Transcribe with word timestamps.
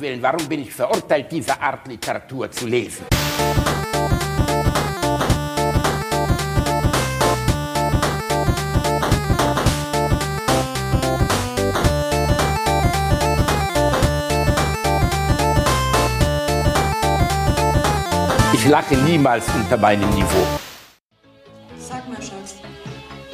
Willen, 0.00 0.22
warum 0.22 0.48
bin 0.48 0.62
ich 0.62 0.72
verurteilt, 0.72 1.30
diese 1.30 1.60
Art 1.60 1.86
Literatur 1.86 2.50
zu 2.50 2.66
lesen? 2.66 3.04
Ich 18.54 18.66
lache 18.66 18.96
niemals 18.96 19.44
unter 19.54 19.76
meinem 19.76 20.08
Niveau. 20.10 20.46
Sag 21.78 22.08
mal, 22.08 22.16
Schatz, 22.16 22.56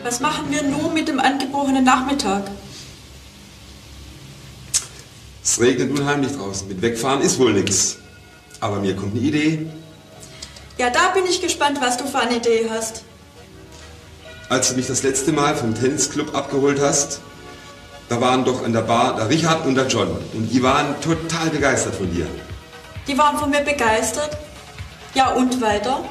was 0.03 0.19
machen 0.21 0.51
wir 0.51 0.63
nun 0.63 0.93
mit 0.93 1.07
dem 1.07 1.21
angebrochenen 1.21 1.85
Nachmittag? 1.85 2.43
Es 5.47 5.61
regnet 5.61 5.97
unheimlich 5.97 6.33
draußen. 6.37 6.67
Mit 6.67 6.83
wegfahren 6.83 7.21
ist 7.21 7.39
wohl 7.39 7.53
nichts. 7.53 7.99
Aber 8.59 8.81
mir 8.81 8.97
kommt 8.97 9.13
eine 9.17 9.25
Idee. 9.25 9.67
Ja, 10.77 10.91
da 10.91 11.11
bin 11.11 11.25
ich 11.25 11.41
gespannt, 11.41 11.79
was 11.81 11.97
du 11.97 12.05
für 12.05 12.19
eine 12.19 12.39
Idee 12.39 12.69
hast. 12.69 13.05
Als 14.49 14.71
du 14.71 14.75
mich 14.75 14.89
das 14.89 15.05
letzte 15.05 15.31
Mal 15.31 15.55
vom 15.55 15.73
Tennisclub 15.73 16.35
abgeholt 16.35 16.81
hast, 16.81 17.21
da 18.09 18.21
waren 18.21 18.45
doch 18.45 18.65
an 18.65 18.73
der 18.73 18.81
Bar 18.81 19.15
der 19.15 19.29
Richard 19.29 19.65
und 19.67 19.77
der 19.77 19.87
John. 19.87 20.09
Und 20.35 20.51
die 20.53 20.61
waren 20.65 21.01
total 21.01 21.49
begeistert 21.51 21.95
von 21.95 22.13
dir. 22.13 22.27
Die 23.07 23.17
waren 23.17 23.39
von 23.39 23.49
mir 23.49 23.61
begeistert. 23.61 24.37
Ja, 25.15 25.31
und 25.31 25.61
weiter? 25.63 26.05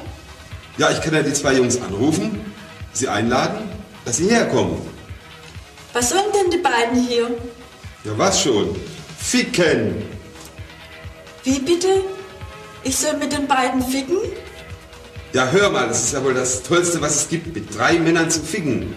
Ja, 0.78 0.90
ich 0.90 1.02
kann 1.02 1.12
ja 1.12 1.22
die 1.22 1.34
zwei 1.34 1.52
Jungs 1.52 1.78
anrufen, 1.82 2.40
sie 2.94 3.08
einladen, 3.08 3.68
dass 4.06 4.16
sie 4.16 4.30
herkommen. 4.30 4.78
Was 5.92 6.08
sollen 6.08 6.32
denn 6.34 6.50
die 6.50 6.62
beiden 6.62 7.06
hier? 7.06 7.28
Ja, 8.04 8.12
was 8.16 8.40
schon? 8.40 8.74
Ficken! 9.18 10.02
Wie 11.44 11.58
bitte? 11.58 12.02
Ich 12.82 12.96
soll 12.96 13.16
mit 13.16 13.32
den 13.32 13.46
beiden 13.46 13.82
ficken? 13.82 14.18
Ja, 15.32 15.50
hör 15.50 15.70
mal, 15.70 15.88
das 15.88 16.04
ist 16.04 16.12
ja 16.14 16.24
wohl 16.24 16.34
das 16.34 16.62
Tollste, 16.62 17.00
was 17.00 17.16
es 17.16 17.28
gibt, 17.28 17.54
mit 17.54 17.76
drei 17.76 17.98
Männern 17.98 18.30
zu 18.30 18.40
ficken. 18.40 18.94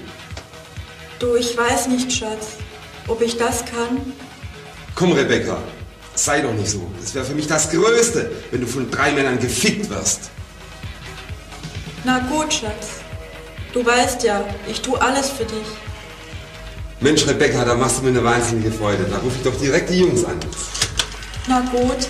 Du, 1.17 1.35
ich 1.35 1.57
weiß 1.57 1.87
nicht, 1.87 2.11
Schatz, 2.11 2.47
ob 3.07 3.21
ich 3.21 3.37
das 3.37 3.65
kann. 3.65 4.13
Komm, 4.95 5.11
Rebecca, 5.13 5.57
sei 6.15 6.41
doch 6.41 6.53
nicht 6.53 6.69
so. 6.69 6.89
Das 6.99 7.13
wäre 7.13 7.25
für 7.25 7.35
mich 7.35 7.47
das 7.47 7.69
Größte, 7.71 8.31
wenn 8.51 8.61
du 8.61 8.67
von 8.67 8.89
drei 8.89 9.11
Männern 9.11 9.39
gefickt 9.39 9.89
wirst. 9.89 10.29
Na 12.03 12.19
gut, 12.19 12.53
Schatz. 12.53 12.87
Du 13.73 13.85
weißt 13.85 14.23
ja, 14.23 14.43
ich 14.67 14.81
tue 14.81 14.99
alles 15.01 15.29
für 15.29 15.45
dich. 15.45 15.67
Mensch, 17.01 17.25
Rebecca, 17.25 17.63
da 17.63 17.75
machst 17.75 17.99
du 17.99 18.03
mir 18.03 18.09
eine 18.09 18.23
wahnsinnige 18.23 18.71
Freude. 18.71 19.05
Da 19.09 19.19
rufe 19.19 19.37
ich 19.37 19.43
doch 19.43 19.57
direkt 19.57 19.89
die 19.89 19.99
Jungs 19.99 20.25
an. 20.25 20.37
Na 21.47 21.61
gut. 21.61 22.07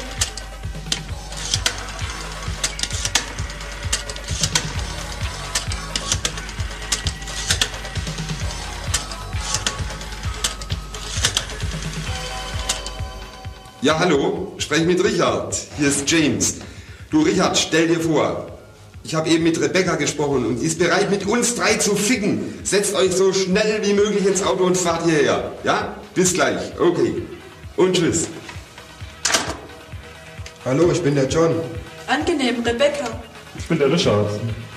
Ja, 13.82 13.98
hallo, 14.00 14.54
sprech 14.58 14.86
mit 14.86 15.04
Richard. 15.04 15.56
Hier 15.78 15.88
ist 15.88 16.10
James. 16.10 16.56
Du, 17.12 17.22
Richard, 17.22 17.58
stell 17.58 17.88
dir 17.88 18.00
vor, 18.00 18.59
ich 19.10 19.16
habe 19.16 19.28
eben 19.28 19.44
mit 19.44 19.60
Rebecca 19.60 19.96
gesprochen 19.96 20.46
und 20.46 20.60
sie 20.60 20.68
ist 20.68 20.78
bereit, 20.78 21.10
mit 21.10 21.26
uns 21.26 21.56
drei 21.56 21.74
zu 21.78 21.96
ficken. 21.96 22.54
Setzt 22.62 22.94
euch 22.94 23.12
so 23.12 23.34
schnell 23.34 23.82
wie 23.84 23.94
möglich 23.94 24.24
ins 24.24 24.44
Auto 24.44 24.64
und 24.64 24.78
fahrt 24.78 25.04
hierher. 25.04 25.52
Ja? 25.64 25.96
Bis 26.14 26.32
gleich. 26.32 26.62
Okay. 26.80 27.24
Und 27.76 27.96
tschüss. 27.96 28.28
Hallo, 30.64 30.92
ich 30.92 31.02
bin 31.02 31.16
der 31.16 31.28
John. 31.28 31.56
Angenehm, 32.06 32.62
Rebecca. 32.64 33.10
Ich 33.58 33.66
bin 33.66 33.80
der 33.80 33.92
Richard. 33.92 34.30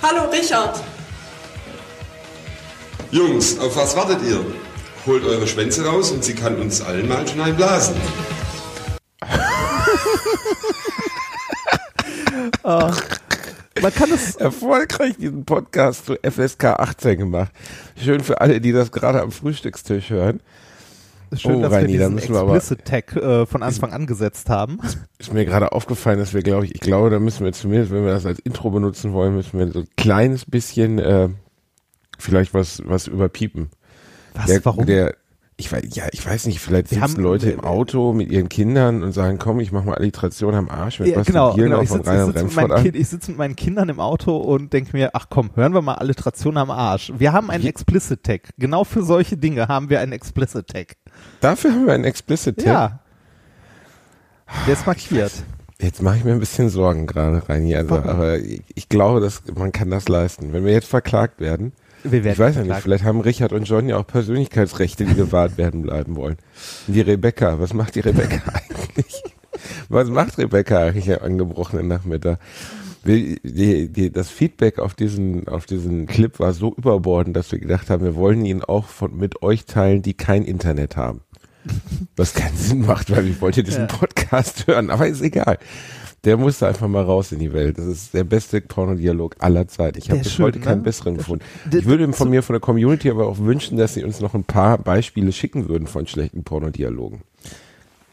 Hallo, 0.02 0.30
Richard. 0.30 0.80
Jungs, 3.10 3.58
auf 3.58 3.76
was 3.76 3.94
wartet 3.94 4.20
ihr? 4.26 4.42
Holt 5.04 5.26
eure 5.26 5.46
Schwänze 5.46 5.84
raus 5.84 6.10
und 6.10 6.24
sie 6.24 6.34
kann 6.34 6.56
uns 6.56 6.80
allen 6.80 7.06
mal 7.06 7.28
schon 7.28 7.42
einblasen. 7.42 7.96
Man 13.82 13.92
kann 13.92 14.10
es 14.12 14.36
erfolgreich 14.36 15.16
diesen 15.18 15.44
Podcast 15.44 16.06
zu 16.06 16.14
FSK 16.22 16.64
18 16.78 17.18
gemacht. 17.18 17.52
Schön 17.96 18.20
für 18.20 18.40
alle, 18.40 18.60
die 18.60 18.72
das 18.72 18.92
gerade 18.92 19.20
am 19.20 19.30
Frühstückstisch 19.32 20.10
hören. 20.10 20.40
Schön, 21.34 21.56
Oh, 21.56 21.62
dass 21.62 21.72
Reini, 21.72 21.94
wir 21.94 21.98
diesen 22.00 22.14
müssen 22.14 22.34
wir 22.34 22.40
aber- 22.40 22.56
Explicit 22.56 22.84
Tag 22.84 23.16
äh, 23.16 23.46
von 23.46 23.62
Anfang 23.62 23.92
an 23.92 24.06
gesetzt 24.06 24.48
haben. 24.50 24.78
Ist 25.18 25.32
mir 25.32 25.44
gerade 25.46 25.72
aufgefallen, 25.72 26.18
dass 26.18 26.34
wir, 26.34 26.42
glaube 26.42 26.66
ich, 26.66 26.74
ich 26.74 26.80
glaube, 26.80 27.08
da 27.10 27.18
müssen 27.18 27.44
wir 27.44 27.52
zumindest, 27.52 27.90
wenn 27.90 28.04
wir 28.04 28.12
das 28.12 28.26
als 28.26 28.38
Intro 28.40 28.70
benutzen 28.70 29.12
wollen, 29.14 29.34
müssen 29.34 29.58
wir 29.58 29.66
so 29.72 29.80
ein 29.80 29.88
kleines 29.96 30.44
bisschen 30.44 30.98
äh, 30.98 31.28
vielleicht 32.18 32.52
was 32.54 32.82
was 32.84 33.06
überpiepen. 33.06 33.70
Was? 34.34 34.46
Der, 34.46 34.64
Warum? 34.64 34.86
Der, 34.86 35.14
ich 35.56 35.70
weiß, 35.70 35.82
ja, 35.92 36.04
ich 36.12 36.24
weiß 36.26 36.46
nicht, 36.46 36.60
vielleicht 36.60 36.90
Wir 36.90 36.98
sitzen 36.98 37.02
haben- 37.14 37.22
Leute 37.22 37.50
im 37.50 37.60
Auto 37.60 38.12
mit 38.12 38.30
ihren 38.30 38.48
Kindern 38.48 39.02
und 39.02 39.12
sagen, 39.12 39.38
komm, 39.38 39.60
ich 39.60 39.70
mach 39.70 39.84
mal 39.84 39.94
Alliteration 39.94 40.54
am 40.54 40.68
Arsch 40.68 41.00
mit 41.00 41.08
ja, 41.08 41.22
genau, 41.22 41.54
genau. 41.54 41.82
Ich 41.82 41.90
sitze 41.90 42.26
sitz 42.32 42.56
mit, 42.56 42.74
kind, 42.76 43.06
sitz 43.06 43.28
mit 43.28 43.38
meinen 43.38 43.54
Kindern 43.54 43.88
im 43.88 44.00
Auto 44.00 44.36
und 44.36 44.72
denke 44.72 44.96
mir, 44.96 45.10
ach 45.12 45.26
komm, 45.30 45.50
hören 45.54 45.74
wir 45.74 45.82
mal 45.82 45.94
Alliteration 45.94 46.56
am 46.56 46.70
Arsch. 46.70 47.12
Wir 47.16 47.32
haben 47.32 47.50
einen 47.50 47.66
Explicit 47.66 48.22
Tag. 48.22 48.48
Genau 48.58 48.84
für 48.84 49.02
solche 49.04 49.36
Dinge 49.36 49.68
haben 49.68 49.90
wir 49.90 50.00
einen 50.00 50.12
Explicit 50.12 50.66
Tag. 50.66 50.96
Dafür 51.40 51.72
haben 51.72 51.86
wir 51.86 51.92
einen 51.92 52.04
Explicit 52.04 52.56
Tag. 52.56 52.66
Ja. 52.66 53.00
Der 54.66 54.72
ist 54.74 54.86
markiert. 54.86 55.32
Jetzt 55.80 56.00
mache 56.02 56.16
ich 56.18 56.24
mir 56.24 56.32
ein 56.32 56.40
bisschen 56.40 56.68
Sorgen 56.68 57.06
gerade, 57.06 57.48
Reini. 57.48 57.74
Also, 57.74 57.90
Warum? 57.90 58.08
aber 58.08 58.38
ich, 58.38 58.62
ich 58.74 58.88
glaube, 58.88 59.20
dass 59.20 59.42
man 59.54 59.72
kann 59.72 59.90
das 59.90 60.08
leisten. 60.08 60.52
Wenn 60.52 60.64
wir 60.64 60.72
jetzt 60.72 60.86
verklagt 60.88 61.40
werden, 61.40 61.72
Wir 62.04 62.24
werden 62.24 62.32
ich 62.32 62.38
weiß 62.38 62.56
ja 62.56 62.64
nicht, 62.64 62.76
vielleicht 62.76 63.04
haben 63.04 63.20
Richard 63.20 63.52
und 63.52 63.64
John 63.64 63.88
ja 63.88 63.96
auch 63.96 64.06
Persönlichkeitsrechte, 64.06 65.04
die 65.04 65.14
gewahrt 65.14 65.56
werden 65.58 65.82
bleiben 65.82 66.16
wollen. 66.16 66.36
Die 66.86 67.00
Rebecca, 67.00 67.60
was 67.60 67.74
macht 67.74 67.94
die 67.94 68.00
Rebecca 68.00 68.42
eigentlich? 68.52 69.22
Was 69.88 70.08
macht 70.08 70.38
Rebecca 70.38 70.78
eigentlich 70.78 71.10
am 71.12 71.24
angebrochenen 71.24 71.86
Nachmittag? 71.88 72.38
Die, 73.04 73.40
die, 73.42 74.12
das 74.12 74.28
Feedback 74.30 74.78
auf 74.78 74.94
diesen, 74.94 75.48
auf 75.48 75.66
diesen 75.66 76.06
Clip 76.06 76.38
war 76.38 76.52
so 76.52 76.72
überbordend, 76.76 77.36
dass 77.36 77.50
wir 77.50 77.58
gedacht 77.58 77.90
haben, 77.90 78.04
wir 78.04 78.14
wollen 78.14 78.44
ihn 78.44 78.62
auch 78.62 78.86
von, 78.86 79.16
mit 79.16 79.42
euch 79.42 79.64
teilen, 79.64 80.02
die 80.02 80.14
kein 80.14 80.44
Internet 80.44 80.96
haben. 80.96 81.22
Was 82.16 82.34
keinen 82.34 82.56
Sinn 82.56 82.86
macht, 82.86 83.10
weil 83.10 83.26
ich 83.28 83.40
wollte 83.40 83.62
diesen 83.62 83.82
Ja. 83.82 83.86
Podcast 83.86 84.66
hören, 84.66 84.90
aber 84.90 85.06
ist 85.06 85.20
egal. 85.20 85.58
Der 86.24 86.36
musste 86.36 86.68
einfach 86.68 86.86
mal 86.86 87.02
raus 87.02 87.32
in 87.32 87.40
die 87.40 87.52
Welt. 87.52 87.78
Das 87.78 87.86
ist 87.86 88.14
der 88.14 88.22
beste 88.22 88.60
Pornodialog 88.60 89.34
aller 89.40 89.66
Zeiten. 89.66 89.98
Ich 89.98 90.08
habe 90.08 90.20
bis 90.20 90.32
schön, 90.32 90.44
heute 90.44 90.60
keinen 90.60 90.78
ne? 90.78 90.84
besseren 90.84 91.14
Der- 91.14 91.18
gefunden. 91.18 91.44
Ich 91.76 91.84
würde 91.84 92.12
von 92.12 92.30
mir, 92.30 92.44
von 92.44 92.54
der 92.54 92.60
Community 92.60 93.10
aber 93.10 93.26
auch 93.26 93.38
wünschen, 93.38 93.76
dass 93.76 93.94
sie 93.94 94.04
uns 94.04 94.20
noch 94.20 94.34
ein 94.34 94.44
paar 94.44 94.78
Beispiele 94.78 95.32
schicken 95.32 95.68
würden 95.68 95.88
von 95.88 96.06
schlechten 96.06 96.44
Pornodialogen. 96.44 97.22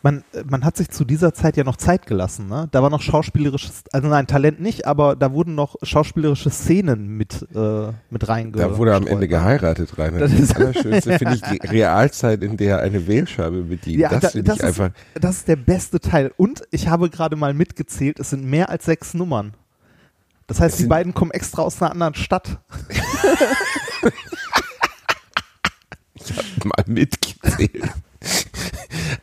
Man, 0.02 0.24
äh, 0.34 0.44
man 0.50 0.64
hat 0.64 0.78
sich 0.78 0.90
zu 0.90 1.04
dieser 1.04 1.34
Zeit 1.34 1.58
ja 1.58 1.66
noch 1.66 1.76
Zeit 1.76 2.06
gelassen, 2.06 2.48
ne? 2.48 2.70
Da 2.72 2.82
war 2.82 2.90
noch 2.90 3.02
schauspielerisches, 3.02 3.84
also 3.92 4.08
nein, 4.08 4.28
Talent 4.28 4.62
nicht, 4.62 4.88
aber 4.88 5.18
da 5.18 5.34
wurden 5.34 5.56
noch 5.56 5.76
schauspielerische 5.84 6.50
Szenen 6.50 7.18
mit, 7.18 7.46
äh, 7.54 7.92
mit 8.10 8.28
reingestreut. 8.30 8.72
Da 8.74 8.78
wurde 8.78 8.96
am 8.96 9.08
Ende 9.08 9.28
geheiratet 9.28 9.98
rein. 9.98 10.18
Das 10.18 10.32
Das, 10.32 10.40
ist- 10.40 10.56
Allerschönste 10.56 11.18
finde 11.18 11.36
ich 11.36 11.42
die 11.42 11.58
Realzeit, 11.68 12.44
in 12.44 12.56
der 12.56 12.80
eine 12.80 13.06
Wählscheibe 13.08 13.62
bedient. 13.64 14.00
Ja, 14.00 14.10
das 14.10 14.22
da, 14.22 14.30
finde 14.30 14.44
das, 14.52 14.58
ich 14.60 14.64
einfach. 14.64 14.88
ist, 14.88 14.96
das 15.24 15.36
ist 15.38 15.48
der 15.50 15.56
beste 15.58 16.00
Teil. 16.00 16.32
Und 16.38 16.62
ich 16.72 16.88
habe 16.88 17.10
gerade 17.10 17.36
mal 17.36 17.54
mitgezählt, 17.54 18.20
es 18.20 18.30
sind 18.30 18.46
mehr 18.46 18.70
als 18.70 18.86
sechs 18.86 19.14
Nummern. 19.14 19.54
Das 20.48 20.62
heißt, 20.62 20.80
die 20.80 20.86
beiden 20.88 21.14
kommen 21.14 21.32
extra 21.32 21.62
aus 21.62 21.82
einer 21.82 21.92
anderen 21.92 22.16
Stadt. 22.16 22.58
mal 26.64 26.84
mitgezählt. 26.88 27.84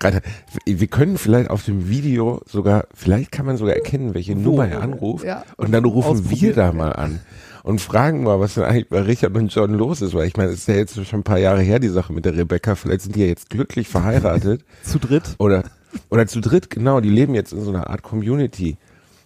Rainer, 0.06 0.20
wir 0.64 0.86
können 0.86 1.18
vielleicht 1.18 1.50
auf 1.50 1.64
dem 1.64 1.88
Video 1.88 2.42
sogar, 2.46 2.86
vielleicht 2.94 3.32
kann 3.32 3.46
man 3.46 3.56
sogar 3.56 3.74
erkennen, 3.74 4.14
welche 4.14 4.36
Wo? 4.36 4.40
Nummer 4.40 4.68
er 4.68 4.82
anruft. 4.82 5.24
Ja, 5.24 5.44
und 5.56 5.72
dann 5.72 5.84
rufen 5.84 6.30
wir 6.30 6.54
da 6.54 6.72
mal 6.72 6.92
an 6.92 7.20
und 7.66 7.80
fragen 7.80 8.22
mal, 8.22 8.38
was 8.38 8.54
denn 8.54 8.62
eigentlich 8.62 8.88
bei 8.88 9.00
Richard 9.00 9.34
und 9.34 9.52
John 9.52 9.74
los 9.74 10.00
ist. 10.00 10.14
Weil 10.14 10.28
ich 10.28 10.36
meine, 10.36 10.50
es 10.50 10.60
ist 10.60 10.68
ja 10.68 10.76
jetzt 10.76 10.94
schon 11.04 11.20
ein 11.20 11.24
paar 11.24 11.38
Jahre 11.38 11.62
her, 11.62 11.80
die 11.80 11.88
Sache 11.88 12.12
mit 12.12 12.24
der 12.24 12.36
Rebecca. 12.36 12.76
Vielleicht 12.76 13.00
sind 13.00 13.16
die 13.16 13.20
ja 13.22 13.26
jetzt 13.26 13.50
glücklich 13.50 13.88
verheiratet. 13.88 14.64
Zu 14.84 15.00
dritt. 15.00 15.34
Oder, 15.38 15.64
oder 16.08 16.28
zu 16.28 16.40
dritt, 16.40 16.70
genau, 16.70 17.00
die 17.00 17.08
leben 17.08 17.34
jetzt 17.34 17.52
in 17.52 17.62
so 17.62 17.70
einer 17.70 17.90
Art 17.90 18.02
Community. 18.02 18.76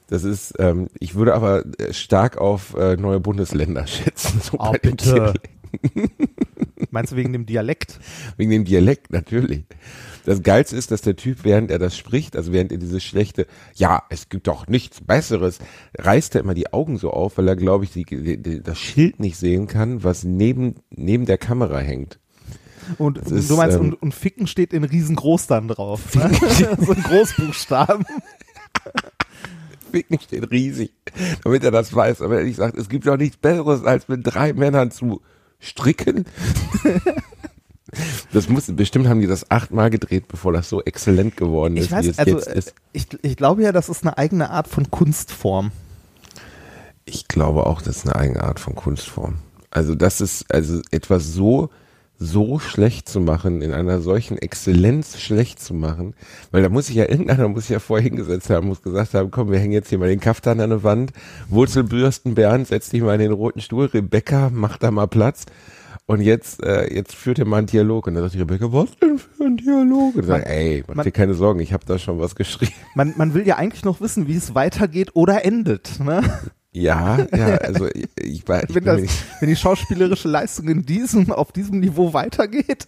Das 0.08 0.24
ist, 0.24 0.54
ähm, 0.58 0.88
ich 0.98 1.14
würde 1.14 1.34
aber 1.34 1.64
äh, 1.78 1.92
stark 1.92 2.38
auf 2.38 2.74
äh, 2.78 2.96
neue 2.96 3.20
Bundesländer 3.20 3.86
schätzen. 3.86 4.40
So 4.40 4.56
Oh, 4.58 4.72
bitte. 4.80 5.34
Meinst 6.90 7.12
du 7.12 7.16
wegen 7.16 7.32
dem 7.32 7.46
Dialekt? 7.46 7.98
Wegen 8.36 8.50
dem 8.50 8.64
Dialekt, 8.64 9.12
natürlich. 9.12 9.64
Das 10.24 10.42
Geilste 10.42 10.76
ist, 10.76 10.90
dass 10.90 11.02
der 11.02 11.16
Typ, 11.16 11.44
während 11.44 11.70
er 11.70 11.78
das 11.78 11.96
spricht, 11.96 12.36
also 12.36 12.52
während 12.52 12.72
er 12.72 12.78
dieses 12.78 13.02
schlechte, 13.02 13.46
ja, 13.74 14.02
es 14.10 14.28
gibt 14.28 14.46
doch 14.46 14.66
nichts 14.66 15.00
Besseres, 15.00 15.58
reißt 15.98 16.34
er 16.34 16.42
immer 16.42 16.54
die 16.54 16.72
Augen 16.72 16.98
so 16.98 17.10
auf, 17.10 17.38
weil 17.38 17.48
er, 17.48 17.56
glaube 17.56 17.84
ich, 17.84 17.92
die, 17.92 18.04
die, 18.04 18.62
das 18.62 18.78
Schild 18.78 19.20
nicht 19.20 19.36
sehen 19.36 19.66
kann, 19.66 20.04
was 20.04 20.24
neben, 20.24 20.76
neben 20.90 21.26
der 21.26 21.38
Kamera 21.38 21.78
hängt. 21.78 22.18
Und 22.98 23.18
ist, 23.18 23.50
du 23.50 23.56
meinst, 23.56 23.76
ähm, 23.76 23.90
und, 23.90 24.02
und 24.02 24.14
Ficken 24.14 24.46
steht 24.46 24.72
in 24.72 24.84
riesengroß 24.84 25.46
dann 25.46 25.68
drauf. 25.68 26.14
Ne? 26.14 26.30
so 26.80 26.92
ein 26.92 27.02
Großbuchstaben. 27.02 28.04
Ficken 29.90 30.20
steht 30.20 30.50
riesig, 30.50 30.92
damit 31.44 31.64
er 31.64 31.70
das 31.70 31.94
weiß. 31.94 32.22
Aber 32.22 32.38
ehrlich 32.38 32.56
gesagt, 32.56 32.76
es 32.76 32.88
gibt 32.88 33.06
doch 33.06 33.16
nichts 33.16 33.36
Besseres, 33.36 33.84
als 33.84 34.08
mit 34.08 34.20
drei 34.24 34.52
Männern 34.52 34.90
zu 34.90 35.20
stricken. 35.60 36.26
Das 38.32 38.48
muss, 38.48 38.66
bestimmt 38.76 39.08
haben 39.08 39.20
die 39.20 39.26
das 39.26 39.50
achtmal 39.50 39.90
gedreht, 39.90 40.28
bevor 40.28 40.52
das 40.52 40.68
so 40.68 40.80
exzellent 40.82 41.36
geworden 41.36 41.76
ist, 41.76 41.86
Ich 41.86 41.90
weiß, 41.90 42.04
wie 42.06 42.10
es 42.10 42.18
also 42.18 42.36
jetzt 42.36 42.46
ist. 42.46 42.74
ich, 42.92 43.06
ich 43.22 43.36
glaube 43.36 43.62
ja, 43.62 43.72
das 43.72 43.88
ist 43.88 44.04
eine 44.04 44.16
eigene 44.16 44.50
Art 44.50 44.68
von 44.68 44.90
Kunstform. 44.90 45.72
Ich 47.04 47.26
glaube 47.26 47.66
auch, 47.66 47.82
das 47.82 47.98
ist 47.98 48.06
eine 48.06 48.14
eigene 48.14 48.44
Art 48.44 48.60
von 48.60 48.76
Kunstform. 48.76 49.38
Also 49.70 49.94
das 49.96 50.20
ist, 50.20 50.52
also 50.54 50.80
etwas 50.92 51.32
so, 51.32 51.70
so 52.22 52.58
schlecht 52.58 53.08
zu 53.08 53.18
machen, 53.18 53.62
in 53.62 53.72
einer 53.72 54.02
solchen 54.02 54.36
Exzellenz 54.36 55.18
schlecht 55.18 55.58
zu 55.58 55.72
machen, 55.72 56.12
weil 56.50 56.62
da 56.62 56.68
muss 56.68 56.88
sich 56.88 56.96
ja 56.96 57.08
irgendeiner 57.08 57.48
muss 57.48 57.62
sich 57.62 57.70
ja 57.70 57.78
vorher 57.78 58.04
hingesetzt 58.06 58.50
haben, 58.50 58.68
muss 58.68 58.82
gesagt 58.82 59.14
haben, 59.14 59.30
komm, 59.30 59.50
wir 59.50 59.58
hängen 59.58 59.72
jetzt 59.72 59.88
hier 59.88 59.96
mal 59.98 60.08
den 60.08 60.20
Kaftan 60.20 60.60
an 60.60 60.68
der 60.70 60.82
Wand, 60.82 61.12
Wurzelbürsten, 61.48 62.34
Bernd, 62.34 62.66
setz 62.68 62.90
dich 62.90 63.00
mal 63.02 63.14
in 63.14 63.20
den 63.20 63.32
roten 63.32 63.60
Stuhl, 63.60 63.86
Rebecca, 63.86 64.50
mach 64.52 64.76
da 64.76 64.90
mal 64.90 65.06
Platz. 65.08 65.46
Und 66.06 66.20
jetzt, 66.22 66.62
äh, 66.64 66.92
jetzt 66.92 67.14
führt 67.14 67.38
er 67.38 67.44
mal 67.44 67.58
einen 67.58 67.68
Dialog. 67.68 68.08
Und 68.08 68.14
dann 68.14 68.24
sagt 68.24 68.34
die 68.34 68.40
Rebecca, 68.40 68.72
was 68.72 68.96
denn 68.98 69.16
für 69.18 69.44
ein 69.44 69.56
Dialog? 69.56 70.14
Und 70.16 70.20
ich 70.22 70.26
sag, 70.26 70.44
ey, 70.44 70.82
mach 70.88 70.96
man- 70.96 71.04
dir 71.04 71.12
keine 71.12 71.34
Sorgen, 71.34 71.60
ich 71.60 71.72
habe 71.72 71.84
da 71.86 71.98
schon 72.00 72.18
was 72.18 72.34
geschrieben. 72.34 72.72
Man, 72.96 73.14
man 73.16 73.32
will 73.32 73.46
ja 73.46 73.56
eigentlich 73.56 73.84
noch 73.84 74.00
wissen, 74.00 74.26
wie 74.26 74.34
es 74.36 74.54
weitergeht 74.56 75.10
oder 75.14 75.44
endet. 75.44 76.00
Ne? 76.00 76.22
Ja, 76.72 77.26
ja, 77.34 77.56
also 77.56 77.88
ich, 77.88 78.08
ich, 78.16 78.48
war, 78.48 78.62
ich 78.62 78.74
Wenn, 78.74 78.84
das, 78.84 79.02
wenn 79.40 79.48
die 79.48 79.56
schauspielerische 79.56 80.28
Leistung 80.28 80.68
in 80.68 80.86
diesem, 80.86 81.32
auf 81.32 81.50
diesem 81.52 81.80
Niveau 81.80 82.12
weitergeht. 82.12 82.86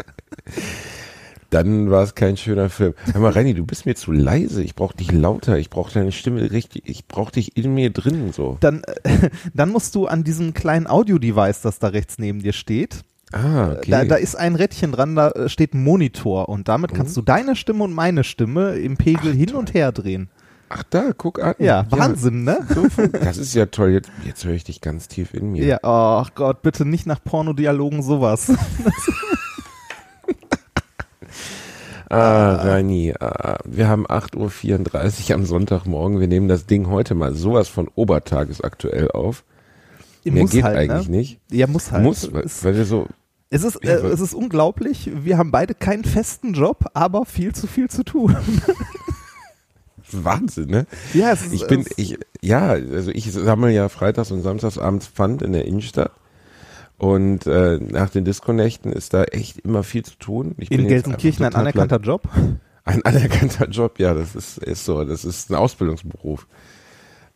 dann 1.51 1.91
war 1.91 2.05
es 2.05 2.15
kein 2.15 2.37
schöner 2.37 2.71
Film. 2.71 2.95
Hör 3.13 3.21
mal, 3.21 3.33
Renny, 3.33 3.55
du 3.55 3.67
bist 3.67 3.85
mir 3.85 3.97
zu 3.97 4.13
leise. 4.13 4.63
Ich 4.63 4.77
brauche 4.77 4.97
dich 4.97 5.11
lauter. 5.11 5.59
Ich 5.59 5.69
brauche 5.69 5.93
deine 5.93 6.13
Stimme 6.13 6.51
richtig. 6.53 6.83
Ich 6.87 7.09
brauche 7.09 7.33
dich 7.33 7.57
in 7.57 7.75
mir 7.75 7.91
drin 7.91 8.33
so. 8.33 8.57
Dann, 8.61 8.83
äh, 9.03 9.31
dann 9.55 9.71
musst 9.71 9.95
du 9.97 10.07
an 10.07 10.23
diesem 10.23 10.55
kleinen 10.55 10.87
Audio-Device, 10.87 11.63
das 11.63 11.81
da 11.81 11.89
rechts 11.89 12.19
neben 12.19 12.41
dir 12.41 12.53
steht, 12.53 13.03
Ah, 13.33 13.73
okay. 13.79 13.91
da, 13.91 14.05
da 14.05 14.15
ist 14.17 14.35
ein 14.35 14.55
Rädchen 14.55 14.93
dran, 14.93 15.17
da 15.17 15.31
äh, 15.31 15.49
steht 15.49 15.75
ein 15.75 15.83
Monitor 15.83 16.49
und 16.49 16.69
damit 16.69 16.93
kannst 16.93 17.17
du 17.17 17.23
deine 17.23 17.57
Stimme 17.57 17.85
und 17.85 17.93
meine 17.93 18.25
Stimme 18.25 18.75
im 18.75 18.97
Pegel 18.97 19.33
hin 19.33 19.55
und 19.55 19.73
her 19.73 19.91
drehen. 19.91 20.29
Ach 20.75 20.83
da, 20.85 21.13
guck 21.17 21.43
an. 21.43 21.55
Ja, 21.59 21.85
Wahnsinn, 21.91 22.45
ne? 22.45 22.67
So, 22.75 22.89
fun- 22.89 23.13
das 23.13 23.37
ist 23.37 23.55
ja 23.55 23.67
toll. 23.67 23.91
Jetzt, 23.91 24.11
jetzt 24.25 24.45
höre 24.45 24.55
ich 24.55 24.65
dich 24.65 24.81
ganz 24.81 25.07
tief 25.07 25.35
in 25.35 25.53
mir. 25.53 25.65
Ja, 25.67 25.79
ach 25.83 26.35
Gott, 26.35 26.63
bitte 26.63 26.87
nicht 26.87 27.07
nach 27.07 27.23
Pornodialogen 27.23 28.03
sowas. 28.03 28.53
Ah, 32.09 32.57
Rani, 32.57 33.15
ah, 33.19 33.57
wir 33.65 33.89
haben 33.89 34.07
8.34 34.07 35.31
Uhr 35.31 35.35
am 35.35 35.47
Sonntagmorgen. 35.47 36.21
Wir 36.21 36.29
nehmen 36.29 36.47
das 36.47 36.67
Ding 36.67 36.89
heute 36.89 37.15
mal 37.15 37.35
sowas 37.35 37.69
von 37.69 37.89
obertagesaktuell 37.95 39.11
auf. 39.13 39.45
Mehr 40.23 40.45
geht 40.45 40.63
eigentlich 40.63 41.09
ne? 41.09 41.17
nicht. 41.17 41.41
Ja, 41.51 41.67
muss 41.67 41.91
halt. 41.91 42.03
Muss, 42.05 42.31
weil, 42.35 42.43
es, 42.45 42.63
weil 42.65 42.77
wir 42.77 42.85
so, 42.85 43.07
es, 43.49 43.65
ist, 43.65 43.79
Ja, 43.83 43.93
äh, 43.93 44.09
es 44.09 44.21
ist 44.21 44.35
unglaublich. 44.35 45.11
Wir 45.15 45.39
haben 45.39 45.51
beide 45.51 45.75
keinen 45.75 46.05
festen 46.05 46.53
Job, 46.53 46.85
aber 46.93 47.25
viel 47.25 47.55
zu 47.55 47.67
viel 47.67 47.89
zu 47.89 48.05
tun. 48.05 48.37
Wahnsinn, 50.25 50.69
ne? 50.71 50.87
ja, 51.15 51.33
es 51.33 51.43
ist, 51.43 51.53
Ich 51.53 51.67
bin, 51.67 51.85
ich, 51.97 52.19
ja, 52.41 52.69
also 52.71 53.11
ich 53.11 53.31
sammle 53.33 53.71
ja 53.73 53.89
freitags 53.89 54.31
und 54.31 54.43
samstags 54.43 54.79
abends 54.79 55.07
Pfand 55.07 55.43
in 55.43 55.53
der 55.53 55.65
Innenstadt. 55.65 56.13
Und 56.99 57.47
äh, 57.47 57.79
nach 57.79 58.11
den 58.11 58.25
Disconnecten 58.25 58.93
ist 58.93 59.13
da 59.13 59.25
echt 59.25 59.59
immer 59.61 59.83
viel 59.83 60.05
zu 60.05 60.15
tun. 60.19 60.55
Ich 60.59 60.71
in 60.71 60.87
Gelsenkirchen 60.87 61.45
ein 61.45 61.55
anerkannter 61.55 61.99
Job. 61.99 62.23
platt. 62.23 62.45
Ein 62.85 63.03
anerkannter 63.05 63.69
Job, 63.69 63.99
ja, 63.99 64.15
das 64.15 64.35
ist, 64.37 64.59
ist 64.59 64.85
so. 64.85 65.05
Das 65.05 65.25
ist 65.25 65.51
ein 65.51 65.57
Ausbildungsberuf. 65.57 66.47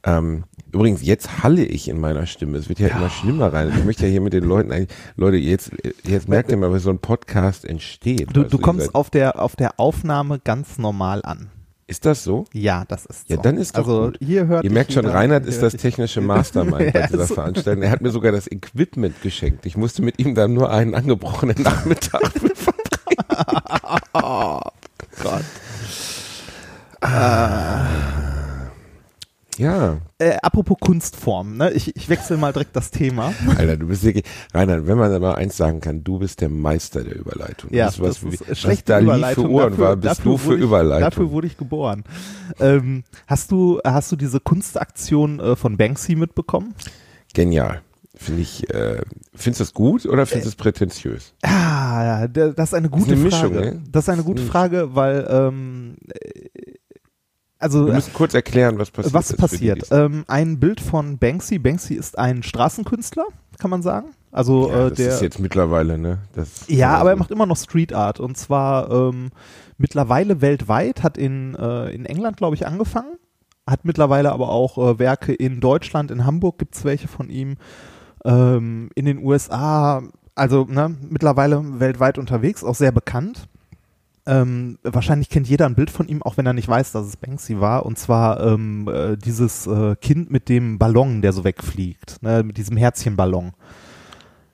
Ähm, 0.05 0.44
übrigens, 0.70 1.02
jetzt 1.02 1.43
halle 1.43 1.64
ich 1.64 1.88
in 1.88 1.99
meiner 1.99 2.26
Stimme. 2.26 2.58
Es 2.58 2.69
wird 2.69 2.79
ja, 2.79 2.88
immer 2.88 3.11
schlimmer 3.11 3.52
rein. 3.52 3.72
Ich 3.76 3.84
möchte 3.84 4.05
ja 4.05 4.11
hier 4.12 4.20
mit 4.20 4.32
den 4.34 4.44
Leuten 4.44 4.70
eigentlich, 4.70 4.96
Leute, 5.17 5.37
jetzt, 5.37 5.72
jetzt 6.05 6.29
merkt 6.29 6.50
ihr 6.52 6.56
mal, 6.56 6.72
wie 6.72 6.79
so 6.79 6.90
ein 6.90 7.00
Podcast 7.00 7.64
entsteht. 7.64 8.29
Du, 8.32 8.44
du 8.44 8.58
ihr 8.58 8.62
kommst 8.62 8.87
seid- 8.87 8.94
auf 8.94 9.11
der, 9.11 9.40
auf 9.43 9.56
der 9.56 9.81
Aufnahme 9.81 10.38
ganz 10.38 10.79
normal 10.79 11.22
an. 11.25 11.49
Ist 11.88 12.04
das 12.04 12.24
so? 12.24 12.46
Ja, 12.52 12.84
das 12.88 13.06
ist 13.06 13.28
Ja, 13.28 13.36
so. 13.36 13.42
dann 13.42 13.58
ist 13.58 13.74
doch 13.76 13.86
Also 13.86 14.04
gut. 14.06 14.18
hier 14.20 14.48
hört 14.48 14.64
Ihr 14.64 14.72
merkt 14.72 14.92
schon, 14.92 15.06
Reinhard 15.06 15.46
ist 15.46 15.62
das 15.62 15.74
technische 15.74 16.20
Mastermind 16.32 16.92
bei 16.92 17.00
Ja, 17.00 17.06
dieser. 17.06 17.26
Veranstaltung. 17.28 17.82
Er 17.84 17.90
hat 17.90 18.00
mir 18.00 18.10
sogar 18.10 18.32
das 18.32 18.50
Equipment 18.50 19.22
geschenkt. 19.22 19.66
Ich 19.66 19.76
musste 19.76 20.02
mit 20.02 20.18
ihm 20.18 20.34
dann 20.34 20.52
nur 20.52 20.70
einen 20.72 20.94
angebrochenen 20.96 21.62
Nachmittag 21.62 22.22
verbringen. 22.32 22.82
Oh 24.14 24.60
Gott. 25.22 25.44
Ja, 29.58 29.99
Äh, 30.19 30.37
apropos 30.43 30.76
Kunstform, 30.81 31.56
ne? 31.56 31.70
ich, 31.73 31.94
ich 31.97 32.08
wechsle 32.08 32.37
mal 32.37 32.53
direkt 32.53 32.75
das 32.76 32.91
Thema. 32.91 33.32
Alter, 33.56 33.76
du 33.76 33.87
bist 33.87 34.03
wirklich, 34.05 34.25
Reinhard, 34.53 34.87
wenn 34.87 34.99
man 34.99 35.11
da 35.11 35.19
mal 35.19 35.35
eins 35.35 35.56
sagen 35.56 35.81
kann, 35.81 36.05
du 36.05 36.19
bist 36.19 36.41
der 36.41 36.49
Meister 36.49 37.03
der 37.05 37.17
Überleitung. 37.17 37.70
Ja, 37.73 37.87
das, 37.87 38.00
was, 38.00 38.20
das 38.20 38.32
ist 38.35 38.50
was 38.50 38.58
schlechte 38.58 38.93
da 38.93 38.99
lief 38.99 39.08
Überleitung. 39.08 39.44
für 39.47 39.50
Ohren 39.50 39.70
Dafür- 39.70 39.85
war, 39.85 39.97
bist 39.97 40.25
du 40.25 40.37
für 40.37 40.47
wurde 40.47 40.56
ich, 40.56 40.62
Überleitung. 40.62 41.00
Dafür 41.11 41.31
wurde 41.31 41.47
ich 41.47 41.56
geboren. 41.56 42.05
Ähm, 42.61 43.05
hast 43.26 43.50
du 43.50 43.81
hast 43.85 44.12
du 44.12 44.17
diese 44.17 44.41
Kunstaktion 44.41 45.41
äh, 45.41 45.56
von 45.56 45.76
Banksy 45.76 46.17
mitbekommen? 46.17 46.75
Genial. 47.35 47.82
Finde 48.19 48.41
ich, 48.41 48.69
äh, 48.73 49.03
findest 49.35 49.61
du 49.61 49.64
das 49.64 49.75
gut 49.75 50.06
oder 50.06 50.25
findest 50.25 50.47
du 50.47 50.49
es 50.49 50.56
prätentiös? 50.56 51.35
Ah, 51.43 52.23
ja, 52.23 52.26
das 52.29 52.70
ist 52.70 52.75
eine 52.75 52.88
gute 52.88 53.12
eine 53.12 53.31
Frage. 53.31 53.49
Mischung, 53.55 53.75
ne? 53.75 53.82
Das 53.93 54.05
ist 54.05 54.08
eine 54.08 54.23
gute 54.23 54.41
Eine 54.41 54.50
Frage, 54.50 54.94
weil 54.94 55.26
ähm, 55.29 55.97
äh, 56.08 56.56
also 57.66 57.86
Wir 57.88 57.94
müssen 57.94 58.12
kurz 58.14 58.32
erklären, 58.34 58.78
was 58.78 58.90
passiert 58.92 59.14
was 59.14 59.32
passiert? 59.36 59.86
Ähm, 59.90 60.24
ein 60.28 60.60
Bild 60.60 60.80
von 60.80 61.18
Banksy. 61.18 61.58
Banksy 61.58 61.94
ist 61.94 62.16
ein 62.16 62.42
Straßenkünstler, 62.44 63.24
kann 63.58 63.70
man 63.70 63.82
sagen. 63.82 64.08
Also 64.30 64.68
ja, 64.70 64.86
äh, 64.86 64.88
das 64.90 64.96
der 64.98 65.08
ist 65.08 65.22
jetzt 65.22 65.40
mittlerweile, 65.40 65.98
ne? 65.98 66.18
Das, 66.34 66.68
Ja, 66.68 66.90
also- 66.90 67.00
aber 67.00 67.10
er 67.10 67.16
macht 67.16 67.30
immer 67.32 67.46
noch 67.46 67.56
Street 67.56 67.92
Art 67.92 68.20
und 68.20 68.36
zwar 68.36 68.90
ähm, 68.90 69.30
mittlerweile 69.78 70.40
weltweit, 70.40 71.02
hat 71.02 71.18
in, 71.18 71.54
äh, 71.56 71.90
in 71.90 72.06
England, 72.06 72.36
glaube 72.36 72.54
ich, 72.54 72.66
angefangen, 72.66 73.16
hat 73.66 73.84
mittlerweile 73.84 74.30
aber 74.32 74.50
auch 74.50 74.78
äh, 74.78 74.98
Werke 75.00 75.32
in 75.34 75.60
Deutschland, 75.60 76.10
in 76.12 76.24
Hamburg 76.24 76.58
gibt's 76.58 76.84
welche 76.84 77.08
von 77.08 77.30
ihm, 77.30 77.56
ähm, 78.24 78.90
in 78.94 79.06
den 79.06 79.19
USA, 79.24 80.02
also 80.36 80.66
ne, 80.69 80.94
mittlerweile 81.08 81.80
weltweit 81.80 82.19
unterwegs, 82.19 82.62
auch 82.62 82.74
sehr 82.76 82.92
bekannt. 82.92 83.48
Ähm, 84.26 84.78
wahrscheinlich 84.82 85.28
kennt 85.28 85.49
jeder 85.49 85.67
ein 85.67 85.76
Bild 85.76 85.90
von 85.90 86.08
ihm, 86.08 86.23
auch 86.23 86.37
wenn 86.37 86.46
er 86.46 86.52
nicht 86.52 86.69
weiß, 86.69 86.93
dass 86.93 87.06
es 87.06 87.17
Banksy 87.17 87.60
war. 87.60 87.86
Und 87.86 87.98
zwar 87.98 88.41
ähm, 88.44 88.89
äh, 88.89 89.17
dieses 89.17 89.67
äh, 89.67 89.94
Kind 89.96 90.31
mit 90.31 90.48
dem 90.48 90.79
Ballon, 90.79 91.22
der 91.22 91.32
so 91.32 91.44
wegfliegt, 91.44 92.22
ne, 92.22 92.43
mit 92.43 92.56
diesem 92.56 92.77
Herzchenballon. 92.77 93.53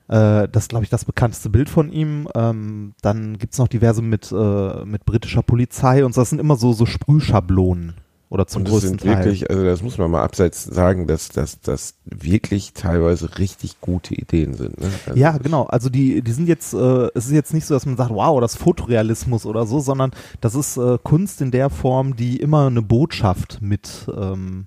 Äh, 0.07 0.47
das 0.49 0.63
ist, 0.63 0.69
glaube 0.69 0.83
ich, 0.83 0.91
das 0.91 1.05
bekannteste 1.05 1.49
Bild 1.49 1.69
von 1.69 1.91
ihm. 1.91 2.27
Ähm, 2.35 2.93
dann 3.01 3.37
gibt's 3.39 3.57
noch 3.57 3.67
diverse 3.67 4.01
mit, 4.01 4.31
äh, 4.31 4.85
mit 4.85 5.05
britischer 5.05 5.41
Polizei 5.41 6.05
und 6.05 6.13
so. 6.13 6.21
das 6.21 6.29
sind 6.29 6.39
immer 6.39 6.55
so, 6.55 6.73
so 6.73 6.85
Sprühschablonen. 6.85 7.95
Oder 8.33 8.47
zum 8.47 8.61
Und 8.61 8.65
das 8.65 8.71
größten 8.71 8.89
sind 8.97 9.03
Teil. 9.03 9.25
wirklich, 9.25 9.47
also 9.51 9.63
das 9.63 9.83
muss 9.83 9.99
man 9.99 10.09
mal 10.09 10.23
abseits 10.23 10.63
sagen, 10.63 11.05
dass 11.05 11.29
dass 11.29 11.61
das 11.61 11.93
wirklich 12.03 12.73
teilweise 12.73 13.37
richtig 13.37 13.79
gute 13.79 14.15
Ideen 14.15 14.55
sind. 14.55 14.81
Ne? 14.81 14.89
Also 15.05 15.19
ja, 15.19 15.37
genau. 15.37 15.65
Also 15.65 15.89
die, 15.89 16.23
die 16.23 16.31
sind 16.31 16.47
jetzt, 16.47 16.73
äh, 16.73 17.09
es 17.13 17.27
ist 17.27 17.31
jetzt 17.31 17.53
nicht 17.53 17.67
so, 17.67 17.75
dass 17.75 17.85
man 17.85 17.95
sagt, 17.95 18.09
wow, 18.09 18.41
das 18.41 18.53
ist 18.53 18.57
Fotorealismus 18.63 19.45
oder 19.45 19.67
so, 19.67 19.79
sondern 19.81 20.09
das 20.41 20.55
ist 20.55 20.77
äh, 20.77 20.97
Kunst 21.03 21.41
in 21.41 21.51
der 21.51 21.69
Form, 21.69 22.15
die 22.15 22.37
immer 22.37 22.65
eine 22.65 22.81
Botschaft 22.81 23.59
mit, 23.61 24.07
ähm, 24.17 24.65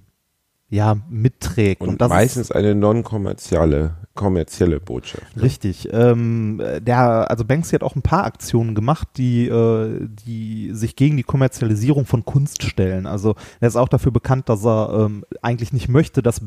ja, 0.68 0.96
mitträgt. 1.08 1.82
Und, 1.82 2.00
das 2.00 2.08
meistens 2.08 2.50
eine 2.50 2.74
non-kommerzielle 2.74 3.94
kommerzielle 4.16 4.80
Botschaft. 4.80 5.36
ist 5.36 5.42
richtig. 5.42 5.88
Ähm, 5.92 6.60
der, 6.80 7.30
also 7.30 7.44
Banksy 7.44 7.76
hat 7.76 7.84
auch 7.84 7.94
ein 7.94 8.02
paar 8.02 8.24
Aktionen 8.24 8.74
gemacht, 8.74 9.06
die, 9.16 9.46
äh, 9.46 10.08
die 10.26 10.70
sich 10.72 10.96
gegen 10.96 11.16
die 11.16 11.22
Kommerzialisierung 11.22 12.06
von 12.06 12.24
Kunst 12.24 12.64
stellen. 12.64 13.06
Also 13.06 13.36
er 13.60 13.68
ist 13.68 13.76
auch 13.76 13.88
dafür 13.88 14.10
bekannt, 14.10 14.48
dass 14.48 14.64
er 14.64 15.06
ähm, 15.06 15.24
eigentlich 15.42 15.72
nicht 15.72 15.88
möchte, 15.88 16.22
dass 16.22 16.40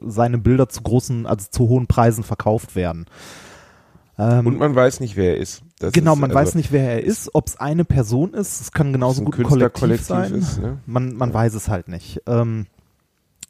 seine 0.00 0.38
Bilder 0.38 0.70
zu 0.70 0.82
großen, 0.82 1.26
also 1.26 1.48
zu 1.50 1.68
hohen 1.68 1.88
Preisen 1.88 2.24
verkauft 2.24 2.74
werden. 2.74 3.06
Ähm, 4.18 4.46
Und 4.46 4.58
man 4.58 4.74
weiß 4.74 5.00
nicht, 5.00 5.16
wer 5.16 5.34
er 5.34 5.38
ist. 5.38 5.62
Das 5.78 5.92
genau, 5.92 6.14
ist, 6.14 6.20
man 6.20 6.30
also, 6.30 6.40
weiß 6.40 6.54
nicht, 6.54 6.72
wer 6.72 6.92
er 6.92 7.04
ist, 7.04 7.30
ob 7.34 7.46
es 7.48 7.60
eine 7.60 7.84
Person 7.84 8.32
ist, 8.32 8.60
es 8.60 8.72
kann 8.72 8.92
genauso 8.92 9.22
ein 9.22 9.24
gut 9.26 9.38
ein 9.38 9.44
Kollektiv 9.44 9.80
Künstlerkollektiv 9.80 10.06
sein. 10.06 10.34
ist, 10.34 10.60
ne? 10.60 10.78
Man, 10.86 11.14
man 11.14 11.34
weiß 11.34 11.54
es 11.54 11.68
halt 11.68 11.88
nicht. 11.88 12.22
Ähm, 12.26 12.66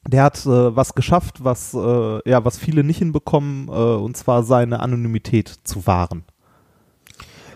der 0.08 0.22
hat 0.22 0.46
äh, 0.46 0.74
was 0.74 0.94
geschafft, 0.94 1.44
was 1.44 1.74
äh, 1.74 2.28
ja, 2.28 2.44
was 2.44 2.58
viele 2.58 2.82
nicht 2.82 2.98
hinbekommen, 2.98 3.68
äh, 3.68 3.72
und 3.72 4.16
zwar 4.16 4.42
seine 4.42 4.80
Anonymität 4.80 5.54
zu 5.64 5.86
wahren. 5.86 6.24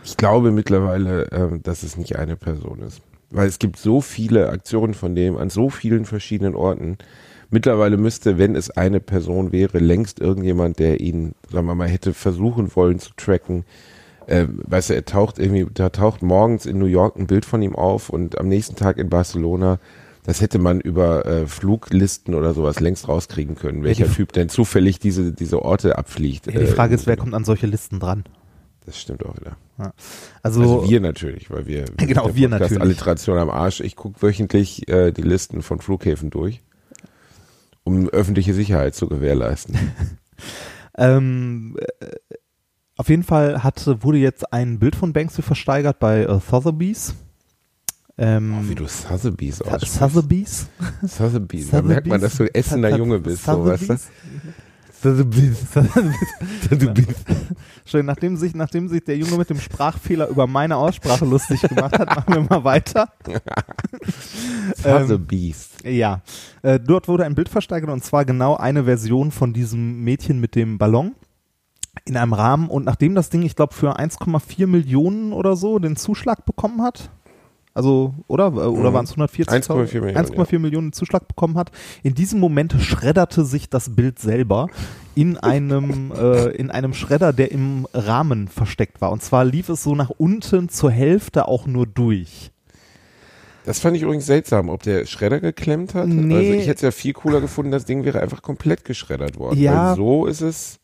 Ich 0.05 0.17
glaube 0.17 0.51
mittlerweile, 0.51 1.31
ähm, 1.33 1.63
dass 1.63 1.83
es 1.83 1.97
nicht 1.97 2.17
eine 2.17 2.37
Person 2.37 2.81
ist. 2.81 3.01
Weil 3.31 3.49
es 3.49 3.59
gibt 3.59 3.79
so 3.79 4.03
viele 4.03 4.51
Aktionen 4.51 4.93
von 4.93 5.15
dem 5.15 5.39
an 5.39 5.49
so 5.49 5.71
vielen 5.71 6.05
verschiedenen 6.05 6.55
Orten. 6.55 6.99
Mittlerweile 7.49 7.97
müsste, 7.97 8.37
wenn 8.37 8.55
es 8.55 8.71
eine 8.71 9.01
Person 9.01 9.53
wäre, 9.53 9.79
längst 9.79 10.21
irgendjemand, 10.21 10.79
der 10.79 11.01
ihn, 11.01 11.35
sagen 11.51 11.67
wir 11.67 11.75
mal, 11.75 11.89
hätte 11.89 12.13
versuchen 12.13 12.75
wollen 12.77 12.99
zu 12.99 13.13
tracken, 13.17 13.65
äh, 14.27 14.47
weißt 14.49 14.91
du, 14.91 14.95
er 14.95 15.07
taucht 15.07 15.39
irgendwie, 15.39 15.67
da 15.73 15.89
taucht 15.89 16.23
morgens 16.23 16.67
in 16.67 16.79
New 16.79 16.87
York 16.87 17.17
ein 17.17 17.27
Bild 17.27 17.47
von 17.47 17.63
ihm 17.63 17.75
auf 17.75 18.11
und 18.11 18.39
am 18.39 18.49
nächsten 18.49 18.77
Tag 18.77 18.99
in 18.99 19.09
Barcelona. 19.09 19.79
Das 20.25 20.41
hätte 20.41 20.59
man 20.61 20.81
über 20.81 21.27
äh, 21.27 21.47
Fluglisten 21.47 22.35
oder 22.35 22.55
sowas 22.55 22.79
längst 22.79 23.09
rauskriegen 23.09 23.57
können, 23.57 23.83
welcher 23.83 24.07
die- 24.07 24.13
Typ 24.15 24.33
denn 24.33 24.49
zufällig 24.49 24.99
diese, 25.01 25.33
diese 25.33 25.63
Orte 25.63 25.99
abfliegt. 25.99 26.47
Ja, 26.47 26.53
die 26.53 26.59
Äh, 26.59 26.67
Frage 26.67 26.95
ist, 26.95 27.07
wer 27.07 27.17
kommt 27.17 27.35
an 27.35 27.45
solche 27.45 27.67
Listen 27.67 27.99
dran? 27.99 28.25
Das 28.87 29.01
stimmt 29.01 29.25
auch 29.25 29.37
wieder. 29.41 29.57
Also, 30.43 30.61
Also 30.63 30.89
wir 30.91 31.01
natürlich, 31.01 31.51
weil 31.51 31.67
wir, 31.67 31.85
Genau, 31.97 32.27
der 32.27 32.35
wir 32.37 32.49
Podcast 32.49 32.71
natürlich. 32.73 32.83
Alliteration 32.83 33.39
am 33.39 33.51
Arsch. 33.51 33.81
Ich 33.81 33.97
gucke 33.97 34.23
wöchentlich 34.23 34.89
äh, 34.89 35.11
die 35.13 35.23
Listen 35.23 35.63
von 35.63 35.81
Flughäfen 35.81 36.31
durch, 36.31 36.63
um 37.85 38.09
öffentliche 38.09 38.55
Sicherheit 38.55 38.95
zu 38.95 39.09
gewährleisten. 39.09 39.77
ähm, 40.99 41.77
äh, 42.01 42.07
auf 42.97 43.09
jeden 43.09 43.23
Fall 43.25 43.63
hat, 43.65 43.85
wurde 44.05 44.19
jetzt 44.19 44.53
ein 44.53 44.79
Bild 44.79 44.95
von 44.95 45.13
Banksy 45.13 45.43
versteigert 45.43 45.99
bei 45.99 46.23
äh, 46.25 46.39
Sotheby's. 46.41 47.15
Ähm, 48.19 48.55
Oh, 48.61 48.69
wie 48.69 48.75
du 48.75 48.87
Sotheby's 48.87 49.59
Th- 49.61 49.69
aussprichst. 49.73 49.95
Sotheby's? 49.99 50.67
Sotheby's. 51.03 51.71
Da 51.71 51.83
merkt 51.83 52.07
man, 52.07 52.21
dass 52.21 52.37
du 52.37 52.45
Essener? 52.55 52.97
Junge 52.97 53.19
bist, 53.19 53.45
so, 53.45 53.65
weißt 53.65 53.89
du? 53.89 53.97
Sotheby's. 55.03 55.57
Sotheby's. 56.69 57.07
Schön, 57.87 58.07
nachdem 58.07 58.37
sich, 58.37 58.55
nachdem 58.55 58.89
sich 58.89 59.03
der 59.03 59.17
Junge 59.17 59.37
mit 59.39 59.51
dem 59.51 59.59
Sprachfehler 59.59 60.29
über 60.29 60.47
meine 60.47 60.77
Aussprache 60.77 61.25
lustig 61.25 61.63
gemacht 61.63 61.99
hat, 61.99 62.15
machen 62.15 62.35
wir 62.35 62.43
mal 62.43 62.65
weiter. 62.65 63.09
Ähm, 64.85 65.07
Sotheby's. 65.07 65.71
Ja, 65.85 66.23
äh, 66.63 66.79
dort 66.81 67.09
wurde 67.09 67.25
ein 67.25 67.35
Bild 67.35 67.49
versteigert 67.49 67.91
und 67.91 68.05
zwar 68.05 68.25
genau 68.25 68.57
eine 68.57 68.85
Version 68.85 69.31
von 69.33 69.53
diesem 69.53 70.03
Mädchen 70.03 70.41
mit 70.41 70.55
dem 70.55 70.79
Ballon 70.79 71.15
in 72.05 72.17
einem 72.17 72.33
Rahmen 72.33 72.69
und 72.69 72.85
nachdem 72.85 73.15
das 73.15 73.29
Ding, 73.31 73.43
ich 73.43 73.55
glaube, 73.57 73.75
für 73.75 73.99
1,4 73.99 74.67
Millionen 74.67 75.33
oder 75.33 75.57
so 75.57 75.79
den 75.79 75.97
Zuschlag 75.97 76.45
bekommen 76.47 76.83
hat, 76.83 77.11
also, 77.75 78.15
oder? 78.29 78.53
Oder 78.53 78.91
Mhm. 78.91 78.95
waren 78.95 79.05
es 79.05 79.13
140.000? 79.17 79.49
1,4 79.69 80.01
Millionen, 80.01 80.17
1,4 80.17 80.59
Millionen 80.59 80.93
Zuschlag 80.93 81.27
bekommen 81.29 81.57
hat. 81.57 81.71
In 82.03 82.15
diesem 82.15 82.41
Moment 82.41 82.75
schredderte 82.81 83.45
sich 83.45 83.69
das 83.71 83.95
Bild 83.95 84.19
selber 84.19 84.69
in 85.15 85.37
einem, 85.39 86.13
äh, 86.13 86.49
in 86.57 86.71
einem 86.71 86.95
Schredder, 86.95 87.33
der 87.33 87.51
im 87.53 87.87
Rahmen 87.95 88.49
versteckt 88.49 89.01
war. 89.01 89.13
Und 89.13 89.23
zwar 89.23 89.45
lief 89.45 89.69
es 89.69 89.83
so 89.83 89.95
nach 89.95 90.11
unten 90.11 90.69
zur 90.69 90.91
Hälfte 90.91 91.49
auch 91.49 91.67
nur 91.67 91.87
durch. 91.87 92.51
Das 93.65 93.79
fand 93.79 93.97
ich 93.97 94.03
übrigens 94.03 94.27
seltsam, 94.27 94.69
ob 94.69 94.83
der 94.83 95.07
Schredder 95.07 95.39
geklemmt 95.39 95.95
hat. 95.95 96.09
Nee. 96.09 96.35
Also 96.35 96.53
ich 96.55 96.63
hätte 96.67 96.75
es 96.75 96.83
ja 96.83 96.91
viel 96.91 97.13
cooler 97.13 97.41
gefunden, 97.41 97.71
das 97.71 97.85
Ding 97.85 98.05
wäre 98.05 98.21
einfach 98.21 98.43
komplett 98.43 98.85
geschreddert 98.85 99.39
worden. 99.39 99.59
Ja. 99.61 99.91
Weil 99.91 99.97
so 99.97 100.27
ist 100.27 100.41
es. 100.41 100.81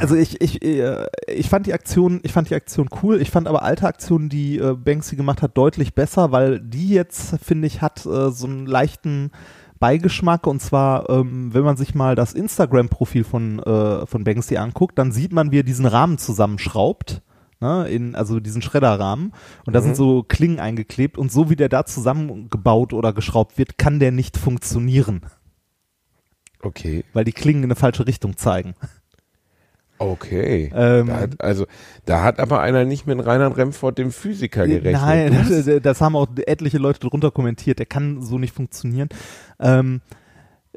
Also 0.00 0.16
ich, 0.16 0.40
ich, 0.40 0.62
äh, 0.62 1.06
ich 1.26 1.48
fand 1.48 1.66
die 1.66 1.74
Aktion, 1.74 2.20
ich 2.22 2.32
fand 2.32 2.50
die 2.50 2.54
Aktion 2.54 2.88
cool. 3.02 3.20
Ich 3.20 3.30
fand 3.30 3.46
aber 3.46 3.62
alte 3.62 3.86
Aktionen, 3.86 4.28
die 4.28 4.58
äh, 4.58 4.74
Banksy 4.74 5.16
gemacht 5.16 5.42
hat, 5.42 5.56
deutlich 5.56 5.94
besser, 5.94 6.32
weil 6.32 6.60
die 6.60 6.88
jetzt, 6.88 7.36
finde 7.42 7.66
ich, 7.66 7.82
hat 7.82 8.04
äh, 8.06 8.30
so 8.30 8.46
einen 8.46 8.66
leichten 8.66 9.30
Beigeschmack 9.78 10.46
und 10.46 10.60
zwar, 10.60 11.08
ähm, 11.08 11.54
wenn 11.54 11.62
man 11.62 11.76
sich 11.76 11.94
mal 11.94 12.16
das 12.16 12.32
Instagram-Profil 12.32 13.22
von, 13.22 13.60
von 13.60 14.24
Banksy 14.24 14.56
anguckt, 14.56 14.98
dann 14.98 15.12
sieht 15.12 15.32
man, 15.32 15.52
wie 15.52 15.60
er 15.60 15.62
diesen 15.64 15.86
Rahmen 15.86 16.18
zusammenschraubt. 16.18 17.22
Ne, 17.60 17.88
in, 17.88 18.14
also 18.14 18.38
diesen 18.38 18.62
Schredderrahmen 18.62 19.32
und 19.66 19.72
da 19.72 19.82
sind 19.82 19.96
so 19.96 20.22
Klingen 20.22 20.60
eingeklebt 20.60 21.18
und 21.18 21.32
so 21.32 21.50
wie 21.50 21.56
der 21.56 21.68
da 21.68 21.84
zusammengebaut 21.84 22.92
oder 22.92 23.12
geschraubt 23.12 23.58
wird, 23.58 23.78
kann 23.78 23.98
der 23.98 24.12
nicht 24.12 24.36
funktionieren, 24.36 25.22
Okay. 26.62 27.04
weil 27.12 27.24
die 27.24 27.32
Klingen 27.32 27.64
in 27.64 27.70
eine 27.70 27.74
falsche 27.74 28.06
Richtung 28.06 28.36
zeigen. 28.36 28.76
Okay. 29.98 30.70
Ähm, 30.74 31.08
da 31.08 31.20
hat, 31.20 31.40
also, 31.40 31.66
da 32.04 32.22
hat 32.22 32.38
aber 32.38 32.60
einer 32.60 32.84
nicht 32.84 33.06
mit 33.06 33.24
Reinhard 33.24 33.56
Remford, 33.56 33.98
dem 33.98 34.12
Physiker, 34.12 34.66
gerechnet. 34.66 34.92
Nein, 34.92 35.46
das, 35.48 35.82
das 35.82 36.00
haben 36.00 36.16
auch 36.16 36.28
etliche 36.46 36.78
Leute 36.78 37.00
drunter 37.00 37.30
kommentiert. 37.30 37.78
Der 37.78 37.86
kann 37.86 38.22
so 38.22 38.38
nicht 38.38 38.54
funktionieren. 38.54 39.08
Ähm, 39.58 40.00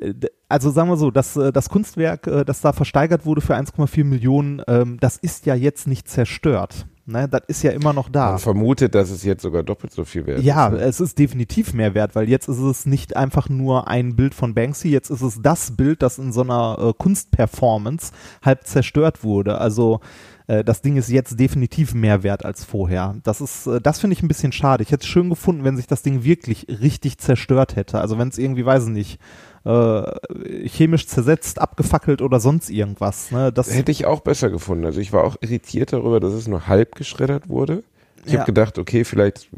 äh, 0.02 0.14
also 0.50 0.70
sagen 0.72 0.90
wir 0.90 0.98
so, 0.98 1.12
das, 1.12 1.38
äh, 1.38 1.52
das 1.52 1.70
Kunstwerk, 1.70 2.28
äh, 2.28 2.44
das 2.46 2.62
da 2.62 2.74
versteigert 2.74 3.26
wurde 3.26 3.42
für 3.42 3.56
1,4 3.56 4.04
Millionen, 4.04 4.62
ähm, 4.68 4.98
das 5.00 5.18
ist 5.18 5.46
ja 5.46 5.56
jetzt 5.56 5.88
nicht 5.88 6.10
zerstört. 6.10 6.88
Ne? 7.06 7.28
Das 7.28 7.42
ist 7.48 7.64
ja 7.64 7.72
immer 7.72 7.94
noch 7.94 8.10
da. 8.10 8.32
Man 8.32 8.40
vermutet, 8.40 8.94
dass 8.96 9.10
es 9.10 9.24
jetzt 9.24 9.42
sogar 9.42 9.64
doppelt 9.64 9.92
so 9.92 10.06
viel 10.06 10.26
wert 10.28 10.42
Ja, 10.42 10.68
ist. 10.68 10.74
ne? 10.74 10.80
es 10.82 11.00
ist 11.00 11.18
definitiv 11.20 11.74
mehr 11.74 11.94
wert, 11.94 12.16
weil 12.16 12.30
jetzt 12.30 12.48
ist 12.48 12.60
es 12.60 12.86
nicht 12.86 13.16
einfach 13.16 13.50
nur 13.50 13.88
ein 13.88 14.16
Bild 14.16 14.34
von 14.36 14.54
Banksy, 14.54 14.90
jetzt 14.90 15.10
ist 15.10 15.22
es 15.22 15.42
das 15.42 15.76
Bild, 15.76 16.02
das 16.02 16.18
in 16.20 16.32
so 16.32 16.42
einer 16.42 16.78
äh, 16.80 16.94
Kunstperformance 16.98 18.12
halb 18.44 18.66
zerstört 18.66 19.24
wurde. 19.24 19.58
Also 19.60 20.00
äh, 20.48 20.64
das 20.64 20.82
Ding 20.82 20.96
ist 20.98 21.10
jetzt 21.10 21.40
definitiv 21.40 21.94
mehr 21.94 22.24
wert 22.24 22.46
als 22.46 22.64
vorher. 22.64 23.16
Das 23.24 23.42
ist, 23.42 23.68
äh, 23.68 23.82
das 23.82 24.00
finde 24.00 24.16
ich 24.16 24.24
ein 24.24 24.28
bisschen 24.28 24.52
schade. 24.52 24.84
Ich 24.84 24.92
hätte 24.92 25.04
es 25.04 25.08
schön 25.10 25.30
gefunden, 25.30 25.64
wenn 25.64 25.78
sich 25.78 25.88
das 25.88 26.04
Ding 26.04 26.24
wirklich 26.24 26.68
richtig 26.70 27.18
zerstört 27.18 27.76
hätte. 27.76 28.00
Also 28.00 28.18
wenn 28.18 28.28
es 28.28 28.38
irgendwie, 28.38 28.66
weiß 28.66 28.84
ich 28.84 28.90
nicht, 28.90 29.20
äh, 29.64 30.68
chemisch 30.68 31.08
zersetzt, 31.08 31.60
abgefackelt 31.60 32.22
oder 32.22 32.40
sonst 32.40 32.70
irgendwas. 32.70 33.32
Ne? 33.32 33.52
Das, 33.54 33.74
Hätte 33.74 33.92
ich 33.92 34.06
auch 34.06 34.22
besser 34.22 34.50
gefunden. 34.50 34.86
Also 34.86 35.00
ich 35.00 35.14
war 35.14 35.24
auch 35.24 35.36
irritiert 35.42 35.94
darüber, 35.94 36.20
dass 36.20 36.34
es 36.34 36.48
nur 36.48 36.68
halb 36.68 36.96
geschreddert 36.96 37.50
wurde. 37.50 37.84
Ich 38.26 38.34
Ja. 38.34 38.40
habe 38.40 38.48
gedacht, 38.52 38.78
okay, 38.78 39.04
vielleicht, 39.04 39.50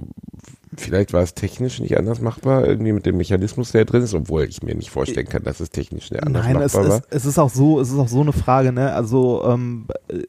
vielleicht 0.78 1.12
war 1.14 1.22
es 1.22 1.34
technisch 1.34 1.80
nicht 1.80 1.98
anders 1.98 2.22
machbar, 2.22 2.66
irgendwie 2.66 2.94
mit 2.94 3.06
dem 3.06 3.18
Mechanismus, 3.18 3.72
der 3.72 3.86
drin 3.86 4.04
ist, 4.04 4.14
obwohl 4.14 4.44
ich 4.44 4.64
mir 4.64 4.76
nicht 4.76 4.90
vorstellen 4.90 5.28
kann, 5.28 5.44
dass 5.44 5.60
es 5.60 5.70
technisch 5.70 6.12
nicht 6.12 6.24
anders 6.24 6.46
Nein, 6.46 6.56
es, 6.62 6.74
machbar 6.74 6.90
war. 6.90 6.98
es, 7.10 7.18
es 7.18 7.26
ist 7.26 7.40
auch 7.40 7.50
so, 7.50 7.80
es 7.80 7.90
ist 7.92 7.98
auch 7.98 8.08
so 8.08 8.22
eine 8.22 8.34
Frage, 8.34 8.72
ne? 8.72 8.94
Also 8.94 9.44
ähm, 9.46 9.88
äh, 10.08 10.20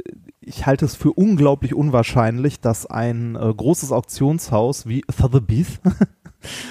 ich 0.41 0.67
halte 0.67 0.85
es 0.85 0.95
für 0.95 1.13
unglaublich 1.13 1.75
unwahrscheinlich, 1.75 2.61
dass 2.61 2.87
ein 2.87 3.35
äh, 3.37 3.55
großes 3.57 3.93
Auktionshaus 3.93 4.87
wie 4.87 5.03
Sotheby's 5.17 5.79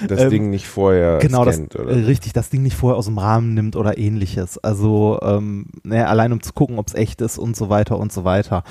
das 0.08 0.22
ähm, 0.22 0.30
Ding 0.30 0.50
nicht 0.50 0.66
vorher 0.66 1.18
genau 1.18 1.44
das 1.44 1.56
scannt, 1.56 1.74
äh, 1.74 1.78
oder? 1.78 2.06
richtig 2.06 2.32
das 2.32 2.50
Ding 2.50 2.62
nicht 2.62 2.76
vorher 2.76 2.96
aus 2.98 3.06
dem 3.06 3.18
Rahmen 3.18 3.54
nimmt 3.54 3.76
oder 3.76 3.98
ähnliches. 3.98 4.58
Also 4.58 5.18
ähm, 5.22 5.66
ne, 5.82 6.06
allein 6.08 6.32
um 6.32 6.42
zu 6.42 6.52
gucken, 6.52 6.78
ob 6.78 6.88
es 6.88 6.94
echt 6.94 7.20
ist 7.20 7.38
und 7.38 7.56
so 7.56 7.68
weiter 7.68 7.98
und 7.98 8.12
so 8.12 8.24
weiter. 8.24 8.64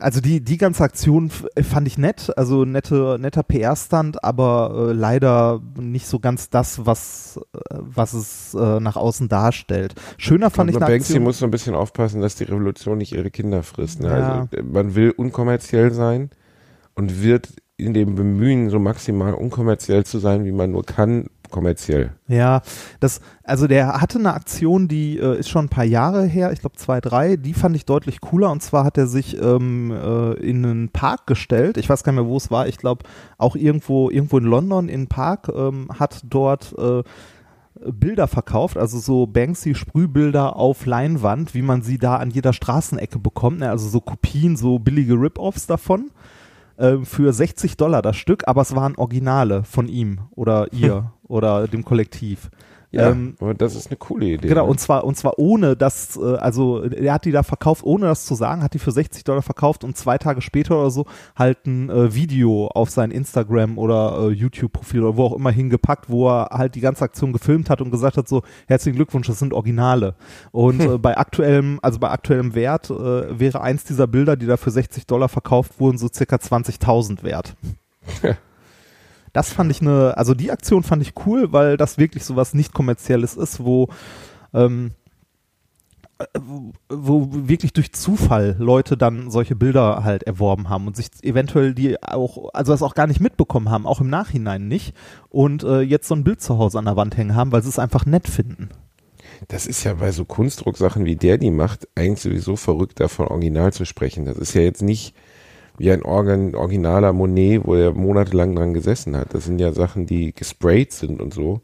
Also 0.00 0.22
die 0.22 0.40
die 0.42 0.56
ganze 0.56 0.82
Aktion 0.82 1.26
f- 1.26 1.46
fand 1.62 1.86
ich 1.86 1.98
nett, 1.98 2.32
also 2.38 2.64
nette 2.64 3.18
netter 3.20 3.42
PR-Stand, 3.42 4.24
aber 4.24 4.88
äh, 4.88 4.92
leider 4.94 5.60
nicht 5.78 6.06
so 6.06 6.20
ganz 6.20 6.48
das, 6.48 6.86
was 6.86 7.38
äh, 7.52 7.58
was 7.78 8.14
es 8.14 8.54
äh, 8.54 8.80
nach 8.80 8.96
außen 8.96 9.28
darstellt. 9.28 9.94
Schöner 10.16 10.48
fand 10.48 10.70
ich 10.70 10.76
Aber 10.76 10.86
eine 10.86 10.94
Banksy 10.94 11.12
Aktion. 11.12 11.24
muss 11.24 11.38
so 11.40 11.44
ein 11.44 11.50
bisschen 11.50 11.74
aufpassen, 11.74 12.22
dass 12.22 12.36
die 12.36 12.44
Revolution 12.44 12.96
nicht 12.96 13.12
ihre 13.12 13.30
Kinder 13.30 13.62
frisst. 13.62 14.00
Ne? 14.00 14.08
Ja. 14.08 14.14
Also, 14.50 14.56
äh, 14.56 14.62
man 14.62 14.94
will 14.94 15.10
unkommerziell 15.10 15.92
sein 15.92 16.30
und 16.94 17.22
wird 17.22 17.50
in 17.78 17.92
dem 17.92 18.14
Bemühen, 18.14 18.70
so 18.70 18.78
maximal 18.78 19.34
unkommerziell 19.34 20.04
zu 20.04 20.18
sein, 20.18 20.44
wie 20.44 20.52
man 20.52 20.70
nur 20.70 20.84
kann, 20.84 21.26
kommerziell. 21.50 22.10
Ja, 22.26 22.62
das, 23.00 23.20
also 23.44 23.66
der 23.66 24.00
hatte 24.00 24.18
eine 24.18 24.32
Aktion, 24.32 24.88
die 24.88 25.18
äh, 25.18 25.38
ist 25.38 25.50
schon 25.50 25.66
ein 25.66 25.70
paar 25.70 25.84
Jahre 25.84 26.24
her, 26.24 26.52
ich 26.52 26.60
glaube 26.60 26.76
zwei, 26.76 27.00
drei, 27.00 27.36
die 27.36 27.54
fand 27.54 27.76
ich 27.76 27.84
deutlich 27.84 28.20
cooler. 28.20 28.50
Und 28.50 28.62
zwar 28.62 28.84
hat 28.84 28.96
er 28.96 29.06
sich 29.06 29.40
ähm, 29.40 29.90
äh, 29.92 30.32
in 30.34 30.64
einen 30.64 30.88
Park 30.88 31.26
gestellt, 31.26 31.76
ich 31.76 31.88
weiß 31.88 32.02
gar 32.02 32.12
nicht 32.12 32.22
mehr, 32.22 32.30
wo 32.30 32.36
es 32.38 32.50
war, 32.50 32.66
ich 32.66 32.78
glaube 32.78 33.04
auch 33.36 33.56
irgendwo, 33.56 34.10
irgendwo 34.10 34.38
in 34.38 34.44
London 34.44 34.88
in 34.88 34.94
einen 34.94 35.08
Park, 35.08 35.50
ähm, 35.54 35.88
hat 35.98 36.22
dort 36.24 36.74
äh, 36.78 37.02
Bilder 37.92 38.26
verkauft, 38.26 38.78
also 38.78 38.98
so 38.98 39.26
Banksy-Sprühbilder 39.26 40.56
auf 40.56 40.86
Leinwand, 40.86 41.54
wie 41.54 41.60
man 41.60 41.82
sie 41.82 41.98
da 41.98 42.16
an 42.16 42.30
jeder 42.30 42.54
Straßenecke 42.54 43.18
bekommt, 43.18 43.58
ne? 43.58 43.70
also 43.70 43.86
so 43.86 44.00
Kopien, 44.00 44.56
so 44.56 44.78
billige 44.78 45.12
Rip-Offs 45.12 45.66
davon 45.66 46.10
ähm, 46.78 47.06
für 47.06 47.32
60 47.32 47.76
Dollar 47.76 48.02
das 48.02 48.16
Stück, 48.16 48.46
aber 48.46 48.62
es 48.62 48.74
waren 48.74 48.96
Originale 48.96 49.64
von 49.64 49.88
ihm 49.88 50.20
oder 50.30 50.72
ihr 50.72 51.12
oder 51.24 51.68
dem 51.68 51.84
Kollektiv. 51.84 52.50
Ja, 52.96 53.10
Ähm, 53.10 53.36
aber 53.40 53.54
das 53.54 53.74
ist 53.74 53.88
eine 53.88 53.96
coole 53.96 54.26
Idee. 54.26 54.48
Genau, 54.48 54.64
ne? 54.64 54.70
und 54.70 54.80
zwar, 54.80 55.04
und 55.04 55.16
zwar 55.16 55.38
ohne 55.38 55.76
das, 55.76 56.16
äh, 56.16 56.36
also 56.36 56.82
er 56.82 57.12
hat 57.12 57.24
die 57.24 57.30
da 57.30 57.42
verkauft, 57.42 57.84
ohne 57.84 58.06
das 58.06 58.24
zu 58.24 58.34
sagen, 58.34 58.62
hat 58.62 58.74
die 58.74 58.78
für 58.78 58.90
60 58.90 59.24
Dollar 59.24 59.42
verkauft 59.42 59.84
und 59.84 59.96
zwei 59.96 60.18
Tage 60.18 60.40
später 60.40 60.78
oder 60.78 60.90
so 60.90 61.06
halt 61.36 61.66
ein 61.66 61.90
äh, 61.90 62.14
Video 62.14 62.68
auf 62.68 62.90
sein 62.90 63.10
Instagram 63.10 63.78
oder 63.78 64.18
äh, 64.20 64.28
YouTube-Profil 64.30 65.02
oder 65.02 65.16
wo 65.16 65.24
auch 65.24 65.34
immer 65.34 65.50
hingepackt, 65.50 66.08
wo 66.08 66.28
er 66.28 66.48
halt 66.52 66.74
die 66.74 66.80
ganze 66.80 67.04
Aktion 67.04 67.32
gefilmt 67.32 67.70
hat 67.70 67.80
und 67.80 67.90
gesagt 67.90 68.16
hat, 68.16 68.28
so, 68.28 68.42
herzlichen 68.66 68.96
Glückwunsch, 68.96 69.26
das 69.26 69.38
sind 69.38 69.52
Originale. 69.52 70.14
Und 70.52 70.80
äh, 70.80 70.98
bei 70.98 71.16
aktuellem, 71.16 71.78
also 71.82 71.98
bei 71.98 72.10
aktuellem 72.10 72.54
Wert 72.54 72.90
äh, 72.90 73.38
wäre 73.38 73.60
eins 73.60 73.84
dieser 73.84 74.06
Bilder, 74.06 74.36
die 74.36 74.46
da 74.46 74.56
für 74.56 74.70
60 74.70 75.06
Dollar 75.06 75.28
verkauft 75.28 75.78
wurden, 75.78 75.98
so 75.98 76.08
circa 76.12 76.36
20.000 76.36 77.22
wert. 77.22 77.56
Das 79.36 79.52
fand 79.52 79.70
ich 79.70 79.82
eine, 79.82 80.16
also 80.16 80.32
die 80.32 80.50
Aktion 80.50 80.82
fand 80.82 81.02
ich 81.02 81.12
cool, 81.26 81.52
weil 81.52 81.76
das 81.76 81.98
wirklich 81.98 82.24
so 82.24 82.36
was 82.36 82.54
nicht 82.54 82.72
kommerzielles 82.72 83.36
ist, 83.36 83.62
wo, 83.62 83.88
ähm, 84.54 84.92
äh, 86.18 86.24
wo 86.88 87.28
wirklich 87.30 87.74
durch 87.74 87.92
Zufall 87.92 88.56
Leute 88.58 88.96
dann 88.96 89.30
solche 89.30 89.54
Bilder 89.54 90.04
halt 90.04 90.22
erworben 90.22 90.70
haben 90.70 90.86
und 90.86 90.96
sich 90.96 91.08
eventuell 91.20 91.74
die 91.74 92.02
auch, 92.02 92.48
also 92.54 92.72
das 92.72 92.80
auch 92.80 92.94
gar 92.94 93.06
nicht 93.06 93.20
mitbekommen 93.20 93.68
haben, 93.68 93.86
auch 93.86 94.00
im 94.00 94.08
Nachhinein 94.08 94.68
nicht 94.68 94.96
und 95.28 95.64
äh, 95.64 95.82
jetzt 95.82 96.08
so 96.08 96.14
ein 96.14 96.24
Bild 96.24 96.40
zu 96.40 96.56
Hause 96.56 96.78
an 96.78 96.86
der 96.86 96.96
Wand 96.96 97.18
hängen 97.18 97.36
haben, 97.36 97.52
weil 97.52 97.62
sie 97.62 97.68
es 97.68 97.78
einfach 97.78 98.06
nett 98.06 98.28
finden. 98.28 98.70
das 99.48 99.66
ist 99.66 99.84
ja 99.84 99.92
bei 99.92 100.12
so 100.12 100.24
Kunstdrucksachen 100.24 101.04
wie 101.04 101.16
der, 101.16 101.36
die 101.36 101.50
macht, 101.50 101.86
eigentlich 101.94 102.22
sowieso 102.22 102.56
verrückt, 102.56 103.00
davon 103.00 103.28
original 103.28 103.74
zu 103.74 103.84
sprechen. 103.84 104.24
Das 104.24 104.38
ist 104.38 104.54
ja 104.54 104.62
jetzt 104.62 104.80
nicht 104.80 105.14
wie 105.78 105.90
ein 105.90 106.02
Organ, 106.02 106.54
originaler 106.54 107.12
Monet, 107.12 107.66
wo 107.66 107.74
er 107.74 107.92
monatelang 107.92 108.54
dran 108.54 108.74
gesessen 108.74 109.16
hat. 109.16 109.34
Das 109.34 109.44
sind 109.44 109.58
ja 109.58 109.72
Sachen, 109.72 110.06
die 110.06 110.34
gesprayt 110.34 110.92
sind 110.92 111.20
und 111.20 111.34
so. 111.34 111.60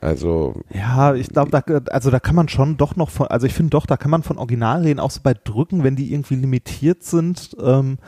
Also. 0.00 0.54
Ja, 0.72 1.14
ich 1.14 1.28
glaube, 1.28 1.50
da, 1.50 1.60
also 1.90 2.10
da 2.10 2.20
kann 2.20 2.36
man 2.36 2.48
schon 2.48 2.76
doch 2.76 2.96
noch 2.96 3.10
von, 3.10 3.26
also 3.26 3.46
ich 3.46 3.54
finde 3.54 3.70
doch, 3.70 3.86
da 3.86 3.96
kann 3.96 4.10
man 4.10 4.22
von 4.22 4.38
Original 4.38 4.82
reden, 4.82 5.00
auch 5.00 5.10
so 5.10 5.20
bei 5.22 5.34
Drücken, 5.34 5.82
wenn 5.82 5.96
die 5.96 6.12
irgendwie 6.12 6.36
limitiert 6.36 7.02
sind. 7.02 7.56
Ähm, 7.60 7.98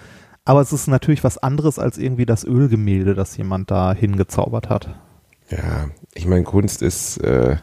aber 0.45 0.61
es 0.61 0.73
ist 0.73 0.87
natürlich 0.89 1.25
was 1.25 1.39
anderes 1.39 1.79
als 1.79 1.99
irgendwie 1.99 2.27
das 2.27 2.45
Ölgemälde, 2.45 3.15
das 3.15 3.37
jemand 3.37 3.71
da 3.71 3.93
hingezaubert 3.93 4.69
hat. 4.69 4.91
Ja, 5.51 5.91
ich 6.15 6.27
meine, 6.27 6.45
Kunst 6.45 6.83
ist, 6.83 7.19
äh, 7.19 7.57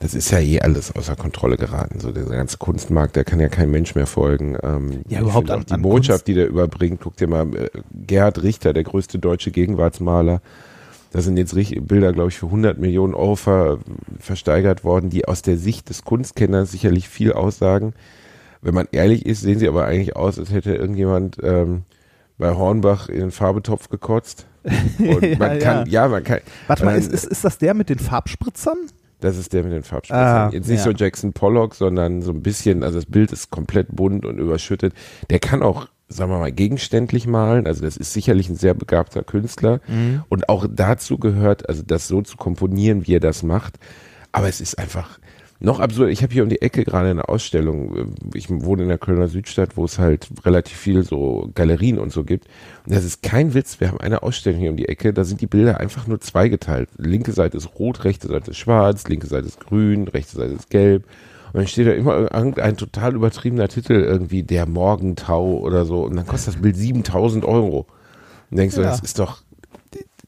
das 0.00 0.14
ist 0.14 0.30
ja 0.30 0.38
eh 0.40 0.60
alles 0.60 0.96
außer 0.96 1.14
Kontrolle 1.14 1.58
geraten. 1.58 2.00
So 2.00 2.10
der 2.10 2.24
ganze 2.24 2.56
Kunstmarkt, 2.56 3.16
der 3.16 3.24
kann 3.24 3.38
ja 3.38 3.48
kein 3.48 3.70
Mensch 3.70 3.94
mehr 3.94 4.06
folgen. 4.06 4.56
Ähm, 4.62 5.02
ja, 5.08 5.20
überhaupt 5.20 5.50
an, 5.50 5.64
die 5.66 5.72
an 5.72 5.82
Botschaft, 5.82 6.20
Kunst. 6.20 6.28
die 6.28 6.34
der 6.34 6.48
überbringt. 6.48 7.00
Guck 7.02 7.18
dir 7.18 7.28
mal, 7.28 7.54
äh, 7.54 7.68
Gerhard 7.92 8.42
Richter, 8.42 8.72
der 8.72 8.82
größte 8.82 9.18
deutsche 9.18 9.50
Gegenwartsmaler. 9.50 10.40
Da 11.12 11.20
sind 11.20 11.36
jetzt 11.36 11.54
Bilder, 11.54 12.14
glaube 12.14 12.30
ich, 12.30 12.38
für 12.38 12.46
100 12.46 12.78
Millionen 12.78 13.14
Euro 13.14 13.36
ver, 13.36 13.78
versteigert 14.18 14.84
worden, 14.84 15.10
die 15.10 15.28
aus 15.28 15.42
der 15.42 15.58
Sicht 15.58 15.90
des 15.90 16.02
Kunstkenners 16.02 16.70
sicherlich 16.70 17.08
viel 17.08 17.32
aussagen. 17.34 17.92
Wenn 18.62 18.74
man 18.74 18.88
ehrlich 18.92 19.26
ist, 19.26 19.42
sehen 19.42 19.58
sie 19.58 19.68
aber 19.68 19.84
eigentlich 19.84 20.16
aus, 20.16 20.38
als 20.38 20.50
hätte 20.50 20.74
irgendjemand 20.74 21.36
ähm, 21.42 21.82
bei 22.38 22.54
Hornbach 22.54 23.10
in 23.10 23.20
den 23.20 23.30
Farbetopf 23.32 23.90
gekotzt. 23.90 24.46
Und 24.98 25.22
ja, 25.22 25.36
man 25.36 25.58
kann, 25.58 25.86
ja. 25.90 26.04
ja. 26.04 26.08
man 26.08 26.24
kann. 26.24 26.40
Warte 26.68 26.86
mal, 26.86 26.96
ist, 26.96 27.12
ist, 27.12 27.24
ist 27.24 27.44
das 27.44 27.58
der 27.58 27.74
mit 27.74 27.90
den 27.90 27.98
Farbspritzern? 27.98 28.78
Das 29.20 29.36
ist 29.36 29.52
der 29.52 29.62
mit 29.62 29.72
den 29.72 29.82
Farbspritzern. 29.82 30.48
Ah, 30.48 30.50
Jetzt 30.52 30.68
nicht 30.68 30.78
ja. 30.78 30.84
so 30.84 30.90
Jackson 30.90 31.32
Pollock, 31.32 31.74
sondern 31.74 32.22
so 32.22 32.32
ein 32.32 32.42
bisschen, 32.42 32.82
also 32.82 32.98
das 32.98 33.06
Bild 33.06 33.32
ist 33.32 33.50
komplett 33.50 33.94
bunt 33.94 34.24
und 34.24 34.38
überschüttet. 34.38 34.94
Der 35.28 35.38
kann 35.38 35.62
auch, 35.62 35.88
sagen 36.08 36.32
wir 36.32 36.38
mal, 36.38 36.52
gegenständlich 36.52 37.26
malen. 37.26 37.66
Also 37.66 37.84
das 37.84 37.96
ist 37.96 38.12
sicherlich 38.12 38.48
ein 38.48 38.56
sehr 38.56 38.74
begabter 38.74 39.22
Künstler. 39.22 39.80
Mhm. 39.86 40.24
Und 40.28 40.48
auch 40.48 40.66
dazu 40.68 41.18
gehört, 41.18 41.68
also 41.68 41.82
das 41.82 42.08
so 42.08 42.22
zu 42.22 42.36
komponieren, 42.36 43.06
wie 43.06 43.14
er 43.14 43.20
das 43.20 43.42
macht. 43.42 43.78
Aber 44.32 44.48
es 44.48 44.60
ist 44.60 44.78
einfach, 44.78 45.19
noch 45.62 45.78
absurd, 45.78 46.10
ich 46.10 46.22
habe 46.22 46.32
hier 46.32 46.42
um 46.42 46.48
die 46.48 46.62
Ecke 46.62 46.84
gerade 46.84 47.10
eine 47.10 47.28
Ausstellung. 47.28 48.14
Ich 48.32 48.48
wohne 48.48 48.82
in 48.82 48.88
der 48.88 48.96
Kölner 48.96 49.28
Südstadt, 49.28 49.76
wo 49.76 49.84
es 49.84 49.98
halt 49.98 50.28
relativ 50.44 50.76
viel 50.76 51.04
so 51.04 51.50
Galerien 51.54 51.98
und 51.98 52.12
so 52.12 52.24
gibt. 52.24 52.46
Und 52.86 52.94
das 52.94 53.04
ist 53.04 53.22
kein 53.22 53.52
Witz. 53.52 53.78
Wir 53.78 53.88
haben 53.88 54.00
eine 54.00 54.22
Ausstellung 54.22 54.58
hier 54.58 54.70
um 54.70 54.78
die 54.78 54.88
Ecke, 54.88 55.12
da 55.12 55.24
sind 55.24 55.42
die 55.42 55.46
Bilder 55.46 55.78
einfach 55.78 56.06
nur 56.06 56.18
zweigeteilt. 56.20 56.88
Linke 56.96 57.32
Seite 57.32 57.58
ist 57.58 57.78
rot, 57.78 58.04
rechte 58.04 58.28
Seite 58.28 58.52
ist 58.52 58.56
schwarz, 58.56 59.06
linke 59.06 59.26
Seite 59.26 59.48
ist 59.48 59.60
grün, 59.60 60.08
rechte 60.08 60.36
Seite 60.36 60.54
ist 60.54 60.70
gelb. 60.70 61.04
Und 61.52 61.58
dann 61.58 61.66
steht 61.66 61.88
da 61.88 61.92
immer 61.92 62.32
irgendein 62.32 62.76
total 62.78 63.14
übertriebener 63.14 63.68
Titel, 63.68 63.94
irgendwie 63.94 64.42
der 64.42 64.66
Morgentau 64.66 65.58
oder 65.58 65.84
so. 65.84 66.04
Und 66.04 66.16
dann 66.16 66.26
kostet 66.26 66.54
das 66.54 66.62
Bild 66.62 66.76
7000 66.76 67.44
Euro. 67.44 67.86
Und 68.50 68.56
denkst 68.56 68.76
du, 68.76 68.82
ja. 68.82 68.88
das 68.88 69.00
ist 69.00 69.18
doch, 69.18 69.42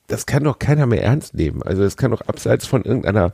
das 0.08 0.26
kann 0.26 0.44
doch 0.44 0.58
keiner 0.58 0.84
mehr 0.84 1.02
ernst 1.02 1.34
nehmen. 1.34 1.62
Also 1.62 1.82
das 1.82 1.96
kann 1.96 2.10
doch 2.10 2.20
abseits 2.22 2.66
von 2.66 2.82
irgendeiner 2.82 3.32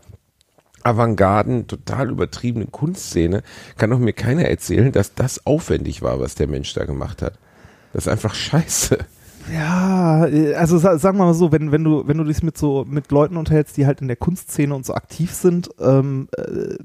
Avantgarden, 0.83 1.67
total 1.67 2.11
übertriebenen 2.11 2.71
Kunstszene, 2.73 3.43
kann 3.77 3.91
doch 3.91 3.99
mir 3.99 4.13
keiner 4.13 4.45
erzählen, 4.45 4.93
dass 4.93 5.15
das 5.15 5.47
aufwendig 5.47 6.03
war, 6.03 6.21
was 6.21 6.35
der 6.35 6.47
Mensch 6.47 6.73
da 6.75 6.85
gemacht 6.85 7.23
hat. 7.23 7.35
Das 7.93 8.05
ist 8.05 8.13
einfach 8.13 8.35
scheiße. 8.35 8.99
Ja, 9.53 10.27
äh, 10.27 10.55
also 10.55 10.79
sagen 10.79 11.19
wir 11.19 11.25
mal 11.25 11.35
so, 11.35 11.53
wenn, 11.53 11.73
wenn 11.73 11.85
du, 11.85 12.07
wenn 12.07 12.19
du 12.19 12.25
dich 12.25 12.43
mit 12.43 12.59
so 12.59 12.85
mit 12.89 13.11
Leuten 13.11 13.37
unterhältst, 13.37 13.77
die 13.77 13.87
halt 13.87 14.01
in 14.01 14.09
der 14.09 14.17
Kunstszene 14.17 14.75
und 14.75 14.85
so 14.85 14.95
aktiv 14.95 15.33
sind, 15.33 15.71
ähm, 15.81 16.29
äh, 16.37 16.77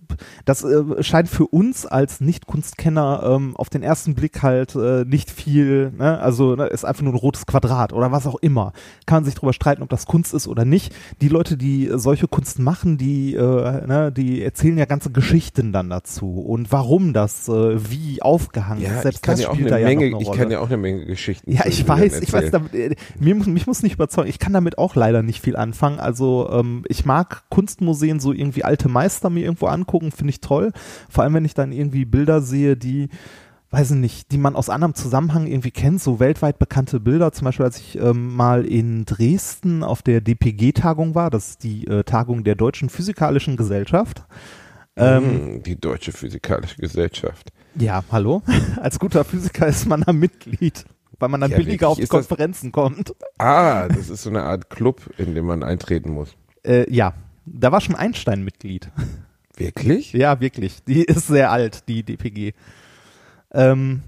das 0.45 0.63
äh, 0.63 1.03
scheint 1.03 1.29
für 1.29 1.47
uns 1.47 1.85
als 1.85 2.21
Nicht-Kunstkenner 2.21 3.23
ähm, 3.25 3.55
auf 3.55 3.69
den 3.69 3.83
ersten 3.83 4.15
Blick 4.15 4.41
halt 4.41 4.75
äh, 4.75 5.05
nicht 5.05 5.31
viel, 5.31 5.91
ne? 5.97 6.19
also 6.19 6.55
ne, 6.55 6.67
ist 6.67 6.85
einfach 6.85 7.03
nur 7.03 7.13
ein 7.13 7.17
rotes 7.17 7.45
Quadrat 7.45 7.93
oder 7.93 8.11
was 8.11 8.27
auch 8.27 8.37
immer. 8.41 8.73
Kann 9.05 9.17
man 9.17 9.25
sich 9.25 9.35
darüber 9.35 9.53
streiten, 9.53 9.83
ob 9.83 9.89
das 9.89 10.05
Kunst 10.05 10.33
ist 10.33 10.47
oder 10.47 10.65
nicht. 10.65 10.93
Die 11.21 11.29
Leute, 11.29 11.57
die 11.57 11.89
solche 11.93 12.27
Kunst 12.27 12.59
machen, 12.59 12.97
die, 12.97 13.35
äh, 13.35 13.87
ne, 13.87 14.11
die 14.11 14.41
erzählen 14.43 14.77
ja 14.77 14.85
ganze 14.85 15.11
Geschichten 15.11 15.73
dann 15.73 15.89
dazu 15.89 16.39
und 16.39 16.71
warum 16.71 17.13
das 17.13 17.47
äh, 17.49 17.91
wie 17.91 18.21
aufgehangen 18.21 18.83
ja, 18.83 18.95
ist. 18.95 19.03
Selbst 19.03 19.27
das 19.27 19.43
spielt 19.43 19.71
da 19.71 19.77
Menge, 19.77 20.05
ja 20.05 20.11
noch 20.11 20.19
eine 20.19 20.25
Rolle. 20.25 20.35
Ich 20.35 20.41
kann 20.41 20.51
ja 20.51 20.59
auch 20.59 20.67
eine 20.67 20.77
Menge 20.77 21.05
Geschichten. 21.05 21.51
Ja, 21.51 21.65
ich 21.65 21.87
weiß, 21.87 22.21
ich 22.21 22.31
weiß, 22.31 22.52
damit, 22.53 22.73
äh, 22.73 22.95
mir, 23.19 23.35
mich 23.35 23.67
muss 23.67 23.83
nicht 23.83 23.93
überzeugen. 23.93 24.29
Ich 24.29 24.39
kann 24.39 24.53
damit 24.53 24.77
auch 24.77 24.95
leider 24.95 25.23
nicht 25.23 25.41
viel 25.41 25.55
anfangen. 25.55 25.99
Also 25.99 26.49
ähm, 26.51 26.83
ich 26.87 27.05
mag 27.05 27.43
Kunstmuseen 27.49 28.19
so 28.19 28.33
irgendwie 28.33 28.63
alte 28.63 28.89
Meister 28.89 29.29
mir 29.29 29.43
irgendwo 29.43 29.67
angucken, 29.67 30.11
finde 30.11 30.31
ich 30.31 30.41
toll. 30.41 30.71
Vor 31.09 31.23
allem, 31.23 31.33
wenn 31.33 31.45
ich 31.45 31.53
dann 31.53 31.71
irgendwie 31.71 32.05
Bilder 32.05 32.41
sehe, 32.41 32.77
die 32.77 33.09
weiß 33.73 33.89
ich 33.89 33.97
nicht, 33.97 34.31
die 34.31 34.37
man 34.37 34.55
aus 34.55 34.69
anderem 34.69 34.93
Zusammenhang 34.93 35.47
irgendwie 35.47 35.71
kennt, 35.71 35.99
so 35.99 36.19
weltweit 36.19 36.59
bekannte 36.59 36.99
Bilder. 36.99 37.31
Zum 37.31 37.45
Beispiel, 37.45 37.65
als 37.65 37.79
ich 37.79 37.97
ähm, 37.99 38.35
mal 38.35 38.65
in 38.65 39.05
Dresden 39.05 39.83
auf 39.83 40.03
der 40.03 40.21
DPG-Tagung 40.21 41.15
war, 41.15 41.31
das 41.31 41.49
ist 41.49 41.63
die 41.63 41.87
äh, 41.87 42.03
Tagung 42.03 42.43
der 42.43 42.53
Deutschen 42.53 42.89
Physikalischen 42.89 43.57
Gesellschaft. 43.57 44.25
Ähm, 44.95 45.23
hm, 45.23 45.63
die 45.63 45.75
Deutsche 45.75 46.11
Physikalische 46.11 46.77
Gesellschaft. 46.77 47.51
Ja, 47.75 48.03
hallo. 48.11 48.43
Als 48.81 48.99
guter 48.99 49.23
Physiker 49.23 49.65
ist 49.65 49.87
man 49.87 50.01
da 50.01 50.13
Mitglied 50.13 50.85
weil 51.23 51.29
man 51.29 51.39
dann 51.39 51.51
ja, 51.51 51.57
billiger 51.57 51.87
auf 51.87 52.09
Konferenzen 52.09 52.73
das, 52.73 52.73
kommt. 52.73 53.15
Ah, 53.37 53.87
das 53.87 54.09
ist 54.09 54.23
so 54.23 54.29
eine 54.29 54.43
Art 54.43 54.69
Club, 54.69 55.09
in 55.17 55.35
dem 55.35 55.45
man 55.45 55.63
eintreten 55.63 56.11
muss. 56.11 56.35
Äh, 56.65 56.93
ja, 56.93 57.13
da 57.45 57.71
war 57.71 57.79
schon 57.79 57.95
Einstein 57.95 58.43
Mitglied. 58.43 58.91
Wirklich? 59.55 60.11
Ja, 60.11 60.41
wirklich. 60.41 60.83
Die 60.83 61.01
ist 61.03 61.27
sehr 61.27 61.49
alt, 61.49 61.87
die 61.87 62.03
DPG. 62.03 62.51
Ähm, 63.53 64.01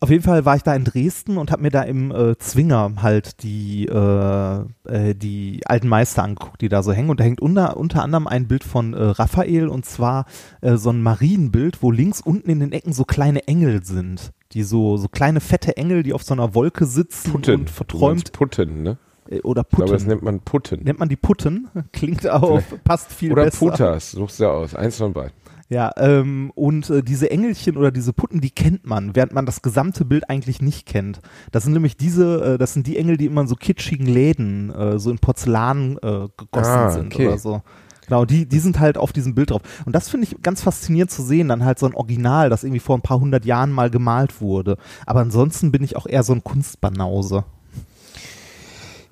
auf 0.00 0.08
jeden 0.08 0.22
Fall 0.22 0.46
war 0.46 0.56
ich 0.56 0.62
da 0.62 0.74
in 0.74 0.84
Dresden 0.84 1.36
und 1.36 1.50
habe 1.50 1.60
mir 1.60 1.70
da 1.70 1.82
im 1.82 2.10
äh, 2.12 2.38
Zwinger 2.38 2.92
halt 3.02 3.42
die, 3.42 3.84
äh, 3.84 4.60
äh, 4.84 5.14
die 5.14 5.60
alten 5.66 5.88
Meister 5.88 6.22
angeguckt, 6.22 6.62
die 6.62 6.70
da 6.70 6.82
so 6.82 6.94
hängen. 6.94 7.10
Und 7.10 7.20
da 7.20 7.24
hängt 7.24 7.42
unter, 7.42 7.76
unter 7.76 8.02
anderem 8.02 8.26
ein 8.26 8.48
Bild 8.48 8.64
von 8.64 8.94
äh, 8.94 9.02
Raphael 9.02 9.68
und 9.68 9.84
zwar 9.84 10.24
äh, 10.62 10.76
so 10.76 10.88
ein 10.88 11.02
Marienbild, 11.02 11.82
wo 11.82 11.90
links 11.90 12.22
unten 12.22 12.48
in 12.48 12.60
den 12.60 12.72
Ecken 12.72 12.94
so 12.94 13.04
kleine 13.04 13.46
Engel 13.48 13.84
sind 13.84 14.32
die 14.56 14.62
so, 14.62 14.96
so 14.96 15.08
kleine 15.08 15.40
fette 15.40 15.76
Engel, 15.76 16.02
die 16.02 16.14
auf 16.14 16.22
so 16.22 16.32
einer 16.32 16.54
Wolke 16.54 16.86
sitzen 16.86 17.30
Putten. 17.30 17.60
und 17.60 17.70
verträumt. 17.70 18.32
Putten, 18.32 18.82
ne? 18.82 18.96
Äh, 19.28 19.40
oder 19.42 19.62
Putten. 19.62 19.82
Aber 19.82 19.92
das 19.92 20.06
nennt 20.06 20.22
man 20.22 20.40
Putten. 20.40 20.82
Nennt 20.82 20.98
man 20.98 21.10
die 21.10 21.16
Putten? 21.16 21.68
Klingt 21.92 22.26
auch, 22.28 22.62
passt 22.82 23.12
viel 23.12 23.32
oder 23.32 23.44
besser. 23.44 23.66
Oder 23.66 23.72
Putas, 23.72 24.12
suchst 24.12 24.40
du 24.40 24.46
aus. 24.46 24.74
Eins 24.74 24.96
von 24.96 25.12
beiden. 25.12 25.32
Ja, 25.68 25.90
ähm, 25.96 26.52
und 26.54 26.88
äh, 26.90 27.02
diese 27.02 27.30
Engelchen 27.30 27.76
oder 27.76 27.90
diese 27.90 28.12
Putten, 28.12 28.40
die 28.40 28.50
kennt 28.50 28.86
man, 28.86 29.14
während 29.16 29.32
man 29.32 29.46
das 29.46 29.62
gesamte 29.62 30.04
Bild 30.04 30.30
eigentlich 30.30 30.62
nicht 30.62 30.86
kennt. 30.86 31.20
Das 31.50 31.64
sind 31.64 31.72
nämlich 31.72 31.96
diese, 31.96 32.54
äh, 32.54 32.58
das 32.58 32.72
sind 32.72 32.86
die 32.86 32.96
Engel, 32.96 33.16
die 33.16 33.26
immer 33.26 33.42
in 33.42 33.48
so 33.48 33.56
kitschigen 33.56 34.06
Läden, 34.06 34.70
äh, 34.70 34.98
so 34.98 35.10
in 35.10 35.18
Porzellan 35.18 35.98
äh, 35.98 36.28
gegossen 36.36 36.70
ah, 36.70 36.90
sind 36.90 37.12
okay. 37.12 37.26
oder 37.26 37.38
so. 37.38 37.62
Genau, 38.06 38.24
die, 38.24 38.46
die 38.46 38.58
sind 38.58 38.78
halt 38.78 38.98
auf 38.98 39.12
diesem 39.12 39.34
Bild 39.34 39.50
drauf. 39.50 39.62
Und 39.84 39.94
das 39.94 40.08
finde 40.08 40.26
ich 40.26 40.42
ganz 40.42 40.62
faszinierend 40.62 41.10
zu 41.10 41.22
sehen, 41.22 41.48
dann 41.48 41.64
halt 41.64 41.78
so 41.78 41.86
ein 41.86 41.94
Original, 41.94 42.50
das 42.50 42.64
irgendwie 42.64 42.80
vor 42.80 42.96
ein 42.96 43.02
paar 43.02 43.20
hundert 43.20 43.44
Jahren 43.44 43.72
mal 43.72 43.90
gemalt 43.90 44.40
wurde. 44.40 44.76
Aber 45.06 45.20
ansonsten 45.20 45.72
bin 45.72 45.82
ich 45.82 45.96
auch 45.96 46.06
eher 46.06 46.22
so 46.22 46.32
ein 46.32 46.44
Kunstbanause. 46.44 47.44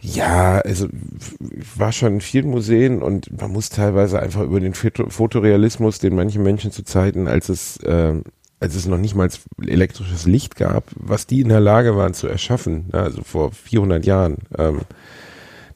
Ja, 0.00 0.58
also 0.58 0.86
ich 1.40 1.78
war 1.78 1.90
schon 1.90 2.14
in 2.14 2.20
vielen 2.20 2.50
Museen 2.50 3.02
und 3.02 3.40
man 3.40 3.50
muss 3.50 3.70
teilweise 3.70 4.20
einfach 4.20 4.42
über 4.42 4.60
den 4.60 4.74
Fotorealismus, 4.74 5.98
den 5.98 6.14
manche 6.14 6.38
Menschen 6.38 6.70
zu 6.72 6.84
Zeiten, 6.84 7.26
als 7.26 7.48
es, 7.48 7.78
äh, 7.78 8.20
als 8.60 8.74
es 8.74 8.86
noch 8.86 8.98
nicht 8.98 9.14
mal 9.14 9.30
elektrisches 9.66 10.26
Licht 10.26 10.56
gab, 10.56 10.84
was 10.94 11.26
die 11.26 11.40
in 11.40 11.48
der 11.48 11.60
Lage 11.60 11.96
waren 11.96 12.12
zu 12.12 12.26
erschaffen, 12.26 12.90
also 12.92 13.22
vor 13.22 13.52
400 13.52 14.04
Jahren, 14.04 14.36
ähm, 14.58 14.82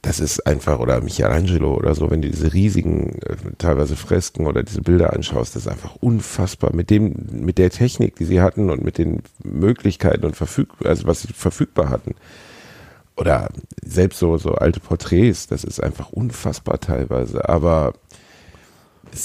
das 0.03 0.21
ist 0.21 0.47
einfach, 0.47 0.79
oder 0.79 1.01
Michelangelo 1.01 1.75
oder 1.75 1.95
so, 1.95 2.11
wenn 2.11 2.23
du 2.23 2.31
diese 2.31 2.53
riesigen, 2.53 3.21
äh, 3.23 3.37
teilweise 3.59 3.97
Fresken 3.97 4.47
oder 4.47 4.63
diese 4.63 4.81
Bilder 4.81 5.13
anschaust, 5.13 5.57
das 5.57 5.67
ist 5.67 5.73
einfach 5.73 5.97
unfassbar. 5.97 6.75
Mit 6.75 6.91
dem, 6.91 7.15
mit 7.33 7.59
der 7.59 7.71
Technik, 7.71 8.17
die 8.17 8.25
sie 8.25 8.41
hatten 8.41 8.71
und 8.71 8.85
mit 8.85 8.99
den 8.99 9.23
Möglichkeiten 9.43 10.25
und 10.25 10.37
verfüg, 10.37 10.69
also 10.85 11.07
was 11.07 11.23
sie 11.23 11.33
verfügbar 11.33 11.91
hatten. 11.91 12.15
Oder 13.17 13.49
selbst 13.85 14.21
so, 14.21 14.37
so 14.37 14.55
alte 14.55 14.79
Porträts, 14.79 15.49
das 15.49 15.65
ist 15.65 15.83
einfach 15.83 16.13
unfassbar 16.13 16.79
teilweise. 16.79 17.49
Aber 17.49 17.95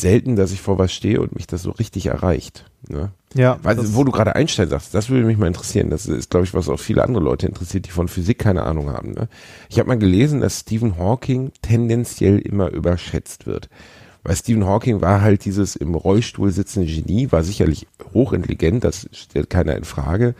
selten, 0.01 0.35
dass 0.35 0.51
ich 0.51 0.61
vor 0.61 0.77
was 0.77 0.93
stehe 0.93 1.21
und 1.21 1.35
mich 1.35 1.47
das 1.47 1.63
so 1.63 1.71
richtig 1.71 2.07
erreicht. 2.07 2.65
Ne? 2.87 3.11
Ja. 3.33 3.59
Weil, 3.63 3.77
wo 3.95 4.03
du 4.03 4.11
gerade 4.11 4.35
Einstein 4.35 4.69
sagst, 4.69 4.93
das 4.93 5.09
würde 5.09 5.25
mich 5.25 5.37
mal 5.37 5.47
interessieren. 5.47 5.89
Das 5.89 6.05
ist, 6.05 6.29
glaube 6.29 6.45
ich, 6.45 6.53
was 6.53 6.69
auch 6.69 6.79
viele 6.79 7.03
andere 7.03 7.23
Leute 7.23 7.47
interessiert, 7.47 7.85
die 7.85 7.91
von 7.91 8.07
Physik 8.07 8.39
keine 8.39 8.63
Ahnung 8.63 8.91
haben. 8.91 9.11
Ne? 9.11 9.27
Ich 9.69 9.79
habe 9.79 9.87
mal 9.87 9.97
gelesen, 9.97 10.41
dass 10.41 10.61
Stephen 10.61 10.97
Hawking 10.97 11.51
tendenziell 11.61 12.39
immer 12.39 12.69
überschätzt 12.71 13.45
wird. 13.45 13.69
Weil 14.23 14.35
Stephen 14.35 14.65
Hawking 14.65 15.01
war 15.01 15.21
halt 15.21 15.45
dieses 15.45 15.75
im 15.75 15.95
Rollstuhl 15.95 16.51
sitzende 16.51 16.87
Genie, 16.87 17.31
war 17.31 17.43
sicherlich 17.43 17.87
hochintelligent, 18.13 18.83
das 18.83 19.09
stellt 19.11 19.49
keiner 19.49 19.75
in 19.75 19.83
Frage. 19.83 20.33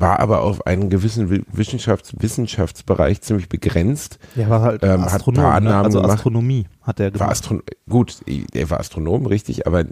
War 0.00 0.20
aber 0.20 0.42
auf 0.42 0.66
einen 0.66 0.90
gewissen 0.90 1.30
Wi- 1.30 1.44
Wissenschafts 1.52 2.12
Wissenschaftsbereich 2.18 3.20
ziemlich 3.22 3.48
begrenzt. 3.48 4.18
Der 4.36 4.48
war 4.50 4.62
halt 4.62 4.82
Ähm, 4.82 5.02
hat 5.02 5.14
Astronom, 5.14 5.42
paar 5.42 5.60
ne? 5.60 5.74
Also 5.76 6.00
gemacht. 6.00 6.14
Astronomie 6.18 6.66
hat 6.82 7.00
er 7.00 7.06
War 7.06 7.12
gemacht. 7.12 7.30
Astron 7.30 7.62
gut, 7.88 8.16
er 8.54 8.70
war 8.70 8.80
Astronom, 8.80 9.26
richtig, 9.26 9.66
aber 9.66 9.84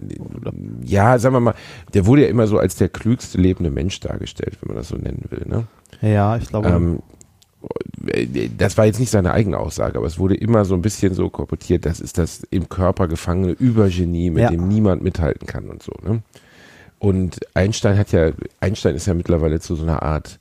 ja, 0.83 1.17
sagen 1.19 1.35
wir 1.35 1.39
mal, 1.39 1.55
der 1.93 2.05
wurde 2.05 2.23
ja 2.23 2.27
immer 2.29 2.47
so 2.47 2.57
als 2.57 2.75
der 2.75 2.89
klügste 2.89 3.37
lebende 3.37 3.69
Mensch 3.71 3.99
dargestellt, 3.99 4.57
wenn 4.61 4.67
man 4.69 4.77
das 4.77 4.87
so 4.89 4.95
nennen 4.95 5.25
will. 5.29 5.45
Ne? 5.45 5.63
Ja, 6.01 6.37
ich 6.37 6.47
glaube. 6.47 6.69
Ähm, 6.69 6.99
das 8.57 8.77
war 8.77 8.85
jetzt 8.85 8.99
nicht 8.99 9.09
seine 9.09 9.31
eigene 9.33 9.57
Aussage, 9.57 9.97
aber 9.97 10.07
es 10.07 10.19
wurde 10.19 10.35
immer 10.35 10.63
so 10.63 10.75
ein 10.75 10.81
bisschen 10.81 11.13
so 11.15 11.29
korportiert, 11.29 11.85
das 11.85 11.99
ist 11.99 12.17
das 12.17 12.43
im 12.51 12.69
Körper 12.69 13.07
gefangene 13.07 13.51
Übergenie, 13.53 14.29
mit 14.29 14.43
Ja. 14.43 14.49
dem 14.51 14.67
niemand 14.67 15.03
mithalten 15.03 15.47
kann 15.47 15.69
und 15.69 15.81
so. 15.83 15.91
Ne? 16.05 16.21
Und 16.99 17.39
Einstein 17.53 17.97
hat 17.97 18.11
ja, 18.11 18.31
Einstein 18.59 18.95
ist 18.95 19.05
ja 19.05 19.13
mittlerweile 19.13 19.59
zu 19.59 19.75
so 19.75 19.83
einer 19.83 20.01
Art 20.01 20.39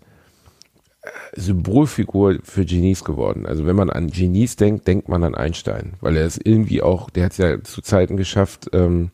äh, 1.03 1.09
Symbolfigur 1.41 2.39
für 2.43 2.65
Genies 2.65 3.05
geworden. 3.05 3.47
Also 3.47 3.67
wenn 3.67 3.77
man 3.77 3.91
an 3.91 4.11
Genies 4.11 4.57
denkt, 4.57 4.87
denkt 4.87 5.09
man 5.09 5.23
an 5.25 5.35
Einstein, 5.35 5.95
weil 6.01 6.17
er 6.17 6.25
es 6.25 6.39
irgendwie 6.43 6.83
auch, 6.83 7.11
der 7.11 7.27
hat 7.27 7.33
es 7.33 7.39
ja 7.39 7.63
zu 7.63 7.83
Zeiten 7.83 8.17
geschafft, 8.17 8.71
ähm, 8.73 9.11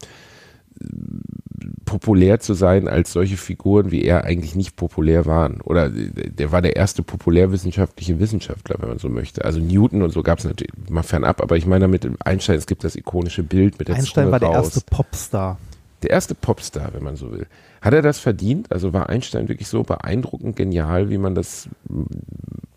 populär 1.85 2.41
zu 2.41 2.55
sein, 2.55 2.89
als 2.89 3.13
solche 3.13 3.37
Figuren 3.37 3.91
wie 3.91 4.03
er 4.03 4.25
eigentlich 4.25 4.55
nicht 4.55 4.77
populär 4.77 5.27
waren. 5.27 5.61
Oder 5.61 5.91
der 5.91 6.53
war 6.53 6.63
der 6.63 6.77
erste 6.77 7.03
populärwissenschaftliche 7.03 8.19
Wissenschaftler, 8.19 8.77
wenn 8.81 8.89
man 8.89 8.99
so 8.99 9.09
möchte. 9.09 9.45
Also 9.45 9.61
Newton 9.61 10.03
und 10.03 10.11
so 10.11 10.23
gab 10.23 10.39
es 10.39 10.45
natürlich 10.45 10.73
mal 10.89 11.03
fernab, 11.03 11.41
aber 11.41 11.57
ich 11.57 11.67
meine 11.67 11.83
damit 11.83 12.09
Einstein, 12.25 12.57
es 12.57 12.67
gibt 12.67 12.85
das 12.85 12.97
ikonische 12.97 13.43
Bild 13.43 13.79
mit 13.79 13.89
der 13.89 13.97
Einstein 13.97 14.25
Zunge 14.25 14.33
war 14.33 14.41
der 14.41 14.49
raus. 14.49 14.77
erste 14.77 14.81
Popstar. 14.91 15.59
Der 16.03 16.11
erste 16.11 16.35
Popstar, 16.35 16.95
wenn 16.95 17.03
man 17.03 17.17
so 17.17 17.33
will. 17.33 17.47
Hat 17.81 17.95
er 17.95 18.03
das 18.03 18.19
verdient? 18.19 18.71
Also 18.73 18.93
war 18.93 19.09
Einstein 19.09 19.49
wirklich 19.49 19.69
so 19.69 19.83
beeindruckend 19.83 20.57
genial, 20.57 21.11
wie 21.11 21.19
man 21.19 21.35
das, 21.35 21.69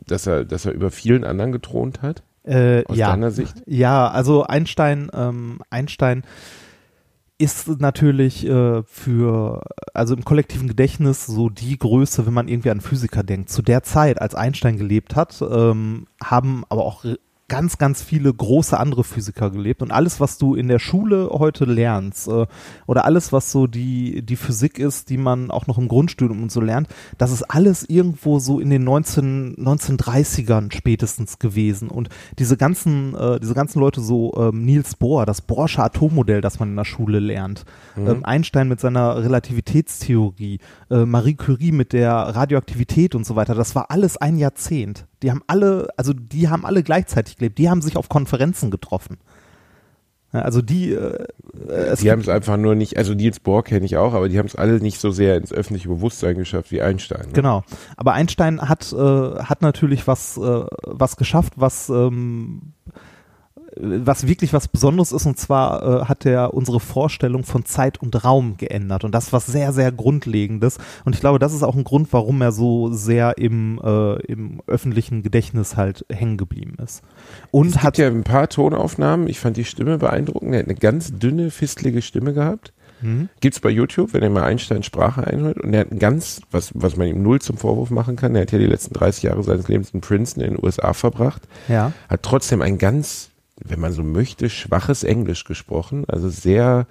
dass 0.05 0.27
er, 0.27 0.45
dass 0.45 0.65
er 0.65 0.73
über 0.73 0.91
vielen 0.91 1.23
anderen 1.23 1.51
gethront 1.51 2.01
hat? 2.01 2.23
Äh, 2.43 2.85
Aus 2.85 2.97
ja. 2.97 3.09
deiner 3.09 3.31
Sicht? 3.31 3.55
Ja, 3.65 4.07
also 4.07 4.43
Einstein, 4.43 5.09
ähm, 5.13 5.59
Einstein 5.69 6.23
ist 7.37 7.67
natürlich 7.81 8.47
äh, 8.47 8.83
für, 8.83 9.61
also 9.93 10.15
im 10.15 10.23
kollektiven 10.23 10.67
Gedächtnis 10.67 11.25
so 11.25 11.49
die 11.49 11.77
Größe, 11.77 12.25
wenn 12.25 12.33
man 12.33 12.47
irgendwie 12.47 12.69
an 12.69 12.81
Physiker 12.81 13.23
denkt. 13.23 13.49
Zu 13.49 13.61
der 13.61 13.83
Zeit, 13.83 14.21
als 14.21 14.35
Einstein 14.35 14.77
gelebt 14.77 15.15
hat, 15.15 15.41
ähm, 15.41 16.07
haben 16.23 16.63
aber 16.69 16.85
auch 16.85 17.03
ganz, 17.47 17.77
ganz 17.77 18.01
viele 18.01 18.33
große 18.33 18.77
andere 18.79 19.03
Physiker 19.03 19.51
gelebt 19.51 19.81
und 19.83 19.91
alles, 19.91 20.19
was 20.19 20.37
du 20.37 20.55
in 20.55 20.67
der 20.67 20.79
Schule 20.79 21.29
heute 21.31 21.65
lernst 21.65 22.27
äh, 22.27 22.47
oder 22.87 23.05
alles, 23.05 23.31
was 23.31 23.51
so 23.51 23.67
die, 23.67 24.23
die 24.23 24.35
Physik 24.35 24.79
ist, 24.79 25.09
die 25.09 25.17
man 25.17 25.51
auch 25.51 25.67
noch 25.67 25.77
im 25.77 25.87
Grundstudium 25.87 26.41
und 26.41 26.51
so 26.51 26.59
lernt, 26.59 26.87
das 27.17 27.31
ist 27.31 27.43
alles 27.43 27.87
irgendwo 27.87 28.39
so 28.39 28.59
in 28.59 28.71
den 28.71 28.83
19, 28.83 29.57
1930ern 29.57 30.73
spätestens 30.73 31.37
gewesen 31.37 31.89
und 31.89 32.09
diese 32.39 32.57
ganzen, 32.57 33.13
äh, 33.15 33.39
diese 33.39 33.53
ganzen 33.53 33.79
Leute 33.79 34.01
so 34.01 34.33
ähm, 34.37 34.65
Niels 34.65 34.95
Bohr, 34.95 35.27
das 35.27 35.41
Bohrsche 35.41 35.83
Atommodell, 35.83 36.41
das 36.41 36.59
man 36.59 36.69
in 36.69 36.75
der 36.75 36.85
Schule 36.85 37.19
lernt, 37.19 37.65
ähm, 37.95 38.25
Einstein 38.25 38.67
mit 38.67 38.79
seiner 38.79 39.23
Relativitätstheorie, 39.23 40.59
äh, 40.89 41.05
Marie 41.05 41.35
Curie 41.35 41.71
mit 41.71 41.93
der 41.93 42.11
Radioaktivität 42.11 43.13
und 43.13 43.25
so 43.25 43.35
weiter, 43.35 43.53
das 43.53 43.75
war 43.75 43.91
alles 43.91 44.17
ein 44.17 44.37
Jahrzehnt. 44.37 45.05
Die 45.25 45.31
haben 45.31 45.41
alle, 45.47 45.87
also 45.97 46.13
die 46.13 46.49
haben 46.49 46.67
alle 46.67 46.83
gleichzeitig 46.83 47.37
gelebt, 47.37 47.57
die 47.57 47.67
haben 47.67 47.81
sich 47.81 47.97
auf 47.97 48.09
Konferenzen 48.09 48.69
getroffen. 48.69 49.17
Also 50.31 50.61
die, 50.61 50.91
äh, 50.91 51.25
es 51.67 52.01
Die 52.01 52.11
haben 52.11 52.21
es 52.21 52.29
einfach 52.29 52.57
nur 52.57 52.75
nicht, 52.75 52.95
also 52.97 53.15
Niels 53.15 53.39
Bohr 53.39 53.63
kenne 53.63 53.87
ich 53.87 53.97
auch, 53.97 54.13
aber 54.13 54.29
die 54.29 54.37
haben 54.37 54.45
es 54.45 54.55
alle 54.55 54.79
nicht 54.79 54.99
so 54.99 55.09
sehr 55.09 55.37
ins 55.37 55.51
öffentliche 55.51 55.89
Bewusstsein 55.89 56.37
geschafft 56.37 56.71
wie 56.71 56.83
Einstein. 56.83 57.27
Ne? 57.27 57.33
Genau. 57.33 57.63
Aber 57.97 58.13
Einstein 58.13 58.61
hat, 58.61 58.93
äh, 58.93 58.95
hat 58.95 59.63
natürlich 59.63 60.05
was, 60.05 60.37
äh, 60.37 60.65
was 60.83 61.17
geschafft, 61.17 61.53
was, 61.55 61.89
ähm, 61.89 62.73
was 63.77 64.27
wirklich 64.27 64.53
was 64.53 64.67
Besonderes 64.67 65.11
ist. 65.11 65.25
Und 65.25 65.39
zwar 65.39 66.03
äh, 66.03 66.05
hat 66.05 66.25
er 66.25 66.53
unsere 66.53 66.79
Vorstellung 66.79 67.43
von 67.43 67.65
Zeit 67.65 67.99
und 67.99 68.23
Raum 68.23 68.57
geändert. 68.57 69.03
Und 69.03 69.13
das 69.13 69.25
ist 69.25 69.33
was 69.33 69.47
sehr, 69.47 69.73
sehr 69.73 69.91
Grundlegendes. 69.91 70.77
Und 71.05 71.15
ich 71.15 71.21
glaube, 71.21 71.39
das 71.39 71.53
ist 71.53 71.63
auch 71.63 71.75
ein 71.75 71.83
Grund, 71.83 72.13
warum 72.13 72.41
er 72.41 72.51
so 72.51 72.91
sehr 72.91 73.39
im, 73.39 73.81
äh, 73.83 74.21
im 74.25 74.61
öffentlichen 74.67 75.23
Gedächtnis 75.23 75.75
halt 75.75 76.05
hängen 76.11 76.37
geblieben 76.37 76.75
ist. 76.83 77.01
Und 77.51 77.69
Es 77.69 77.83
hat 77.83 77.95
hat 77.95 77.97
ja 77.97 78.07
ein 78.07 78.23
paar 78.23 78.49
Tonaufnahmen. 78.49 79.27
Ich 79.27 79.39
fand 79.39 79.57
die 79.57 79.63
Stimme 79.63 79.97
beeindruckend. 79.97 80.53
Er 80.53 80.59
hat 80.59 80.65
eine 80.65 80.75
ganz 80.75 81.13
dünne, 81.17 81.49
fistlige 81.49 82.01
Stimme 82.01 82.33
gehabt. 82.33 82.73
Mhm. 83.01 83.29
Gibt's 83.39 83.59
bei 83.59 83.69
YouTube, 83.69 84.13
wenn 84.13 84.23
ihr 84.23 84.29
mal 84.29 84.43
Einstein 84.43 84.83
Sprache 84.83 85.25
einhört. 85.25 85.59
Und 85.61 85.73
er 85.73 85.81
hat 85.81 85.91
ein 85.91 85.99
ganz, 85.99 86.41
was, 86.51 86.71
was 86.73 86.97
man 86.97 87.07
ihm 87.07 87.23
null 87.23 87.41
zum 87.41 87.57
Vorwurf 87.57 87.89
machen 87.89 88.15
kann, 88.15 88.35
er 88.35 88.41
hat 88.41 88.51
ja 88.51 88.59
die 88.59 88.65
letzten 88.65 88.93
30 88.93 89.23
Jahre 89.23 89.43
seines 89.43 89.67
Lebens 89.67 89.91
in 89.91 90.01
Princeton 90.01 90.43
in 90.43 90.55
den 90.55 90.65
USA 90.65 90.93
verbracht. 90.93 91.43
ja. 91.67 91.93
Hat 92.09 92.23
trotzdem 92.23 92.61
ein 92.61 92.77
ganz, 92.77 93.29
wenn 93.63 93.79
man 93.79 93.93
so 93.93 94.03
möchte, 94.03 94.49
schwaches 94.49 95.03
Englisch 95.03 95.43
gesprochen. 95.45 96.05
Also 96.07 96.29
sehr 96.29 96.87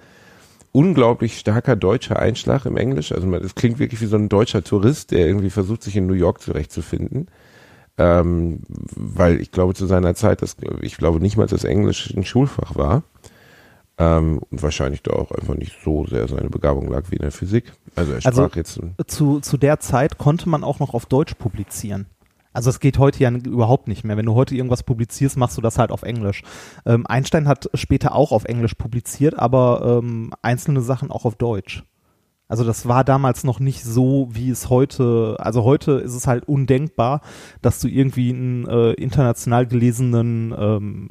unglaublich 0.71 1.37
starker 1.37 1.75
deutscher 1.75 2.19
Einschlag 2.19 2.65
im 2.65 2.75
Englisch. 2.77 3.11
Also 3.11 3.27
man, 3.27 3.43
es 3.43 3.55
klingt 3.55 3.79
wirklich 3.79 4.01
wie 4.01 4.07
so 4.07 4.17
ein 4.17 4.29
deutscher 4.29 4.63
Tourist, 4.63 5.11
der 5.11 5.27
irgendwie 5.27 5.49
versucht, 5.49 5.83
sich 5.83 5.95
in 5.95 6.07
New 6.07 6.13
York 6.13 6.41
zurechtzufinden. 6.41 7.27
Ähm, 7.97 8.59
weil 8.67 9.39
ich 9.39 9.51
glaube 9.51 9.73
zu 9.73 9.85
seiner 9.85 10.15
Zeit, 10.15 10.41
dass, 10.41 10.57
ich 10.81 10.97
glaube 10.97 11.21
nicht 11.21 11.37
mal, 11.37 11.47
dass 11.47 11.63
Englisch 11.63 12.13
ein 12.13 12.25
Schulfach 12.25 12.75
war. 12.75 13.03
Ähm, 13.97 14.39
und 14.51 14.61
wahrscheinlich 14.61 15.01
da 15.03 15.13
auch 15.13 15.31
einfach 15.31 15.55
nicht 15.55 15.77
so 15.81 16.05
sehr 16.05 16.27
seine 16.27 16.49
Begabung 16.49 16.89
lag 16.89 17.03
wie 17.09 17.15
in 17.15 17.21
der 17.21 17.31
Physik. 17.31 17.71
Also 17.95 18.11
er 18.11 18.19
sprach 18.19 18.37
Also- 18.37 18.49
jetzt 18.55 18.81
zu, 19.07 19.39
zu 19.39 19.55
der 19.57 19.79
Zeit 19.79 20.17
konnte 20.17 20.49
man 20.49 20.65
auch 20.65 20.79
noch 20.79 20.93
auf 20.93 21.05
Deutsch 21.05 21.35
publizieren. 21.35 22.07
Also 22.55 22.69
es 22.69 22.79
geht 22.79 22.99
heute 22.99 23.19
ja 23.19 23.29
überhaupt 23.29 23.89
nicht 23.89 24.05
mehr. 24.05 24.15
Wenn 24.15 24.25
du 24.25 24.33
heute 24.33 24.55
irgendwas 24.55 24.83
publizierst, 24.83 25.35
machst 25.35 25.57
du 25.57 25.61
das 25.61 25.77
halt 25.77 25.91
auf 25.91 26.03
Englisch. 26.03 26.41
Ähm, 26.85 27.05
Einstein 27.05 27.49
hat 27.49 27.69
später 27.73 28.15
auch 28.15 28.31
auf 28.31 28.45
Englisch 28.45 28.75
publiziert, 28.75 29.37
aber 29.37 29.99
ähm, 30.01 30.31
einzelne 30.41 30.79
Sachen 30.79 31.11
auch 31.11 31.25
auf 31.25 31.35
Deutsch. 31.35 31.83
Also 32.47 32.63
das 32.63 32.87
war 32.87 33.03
damals 33.03 33.43
noch 33.43 33.59
nicht 33.59 33.83
so, 33.83 34.29
wie 34.31 34.49
es 34.49 34.69
heute, 34.69 35.35
also 35.39 35.65
heute 35.65 35.93
ist 35.93 36.13
es 36.13 36.27
halt 36.27 36.47
undenkbar, 36.47 37.19
dass 37.61 37.81
du 37.81 37.89
irgendwie 37.89 38.29
einen 38.29 38.65
äh, 38.69 38.91
international 38.93 39.65
gelesenen 39.65 40.55
ähm, 40.57 41.09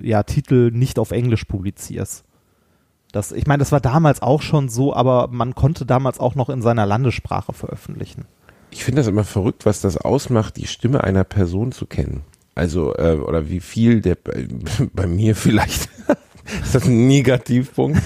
ja, 0.00 0.22
Titel 0.22 0.70
nicht 0.72 0.98
auf 0.98 1.10
Englisch 1.10 1.44
publizierst. 1.44 2.24
Das, 3.12 3.32
ich 3.32 3.46
meine, 3.46 3.58
das 3.58 3.72
war 3.72 3.80
damals 3.80 4.22
auch 4.22 4.40
schon 4.40 4.70
so, 4.70 4.94
aber 4.94 5.28
man 5.28 5.54
konnte 5.54 5.84
damals 5.84 6.18
auch 6.18 6.34
noch 6.34 6.48
in 6.48 6.62
seiner 6.62 6.86
Landessprache 6.86 7.52
veröffentlichen. 7.52 8.24
Ich 8.70 8.84
finde 8.84 9.00
das 9.00 9.08
immer 9.08 9.24
verrückt, 9.24 9.66
was 9.66 9.80
das 9.80 9.96
ausmacht, 9.96 10.56
die 10.56 10.66
Stimme 10.66 11.04
einer 11.04 11.24
Person 11.24 11.72
zu 11.72 11.86
kennen. 11.86 12.22
Also, 12.54 12.94
äh, 12.96 13.16
oder 13.16 13.48
wie 13.48 13.60
viel 13.60 14.00
der 14.00 14.16
bei, 14.16 14.48
bei 14.92 15.06
mir 15.06 15.36
vielleicht 15.36 15.88
ist 16.62 16.74
das 16.74 16.84
ein 16.86 17.06
Negativpunkt. 17.06 18.00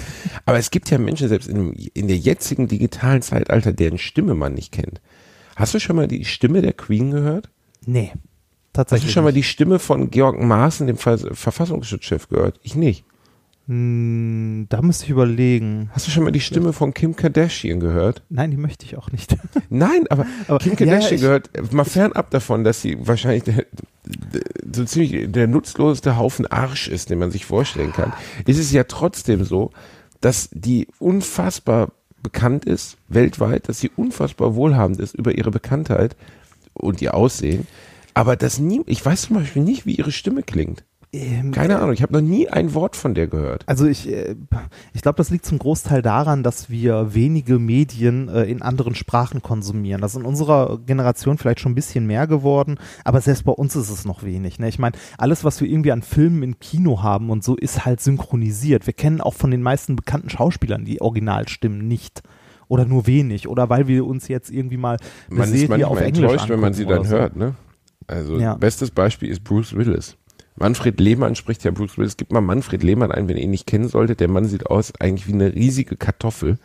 Aber 0.45 0.59
es 0.59 0.71
gibt 0.71 0.91
ja 0.91 0.99
Menschen, 0.99 1.29
selbst 1.29 1.49
in, 1.49 1.73
in 1.73 2.09
der 2.09 2.19
jetzigen 2.19 2.69
digitalen 2.69 3.23
Zeitalter, 3.23 3.73
deren 3.73 3.99
Stimme 3.99 4.35
man 4.35 4.55
nicht 4.55 4.73
kennt. 4.73 5.01
Hast 5.57 5.75
du 5.75 5.81
schon 5.81 5.97
mal 5.97 6.09
die 6.09 6.25
Stimme 6.25 6.63
der 6.63 6.73
Queen 6.73 7.11
gehört? 7.11 7.51
Nee. 7.85 8.11
Hast 8.13 8.21
Tatsächlich. 8.73 9.11
du 9.11 9.13
schon 9.13 9.25
mal 9.25 9.33
die 9.33 9.43
Stimme 9.43 9.79
von 9.79 10.11
Georg 10.11 10.41
Maaßen, 10.41 10.87
dem 10.87 10.97
Ver 10.97 11.19
Verfassungsschutzchef, 11.19 12.29
gehört? 12.29 12.59
Ich 12.63 12.75
nicht. 12.75 13.05
Hm, 13.69 14.67
da 14.69 14.83
müsste 14.83 15.05
ich 15.05 15.11
überlegen. 15.11 15.91
Hast 15.93 16.07
du 16.07 16.11
schon 16.11 16.25
mal 16.25 16.33
die 16.33 16.41
Stimme 16.41 16.73
von 16.73 16.93
Kim 16.95 17.15
Kardashian 17.17 17.79
gehört? 17.81 18.23
Nein, 18.29 18.51
die 18.51 18.57
möchte 18.57 18.85
ich 18.85 18.97
auch 18.97 19.11
nicht. 19.13 19.37
Nein, 19.71 20.07
aber, 20.11 20.27
Aber- 20.49 20.59
Kim 20.59 20.73
ja, 20.73 20.77
Kardashian 20.79 21.15
ich- 21.15 21.21
gehört 21.21 21.73
mal 21.73 21.85
fernab 21.85 22.31
davon, 22.31 22.65
dass 22.65 22.83
sie 22.83 22.99
wahrscheinlich 23.07 23.45
der, 23.45 23.67
der, 24.05 24.43
so 24.75 24.85
ziemlich 24.85 25.31
der 25.31 25.47
nutzloseste 25.47 26.17
Haufen 26.17 26.47
Arsch 26.47 26.89
ist, 26.89 27.11
den 27.11 27.19
man 27.19 27.31
sich 27.31 27.47
vorstellen 27.47 27.93
kann. 27.93 28.13
Ist 28.47 28.59
es 28.59 28.73
ja 28.73 28.85
trotzdem 28.85 29.45
so, 29.45 29.71
dass 30.21 30.49
die 30.53 30.89
unfassbar 30.99 31.93
bekannt 32.23 32.65
ist, 32.65 32.97
weltweit, 33.09 33.69
dass 33.69 33.81
sie 33.81 33.91
unfassbar 33.97 34.55
wohlhabend 34.55 35.01
ist 35.01 35.15
über 35.15 35.37
ihre 35.37 35.51
Bekanntheit 35.51 36.17
und 36.75 37.03
ihr 37.03 37.15
Aussehen. 37.15 37.67
Aber 38.15 38.37
das 38.37 38.59
nie, 38.59 38.83
ich 38.87 39.05
weiß 39.05 39.23
zum 39.23 39.37
Beispiel 39.37 39.63
nicht, 39.63 39.87
wie 39.87 39.95
ihre 39.97 40.13
Stimme 40.13 40.43
klingt. 40.43 40.85
Ähm, 41.15 41.53
Keine 41.53 41.79
Ahnung, 41.79 41.93
ich 41.93 42.01
habe 42.01 42.15
noch 42.15 42.23
nie 42.23 42.49
ein 42.49 42.73
Wort 42.73 42.97
von 42.97 43.13
der 43.15 43.27
gehört. 43.27 43.65
Also 43.67 43.87
ich, 43.87 44.09
äh, 44.09 44.35
ich 44.95 45.03
glaube, 45.03 45.17
das 45.17 45.29
liegt 45.29 45.45
zum 45.45 45.59
Großteil 45.59 46.01
daran, 46.01 46.43
dass 46.43 46.71
wir 46.71 47.13
wenige 47.15 47.59
Medien 47.59 48.29
äh, 48.29 48.45
in 48.45 48.63
anderen 48.63 48.95
Sprachen 48.95 49.43
konsumieren. 49.43 50.01
Das 50.01 50.15
ist 50.15 50.21
in 50.21 50.25
unserer 50.25 50.79
Generation 50.79 51.37
vielleicht 51.37 51.61
schon 51.61 51.73
ein 51.73 51.75
bisschen 51.75 52.07
mehr 52.07 52.27
geworden, 52.27 52.79
aber 53.05 53.21
selbst 53.21 53.45
bei 53.45 53.53
uns 53.53 53.77
ist 53.77 53.91
es 53.91 54.07
noch 54.07 54.23
wenig. 54.23 54.59
Ne? 54.59 54.69
Ich 54.69 54.79
meine, 54.79 54.97
alles, 55.19 55.45
was 55.45 55.61
wir 55.61 55.69
irgendwie 55.69 55.93
an 55.93 56.01
Filmen 56.01 56.43
im 56.43 56.59
Kino 56.61 57.03
haben 57.03 57.29
und 57.29 57.45
so, 57.45 57.57
ist 57.57 57.85
halt 57.85 58.01
synchronisiert. 58.01 58.87
Wir 58.87 58.95
kennen 58.95 59.21
auch 59.21 59.35
von 59.35 59.51
den 59.51 59.61
meisten 59.61 59.97
bekannten 59.97 60.31
Schauspielern 60.31 60.87
die 60.87 61.03
Originalstimmen 61.03 61.87
nicht. 61.87 62.23
Oder 62.69 62.87
nur 62.87 63.07
wenig. 63.07 63.49
Oder 63.49 63.69
weil 63.69 63.87
wir 63.87 64.07
uns 64.07 64.29
jetzt 64.29 64.51
irgendwie 64.51 64.79
mal 64.79 64.97
eine 65.29 65.41
Man 65.41 65.53
ist 65.53 65.61
Serie 65.61 65.87
auf 65.87 65.93
manchmal 66.01 66.09
Englisch 66.09 66.23
enttäuscht, 66.31 66.49
wenn 66.49 66.61
man 66.61 66.73
sie 66.73 66.87
dann 66.87 67.05
so. 67.05 67.11
hört, 67.11 67.37
ne? 67.37 67.55
Also 68.07 68.39
Ja. 68.39 68.55
bestes 68.55 68.91
Beispiel 68.91 69.29
ist 69.29 69.45
Bruce 69.45 69.75
Willis. 69.75 70.17
Manfred 70.57 71.01
Lehmann 71.01 71.35
spricht 71.35 71.65
ja 71.65 71.71
Bruce 71.71 71.97
Willis. 71.99 72.17
Gib 72.17 72.31
mal 72.33 72.41
Manfred 72.41 72.83
Lehmann 72.83 73.11
ein, 73.11 73.29
wenn 73.29 73.37
ihr 73.37 73.45
ihn 73.45 73.51
nicht 73.51 73.67
kennen 73.67 73.89
solltet. 73.89 74.21
Der 74.21 74.29
Mann 74.29 74.45
sieht 74.47 74.67
aus 74.67 74.93
eigentlich 75.01 75.27
wie 75.27 75.33
eine 75.33 75.55
riesige 75.55 75.97
Kartoffel. 75.97 76.59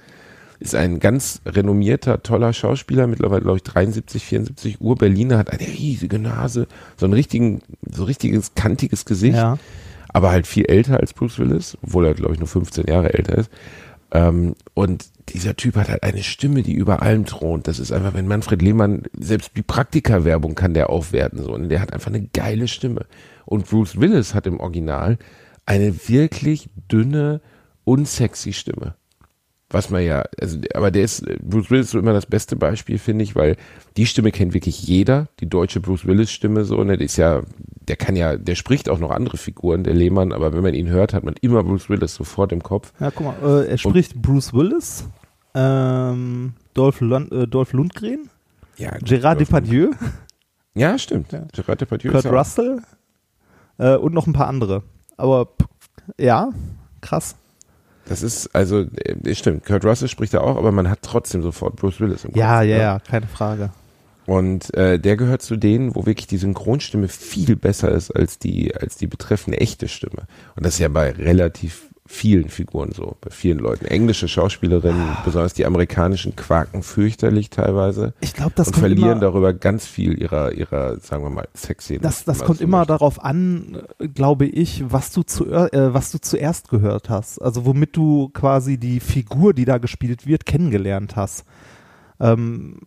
ist 0.60 0.74
ein 0.76 1.00
ganz 1.00 1.40
renommierter, 1.46 2.24
toller 2.24 2.52
Schauspieler, 2.52 3.06
mittlerweile 3.06 3.44
glaube 3.44 3.58
ich 3.58 3.64
73, 3.64 4.26
74 4.26 4.82
Uhr 4.82 4.96
Berliner, 4.96 5.38
hat 5.38 5.52
eine 5.52 5.68
riesige 5.68 6.18
Nase, 6.18 6.66
so 6.96 7.06
ein 7.06 7.14
richtigen, 7.14 7.62
so 7.88 8.06
richtiges 8.06 8.56
kantiges 8.56 9.06
Gesicht, 9.06 9.36
Ja. 9.38 9.60
aber 10.10 10.32
halt 10.32 10.48
viel 10.48 10.66
älter 10.66 11.00
als 11.00 11.14
Bruce 11.14 11.38
Willis, 11.38 11.78
obwohl 11.84 12.08
er 12.08 12.16
glaube 12.16 12.34
ich 12.34 12.40
nur 12.40 12.48
15 12.48 12.88
Jahre 12.88 13.14
älter 13.14 13.38
ist. 13.38 13.52
Ähm, 14.12 14.56
und 14.74 15.06
dieser 15.30 15.56
Typ 15.56 15.76
hat 15.76 15.90
halt 15.90 16.02
eine 16.02 16.24
Stimme, 16.24 16.64
die 16.64 16.74
über 16.74 17.04
allem 17.04 17.26
thront. 17.26 17.68
Das 17.68 17.78
ist 17.78 17.92
einfach, 17.92 18.16
wenn 18.16 18.26
Manfred 18.28 18.62
Lehmann, 18.64 19.04
selbst 19.16 19.52
die 19.58 19.62
Praktika-Werbung 19.62 20.56
kann 20.56 20.74
der 20.74 20.90
aufwerten, 20.90 21.44
so. 21.44 21.54
Und 21.54 21.70
der 21.70 21.82
hat 21.82 21.94
einfach 21.94 22.10
eine 22.10 22.28
geile 22.34 22.68
Stimme. 22.68 23.06
Und 23.48 23.68
Bruce 23.70 24.00
Willis 24.00 24.34
hat 24.34 24.46
im 24.46 24.60
Original 24.60 25.18
eine 25.66 26.08
wirklich 26.08 26.70
dünne, 26.92 27.42
unsexy 27.86 28.54
Stimme. 28.54 28.96
Was 29.70 29.90
man 29.90 30.02
ja, 30.04 30.24
also, 30.40 30.60
aber 30.74 30.92
der 30.92 31.04
ist, 31.04 31.26
Bruce 31.42 31.70
Willis 31.70 31.88
ist 31.88 31.92
so 31.92 32.00
immer 32.00 32.14
das 32.14 32.26
beste 32.26 32.56
Beispiel, 32.56 32.98
finde 32.98 33.24
ich, 33.24 33.36
weil 33.36 33.58
die 33.98 34.06
Stimme 34.06 34.32
kennt 34.32 34.54
wirklich 34.54 34.82
jeder, 34.84 35.28
die 35.42 35.50
deutsche 35.50 35.82
Bruce 35.82 36.06
Willis 36.06 36.32
Stimme 36.32 36.64
so, 36.64 36.82
ne, 36.84 36.96
der 36.96 37.06
ist 37.06 37.18
ja, 37.18 37.42
der 37.88 37.98
kann 37.98 38.16
ja, 38.16 38.38
der 38.38 38.56
spricht 38.56 38.88
auch 38.88 39.00
noch 39.00 39.12
andere 39.12 39.36
Figuren, 39.36 39.84
der 39.84 39.94
Lehmann, 39.94 40.32
aber 40.32 40.54
wenn 40.54 40.64
man 40.64 40.74
ihn 40.74 40.88
hört, 40.88 41.14
hat 41.14 41.26
man 41.26 41.36
immer 41.42 41.64
Bruce 41.64 41.90
Willis 41.90 42.16
sofort 42.16 42.54
im 42.54 42.64
Kopf. 42.64 42.94
Ja, 43.02 43.12
guck 43.12 43.26
mal, 43.26 43.64
äh, 43.64 43.68
er 43.72 43.78
spricht 43.78 44.22
Bruce 44.22 44.54
Willis, 44.54 45.06
ähm, 45.54 46.54
Dolph, 46.74 47.02
Lund, 47.02 47.32
äh, 47.34 47.46
Dolph 47.46 47.74
Lundgren, 47.74 48.30
Ja, 48.78 48.92
Gerard 49.04 49.42
Depardieu, 49.42 49.92
Ja, 50.76 50.98
stimmt. 50.98 51.34
Ja. 51.34 51.46
Gerard 51.52 51.82
Depardieu 51.82 52.12
Kurt 52.12 52.26
Russell 52.28 52.82
äh, 53.78 53.96
und 53.96 54.14
noch 54.14 54.28
ein 54.28 54.34
paar 54.34 54.48
andere. 54.48 54.84
Aber 55.18 55.50
ja, 56.18 56.50
krass. 57.02 57.36
Das 58.06 58.24
ist, 58.24 58.56
also, 58.56 58.86
äh, 58.96 59.36
stimmt, 59.36 59.66
Kurt 59.66 59.84
Russell 59.84 60.08
spricht 60.08 60.34
da 60.34 60.42
auch, 60.42 60.58
aber 60.58 60.72
man 60.72 60.90
hat 60.90 61.00
trotzdem 61.02 61.42
sofort 61.42 61.76
Bruce 61.76 62.00
Willis 62.00 62.24
im 62.24 62.32
Kopf. 62.32 62.40
Ja, 62.40 62.62
ja, 62.62 62.78
ne? 62.78 62.84
ja, 62.84 63.00
keine 63.00 63.28
Frage. 63.28 63.72
Und 64.26 64.74
äh, 64.74 65.00
der 65.00 65.16
gehört 65.16 65.42
zu 65.42 65.56
denen, 65.56 65.96
wo 65.96 66.06
wirklich 66.06 66.28
die 66.28 66.38
Synchronstimme 66.38 67.08
viel 67.08 67.56
besser 67.56 67.92
ist 67.92 68.12
als 68.12 68.40
die, 68.40 68.76
als 68.76 68.98
die 68.98 69.08
betreffende 69.08 69.60
echte 69.60 69.88
Stimme. 69.88 70.28
Und 70.56 70.66
das 70.66 70.74
ist 70.76 70.80
ja 70.80 70.90
bei 70.90 71.12
relativ 71.12 71.87
vielen 72.08 72.50
Figuren 72.50 72.92
so, 72.94 73.18
bei 73.22 73.30
vielen 73.30 73.60
Leuten. 73.60 73.86
Englische 73.86 74.28
Schauspielerinnen, 74.28 75.02
Ah. 75.02 75.22
besonders 75.26 75.54
die 75.54 75.66
amerikanischen, 75.66 76.36
quaken 76.36 76.82
fürchterlich 76.84 77.50
teilweise 77.50 78.14
Ich 78.22 78.34
glaube, 78.34 78.54
das 78.56 78.68
und 78.68 78.74
kommt 78.74 78.82
verlieren 78.82 79.12
immer, 79.12 79.20
darüber 79.22 79.54
ganz 79.54 79.86
viel 79.86 80.20
ihrer, 80.20 80.54
ihrer, 80.54 81.00
sagen 81.00 81.24
wir 81.24 81.30
mal, 81.30 81.48
sexy. 81.54 82.00
das, 82.00 82.24
das 82.24 82.40
kommt 82.44 82.62
immer 82.62 82.86
darauf 82.86 83.24
an, 83.24 83.84
glaube 84.14 84.46
ich, 84.46 84.84
was 84.88 85.12
du, 85.12 85.24
zu, 85.24 85.46
äh, 85.52 85.94
was 85.94 86.12
du 86.12 86.20
zuerst 86.20 86.70
gehört 86.70 87.10
hast. 87.10 87.40
Also 87.42 87.66
womit 87.66 87.96
du 87.96 88.30
quasi 88.30 88.78
die 88.78 89.00
Figur, 89.00 89.54
die 89.54 89.66
da 89.66 89.78
gespielt 89.78 90.26
wird, 90.26 90.46
kennengelernt 90.46 91.16
hast. 91.16 91.46
Ähm, 92.20 92.80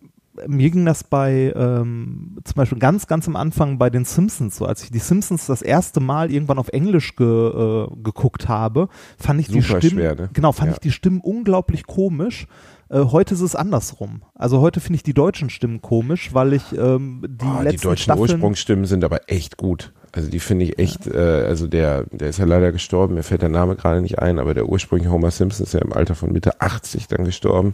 mir 0.47 0.69
ging 0.69 0.85
das 0.85 1.03
bei 1.03 1.53
ähm, 1.55 2.37
zum 2.43 2.55
Beispiel 2.55 2.79
ganz, 2.79 3.07
ganz 3.07 3.27
am 3.27 3.35
Anfang 3.35 3.77
bei 3.77 3.89
den 3.89 4.05
Simpsons 4.05 4.55
so. 4.55 4.65
Als 4.65 4.83
ich 4.83 4.91
die 4.91 4.99
Simpsons 4.99 5.45
das 5.45 5.61
erste 5.61 5.99
Mal 5.99 6.31
irgendwann 6.31 6.57
auf 6.57 6.69
Englisch 6.69 7.15
ge, 7.15 7.27
äh, 7.27 7.87
geguckt 8.01 8.47
habe, 8.47 8.87
fand 9.17 9.39
ich 9.41 9.47
die 9.47 9.61
Super 9.61 9.79
Stimmen, 9.79 9.99
schwer, 9.99 10.15
ne? 10.15 10.29
genau, 10.33 10.51
fand 10.51 10.67
Ja. 10.69 10.73
ich 10.73 10.79
die 10.79 10.91
Stimmen 10.91 11.19
unglaublich 11.21 11.85
komisch. 11.85 12.47
Äh, 12.89 12.99
heute 13.11 13.33
ist 13.33 13.41
es 13.41 13.55
andersrum. 13.55 14.21
Also 14.35 14.61
heute 14.61 14.79
finde 14.79 14.95
ich 14.97 15.03
die 15.03 15.13
deutschen 15.13 15.49
Stimmen 15.49 15.81
komisch, 15.81 16.33
weil 16.33 16.53
ich 16.53 16.63
ähm, 16.77 17.23
die 17.27 17.45
Oh, 17.45 17.57
die 17.59 17.63
letzten 17.65 17.87
deutschen 17.87 18.03
Staffeln 18.03 18.21
Ursprungsstimmen 18.21 18.85
sind 18.85 19.03
aber 19.03 19.29
echt 19.29 19.57
gut. 19.57 19.93
Also 20.13 20.29
die 20.29 20.39
finde 20.39 20.65
ich 20.65 20.77
echt, 20.79 21.07
äh, 21.07 21.17
also 21.47 21.67
der, 21.67 22.03
der 22.11 22.29
ist 22.29 22.37
ja 22.39 22.45
leider 22.45 22.71
gestorben, 22.73 23.13
mir 23.15 23.23
fällt 23.23 23.41
der 23.43 23.49
Name 23.49 23.75
gerade 23.77 24.01
nicht 24.01 24.19
ein, 24.19 24.39
aber 24.39 24.53
der 24.53 24.67
ursprüngliche 24.67 25.11
Homer 25.11 25.31
Simpson 25.31 25.65
ist 25.65 25.73
ja 25.73 25.79
im 25.79 25.93
Alter 25.93 26.15
von 26.15 26.31
Mitte 26.33 26.59
80 26.59 27.07
dann 27.07 27.23
gestorben. 27.23 27.73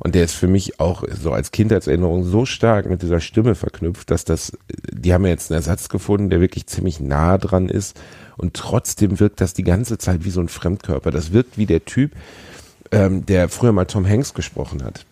Und 0.00 0.14
der 0.14 0.24
ist 0.24 0.34
für 0.34 0.46
mich 0.46 0.80
auch 0.80 1.04
so 1.08 1.32
als 1.32 1.50
Kindheitserinnerung 1.50 2.24
so 2.24 2.44
stark 2.46 2.88
mit 2.88 3.02
dieser 3.02 3.20
Stimme 3.20 3.54
verknüpft, 3.54 4.10
dass 4.10 4.24
das, 4.24 4.52
die 4.92 5.12
haben 5.12 5.24
ja 5.24 5.30
jetzt 5.30 5.50
einen 5.50 5.58
Ersatz 5.58 5.88
gefunden, 5.88 6.30
der 6.30 6.40
wirklich 6.40 6.66
ziemlich 6.66 7.00
nah 7.00 7.38
dran 7.38 7.68
ist. 7.68 8.00
Und 8.36 8.54
trotzdem 8.54 9.18
wirkt 9.18 9.40
das 9.40 9.54
die 9.54 9.64
ganze 9.64 9.98
Zeit 9.98 10.24
wie 10.24 10.30
so 10.30 10.40
ein 10.40 10.48
Fremdkörper. 10.48 11.10
Das 11.10 11.32
wirkt 11.32 11.58
wie 11.58 11.66
der 11.66 11.84
Typ, 11.84 12.12
ähm, 12.92 13.26
der 13.26 13.48
früher 13.48 13.72
mal 13.72 13.86
Tom 13.86 14.06
Hanks 14.06 14.34
gesprochen 14.34 14.84
hat. 14.84 15.04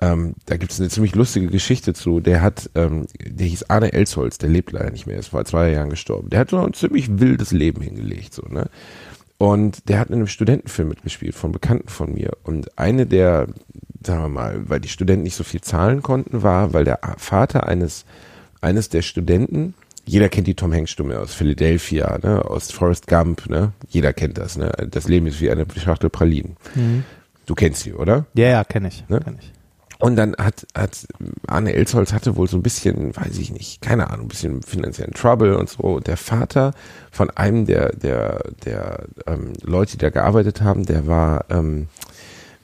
Ähm, 0.00 0.34
da 0.46 0.56
gibt 0.56 0.72
es 0.72 0.80
eine 0.80 0.90
ziemlich 0.90 1.14
lustige 1.14 1.48
Geschichte 1.48 1.92
zu. 1.92 2.20
Der 2.20 2.42
hat, 2.42 2.70
ähm, 2.74 3.06
der 3.20 3.46
hieß 3.46 3.64
Arne 3.64 3.92
Elsholz, 3.92 4.38
der 4.38 4.48
lebt 4.48 4.70
leider 4.72 4.90
nicht 4.90 5.06
mehr, 5.06 5.18
ist 5.18 5.28
vor 5.28 5.44
zwei 5.44 5.70
Jahren 5.70 5.90
gestorben. 5.90 6.30
Der 6.30 6.40
hat 6.40 6.50
so 6.50 6.58
ein 6.58 6.74
ziemlich 6.74 7.18
wildes 7.18 7.50
Leben 7.50 7.80
hingelegt, 7.80 8.34
so, 8.34 8.42
ne? 8.42 8.68
Und 9.38 9.88
der 9.88 10.00
hat 10.00 10.08
in 10.08 10.16
einem 10.16 10.26
Studentenfilm 10.26 10.88
mitgespielt 10.88 11.36
von 11.36 11.52
Bekannten 11.52 11.88
von 11.88 12.12
mir. 12.12 12.32
Und 12.42 12.76
eine 12.76 13.06
der, 13.06 13.46
sagen 14.04 14.22
wir 14.22 14.28
mal, 14.28 14.68
weil 14.68 14.80
die 14.80 14.88
Studenten 14.88 15.24
nicht 15.24 15.36
so 15.36 15.44
viel 15.44 15.60
zahlen 15.60 16.02
konnten, 16.02 16.42
war, 16.42 16.72
weil 16.72 16.84
der 16.84 17.00
Vater 17.16 17.66
eines, 17.66 18.04
eines 18.60 18.88
der 18.88 19.02
Studenten, 19.02 19.74
jeder 20.04 20.28
kennt 20.28 20.46
die 20.46 20.54
Tom 20.54 20.72
Hanks 20.72 20.90
Stimme 20.90 21.18
aus 21.18 21.34
Philadelphia, 21.34 22.18
ne, 22.22 22.44
aus 22.44 22.70
Forrest 22.70 23.06
Gump, 23.06 23.48
ne? 23.50 23.72
Jeder 23.88 24.12
kennt 24.12 24.38
das, 24.38 24.56
ne? 24.56 24.72
Das 24.90 25.06
Leben 25.06 25.26
ist 25.26 25.40
wie 25.40 25.50
eine 25.50 25.66
Schachtel 25.76 26.08
Pralinen. 26.08 26.56
Du 27.44 27.54
kennst 27.54 27.82
sie, 27.82 27.92
oder? 27.92 28.26
Ja, 28.34 28.48
ja, 28.48 28.64
kenne 28.64 28.88
ich. 28.88 29.04
Ne? 29.08 29.20
Kenn 29.20 29.36
ich. 29.38 29.52
Und 29.98 30.14
dann 30.16 30.36
hat, 30.36 30.66
hat 30.76 31.08
Arne 31.46 31.72
Elsholz 31.72 32.12
hatte 32.12 32.36
wohl 32.36 32.48
so 32.48 32.56
ein 32.56 32.62
bisschen, 32.62 33.16
weiß 33.16 33.36
ich 33.38 33.50
nicht, 33.50 33.82
keine 33.82 34.10
Ahnung, 34.10 34.26
ein 34.26 34.28
bisschen 34.28 34.62
finanziellen 34.62 35.12
Trouble 35.12 35.56
und 35.58 35.68
so. 35.68 35.82
Und 35.82 36.06
der 36.06 36.16
Vater 36.16 36.72
von 37.10 37.30
einem 37.30 37.66
der, 37.66 37.96
der, 37.96 38.44
der 38.64 39.06
ähm, 39.26 39.54
Leute, 39.62 39.92
die 39.92 39.98
da 39.98 40.10
gearbeitet 40.10 40.62
haben, 40.62 40.86
der 40.86 41.08
war, 41.08 41.46
ähm, 41.50 41.88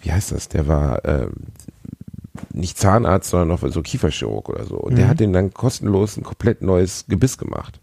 wie 0.05 0.13
heißt 0.13 0.33
das, 0.33 0.49
der 0.49 0.69
war 0.69 1.05
ähm, 1.05 1.33
nicht 2.53 2.79
Zahnarzt, 2.79 3.31
sondern 3.31 3.49
noch 3.49 3.63
so 3.71 3.83
Kieferchirurg 3.83 4.49
oder 4.49 4.65
so. 4.65 4.77
Und 4.77 4.97
der 4.97 5.07
Mhm. 5.07 5.11
hat 5.11 5.21
den 5.21 5.33
dann 5.33 5.53
kostenlos 5.53 6.17
ein 6.17 6.23
komplett 6.25 6.63
neues 6.63 7.05
Gebiss 7.09 7.39
gemacht. 7.39 7.81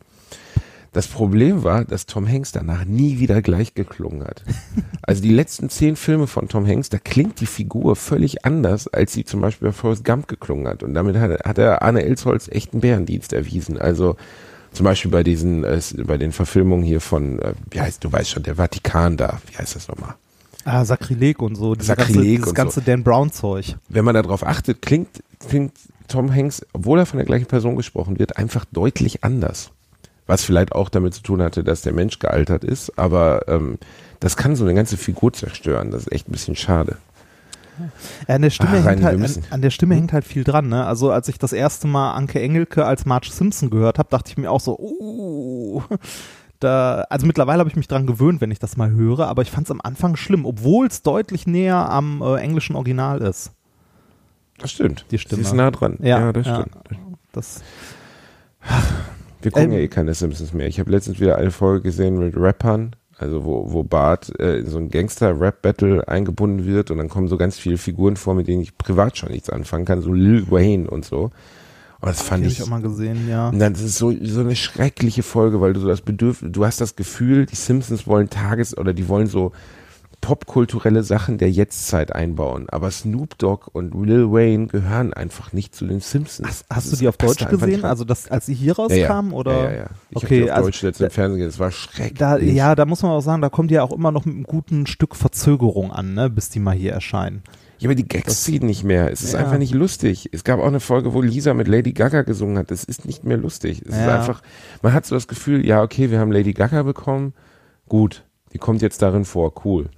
Das 0.94 1.08
Problem 1.08 1.64
war, 1.64 1.86
dass 1.86 2.06
Tom 2.06 2.28
Hanks 2.28 2.52
danach 2.52 2.84
nie 2.84 3.18
wieder 3.20 3.42
gleich 3.42 3.74
geklungen 3.74 4.24
hat. 4.26 4.44
Also 5.04 5.24
die 5.24 5.32
letzten 5.34 5.70
zehn 5.70 5.96
Filme 5.96 6.28
von 6.28 6.48
Tom 6.48 6.66
Hanks, 6.68 6.90
da 6.90 7.00
klingt 7.00 7.40
die 7.42 7.48
Figur 7.48 7.96
völlig 7.96 8.46
anders, 8.46 8.88
als 8.88 9.12
sie 9.14 9.26
zum 9.26 9.42
Beispiel 9.42 9.70
bei 9.70 9.74
Forrest 9.74 10.06
Gump 10.06 10.28
geklungen 10.28 10.68
hat. 10.68 10.84
Und 10.84 10.94
damit 10.94 11.18
hat, 11.18 11.44
hat 11.44 11.58
er 11.58 11.82
Arne 11.82 12.04
Elsholz 12.04 12.48
echt 12.50 12.72
einen 12.74 12.82
Bärendienst 12.82 13.34
erwiesen. 13.34 13.80
Also 13.80 14.16
zum 14.74 14.84
Beispiel 14.84 15.10
bei 15.12 15.24
diesen, 15.24 15.64
äh, 15.64 15.82
bei 16.06 16.18
den 16.18 16.32
Verfilmungen 16.32 16.84
hier 16.86 17.02
von, 17.02 17.40
äh, 17.40 17.54
wie 17.72 17.82
heißt, 17.82 18.04
du 18.04 18.12
weißt 18.12 18.30
schon, 18.30 18.44
der 18.44 18.56
Vatikan 18.56 19.18
da, 19.18 19.42
wie 19.52 19.58
heißt 19.58 19.76
das 19.76 19.88
nochmal? 19.88 20.14
Ah, 20.66 20.86
Sakrileg 20.86 21.42
und 21.42 21.56
so. 21.56 21.76
Sakrileg 21.78 22.38
ganze, 22.38 22.50
und 22.50 22.56
ganze 22.56 22.82
Dan 22.82 23.04
Brown-Zeug. 23.04 23.76
Wenn 23.90 24.06
man 24.06 24.16
darauf 24.16 24.46
achtet, 24.46 24.82
klingt, 24.82 25.24
klingt 25.48 25.74
Tom 26.08 26.34
Hanks, 26.34 26.66
obwohl 26.74 27.00
er 27.00 27.06
von 27.06 27.18
der 27.18 27.26
gleichen 27.26 27.48
Person 27.48 27.76
gesprochen 27.76 28.20
wird, 28.20 28.38
einfach 28.38 28.66
deutlich 28.66 29.24
anders. 29.24 29.72
Was 30.28 30.44
vielleicht 30.44 30.74
auch 30.74 30.90
damit 30.90 31.14
zu 31.14 31.24
tun 31.24 31.42
hatte, 31.42 31.64
dass 31.64 31.82
der 31.82 31.94
Mensch 31.94 32.20
gealtert 32.20 32.64
ist, 32.64 32.98
aber 32.98 33.48
ähm, 33.48 33.80
das 34.20 34.38
kann 34.38 34.56
so 34.56 34.64
eine 34.64 34.76
ganze 34.76 34.98
Figur 34.98 35.34
zerstören. 35.34 35.92
Das 35.92 36.04
ist 36.04 36.12
echt 36.12 36.30
ein 36.30 36.32
bisschen 36.32 36.56
schade. 36.56 36.98
Ja, 38.28 38.36
an 38.36 38.42
der 38.42 38.50
Stimme, 38.50 38.80
Ach, 38.82 38.86
hängt 38.86 39.04
halt, 39.04 39.20
an, 39.20 39.44
an 39.50 39.62
der 39.62 39.70
Stimme 39.72 39.96
hängt 39.96 40.14
halt 40.14 40.26
viel 40.26 40.44
dran. 40.44 40.70
Ne? 40.70 40.86
Also 40.86 41.12
als 41.12 41.28
ich 41.28 41.40
das 41.40 41.54
erste 41.54 41.88
Mal 41.88 42.14
Anke 42.14 42.40
Engelke 42.40 42.86
als 42.86 43.06
Marge 43.06 43.30
Simpson 43.32 43.70
gehört 43.70 43.98
habe, 43.98 44.10
dachte 44.10 44.30
ich 44.30 44.38
mir 44.38 44.52
auch 44.52 44.60
so, 44.60 44.78
uh, 44.78 45.82
da, 46.64 47.06
also 47.10 47.28
mittlerweile 47.28 47.60
habe 47.60 47.70
ich 47.70 47.76
mich 47.76 47.88
dran 47.88 48.08
gewöhnt, 48.08 48.42
wenn 48.42 48.52
ich 48.52 48.60
das 48.60 48.78
mal 48.78 48.92
höre, 48.92 49.28
aber 49.28 49.42
ich 49.42 49.52
fand 49.52 49.68
es 49.68 49.72
am 49.72 49.82
Anfang 49.82 50.16
schlimm, 50.16 50.46
obwohl 50.46 50.88
es 50.88 51.02
deutlich 51.02 51.48
näher 51.48 51.90
am 51.90 52.22
äh, 52.22 52.38
englischen 52.38 52.76
Original 52.76 53.22
ist. 53.22 53.52
Das 54.58 54.72
stimmt. 54.72 55.06
Die 55.12 55.18
Stimme. 55.18 55.44
Sie 55.44 55.50
ist 55.50 55.54
nah 55.54 55.72
dran. 55.72 55.98
Ja, 56.02 56.32
das 56.32 56.46
ja. 56.46 56.62
stimmt. 56.62 56.76
Das, 57.32 57.62
Wir 59.42 59.52
gucken 59.52 59.72
Ähm, 59.72 59.74
ja 59.74 59.80
eh 59.80 59.88
keine 59.88 60.14
Simpsons 60.14 60.54
mehr. 60.54 60.68
Ich 60.68 60.80
habe 60.80 60.92
letztens 60.92 61.20
wieder 61.20 61.38
eine 61.38 61.52
Folge 61.52 61.82
gesehen 61.82 62.20
mit 62.20 62.36
Rappern, 62.38 62.96
also 63.18 63.44
wo, 63.44 63.72
wo 63.72 63.84
Bart 63.84 64.32
äh, 64.40 64.60
in 64.60 64.68
so 64.68 64.78
ein 64.78 64.90
Gangster-Rap-Battle 64.90 66.08
eingebunden 66.08 66.66
wird 66.66 66.92
und 66.92 66.98
dann 66.98 67.10
kommen 67.10 67.28
so 67.28 67.38
ganz 67.38 67.58
viele 67.58 67.78
Figuren 67.78 68.18
vor, 68.18 68.36
mit 68.36 68.48
denen 68.48 68.62
ich 68.62 68.78
privat 68.78 69.18
schon 69.18 69.32
nichts 69.32 69.50
anfangen 69.50 69.86
kann, 69.86 70.02
so 70.02 70.14
Lil 70.14 70.50
Wayne 70.52 70.90
und 70.90 71.06
so. 71.06 71.32
Und 72.02 72.10
das 72.10 72.22
fand 72.24 72.44
habe 72.44 72.52
ich, 72.52 72.60
ich 72.60 72.64
auch 72.64 72.70
mal 72.70 72.82
gesehen, 72.82 73.30
ja. 73.30 73.50
und 73.50 73.60
dann 73.60 73.74
ist 73.74 73.84
es 73.84 73.98
so, 73.98 74.12
so 74.24 74.40
eine 74.40 74.56
schreckliche 74.56 75.22
Folge, 75.22 75.62
weil 75.62 75.74
du 75.74 75.80
so 75.80 75.88
das 75.88 76.02
Bedürfnis, 76.02 76.52
du 76.52 76.66
hast 76.66 76.82
das 76.82 76.96
Gefühl, 76.96 77.46
die 77.46 77.56
Simpsons 77.56 78.08
wollen 78.08 78.30
Tages- 78.30 78.76
oder 78.76 78.94
die 78.94 79.08
wollen 79.08 79.28
so 79.28 79.52
popkulturelle 80.22 81.04
Sachen 81.04 81.38
der 81.38 81.52
Jetztzeit 81.52 82.14
einbauen. 82.14 82.70
Aber 82.70 82.92
Snoop 82.92 83.38
Dogg 83.40 83.70
und 83.74 83.94
Lil 83.94 84.32
Wayne 84.32 84.68
gehören 84.68 85.14
einfach 85.14 85.52
nicht 85.52 85.76
zu 85.76 85.86
den 85.86 86.00
Simpsons. 86.00 86.48
Hast, 86.48 86.66
hast 86.70 86.92
du 86.92 86.96
die 86.96 87.08
auf 87.08 87.18
Deutsch 87.18 87.48
gesehen? 87.48 87.84
Also 87.84 88.06
das, 88.06 88.30
als 88.30 88.46
sie 88.46 88.54
hier 88.54 88.76
rauskamen? 88.76 89.34
Oder? 89.34 89.52
Ja, 89.52 89.64
ja, 89.64 89.78
ja. 89.78 89.86
Ich 90.12 90.18
Okay, 90.18 90.44
auf 90.50 90.58
also 90.58 90.68
Deutsch 90.68 90.82
letztens 90.84 91.08
im 91.08 91.12
Fernsehen. 91.12 91.46
Das 91.46 91.60
war 91.60 91.72
schrecklich. 91.72 92.20
Da, 92.20 92.38
ja, 92.38 92.76
da 92.76 92.86
muss 92.86 93.02
man 93.02 93.12
auch 93.12 93.22
sagen, 93.22 93.42
da 93.42 93.50
kommt 93.50 93.72
die 93.72 93.76
ja 93.76 93.84
auch 93.84 93.92
immer 93.92 94.12
noch 94.12 94.26
mit 94.26 94.36
einem 94.36 94.44
guten 94.44 94.86
Stück 94.86 95.16
Verzögerung 95.16 95.92
an, 95.92 96.14
ne, 96.14 96.30
bis 96.30 96.50
die 96.50 96.60
mal 96.60 96.76
hier 96.76 96.94
erscheinen. 96.94 97.42
Ja, 97.82 97.88
aber 97.88 97.96
die 97.96 98.08
Gags 98.08 98.44
ziehen 98.44 98.66
nicht 98.68 98.84
mehr. 98.84 99.12
Es 99.12 99.24
ist 99.24 99.34
Ja. 99.34 99.40
einfach 99.40 99.58
nicht 99.58 99.74
lustig. 99.74 100.30
Es 100.32 100.44
gab 100.44 100.60
auch 100.60 100.68
eine 100.68 100.80
Folge, 100.80 101.14
wo 101.14 101.22
Lisa 101.22 101.54
mit 101.56 101.68
Lady 101.68 101.94
Gaga 101.94 102.22
gesungen 102.22 102.58
hat. 102.60 102.70
Es 102.72 102.84
ist 102.84 103.06
nicht 103.06 103.24
mehr 103.24 103.38
lustig. 103.38 103.82
Es 103.86 103.96
ist 103.96 104.02
Ja. 104.02 104.20
einfach, 104.20 104.42
man 104.84 104.94
hat 104.94 105.06
so 105.08 105.16
das 105.16 105.28
Gefühl, 105.28 105.66
ja, 105.66 105.82
okay, 105.82 106.12
wir 106.12 106.20
haben 106.20 106.32
Lady 106.32 106.54
Gaga 106.54 106.84
bekommen. 106.84 107.34
Gut, 107.90 108.24
die 108.54 108.60
kommt 108.60 108.82
jetzt 108.84 109.02
darin 109.02 109.26
vor. 109.26 109.54
Cool. 109.66 109.90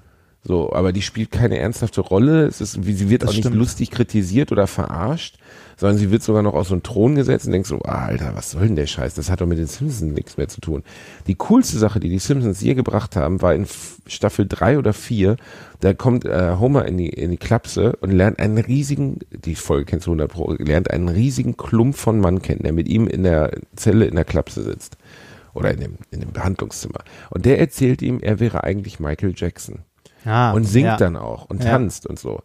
So, 0.46 0.72
aber 0.74 0.92
die 0.94 1.02
spielt 1.02 1.32
keine 1.32 1.58
ernsthafte 1.58 2.02
Rolle. 2.02 2.46
Es 2.46 2.62
ist, 2.62 2.74
sie 2.82 3.10
wird 3.10 3.24
Das 3.24 3.30
auch 3.30 3.34
nicht 3.34 3.44
stimmt. 3.44 3.56
lustig 3.58 3.92
kritisiert 3.92 4.52
oder 4.52 4.68
verarscht, 4.68 5.38
sondern 5.78 5.98
sie 5.98 6.12
wird 6.12 6.24
sogar 6.24 6.42
noch 6.44 6.54
auf 6.54 6.68
so 6.68 6.74
einen 6.74 6.84
Thron 6.84 7.16
gesetzt 7.16 7.46
und 7.46 7.52
denkst 7.52 7.70
so, 7.70 7.80
ah, 7.84 8.06
Alter, 8.06 8.36
was 8.36 8.52
soll 8.52 8.68
denn 8.68 8.76
der 8.76 8.88
Scheiß? 8.88 9.14
Das 9.14 9.30
hat 9.30 9.42
doch 9.42 9.48
mit 9.48 9.58
den 9.58 9.68
Simpsons 9.68 10.02
nichts 10.14 10.38
mehr 10.38 10.48
zu 10.48 10.62
tun. 10.62 10.84
Die 11.28 11.36
coolste 11.36 11.78
Sache, 11.78 12.00
die 12.00 12.10
die 12.10 12.20
Simpsons 12.20 12.62
je 12.62 12.74
gebracht 12.74 13.16
haben, 13.16 13.42
war 13.42 13.54
in 13.56 13.66
Staffel 14.08 14.46
drei 14.48 14.78
oder 14.78 14.94
vier. 14.94 15.38
Da 15.80 15.94
kommt 15.94 16.26
äh, 16.26 16.56
Homer 16.60 16.86
in 16.86 16.98
die, 16.98 17.10
in 17.10 17.32
die 17.32 17.38
Klapse 17.38 17.96
und 18.02 18.12
lernt 18.12 18.40
einen 18.40 18.58
riesigen, 18.58 19.20
die 19.32 19.56
Folge 19.56 19.86
kennst 19.86 20.08
du 20.08 20.12
100 20.12 20.32
Pro, 20.32 20.54
lernt 20.54 20.92
einen 20.92 21.10
riesigen 21.10 21.58
Klump 21.58 21.96
von 21.96 22.20
Mann 22.20 22.42
kennen, 22.42 22.64
der 22.64 22.74
mit 22.74 22.88
ihm 22.88 23.08
in 23.08 23.24
der 23.24 23.52
Zelle 23.76 24.06
in 24.06 24.16
der 24.16 24.26
Klapse 24.26 24.64
sitzt. 24.64 24.98
Oder 25.54 25.72
in 25.72 25.82
dem, 25.82 25.98
in 26.10 26.20
dem 26.20 26.32
Behandlungszimmer. 26.32 27.02
Und 27.30 27.46
der 27.46 27.60
erzählt 27.60 28.02
ihm, 28.02 28.20
er 28.22 28.40
wäre 28.40 28.64
eigentlich 28.64 29.00
Michael 29.00 29.34
Jackson 29.36 29.80
Ah, 30.26 30.52
und 30.54 30.64
singt 30.64 30.88
ja. 30.88 30.98
dann 30.98 31.16
auch 31.16 31.46
und 31.50 31.64
Ja. 31.64 31.72
tanzt 31.72 32.08
und 32.08 32.18
so. 32.18 32.42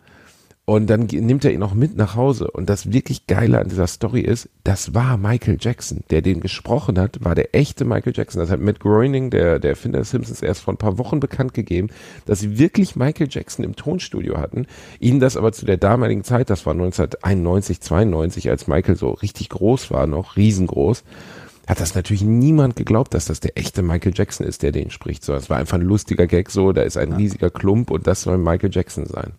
Und 0.69 0.91
dann 0.91 1.07
nimmt 1.07 1.47
er 1.47 1.53
ihn 1.53 1.63
auch 1.63 1.73
mit 1.73 1.97
nach 1.97 2.15
Hause. 2.15 2.51
Und 2.51 2.69
das 2.69 2.93
wirklich 2.93 3.27
Geile 3.27 3.59
an 3.59 3.71
dieser 3.71 3.87
Story 3.87 4.21
ist, 4.21 4.51
das 4.65 4.93
war 4.93 5.17
Michael 5.17 5.57
Jackson. 5.59 6.05
Der 6.11 6.21
den 6.21 6.41
gesprochen 6.41 6.99
hat, 6.99 7.25
war 7.25 7.35
der 7.35 7.55
echte 7.55 7.87
Michael 7.87 8.13
Jackson. 8.15 8.39
Das 8.39 8.51
hat 8.51 8.61
Matt 8.61 8.79
Groening, 8.79 9.31
der, 9.31 9.61
der 9.61 9.71
Erfinder 9.71 10.01
des 10.01 10.11
Simpsons, 10.11 10.43
erst 10.43 10.61
vor 10.61 10.75
ein 10.75 10.77
paar 10.77 10.99
Wochen 10.99 11.21
bekannt 11.21 11.55
gegeben, 11.55 11.89
dass 12.27 12.41
sie 12.41 12.59
wirklich 12.59 12.97
Michael 12.97 13.29
Jackson 13.31 13.65
im 13.65 13.77
Tonstudio 13.77 14.37
hatten. 14.37 14.67
Ihnen 15.01 15.21
das 15.21 15.39
aber 15.39 15.53
zu 15.53 15.65
der 15.65 15.79
damaligen 15.79 16.23
Zeit, 16.23 16.51
das 16.51 16.67
war 16.67 16.75
1991, 16.75 17.81
92, 17.81 18.51
als 18.51 18.67
Michael 18.67 18.97
so 18.97 19.13
richtig 19.13 19.49
groß 19.49 19.91
war, 19.91 20.07
noch 20.07 20.37
riesengroß, 20.37 21.03
hat 21.67 21.81
das 21.81 21.95
natürlich 21.95 22.25
niemand 22.25 22.77
geglaubt, 22.77 23.15
dass 23.15 23.25
das 23.25 23.41
der 23.41 23.57
echte 23.57 23.81
Michael 23.81 24.13
Jackson 24.15 24.47
ist, 24.47 24.63
der 24.63 24.73
den 24.73 24.91
spricht. 24.91 25.25
So, 25.25 25.33
es 25.33 25.49
war 25.49 25.57
einfach 25.57 25.79
ein 25.79 25.81
lustiger 25.81 26.27
Gag 26.27 26.51
so, 26.51 26.73
da 26.73 26.83
ist 26.83 26.99
ein 26.99 27.15
riesiger 27.15 27.49
Klump 27.49 27.91
und 27.91 28.07
das 28.07 28.21
soll 28.21 28.37
Michael 28.37 28.69
Jackson 28.71 29.07
sein. 29.07 29.33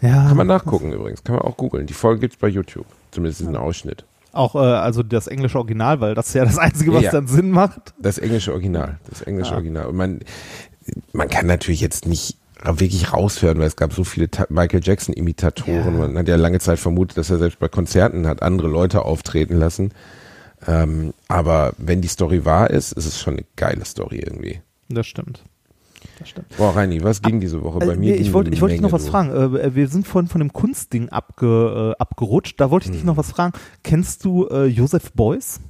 Ja, 0.00 0.28
Kann 0.28 0.36
man 0.36 0.46
nachgucken 0.46 0.92
übrigens, 0.92 1.24
kann 1.24 1.34
man 1.36 1.44
auch 1.44 1.56
googeln. 1.56 1.86
Die 1.86 1.92
Folge 1.94 2.20
gibt's 2.20 2.36
bei 2.36 2.48
YouTube, 2.48 2.86
zumindest 3.10 3.40
diesen 3.40 3.56
Ausschnitt. 3.56 4.04
auch 4.32 4.54
äh, 4.54 4.58
also 4.58 5.02
das 5.02 5.26
englische 5.26 5.58
Original, 5.58 6.00
weil 6.00 6.14
das 6.14 6.28
ist 6.28 6.34
ja 6.34 6.44
das 6.44 6.58
Einzige, 6.58 6.92
was 6.92 7.02
Ja. 7.02 7.10
dann 7.12 7.26
Sinn 7.26 7.50
macht. 7.50 7.94
Das 7.98 8.18
englische 8.18 8.52
Original, 8.52 8.98
das 9.10 9.22
englische 9.22 9.50
Ja. 9.50 9.56
Original. 9.56 9.86
Und 9.86 9.96
man, 9.96 10.20
man 11.12 11.28
kann 11.28 11.46
natürlich 11.46 11.80
jetzt 11.80 12.06
nicht 12.06 12.36
wirklich 12.62 13.12
raushören, 13.12 13.58
weil 13.58 13.66
es 13.66 13.76
gab 13.76 13.92
so 13.92 14.04
viele 14.04 14.28
Michael 14.48 14.80
Jackson 14.82 15.14
Imitatoren. 15.14 15.84
Ja. 15.94 16.08
Man 16.08 16.16
hat 16.18 16.28
ja 16.28 16.36
lange 16.36 16.58
Zeit 16.60 16.78
vermutet, 16.78 17.16
dass 17.18 17.30
er 17.30 17.38
selbst 17.38 17.58
bei 17.58 17.68
Konzerten 17.68 18.26
hat 18.26 18.42
andere 18.42 18.68
Leute 18.68 19.04
auftreten 19.04 19.56
lassen. 19.58 19.92
Ähm, 20.66 21.14
aber 21.28 21.72
wenn 21.78 22.00
die 22.00 22.08
Story 22.08 22.44
wahr 22.44 22.70
ist, 22.70 22.92
ist 22.92 23.06
es 23.06 23.20
schon 23.20 23.34
eine 23.34 23.44
geile 23.56 23.84
Story 23.84 24.18
irgendwie. 24.18 24.60
Das 24.88 25.06
stimmt. 25.06 25.42
Das 26.18 26.28
stimmt. 26.30 26.48
Boah, 26.56 26.74
Reini, 26.74 27.02
was 27.02 27.22
ging 27.22 27.40
diese 27.40 27.62
Woche 27.62 27.78
bei 27.78 27.92
Äh, 27.92 27.96
mir? 27.96 28.10
nee, 28.10 28.14
ich 28.16 28.32
wollte 28.32 28.50
ich 28.50 28.60
wollte 28.60 28.72
dich 28.74 28.82
noch 28.82 28.92
was 28.92 29.04
du. 29.04 29.10
fragen. 29.10 29.30
Äh, 29.56 29.74
wir 29.74 29.86
sind 29.88 30.06
vorhin 30.06 30.28
von 30.28 30.40
dem 30.40 30.52
Kunstding 30.52 31.08
abge, 31.10 31.94
äh, 31.96 32.02
abgerutscht. 32.02 32.60
Da 32.60 32.70
wollte 32.70 32.86
ich 32.86 32.92
dich 32.92 33.00
Hm. 33.02 33.06
noch 33.06 33.16
was 33.16 33.30
fragen. 33.30 33.52
Kennst 33.84 34.24
du 34.24 34.46
äh, 34.48 34.64
Josef 34.66 35.12
Beuys? 35.12 35.60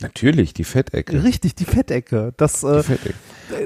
Natürlich, 0.00 0.52
die 0.54 0.64
Fettecke. 0.64 1.22
Richtig, 1.22 1.54
die 1.54 1.64
Fettecke. 1.64 2.32
Das, 2.36 2.62
Die 2.62 2.66
äh, 2.66 2.82
Fettecke. 2.82 3.14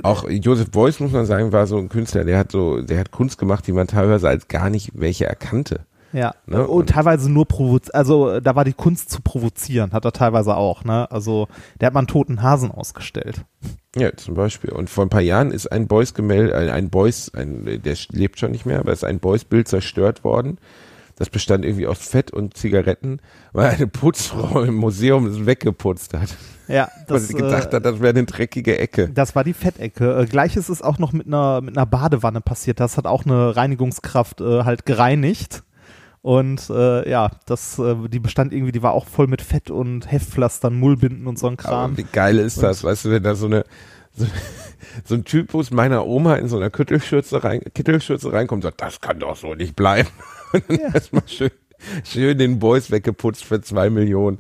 Auch 0.03 0.29
Joseph 0.29 0.70
Beuys, 0.70 1.01
muss 1.01 1.12
man 1.12 1.24
sagen, 1.24 1.53
war 1.53 1.66
so 1.66 1.79
ein 1.79 1.88
Künstler, 1.88 2.24
der 2.24 2.38
hat 2.38 2.53
so, 2.53 2.83
der 2.83 2.98
hat 3.01 3.11
Kunst 3.11 3.38
gemacht, 3.38 3.66
die 3.66 3.72
man 3.72 3.87
teilweise 3.87 4.29
als 4.29 4.46
gar 4.48 4.68
nicht 4.68 4.90
welche 4.94 5.24
erkannte. 5.24 5.87
Ja. 6.12 6.35
Ne, 6.47 6.66
Und, 6.66 6.81
und- 6.81 6.90
teilweise 6.90 7.31
nur 7.31 7.47
provozieren. 7.47 7.94
Also 7.94 8.40
da 8.40 8.55
war 8.55 8.64
die 8.64 8.73
Kunst 8.73 9.11
zu 9.11 9.21
provozieren, 9.21 9.92
hat 9.92 10.05
er 10.05 10.12
teilweise 10.12 10.57
auch. 10.57 10.85
Ne? 10.85 11.11
Also 11.11 11.49
der 11.81 11.87
hat 11.87 11.94
mal 11.94 12.01
einen 12.01 12.07
toten 12.09 12.42
Hasen 12.42 12.71
ausgestellt. 12.71 13.44
Ja, 13.97 14.14
zum 14.16 14.35
Beispiel. 14.35 14.71
Und 14.71 14.90
vor 14.90 15.05
ein 15.05 15.09
paar 15.11 15.21
Jahren 15.21 15.51
ist 15.51 15.66
ein 15.71 15.87
Beuys 15.87 16.14
Gemälde, 16.14 16.57
ein, 16.57 16.68
ein 16.68 16.90
Beuys, 16.90 17.33
ein, 17.35 17.81
der 17.83 17.97
lebt 18.11 18.38
schon 18.38 18.51
nicht 18.53 18.66
mehr, 18.66 18.81
aber 18.81 18.92
ist 18.92 19.05
ein 19.05 19.18
Beuys 19.18 19.44
Bild 19.44 19.68
zerstört 19.68 20.25
worden. 20.25 20.59
Das 21.16 21.31
bestand 21.31 21.64
irgendwie 21.64 21.88
aus 21.88 21.99
Fett 21.99 22.31
und 22.31 22.57
Zigaretten, 22.57 23.18
weil 23.53 23.71
eine 23.71 23.88
Putzfrau 23.88 24.62
im 24.62 24.77
Museum 24.77 25.27
es 25.27 25.47
weggeputzt 25.47 26.14
hat. 26.14 26.37
Ja, 26.68 26.88
Weil 27.09 27.18
das, 27.18 27.29
sie 27.29 27.35
gedacht 27.35 27.73
äh, 27.73 27.77
hat, 27.77 27.85
das 27.85 28.01
wäre 28.01 28.11
eine 28.11 28.25
dreckige 28.25 28.79
Ecke. 28.79 29.09
Das 29.09 29.35
war 29.35 29.42
die 29.42 29.55
Fettecke. 29.55 30.21
Äh, 30.21 30.27
Gleiches 30.27 30.68
ist 30.68 30.85
auch 30.85 30.99
noch 30.99 31.12
mit 31.12 31.27
einer, 31.27 31.61
mit 31.61 31.77
einer 31.77 31.87
Badewanne 31.87 32.40
passiert. 32.40 32.79
Das 32.79 32.97
hat 32.99 33.07
auch 33.07 33.25
eine 33.25 33.57
Reinigungskraft 33.57 34.40
äh, 34.40 34.62
halt 34.64 34.87
gereinigt. 34.87 35.64
Und 36.22 36.68
äh, 36.70 37.09
ja, 37.09 37.31
das, 37.46 37.78
äh, 37.78 37.94
die 38.09 38.18
bestand 38.18 38.52
irgendwie, 38.52 38.72
die 38.72 38.83
war 38.83 38.92
auch 38.92 39.07
voll 39.07 39.26
mit 39.28 39.40
Fett 39.40 39.70
und 39.70 40.11
Heftpflastern, 40.11 40.74
Mullbinden 40.78 41.26
und 41.26 41.38
so 41.38 41.46
ein 41.46 41.54
Aber 41.54 41.62
Kram. 41.62 41.96
wie 41.96 42.04
geil 42.04 42.38
ist 42.38 42.62
das, 42.62 42.83
weißt 42.85 43.04
du, 43.07 43.11
wenn 43.11 43.22
da 43.22 43.35
so 43.35 43.46
eine 43.46 43.64
so, 44.14 44.26
so 45.04 45.14
ein 45.14 45.24
Typus 45.24 45.70
meiner 45.70 46.07
Oma 46.07 46.35
in 46.37 46.48
so 46.48 46.57
einer 46.57 46.70
Kittelschürze, 46.70 47.44
rein, 47.44 47.61
Kittelschürze 47.74 48.33
reinkommt 48.33 48.64
und 48.64 48.68
sagt, 48.70 48.81
das 48.83 49.00
kann 49.00 49.20
doch 49.20 49.37
so 49.37 49.54
nicht 49.54 49.76
bleiben. 49.76 50.09
Und 50.52 50.64
dann 50.68 50.78
Ja. 50.81 50.94
erstmal 50.94 51.22
schön, 51.26 51.50
schön 52.04 52.37
den 52.38 52.59
Boys 52.59 52.90
weggeputzt 52.90 53.44
für 53.44 53.61
zwei 53.61 53.90
Millionen. 53.90 54.38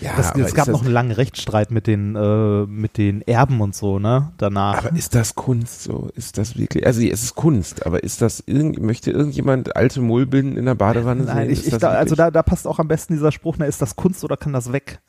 Ja, 0.00 0.12
Das, 0.16 0.34
es 0.34 0.54
gab 0.54 0.68
noch 0.68 0.82
einen 0.82 0.92
langen 0.92 1.12
Rechtsstreit 1.12 1.70
mit 1.70 1.86
den, 1.86 2.16
äh, 2.16 2.66
mit 2.66 2.96
den 2.96 3.22
Erben 3.22 3.60
und 3.60 3.74
so, 3.74 3.98
ne? 3.98 4.32
Danach. 4.38 4.84
Aber 4.84 4.96
ist 4.96 5.14
das 5.14 5.34
Kunst 5.34 5.82
so? 5.82 6.08
Ist 6.14 6.38
das 6.38 6.56
wirklich? 6.56 6.86
Also 6.86 7.02
es 7.02 7.22
ist 7.22 7.34
Kunst, 7.34 7.84
aber 7.86 8.02
ist 8.02 8.22
das 8.22 8.42
irgend, 8.46 8.80
möchte 8.80 9.10
irgendjemand 9.10 9.76
alte 9.76 10.00
Mullbinden 10.00 10.56
in 10.56 10.64
der 10.64 10.74
Badewanne 10.74 11.24
Nein, 11.24 11.36
sehen? 11.36 11.50
ich, 11.50 11.66
Ist 11.66 11.72
ich, 11.74 11.78
da, 11.78 11.90
also 11.90 12.14
da, 12.14 12.30
da 12.30 12.42
passt 12.42 12.66
auch 12.66 12.78
am 12.78 12.88
besten 12.88 13.14
dieser 13.14 13.32
Spruch, 13.32 13.56
na, 13.58 13.66
ist 13.66 13.82
das 13.82 13.96
Kunst 13.96 14.24
oder 14.24 14.36
kann 14.36 14.52
das 14.52 14.72
weg? 14.72 15.00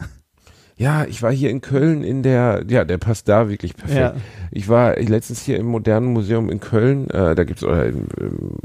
Ja, 0.77 1.05
ich 1.05 1.21
war 1.21 1.31
hier 1.31 1.51
in 1.51 1.61
Köln 1.61 2.03
in 2.03 2.23
der, 2.23 2.63
ja, 2.67 2.83
der 2.85 2.97
passt 2.97 3.29
da 3.29 3.49
wirklich 3.49 3.75
perfekt. 3.75 3.99
Ja. 3.99 4.21
Ich 4.51 4.67
war 4.67 4.95
letztens 4.97 5.41
hier 5.41 5.57
im 5.57 5.67
Modernen 5.67 6.07
Museum 6.11 6.49
in 6.49 6.59
Köln, 6.59 7.09
äh, 7.11 7.35
da 7.35 7.43
gibt's 7.43 7.63
oder 7.63 7.85
in, 7.85 8.07
ähm, 8.19 8.57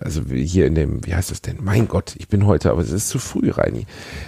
also 0.00 0.22
hier 0.32 0.66
in 0.66 0.74
dem, 0.74 1.04
wie 1.06 1.14
heißt 1.14 1.30
das 1.30 1.42
denn? 1.42 1.58
Mein 1.62 1.88
Gott, 1.88 2.14
ich 2.18 2.28
bin 2.28 2.46
heute, 2.46 2.70
aber 2.70 2.80
es 2.80 2.90
ist 2.90 3.08
zu 3.08 3.18
früh, 3.18 3.50
Reini. 3.50 3.86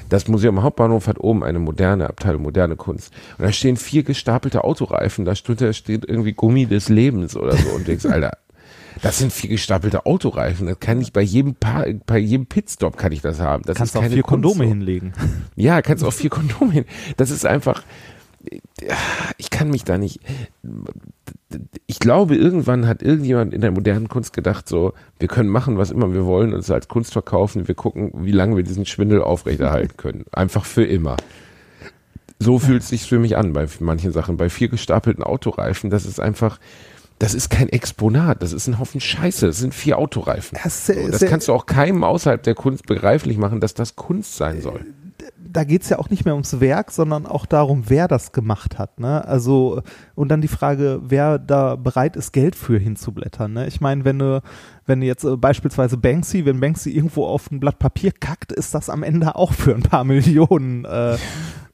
Das 0.09 0.29
Museum 0.29 0.63
Hauptbahnhof 0.63 1.07
hat 1.07 1.19
oben 1.19 1.43
eine 1.45 1.59
moderne 1.59 2.09
Abteilung, 2.09 2.43
moderne 2.43 2.77
Kunst. 2.77 3.13
Und 3.39 3.45
da 3.45 3.53
stehen 3.53 3.77
vier 3.77 4.03
gestapelte 4.03 4.65
Autoreifen, 4.65 5.25
da 5.25 5.35
steht, 5.35 5.61
da 5.61 5.73
steht 5.73 6.05
irgendwie 6.09 6.33
Gummi 6.33 6.67
des 6.67 6.89
Lebens 6.89 7.37
oder 7.37 7.57
so. 7.57 7.69
Und 7.71 7.87
denkst, 7.89 8.07
Alter, 8.07 8.33
das 9.03 9.19
sind 9.19 9.31
vier 9.33 9.51
gestapelte 9.51 10.07
Autoreifen. 10.07 10.67
Das 10.67 10.81
kann 10.81 11.01
ich 11.01 11.13
bei 11.13 11.21
jedem 11.21 11.55
Pa- 11.55 11.85
bei 12.07 12.19
jedem 12.19 12.47
Pitstop 12.47 12.97
kann 12.97 13.13
ich 13.13 13.21
das 13.21 13.41
haben. 13.41 13.63
Das 13.67 13.77
Kannst 13.77 13.95
ist 13.95 14.01
auch 14.01 14.07
vier 14.07 14.23
Kondome 14.23 14.65
so. 14.65 14.69
hinlegen. 14.71 15.13
Ja, 15.55 15.83
kannst 15.83 16.03
auch 16.03 16.13
vier 16.15 16.31
Kondome 16.31 16.73
hin. 16.73 16.85
Das 17.19 17.31
ist 17.31 17.45
einfach, 17.45 17.83
ich 19.39 19.51
kann 19.51 19.71
mich 19.71 19.85
da 19.85 19.99
nicht, 19.99 20.21
ich 21.87 21.99
glaube, 21.99 22.37
irgendwann 22.37 22.87
hat 22.87 23.03
irgendjemand 23.03 23.55
in 23.55 23.61
der 23.61 23.71
modernen 23.71 24.09
Kunst 24.09 24.33
gedacht, 24.33 24.69
so, 24.69 24.93
wir 25.19 25.29
können 25.29 25.49
machen, 25.49 25.79
was 25.79 25.91
immer 25.91 26.13
wir 26.13 26.27
wollen, 26.27 26.53
uns 26.53 26.71
als 26.71 26.89
Kunst 26.89 27.13
verkaufen, 27.13 27.69
wir 27.69 27.75
gucken, 27.75 28.13
wie 28.15 28.33
lange 28.33 28.57
wir 28.57 28.63
diesen 28.63 28.87
Schwindel 28.87 29.23
aufrechterhalten 29.23 29.97
können. 29.97 30.25
Einfach 30.33 30.65
für 30.65 30.85
immer. 30.85 31.17
So 32.39 32.59
fühlt 32.59 32.83
es 32.83 32.91
sich 32.91 33.09
für 33.09 33.19
mich 33.19 33.37
an 33.37 33.55
bei 33.55 33.67
manchen 33.81 34.13
Sachen. 34.13 34.37
Bei 34.37 34.51
vier 34.51 34.69
gestapelten 34.69 35.25
Autoreifen, 35.25 35.89
das 35.89 36.05
ist 36.05 36.21
einfach, 36.21 36.59
das 37.19 37.33
ist 37.33 37.49
kein 37.49 37.71
Exponat, 37.71 38.43
das 38.43 38.53
ist 38.53 38.67
ein 38.67 38.79
Haufen 38.79 39.01
Scheiße, 39.01 39.47
das 39.47 39.57
sind 39.57 39.75
vier 39.75 39.99
Autoreifen. 39.99 40.59
Das, 40.63 40.87
das 40.87 41.25
kannst 41.25 41.49
du 41.49 41.55
auch 41.55 41.65
keinem 41.65 42.05
außerhalb 42.05 42.43
der 42.43 42.55
Kunst 42.55 42.87
begreiflich 42.87 43.39
machen, 43.39 43.61
dass 43.61 43.73
das 43.73 43.97
Kunst 43.97 44.37
sein 44.37 44.61
soll. 44.61 44.85
Da 45.39 45.65
geht's 45.65 45.89
ja 45.89 45.99
auch 45.99 46.11
nicht 46.11 46.25
mehr 46.25 46.35
ums 46.35 46.61
Werk, 46.61 46.91
sondern 46.91 47.27
auch 47.27 47.47
darum, 47.47 47.85
wer 47.89 48.09
das 48.09 48.33
gemacht 48.33 48.79
hat. 48.79 49.01
Ne? 49.01 49.27
Also, 49.27 49.83
und 50.15 50.29
dann 50.29 50.41
die 50.41 50.49
Frage, 50.49 51.01
wer 51.03 51.39
da 51.39 51.77
bereit 51.77 52.17
ist, 52.17 52.33
Geld 52.33 52.57
für 52.57 52.79
hinzublättern. 52.79 53.53
Ne? 53.53 53.67
Ich 53.67 53.81
meine, 53.81 54.05
wenn 54.05 54.19
du, 54.19 54.43
wenn 54.87 55.03
jetzt 55.03 55.25
äh, 55.25 55.37
beispielsweise 55.37 55.97
Banksy, 55.97 56.45
wenn 56.45 56.61
Banksy 56.61 56.91
irgendwo 56.91 57.27
auf 57.27 57.51
ein 57.51 57.61
Blatt 57.61 57.79
Papier 57.79 58.13
kackt, 58.13 58.53
ist 58.53 58.75
das 58.75 58.91
am 58.91 59.03
Ende 59.03 59.37
auch 59.37 59.53
für 59.53 59.75
ein 59.75 59.83
paar 59.83 60.05
Millionen. 60.05 60.85
Äh, 60.85 61.17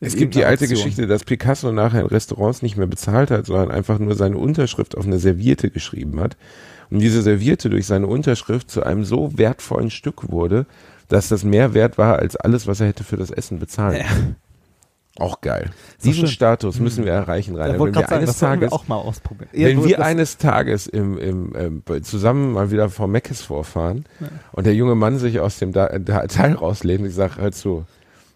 Es 0.01 0.17
gibt 0.17 0.35
die 0.35 0.45
alte 0.45 0.65
Aktion. 0.65 0.79
Geschichte, 0.79 1.07
dass 1.07 1.25
Picasso 1.25 1.73
nachher 1.73 2.01
in 2.01 2.07
Restaurants 2.07 2.63
nicht 2.63 2.77
mehr 2.77 2.87
bezahlt 2.87 3.31
hat, 3.31 3.47
sondern 3.47 3.71
einfach 3.71 3.99
nur 3.99 4.15
seine 4.15 4.39
Unterschrift 4.39 4.97
auf 4.97 5.07
eine 5.07 5.19
Serviette 5.19 5.71
geschrieben 5.71 6.21
hat. 6.21 6.37
Und 6.91 6.99
diese 6.99 7.23
Serviette 7.23 7.71
durch 7.71 7.87
seine 7.87 8.07
Unterschrift 8.07 8.71
zu 8.71 8.83
einem 8.83 9.05
so 9.05 9.39
wertvollen 9.39 9.91
Stück 9.91 10.31
wurde, 10.31 10.67
dass 11.13 11.29
das 11.29 11.45
mehr 11.45 11.75
wert 11.75 11.99
war 11.99 12.19
als 12.19 12.37
alles, 12.37 12.67
was 12.67 12.81
er 12.81 12.89
hätte 12.89 13.05
für 13.05 13.17
das 13.17 13.31
Essen 13.31 13.59
bezahlt. 13.59 14.03
Auch 15.19 15.43
geil. 15.43 15.71
So 15.99 16.09
Diesen 16.09 16.21
schön. 16.27 16.29
Status 16.33 16.81
müssen 16.81 17.05
wir 17.05 17.13
erreichen, 17.13 17.55
Rainer. 17.55 17.75
Wenn 17.79 17.95
wir 17.95 18.01
sagen, 18.01 18.13
eines 18.15 18.31
das 18.31 18.39
sollten 18.39 18.61
wir 18.63 18.69
Tages, 18.71 18.73
auch 18.83 18.89
mal 18.89 18.97
ausprobieren. 18.97 19.51
wenn 19.53 19.79
Ja, 19.81 19.85
wir 19.85 19.97
das- 19.99 20.07
eines 20.07 20.39
Tages 20.39 20.87
im, 20.87 21.19
im, 21.19 21.53
ähm, 21.55 21.83
zusammen 22.03 22.53
mal 22.53 22.71
wieder 22.71 22.89
vor 22.89 23.09
Meckes 23.09 23.43
vorfahren 23.43 24.07
und 24.53 24.65
der 24.65 24.75
junge 24.75 24.95
Mann 24.95 25.19
sich 25.19 25.39
aus 25.39 25.59
dem 25.59 25.73
da 25.73 25.89
da 25.99 26.27
Teil 26.29 26.55
rauslehnt 26.55 27.01
und 27.03 27.09
ich 27.09 27.15
sage, 27.15 27.37
hör 27.37 27.53
zu, 27.53 27.85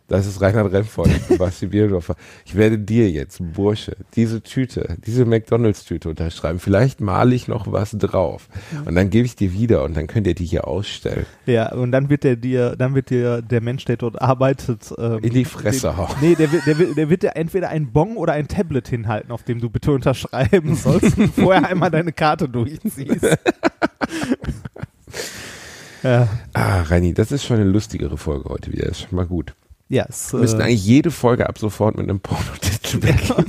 Das 0.09 0.25
ist 0.27 0.41
Reinhard 0.41 0.73
Remford, 0.73 1.11
Basti 1.39 1.67
Bierdorfer. 1.67 2.15
Ich 2.45 2.55
werde 2.55 2.79
dir 2.79 3.11
jetzt, 3.11 3.41
Bursche, 3.55 3.97
diese 4.15 4.41
Tüte, 4.41 4.97
diese 5.05 5.25
McDonalds-Tüte 5.25 6.09
unterschreiben. 6.09 6.61
Vielleicht 6.61 7.01
male 7.01 7.35
ich 7.35 7.49
noch 7.49 7.73
was 7.73 7.91
drauf. 7.91 8.49
Und 8.85 8.95
dann 8.95 9.11
gebe 9.11 9.27
ich 9.27 9.35
dir 9.35 9.53
wieder 9.53 9.83
und 9.83 9.97
dann 9.97 10.07
könnt 10.07 10.29
ihr 10.29 10.37
die 10.37 10.45
hier 10.45 10.69
ausstellen. 10.69 11.27
Ja, 11.47 11.73
und 11.73 11.91
dann 11.91 12.09
wird 12.09 12.23
der 12.23 12.37
dir, 12.37 12.77
dann 12.77 12.95
wird 12.95 13.11
dir 13.11 13.43
der 13.43 13.61
Mensch, 13.61 13.85
der 13.85 13.97
dort 13.97 14.23
arbeitet, 14.23 14.95
ähm, 14.97 15.19
In 15.23 15.33
die 15.33 15.45
Fresse 15.45 15.97
hauen. 15.97 16.15
Nee, 16.21 16.37
der, 16.37 16.53
wird- 16.53 16.67
der, 16.67 16.79
wird- 16.79 16.97
der 16.97 17.11
wird 17.11 17.23
dir 17.25 17.35
entweder 17.35 17.71
ein 17.71 17.91
Bon 17.91 18.17
oder 18.17 18.35
ein 18.35 18.47
Tablet 18.47 18.87
hinhalten, 18.87 19.33
auf 19.33 19.43
dem 19.43 19.61
du 19.61 19.71
bitte 19.71 19.91
unterschreiben 19.91 20.77
sollst 20.77 21.19
und 21.19 21.35
vorher 21.35 21.67
einmal 21.69 21.91
deine 21.91 22.13
Karte 22.13 22.49
durchziehst. 22.49 23.25
ja, 26.05 26.29
Ah, 26.53 26.83
Reini, 26.83 27.13
das 27.13 27.33
ist 27.33 27.45
schon 27.45 27.57
eine 27.57 27.69
lustigere 27.69 28.17
Folge 28.17 28.49
heute 28.49 28.73
wieder. 28.73 28.87
Das 28.87 28.99
ist 29.01 29.09
schon 29.09 29.17
mal 29.17 29.27
gut. 29.27 29.55
Ja, 29.89 30.07
es, 30.09 30.33
Wir 30.33 30.41
müssen 30.41 30.61
äh, 30.61 30.65
eigentlich 30.65 30.85
jede 30.85 31.11
Folge 31.11 31.49
ab 31.49 31.59
sofort 31.59 31.97
mit 31.97 32.09
einem 32.09 32.21
Pornotitel 32.21 32.99
beginnen. 33.01 33.47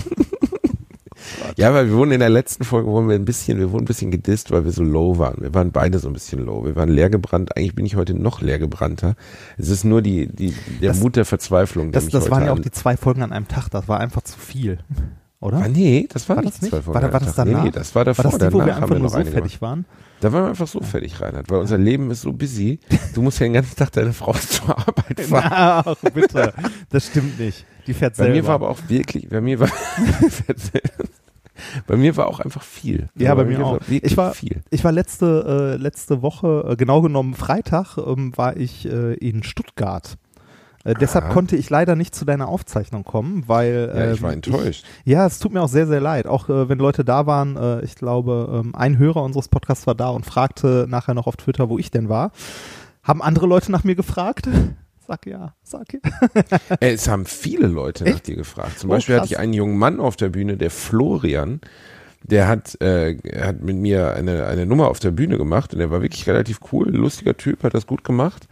Ja, 1.57 1.73
weil 1.73 1.87
wir 1.89 1.95
wurden 1.95 2.11
in 2.11 2.19
der 2.19 2.29
letzten 2.29 2.63
Folge 2.63 2.87
wurden 2.89 3.09
wir 3.09 3.15
ein 3.15 3.25
bisschen, 3.25 3.57
wir 3.57 3.71
wurden 3.71 3.83
ein 3.83 3.87
bisschen 3.87 4.11
gedisst, 4.11 4.51
weil 4.51 4.63
wir 4.63 4.71
so 4.71 4.83
low 4.83 5.17
waren. 5.17 5.41
Wir 5.41 5.53
waren 5.53 5.71
beide 5.71 5.97
so 5.99 6.07
ein 6.07 6.13
bisschen 6.13 6.45
low. 6.45 6.63
Wir 6.63 6.75
waren 6.75 6.89
leer 6.89 7.09
gebrannt. 7.09 7.57
Eigentlich 7.57 7.73
bin 7.75 7.85
ich 7.85 7.95
heute 7.95 8.13
noch 8.13 8.41
leer 8.41 8.59
gebrannter. 8.59 9.15
Es 9.57 9.69
ist 9.69 9.83
nur 9.83 10.01
die, 10.01 10.27
die, 10.27 10.53
der 10.81 10.89
Das- 10.89 10.99
Mut 10.99 11.15
der 11.15 11.25
Verzweiflung. 11.25 11.91
der 11.91 12.01
das, 12.01 12.09
das 12.11 12.29
waren 12.29 12.45
ja 12.45 12.53
auch 12.53 12.59
die 12.59 12.71
zwei 12.71 12.95
Folgen 12.95 13.23
an 13.23 13.31
einem 13.33 13.47
Tag, 13.47 13.69
das 13.69 13.87
war 13.87 13.99
einfach 13.99 14.21
zu 14.21 14.37
viel. 14.37 14.79
Oder? 15.39 15.57
Ah, 15.57 15.67
nee, 15.67 16.07
das 16.11 16.29
war, 16.29 16.37
War 16.37 16.43
nicht 16.43 16.55
das 16.55 16.61
nicht? 16.61 16.71
zwei 16.71 16.81
Folgen 16.81 17.01
War, 17.01 17.13
war 17.13 17.19
das 17.19 17.35
danach? 17.35 17.59
Nee, 17.59 17.65
nee, 17.65 17.71
das 17.71 17.93
war 17.95 18.05
davor. 18.05 18.25
War 18.25 18.31
das 18.39 18.47
die, 18.49 18.53
wo 18.53 18.65
wir 18.65 18.75
einfach 18.75 18.97
nur 18.97 19.09
so 19.09 19.23
fertig 19.23 19.61
waren? 19.61 19.85
Da 20.19 20.33
waren 20.33 20.45
wir 20.45 20.49
einfach 20.49 20.67
so 20.67 20.81
fertig, 20.81 21.21
Reinhard, 21.21 21.49
weil 21.51 21.59
unser 21.59 21.77
Leben 21.77 22.09
ist 22.09 22.21
so 22.21 22.33
busy. 22.33 22.79
Du 23.13 23.21
musst 23.21 23.39
ja 23.39 23.45
den 23.45 23.53
ganzen 23.53 23.75
Tag 23.75 23.91
deine 23.91 24.13
Frau 24.13 24.33
zur 24.49 24.75
Arbeit 24.77 25.21
fahren. 25.21 25.95
Ach, 26.03 26.11
bitte. 26.11 26.53
Das 26.89 27.05
stimmt 27.07 27.39
nicht. 27.39 27.65
Die 27.85 27.93
fährt 27.93 28.17
Bei 28.17 28.23
selber. 28.23 28.35
mir 28.35 28.47
war 28.47 28.55
aber 28.55 28.69
auch 28.69 28.79
wirklich, 28.87 29.29
bei 29.29 29.41
mir 29.41 29.59
war, 29.59 29.69
bei 31.87 31.97
mir 31.97 32.15
war 32.17 32.27
auch 32.27 32.39
einfach 32.39 32.63
viel. 32.63 33.09
Ja, 33.15 33.31
Also 33.31 33.43
bei 33.43 33.49
mir 33.49 33.59
war 33.59 33.65
auch. 33.67 33.73
wirklich 33.87 34.03
Ich 34.11 34.17
war- 34.17 34.33
viel. 34.33 34.61
Ich 34.69 34.83
war 34.83 34.91
letzte, 34.91 35.75
äh, 35.77 35.81
letzte 35.81 36.21
Woche, 36.21 36.65
äh, 36.69 36.75
genau 36.75 37.01
genommen 37.01 37.33
Freitag, 37.33 37.97
ähm, 37.97 38.35
war 38.35 38.57
ich 38.57 38.85
äh, 38.85 39.13
in 39.15 39.43
Stuttgart. 39.43 40.17
Äh, 40.87 40.93
deshalb 40.95 41.29
konnte 41.29 41.55
ich 41.55 41.69
leider 41.69 41.95
nicht 41.95 42.15
zu 42.15 42.23
deiner 42.25 42.47
Aufzeichnung 42.47 43.03
kommen, 43.03 43.43
weil 43.47 43.91
Ja, 43.93 44.11
ich 44.11 44.19
ähm, 44.19 44.23
war 44.23 44.33
enttäuscht. 44.33 44.85
Ich, 45.05 45.11
ja, 45.11 45.25
es 45.25 45.39
tut 45.39 45.53
mir 45.53 45.61
auch 45.61 45.67
sehr, 45.69 45.87
sehr 45.87 46.01
leid. 46.01 46.27
Auch 46.27 46.49
äh, 46.49 46.69
wenn 46.69 46.79
Leute 46.79 47.03
da 47.03 47.25
waren, 47.25 47.57
äh, 47.57 47.81
ich 47.83 47.95
glaube, 47.95 48.61
ähm, 48.63 48.75
ein 48.75 48.97
Hörer 48.97 49.23
unseres 49.23 49.49
Podcasts 49.49 49.85
war 49.87 49.95
da 49.95 50.09
und 50.09 50.25
fragte 50.25 50.85
nachher 50.89 51.13
noch 51.13 51.27
auf 51.27 51.35
Twitter, 51.37 51.69
wo 51.69 51.77
ich 51.77 51.91
denn 51.91 52.09
war. 52.09 52.31
Haben 53.03 53.21
andere 53.21 53.47
Leute 53.47 53.71
nach 53.71 53.83
mir 53.83 53.95
gefragt? 53.95 54.47
Sag 55.07 55.25
ja, 55.25 55.53
sag 55.63 55.93
ja. 55.93 55.99
Es 56.81 57.07
haben 57.07 57.25
viele 57.25 57.67
Leute 57.67 58.03
nach 58.03 58.11
Echt? 58.15 58.27
dir 58.27 58.35
gefragt. 58.35 58.77
Zum 58.79 58.89
Oh, 58.89 58.93
Beispiel 58.93 59.15
hatte 59.15 59.21
krass. 59.23 59.31
ich 59.31 59.39
einen 59.39 59.53
jungen 59.53 59.77
Mann 59.77 60.01
auf 60.01 60.17
der 60.17 60.27
Bühne, 60.27 60.57
der 60.57 60.69
Florian, 60.69 61.61
der 62.23 62.49
hat, 62.49 62.81
äh, 62.81 63.15
hat 63.41 63.61
mit 63.61 63.77
mir 63.77 64.13
eine, 64.15 64.47
eine 64.47 64.65
Nummer 64.65 64.89
auf 64.89 64.99
der 64.99 65.11
Bühne 65.11 65.37
gemacht 65.37 65.71
und 65.73 65.79
der 65.79 65.91
war 65.91 66.01
wirklich 66.01 66.27
relativ 66.27 66.59
cool, 66.73 66.89
lustiger 66.89 67.37
Typ, 67.37 67.63
hat 67.63 67.73
das 67.73 67.87
gut 67.87 68.03
gemacht. 68.03 68.49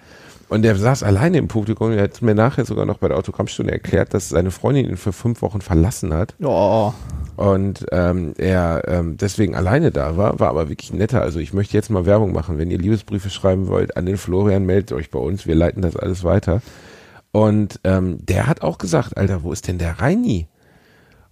Und 0.48 0.62
der 0.62 0.76
saß 0.76 1.04
alleine 1.04 1.38
im 1.38 1.48
Publikum 1.48 1.92
er 1.92 2.04
hat 2.04 2.22
mir 2.22 2.36
nachher 2.36 2.66
sogar 2.66 2.86
noch 2.86 3.00
bei 3.00 3.08
der 3.08 3.18
Autogrammstunde 3.18 3.72
erklärt, 3.72 4.14
dass 4.14 4.30
seine 4.30 4.52
Freundin 4.52 4.88
ihn 4.88 4.98
für 4.98 5.12
fünf 5.12 5.42
Wochen 5.42 5.62
verlassen 5.62 6.14
hat 6.14 6.36
Oh, 6.42 6.94
und 7.36 7.86
ähm, 7.92 8.34
er 8.38 8.84
ähm, 8.88 9.18
deswegen 9.18 9.56
alleine 9.56 9.92
da 9.92 10.16
war, 10.16 10.40
war 10.40 10.50
aber 10.50 10.70
wirklich 10.70 10.94
netter. 10.94 11.22
Also 11.22 11.40
ich 11.40 11.54
möchte 11.54 11.74
jetzt 11.74 11.90
mal 11.90 12.06
Werbung 12.06 12.32
machen. 12.32 12.58
Wenn 12.58 12.72
ihr 12.72 12.78
Liebesbriefe 12.78 13.30
schreiben 13.30 13.68
wollt 13.68 13.98
an 13.98 14.06
den 14.06 14.18
Florian, 14.18 14.66
meldet 14.66 14.94
euch 14.94 15.12
bei 15.12 15.20
uns. 15.20 15.46
Wir 15.46 15.56
leiten 15.56 15.82
das 15.82 15.98
alles 15.98 16.24
weiter. 16.24 16.62
Und 17.32 17.82
ähm, 17.84 18.20
der 18.26 18.48
hat 18.48 18.62
auch 18.62 18.78
gesagt, 18.78 19.18
Alter, 19.18 19.44
wo 19.44 19.52
ist 19.52 19.68
denn 19.68 19.78
der 19.78 20.00
Reini? 20.00 20.48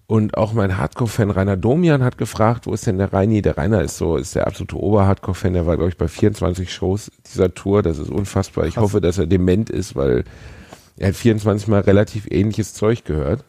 Und 0.05 0.37
auch 0.37 0.53
mein 0.53 0.77
Hardcore-Fan 0.77 1.31
Rainer 1.31 1.55
Domian 1.57 2.03
hat 2.03 2.17
gefragt, 2.17 2.67
wo 2.67 2.73
ist 2.73 2.85
denn 2.85 2.97
der 2.97 3.13
Reini? 3.13 3.41
Der 3.41 3.57
Rainer 3.57 3.81
ist 3.81 3.97
so, 3.97 4.17
ist 4.17 4.35
der 4.35 4.47
absolute 4.47 4.77
Ober-Hardcore-Fan. 4.77 5.53
Der 5.53 5.65
war, 5.65 5.77
glaube 5.77 5.89
ich, 5.89 5.97
bei 5.97 6.07
24 6.07 6.71
Shows 6.71 7.09
dieser 7.33 7.53
Tour. 7.53 7.81
Das 7.83 7.99
ist 7.99 8.09
unfassbar. 8.09 8.65
Ich 8.65 8.75
Krass. 8.75 8.83
hoffe, 8.83 9.01
dass 9.01 9.17
er 9.17 9.27
dement 9.27 9.69
ist, 9.69 9.95
weil 9.95 10.25
er 10.97 11.09
hat 11.09 11.15
24 11.15 11.67
Mal 11.69 11.81
relativ 11.81 12.27
ähnliches 12.29 12.73
Zeug 12.73 13.05
gehört. 13.05 13.43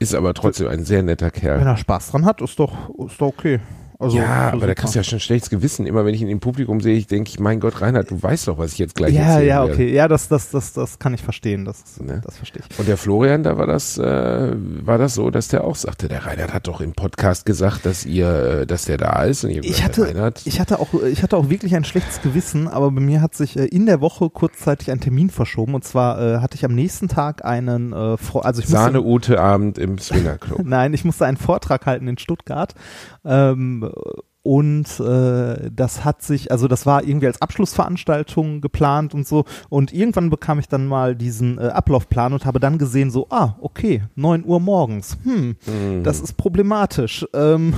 Ist 0.00 0.14
aber 0.14 0.34
trotzdem 0.34 0.68
ein 0.68 0.84
sehr 0.84 1.02
netter 1.02 1.30
Kerl. 1.30 1.60
wenn 1.60 1.66
er 1.66 1.76
Spaß 1.76 2.10
dran 2.10 2.24
hat, 2.24 2.40
ist 2.40 2.58
doch, 2.58 2.72
ist 3.06 3.20
doch 3.20 3.28
okay. 3.28 3.60
Also, 4.00 4.16
ja, 4.16 4.52
aber 4.52 4.68
da 4.68 4.74
kriegst 4.74 4.94
du 4.94 5.00
ja 5.00 5.02
schon 5.02 5.18
schlechtes 5.18 5.50
Gewissen. 5.50 5.84
Immer 5.84 6.04
wenn 6.04 6.14
ich 6.14 6.22
ihn 6.22 6.28
im 6.28 6.38
Publikum 6.38 6.80
sehe, 6.80 6.96
ich 6.96 7.08
denke 7.08 7.30
ich, 7.30 7.40
mein 7.40 7.58
Gott, 7.58 7.80
Reinhard, 7.80 8.08
du 8.12 8.22
weißt 8.22 8.46
doch, 8.46 8.56
was 8.56 8.72
ich 8.74 8.78
jetzt 8.78 8.94
gleich 8.94 9.12
Ja, 9.12 9.22
erzählen 9.22 9.48
ja, 9.48 9.60
werde. 9.62 9.72
okay. 9.72 9.92
Ja, 9.92 10.06
das, 10.06 10.28
das, 10.28 10.50
das, 10.50 10.72
das 10.72 11.00
kann 11.00 11.14
ich 11.14 11.22
verstehen. 11.22 11.64
Das, 11.64 11.82
Ne? 12.00 12.20
das 12.24 12.36
verstehe 12.36 12.62
ich. 12.68 12.78
Und 12.78 12.86
der 12.86 12.96
Florian, 12.96 13.42
da 13.42 13.58
war 13.58 13.66
das, 13.66 13.98
äh, 13.98 14.52
war 14.54 14.98
das 14.98 15.14
so, 15.14 15.30
dass 15.30 15.48
der 15.48 15.64
auch 15.64 15.74
sagte, 15.74 16.06
der 16.06 16.26
Reinhard 16.26 16.54
hat 16.54 16.68
doch 16.68 16.80
im 16.80 16.92
Podcast 16.92 17.44
gesagt, 17.44 17.84
dass 17.86 18.06
ihr, 18.06 18.60
äh, 18.60 18.66
dass 18.68 18.84
der 18.84 18.98
da 18.98 19.24
ist. 19.24 19.42
Und 19.42 19.50
ihr 19.50 19.64
Ich 19.64 19.76
der 19.78 19.84
hatte, 19.86 20.06
Reinhard, 20.06 20.42
ich 20.46 20.60
hatte 20.60 20.78
auch, 20.78 20.94
ich 21.02 21.24
hatte 21.24 21.36
auch 21.36 21.50
wirklich 21.50 21.74
ein 21.74 21.82
schlechtes 21.82 22.22
Gewissen, 22.22 22.68
aber 22.68 22.92
bei 22.92 23.00
mir 23.00 23.20
hat 23.20 23.34
sich 23.34 23.56
äh, 23.58 23.64
in 23.64 23.86
der 23.86 24.00
Woche 24.00 24.30
kurzzeitig 24.30 24.92
ein 24.92 25.00
Termin 25.00 25.28
verschoben 25.28 25.74
und 25.74 25.82
zwar 25.82 26.20
äh, 26.22 26.38
hatte 26.38 26.54
ich 26.54 26.64
am 26.64 26.74
nächsten 26.74 27.08
Tag 27.08 27.44
einen, 27.44 27.92
äh, 27.92 27.96
also 27.96 28.60
ich 28.60 28.68
musste, 28.68 28.68
Sahne-Ute-Abend 28.68 29.76
im 29.76 29.98
Swingerclub. 29.98 30.60
nein, 30.64 30.94
ich 30.94 31.04
musste 31.04 31.26
einen 31.26 31.36
Vortrag 31.36 31.84
halten 31.84 32.06
in 32.06 32.16
Stuttgart 32.16 32.74
ähm, 33.24 33.87
und 34.42 35.00
äh, 35.00 35.70
das 35.70 36.04
hat 36.06 36.22
sich, 36.22 36.50
also 36.50 36.68
das 36.68 36.86
war 36.86 37.04
irgendwie 37.04 37.26
als 37.26 37.42
Abschlussveranstaltung 37.42 38.62
geplant 38.62 39.12
und 39.12 39.26
so. 39.26 39.44
Und 39.68 39.92
irgendwann 39.92 40.30
bekam 40.30 40.58
ich 40.58 40.68
dann 40.68 40.86
mal 40.86 41.14
diesen 41.14 41.58
äh, 41.58 41.66
Ablaufplan 41.66 42.32
und 42.32 42.46
habe 42.46 42.58
dann 42.58 42.78
gesehen 42.78 43.10
so, 43.10 43.26
ah, 43.28 43.56
okay, 43.60 44.04
9 44.14 44.44
Uhr 44.46 44.58
morgens, 44.58 45.18
hm, 45.22 45.56
das 46.02 46.20
ist 46.20 46.38
problematisch. 46.38 47.26
Ähm, 47.34 47.74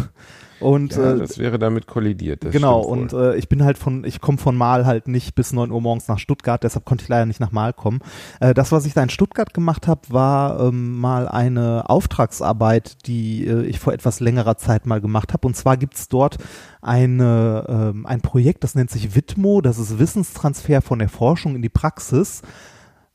und 0.60 0.96
ja, 0.96 1.14
äh, 1.14 1.18
das 1.18 1.38
wäre 1.38 1.58
damit 1.58 1.86
kollidiert. 1.86 2.42
Genau, 2.50 2.80
und 2.80 3.12
äh, 3.12 3.36
ich 3.36 3.48
bin 3.48 3.64
halt 3.64 3.78
von, 3.78 4.04
ich 4.04 4.20
komme 4.20 4.38
von 4.38 4.56
Mal 4.56 4.86
halt 4.86 5.08
nicht 5.08 5.34
bis 5.34 5.52
9 5.52 5.70
Uhr 5.70 5.80
morgens 5.80 6.08
nach 6.08 6.18
Stuttgart, 6.18 6.62
deshalb 6.62 6.84
konnte 6.84 7.02
ich 7.02 7.08
leider 7.08 7.26
nicht 7.26 7.40
nach 7.40 7.52
Mal 7.52 7.72
kommen. 7.72 8.00
Äh, 8.40 8.54
das, 8.54 8.72
was 8.72 8.86
ich 8.86 8.94
da 8.94 9.02
in 9.02 9.10
Stuttgart 9.10 9.54
gemacht 9.54 9.88
habe, 9.88 10.02
war 10.08 10.60
ähm, 10.60 10.98
mal 10.98 11.28
eine 11.28 11.88
Auftragsarbeit, 11.88 13.06
die 13.06 13.46
äh, 13.46 13.62
ich 13.62 13.78
vor 13.78 13.92
etwas 13.92 14.20
längerer 14.20 14.56
Zeit 14.56 14.86
mal 14.86 15.00
gemacht 15.00 15.32
habe. 15.32 15.46
Und 15.46 15.56
zwar 15.56 15.76
gibt's 15.76 16.08
dort 16.08 16.36
eine, 16.82 17.64
ähm, 17.68 18.06
ein 18.06 18.20
Projekt, 18.20 18.64
das 18.64 18.74
nennt 18.74 18.90
sich 18.90 19.14
Witmo, 19.14 19.60
das 19.60 19.78
ist 19.78 19.98
Wissenstransfer 19.98 20.82
von 20.82 20.98
der 20.98 21.08
Forschung 21.08 21.56
in 21.56 21.62
die 21.62 21.68
Praxis. 21.68 22.42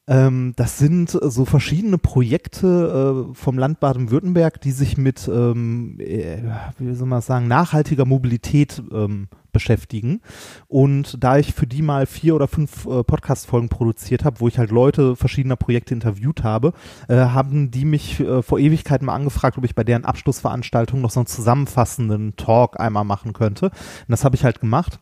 Ähm, 0.08 0.54
das 0.56 0.78
sind 0.78 1.16
äh, 1.16 1.30
so 1.30 1.46
verschiedene 1.46 1.98
Projekte 1.98 3.28
äh, 3.32 3.36
vom 3.36 3.58
Land 3.58 3.80
Baden-Württemberg, 3.80 4.62
die 4.62 4.72
sich 4.72 4.98
mit, 4.98 5.28
ähm, 5.28 6.00
äh, 6.00 6.44
wie 6.78 6.94
soll 6.94 7.08
man 7.08 7.22
sagen, 7.22 7.48
nachhaltiger 7.48 8.06
Mobilität 8.06 8.84
ähm, 8.92 9.30
beschäftigen. 9.52 10.22
Und 10.68 11.24
da 11.24 11.38
ich 11.38 11.54
für 11.54 11.66
die 11.66 11.82
mal 11.82 12.06
vier 12.06 12.36
oder 12.36 12.48
fünf 12.48 12.86
äh, 12.86 13.04
Podcast-Folgen 13.04 13.70
produziert 13.70 14.26
habe, 14.26 14.42
wo 14.42 14.48
ich 14.48 14.60
halt 14.60 14.70
Leute 14.70 15.16
verschiedener 15.16 15.56
Projekte 15.56 15.94
interviewt 15.94 16.44
habe, 16.44 16.74
äh, 17.08 17.16
haben 17.16 17.72
die 17.72 17.86
mich 17.86 18.20
äh, 18.20 18.44
vor 18.44 18.60
Ewigkeiten 18.60 19.08
mal 19.08 19.16
angefragt, 19.16 19.58
ob 19.58 19.64
ich 19.64 19.74
bei 19.74 19.84
deren 19.84 20.06
Abschlussveranstaltung 20.06 21.02
noch 21.02 21.10
so 21.10 21.22
einen 21.22 21.28
zusammenfassenden 21.28 22.36
Talk 22.36 22.80
einmal 22.80 23.06
machen 23.06 23.34
könnte. 23.34 23.68
Und 23.68 24.10
das 24.10 24.24
habe 24.24 24.36
ich 24.36 24.44
halt 24.44 24.60
gemacht. 24.60 25.00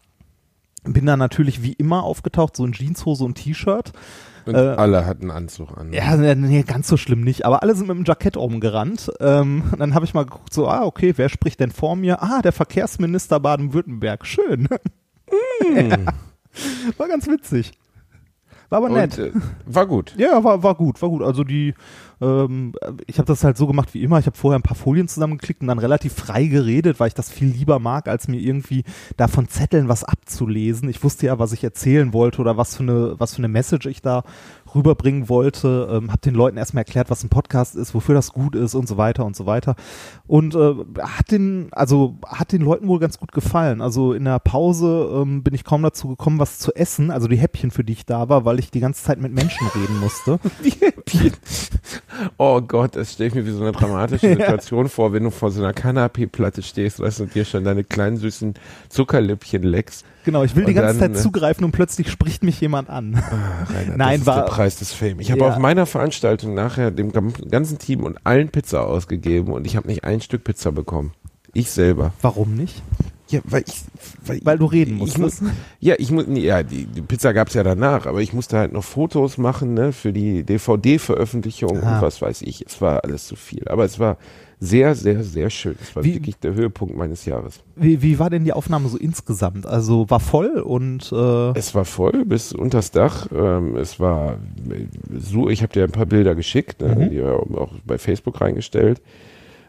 Bin 0.84 1.06
dann 1.06 1.20
natürlich 1.20 1.64
wie 1.64 1.74
immer 1.74 2.04
aufgetaucht, 2.04 2.56
so 2.58 2.66
in 2.66 2.74
Jeanshose 2.74 3.24
und 3.24 3.36
T-Shirt. 3.36 3.94
Und 4.46 4.56
äh, 4.56 4.58
alle 4.58 5.06
hatten 5.06 5.32
Anzug 5.32 5.78
an. 5.78 5.94
Ja, 5.94 6.18
nee, 6.18 6.36
nee, 6.36 6.64
ganz 6.64 6.88
so 6.88 6.98
schlimm 6.98 7.22
nicht, 7.22 7.46
aber 7.46 7.64
alle 7.64 7.76
sind 7.76 7.88
mit 7.88 7.96
dem 7.96 8.04
Jackett 8.04 8.36
rumgerannt. 8.36 9.12
Ähm, 9.22 9.64
dann 9.78 9.94
habe 9.94 10.06
ich 10.06 10.14
mal 10.14 10.26
geguckt, 10.26 10.54
so, 10.54 10.68
ah, 10.68 10.84
okay, 10.84 11.14
wer 11.16 11.30
spricht 11.30 11.60
denn 11.60 11.72
vor 11.72 11.96
mir? 11.96 12.22
Ah, 12.22 12.42
der 12.42 12.52
Verkehrsminister 12.52 13.40
Baden-Württemberg. 13.40 14.26
Schön. 14.26 14.68
ja. 15.76 15.98
War 16.98 17.08
ganz 17.08 17.28
witzig. 17.28 17.72
War 18.74 18.84
aber 18.84 18.90
nett. 18.90 19.20
Und, 19.20 19.26
äh, 19.26 19.32
war 19.66 19.86
gut. 19.86 20.16
Ja, 20.24 20.44
war, 20.44 20.64
war 20.64 20.74
gut, 20.74 21.00
war 21.02 21.10
gut. 21.10 21.22
Also 21.22 21.44
die, 21.44 21.76
ähm, 22.22 22.74
ich 23.06 23.20
habe 23.20 23.28
das 23.28 23.44
halt 23.44 23.56
so 23.56 23.68
gemacht 23.68 23.94
wie 23.94 24.02
immer. 24.02 24.18
Ich 24.18 24.26
habe 24.26 24.36
vorher 24.36 24.58
ein 24.58 24.64
paar 24.64 24.76
Folien 24.76 25.08
zusammengeklickt 25.08 25.62
und 25.62 25.68
dann 25.68 25.78
relativ 25.78 26.14
frei 26.14 26.46
geredet, 26.46 27.00
weil 27.00 27.10
ich 27.10 27.14
das 27.14 27.30
viel 27.30 27.50
lieber 27.50 27.78
mag, 27.78 28.08
als 28.08 28.28
mir 28.28 28.40
irgendwie 28.40 28.84
da 29.16 29.28
von 29.28 29.48
Zetteln 29.48 29.90
was 29.90 30.04
abzulesen. 30.04 30.90
Ich 30.90 31.04
wusste 31.04 31.28
ja, 31.28 31.38
was 31.38 31.52
ich 31.52 31.64
erzählen 31.64 32.14
wollte 32.14 32.42
oder 32.42 32.58
was 32.58 32.76
für 32.76 32.84
eine, 32.84 33.20
was 33.20 33.36
für 33.36 33.40
eine 33.40 33.48
Message 33.48 33.86
ich 33.86 34.02
da 34.02 34.24
rüberbringen 34.76 35.30
wollte. 35.30 35.88
Ähm, 35.92 36.12
habe 36.12 36.22
den 36.22 36.34
Leuten 36.36 36.58
erstmal 36.58 36.82
erklärt, 36.82 37.10
was 37.10 37.24
ein 37.24 37.30
Podcast 37.30 37.76
ist, 37.76 37.94
wofür 37.94 38.16
das 38.16 38.34
gut 38.34 38.56
ist 38.56 38.76
und 38.76 38.88
so 38.88 38.98
weiter 38.98 39.26
und 39.26 39.36
so 39.36 39.46
weiter. 39.46 39.76
Und 40.28 40.56
äh, 40.56 40.76
hat 41.02 41.32
den, 41.32 41.68
also 41.72 42.18
hat 42.26 42.52
den 42.52 42.62
Leuten 42.62 42.88
wohl 42.88 43.00
ganz 43.00 43.20
gut 43.20 43.32
gefallen. 43.32 43.82
Also 43.82 44.14
in 44.14 44.26
der 44.26 44.40
Pause 44.40 45.10
ähm, 45.14 45.44
bin 45.44 45.54
ich 45.54 45.64
kaum 45.64 45.84
dazu 45.84 46.08
gekommen, 46.10 46.40
was 46.40 46.60
zu 46.60 46.74
essen. 46.74 47.12
Also 47.12 47.28
die 47.28 47.38
Häppchen, 47.38 47.72
für 47.72 47.84
die 47.84 47.94
ich 47.94 48.06
da 48.06 48.30
war, 48.30 48.46
weil 48.46 48.60
ich 48.60 48.72
die 48.72 48.80
ganze 48.80 49.04
Zeit 49.04 49.20
mit 49.20 49.34
Menschen 49.34 49.68
reden 49.68 50.00
musste. 50.00 50.40
Die 50.64 50.72
Häppchen. 50.72 51.34
Oh 52.38 52.62
Gott, 52.62 52.96
das 52.96 53.14
stelle 53.14 53.30
ich 53.30 53.36
mir 53.36 53.46
wie 53.46 53.52
so 53.52 53.62
eine 53.62 53.72
dramatische 53.72 54.30
Situation 54.36 54.88
vor, 54.90 55.14
wenn 55.14 55.24
du 55.24 55.32
vor 55.32 55.52
so 55.52 55.62
einer 55.62 55.74
Kanapee-Platte 55.74 56.62
stehst, 56.62 57.00
weißt 57.00 57.20
du, 57.20 57.24
und 57.24 57.36
dir 57.36 57.46
schon 57.46 57.64
deine 57.64 57.84
kleinen 57.84 58.18
süßen 58.18 58.54
Zuckerlippchen 58.90 59.64
leckst. 59.64 60.06
Genau, 60.26 60.44
ich 60.44 60.56
will 60.56 60.64
die 60.66 60.72
Und 60.72 60.76
ganze 60.82 61.00
dann, 61.00 61.12
Zeit 61.14 61.20
äh, 61.20 61.22
zugreifen 61.24 61.66
und 61.66 61.72
plötzlich 61.74 62.10
spricht 62.10 62.44
mich 62.44 62.60
jemand 62.62 62.90
an. 62.90 63.16
Ah, 63.16 63.72
Rainer, 63.74 63.98
Nein, 63.98 64.12
das 64.12 64.20
ist 64.22 64.26
war- 64.28 64.36
der 64.46 64.52
Preis 64.52 64.76
des 64.78 64.94
Fame. 64.94 65.20
Ich 65.20 65.32
habe 65.32 65.42
Ja. 65.42 65.50
auf 65.50 65.58
meiner 65.58 65.86
Veranstaltung 65.86 66.54
nachher 66.54 66.92
dem 66.92 67.12
ganzen 67.12 67.78
Team 67.80 68.04
und 68.04 68.18
allen 68.26 68.50
Pizza 68.50 68.86
ausgegeben 68.86 69.52
und 69.54 69.68
ich 69.68 69.76
habe 69.76 69.88
nicht 69.88 70.04
ein 70.04 70.22
Stück 70.22 70.44
Pizza 70.44 70.72
bekommen. 70.72 71.12
Ich 71.54 71.70
selber. 71.72 72.14
Warum 72.22 72.56
nicht? 72.56 72.82
Ja, 73.30 73.40
weil 73.46 73.64
ich, 73.68 73.82
weil, 74.26 74.40
Weil 74.44 74.58
du 74.60 74.66
reden 74.66 74.96
musstest. 74.98 75.42
muss, 75.42 75.52
ja, 75.80 75.96
ich 75.98 76.12
muss, 76.12 76.26
ja, 76.30 76.62
die, 76.62 76.86
die 76.86 77.02
Pizza 77.02 77.34
gab's 77.34 77.54
ja 77.56 77.64
danach, 77.64 78.06
aber 78.06 78.22
ich 78.22 78.32
musste 78.34 78.58
halt 78.58 78.74
noch 78.74 78.84
Fotos 78.84 79.38
machen, 79.38 79.74
ne, 79.74 79.92
für 79.92 80.14
die 80.14 80.44
DVD-Veröffentlichung 80.44 81.82
Ah. 81.84 81.96
und 81.98 82.02
was 82.02 82.22
weiß 82.22 82.42
ich. 82.44 82.66
Es 82.66 82.80
war 82.82 83.04
alles 83.04 83.26
zu 83.28 83.36
viel, 83.36 83.68
aber 83.68 83.86
es 83.86 84.00
war 84.00 84.18
sehr, 84.66 84.96
sehr, 84.96 85.24
sehr 85.24 85.50
schön. 85.50 85.76
Es 85.82 85.96
war 85.96 86.04
Wie- 86.04 86.14
wirklich 86.16 86.38
der 86.38 86.54
Höhepunkt 86.54 86.96
meines 86.96 87.26
Jahres. 87.26 87.60
Wie, 87.76 88.02
wie 88.02 88.18
war 88.20 88.30
denn 88.30 88.44
die 88.46 88.54
Aufnahme 88.54 88.88
so 88.88 88.98
insgesamt? 88.98 89.66
Also 89.66 90.10
war 90.10 90.20
voll 90.20 90.60
und 90.62 91.12
äh, 91.12 91.58
Es 91.58 91.76
war 91.76 91.86
voll 91.86 92.24
bis 92.26 92.54
unters 92.54 92.92
Dach. 92.92 93.28
Ähm, 93.36 93.76
es 93.76 94.00
war 94.00 94.38
so, 95.20 95.50
ich 95.50 95.62
habe 95.64 95.74
dir 95.74 95.84
ein 95.84 95.92
paar 95.92 96.06
Bilder 96.06 96.36
geschickt, 96.36 96.82
ne, 96.82 96.96
Mhm. 96.96 97.10
die 97.10 97.16
wir 97.18 97.34
auch 97.58 97.72
bei 97.86 97.98
Facebook 97.98 98.40
reingestellt, 98.42 99.02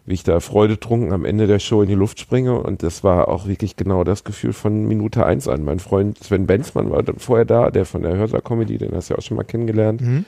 wie 0.06 0.14
ich 0.14 0.22
da 0.22 0.38
freudetrunken 0.40 1.12
am 1.12 1.24
Ende 1.24 1.46
der 1.46 1.58
Show 1.58 1.80
in 1.82 1.88
die 1.88 1.94
Luft 1.94 2.20
springe 2.20 2.60
und 2.60 2.82
das 2.82 3.02
war 3.02 3.28
auch 3.28 3.46
wirklich 3.48 3.74
genau 3.76 4.04
das 4.04 4.22
Gefühl 4.22 4.52
von 4.52 4.84
Minute 4.86 5.24
eins 5.24 5.48
an. 5.48 5.64
Mein 5.64 5.78
Freund 5.80 6.22
Sven 6.22 6.46
Benzmann 6.46 6.90
war 6.90 7.02
vorher 7.16 7.46
da, 7.46 7.70
der 7.70 7.84
von 7.86 8.02
der 8.02 8.16
Hörsaal-Comedy, 8.16 8.78
den 8.78 8.94
hast 8.94 9.08
du 9.08 9.14
ja 9.14 9.18
auch 9.18 9.22
schon 9.22 9.36
mal 9.38 9.44
kennengelernt. 9.44 10.02
Mhm. 10.02 10.24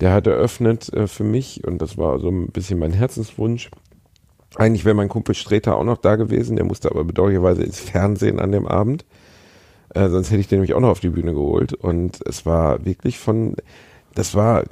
Der 0.00 0.12
hat 0.12 0.26
eröffnet 0.26 0.92
äh, 0.92 1.06
für 1.06 1.22
mich 1.24 1.62
und 1.66 1.80
das 1.80 1.96
war 1.96 2.18
so 2.18 2.28
ein 2.28 2.48
bisschen 2.48 2.78
mein 2.80 2.92
Herzenswunsch. 2.92 3.70
Eigentlich 4.56 4.84
wäre 4.84 4.94
mein 4.94 5.08
Kumpel 5.08 5.34
Streter 5.34 5.76
auch 5.76 5.84
noch 5.84 5.98
da 5.98 6.16
gewesen, 6.16 6.56
der 6.56 6.64
musste 6.64 6.90
aber 6.90 7.04
bedauerlicherweise 7.04 7.62
ins 7.62 7.80
Fernsehen 7.80 8.38
an 8.38 8.52
dem 8.52 8.66
Abend. 8.66 9.04
Äh, 9.94 10.08
sonst 10.08 10.30
hätte 10.30 10.40
ich 10.40 10.48
den 10.48 10.58
nämlich 10.58 10.74
auch 10.74 10.80
noch 10.80 10.90
auf 10.90 11.00
die 11.00 11.08
Bühne 11.08 11.32
geholt. 11.32 11.72
Und 11.72 12.20
es 12.26 12.46
war 12.46 12.84
wirklich 12.84 13.18
von, 13.18 13.56
das 14.14 14.34
war 14.34 14.64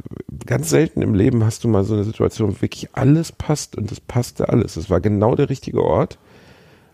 ganz 0.47 0.71
selten 0.71 1.03
im 1.03 1.15
Leben 1.15 1.45
hast 1.45 1.65
du 1.65 1.69
mal 1.69 1.85
so 1.85 1.95
eine 1.95 2.05
Situation, 2.05 2.57
wo 2.57 2.63
wirklich 2.63 2.91
alles 2.93 3.33
passt 3.33 3.77
und 3.77 3.91
es 3.91 4.01
passte 4.01 4.49
alles. 4.49 4.77
Es 4.77 4.91
war 4.91 5.01
genau 5.01 5.35
der 5.35 5.49
richtige 5.49 5.83
Ort. 5.83 6.19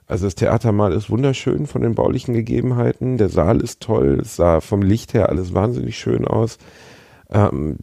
Also 0.06 0.26
das 0.26 0.34
Theatermal 0.34 0.94
ist 0.94 1.10
wunderschön 1.10 1.66
von 1.66 1.82
den 1.82 1.94
baulichen 1.94 2.32
Gegebenheiten. 2.32 3.18
Der 3.18 3.28
Saal 3.28 3.60
ist 3.60 3.80
toll. 3.80 4.20
Es 4.22 4.36
sah 4.36 4.62
vom 4.62 4.80
Licht 4.80 5.12
her 5.12 5.28
alles 5.28 5.52
wahnsinnig 5.52 5.98
schön 5.98 6.26
aus. 6.26 6.56
Ähm, 7.30 7.76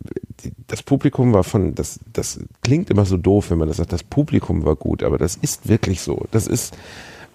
die, 0.44 0.52
das 0.68 0.82
Publikum 0.84 1.34
war 1.34 1.44
von, 1.44 1.76
das, 1.76 2.00
das 2.12 2.40
klingt 2.64 2.90
immer 2.90 3.06
so 3.06 3.18
doof, 3.18 3.52
wenn 3.52 3.58
man 3.58 3.68
das 3.68 3.78
sagt, 3.78 3.94
das 3.94 4.04
Publikum 4.04 4.66
war 4.66 4.76
gut, 4.76 5.04
aber 5.04 5.18
das 5.18 5.36
ist 5.36 5.68
wirklich 5.68 6.02
so. 6.02 6.26
Das 6.32 6.48
ist, 6.48 6.76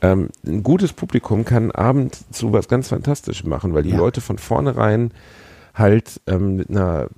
ähm, 0.02 0.28
ein 0.46 0.62
gutes 0.62 0.92
Publikum 0.92 1.44
kann 1.44 1.64
einen 1.64 1.72
Abend 1.72 2.18
zu 2.30 2.52
was 2.52 2.68
ganz 2.68 2.88
Fantastischem 2.88 3.48
machen, 3.48 3.74
weil 3.74 3.82
die 3.82 3.90
Ja. 3.90 3.98
Leute 3.98 4.20
von 4.20 4.38
vornherein 4.38 5.12
halt 5.74 6.20
ähm, 6.26 6.56
mit 6.56 6.70
einer 6.70 7.08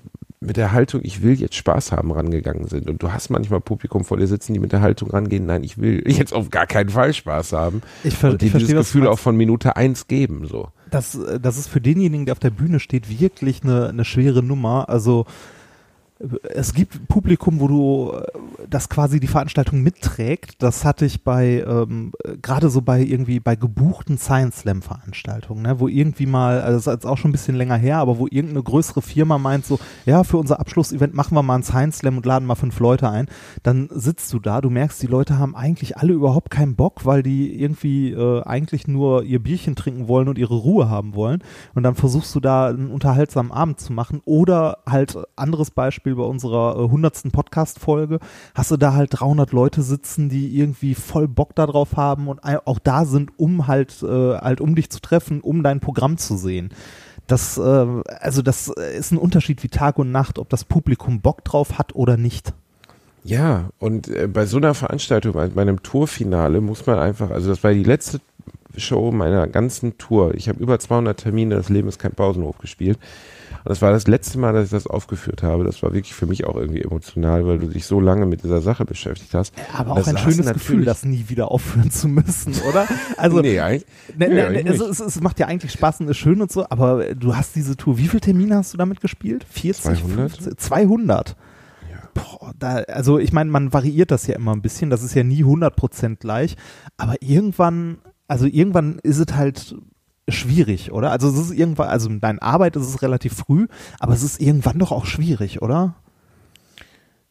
mit 0.42 0.56
der 0.56 0.72
Haltung, 0.72 1.00
ich 1.04 1.22
will 1.22 1.34
jetzt 1.34 1.54
Spaß 1.54 1.92
haben, 1.92 2.10
rangegangen 2.10 2.66
sind. 2.66 2.90
Und 2.90 3.02
du 3.02 3.12
hast 3.12 3.30
manchmal 3.30 3.60
Publikum 3.60 4.04
vor 4.04 4.16
dir 4.16 4.26
sitzen, 4.26 4.54
die 4.54 4.60
mit 4.60 4.72
der 4.72 4.80
Haltung 4.80 5.10
rangehen, 5.10 5.46
nein, 5.46 5.64
ich 5.64 5.78
will 5.78 6.02
jetzt 6.06 6.32
auf 6.34 6.50
gar 6.50 6.66
keinen 6.66 6.90
Fall 6.90 7.14
Spaß 7.14 7.52
haben. 7.52 7.82
ich, 8.04 8.16
ver 8.16 8.32
Und 8.32 8.42
die 8.42 8.46
ich 8.46 8.52
dieses 8.52 8.68
verstehe, 8.68 8.74
du 8.76 8.80
Gefühl 8.80 9.06
auch 9.06 9.18
von 9.18 9.36
Minute 9.36 9.76
eins 9.76 10.08
geben, 10.08 10.46
so. 10.46 10.68
das, 10.90 11.14
äh, 11.14 11.40
das 11.40 11.56
ist 11.56 11.68
für 11.68 11.80
denjenigen, 11.80 12.26
der 12.26 12.32
auf 12.32 12.38
der 12.38 12.50
Bühne 12.50 12.80
steht, 12.80 13.08
wirklich 13.08 13.62
eine, 13.62 13.88
eine 13.88 14.04
schwere 14.04 14.42
Nummer. 14.42 14.88
Also 14.88 15.26
es 16.54 16.74
gibt 16.74 17.08
Publikum, 17.08 17.60
wo 17.60 17.68
du 17.68 18.12
äh, 18.12 18.22
das 18.68 18.88
quasi 18.88 19.20
die 19.20 19.26
Veranstaltung 19.26 19.82
mitträgt. 19.82 20.62
Das 20.62 20.84
hatte 20.84 21.04
ich 21.04 21.24
bei 21.24 21.64
ähm, 21.66 22.12
äh, 22.24 22.36
gerade 22.36 22.70
so 22.70 22.82
bei 22.82 23.00
irgendwie 23.00 23.40
bei 23.40 23.56
gebuchten 23.56 24.18
Science 24.18 24.60
Slam 24.60 24.82
Veranstaltungen, 24.82 25.62
ne, 25.62 25.80
wo 25.80 25.88
irgendwie 25.88 26.26
mal, 26.26 26.60
also 26.60 26.76
das 26.76 26.86
ist 26.86 26.92
jetzt 26.92 27.06
auch 27.06 27.18
schon 27.18 27.30
ein 27.30 27.32
bisschen 27.32 27.56
länger 27.56 27.76
her, 27.76 27.98
aber 27.98 28.18
wo 28.18 28.26
irgendeine 28.26 28.62
größere 28.62 29.02
Firma 29.02 29.38
meint 29.38 29.66
so, 29.66 29.78
ja, 30.06 30.22
für 30.24 30.36
unser 30.38 30.60
Abschlussevent 30.60 31.14
machen 31.14 31.36
wir 31.36 31.42
mal 31.42 31.54
einen 31.54 31.64
Science 31.64 31.98
Slam 31.98 32.16
und 32.16 32.26
laden 32.26 32.46
mal 32.46 32.54
fünf 32.54 32.78
Leute 32.78 33.08
ein. 33.10 33.26
Dann 33.62 33.88
sitzt 33.90 34.32
du 34.32 34.38
da, 34.38 34.60
du 34.60 34.70
merkst, 34.70 35.02
die 35.02 35.06
Leute 35.08 35.38
haben 35.38 35.56
eigentlich 35.56 35.96
alle 35.96 36.12
überhaupt 36.12 36.50
keinen 36.50 36.76
Bock, 36.76 37.04
weil 37.04 37.22
die 37.22 37.60
irgendwie 37.60 38.12
äh, 38.12 38.42
eigentlich 38.42 38.86
nur 38.86 39.24
ihr 39.24 39.42
Bierchen 39.42 39.74
trinken 39.76 40.08
wollen 40.08 40.28
und 40.28 40.38
ihre 40.38 40.54
Ruhe 40.54 40.88
haben 40.88 41.14
wollen. 41.14 41.42
Und 41.74 41.82
dann 41.82 41.94
versuchst 41.94 42.34
du 42.34 42.40
da 42.40 42.68
einen 42.68 42.90
unterhaltsamen 42.90 43.52
Abend 43.52 43.80
zu 43.80 43.92
machen. 43.92 44.20
Oder 44.24 44.78
halt 44.88 45.16
anderes 45.36 45.70
Beispiel 45.70 46.11
bei 46.14 46.22
unserer 46.22 46.76
äh, 46.76 46.88
hundertsten 46.88 47.30
Podcast-Folge, 47.30 48.18
hast 48.54 48.70
du 48.70 48.76
da 48.76 48.94
halt 48.94 49.10
300 49.12 49.52
Leute 49.52 49.82
sitzen, 49.82 50.28
die 50.28 50.58
irgendwie 50.58 50.94
voll 50.94 51.28
Bock 51.28 51.54
darauf 51.54 51.96
haben 51.96 52.28
und 52.28 52.40
auch 52.42 52.78
da 52.78 53.04
sind, 53.04 53.38
um 53.38 53.66
halt, 53.66 54.02
äh, 54.02 54.36
halt 54.36 54.60
um 54.60 54.74
dich 54.74 54.90
zu 54.90 55.00
treffen, 55.00 55.40
um 55.40 55.62
dein 55.62 55.80
Programm 55.80 56.16
zu 56.18 56.36
sehen. 56.36 56.70
Das, 57.26 57.56
äh, 57.58 57.86
also 58.20 58.42
das 58.42 58.68
äh, 58.68 58.96
ist 58.96 59.12
ein 59.12 59.18
Unterschied 59.18 59.62
wie 59.62 59.68
Tag 59.68 59.98
und 59.98 60.10
Nacht, 60.10 60.38
ob 60.38 60.48
das 60.48 60.64
Publikum 60.64 61.20
Bock 61.20 61.44
drauf 61.44 61.78
hat 61.78 61.94
oder 61.94 62.16
nicht. 62.16 62.52
Ja, 63.24 63.70
und 63.78 64.08
äh, 64.08 64.26
bei 64.26 64.46
so 64.46 64.56
einer 64.56 64.74
Veranstaltung, 64.74 65.32
bei 65.32 65.46
bei 65.48 65.62
einem 65.62 65.82
Tourfinale, 65.82 66.60
muss 66.60 66.84
man 66.86 66.98
einfach, 66.98 67.30
also 67.30 67.50
das 67.50 67.62
war 67.62 67.72
die 67.72 67.84
letzte 67.84 68.20
Show 68.76 69.12
meiner 69.12 69.46
ganzen 69.46 69.98
Tour. 69.98 70.34
Ich 70.34 70.48
habe 70.48 70.60
über 70.60 70.78
200 70.78 71.18
Termine, 71.18 71.54
das 71.54 71.68
Leben 71.68 71.88
ist 71.88 71.98
kein 71.98 72.12
Pausenhof 72.12 72.58
gespielt. 72.58 72.98
Das 73.64 73.80
war 73.82 73.90
das 73.92 74.06
letzte 74.06 74.38
Mal, 74.38 74.52
dass 74.52 74.66
ich 74.66 74.70
das 74.70 74.86
aufgeführt 74.86 75.42
habe. 75.42 75.64
Das 75.64 75.82
war 75.82 75.92
wirklich 75.92 76.14
für 76.14 76.26
mich 76.26 76.44
auch 76.44 76.56
irgendwie 76.56 76.82
emotional, 76.82 77.46
weil 77.46 77.58
du 77.58 77.68
dich 77.68 77.86
so 77.86 78.00
lange 78.00 78.26
mit 78.26 78.42
dieser 78.42 78.60
Sache 78.60 78.84
beschäftigt 78.84 79.34
hast. 79.34 79.54
Aber 79.76 79.92
auch 79.92 80.06
ein 80.06 80.18
schönes 80.18 80.52
Gefühl, 80.52 80.84
das 80.84 81.04
nie 81.04 81.24
wieder 81.28 81.50
aufhören 81.50 81.90
zu 81.90 82.08
müssen, 82.08 82.54
oder? 82.68 82.86
Also, 83.16 83.40
nee, 83.40 83.60
eigentlich, 83.60 83.86
Ne, 84.16 84.28
ne, 84.28 84.34
ne, 84.62 84.70
also 84.70 84.88
nicht. 84.88 85.00
es, 85.00 85.00
es 85.00 85.20
macht 85.20 85.38
ja 85.38 85.46
eigentlich 85.46 85.72
Spaß 85.72 86.00
und 86.00 86.08
ist 86.08 86.16
schön 86.18 86.40
und 86.42 86.50
so, 86.50 86.66
aber 86.68 87.14
du 87.14 87.36
hast 87.36 87.54
diese 87.56 87.76
Tour, 87.76 87.98
wie 87.98 88.08
viele 88.08 88.20
Termine 88.20 88.56
hast 88.56 88.72
du 88.74 88.78
damit 88.78 89.00
gespielt? 89.00 89.44
40? 89.48 89.82
200? 90.02 90.32
50? 90.32 90.58
200? 90.58 91.36
Boah, 92.14 92.52
da, 92.58 92.74
also 92.88 93.18
ich 93.18 93.32
meine, 93.32 93.50
man 93.50 93.72
variiert 93.72 94.10
das 94.10 94.26
ja 94.26 94.36
immer 94.36 94.52
ein 94.52 94.60
bisschen, 94.60 94.90
das 94.90 95.02
ist 95.02 95.14
ja 95.14 95.24
nie 95.24 95.44
100% 95.44 96.16
gleich, 96.16 96.56
aber 96.98 97.14
irgendwann, 97.20 97.98
also 98.28 98.44
irgendwann 98.46 98.98
ist 99.02 99.18
es 99.18 99.34
halt 99.34 99.74
schwierig, 100.28 100.92
oder? 100.92 101.10
Also 101.10 101.28
es 101.28 101.38
ist 101.38 101.50
irgendwann, 101.50 101.88
also 101.88 102.08
in 102.08 102.20
deiner 102.20 102.42
Arbeit 102.42 102.76
ist 102.76 102.86
es 102.86 103.02
relativ 103.02 103.34
früh, 103.34 103.66
aber 103.98 104.14
es 104.14 104.22
ist 104.22 104.40
irgendwann 104.40 104.78
doch 104.78 104.92
auch 104.92 105.06
schwierig, 105.06 105.62
oder? 105.62 105.94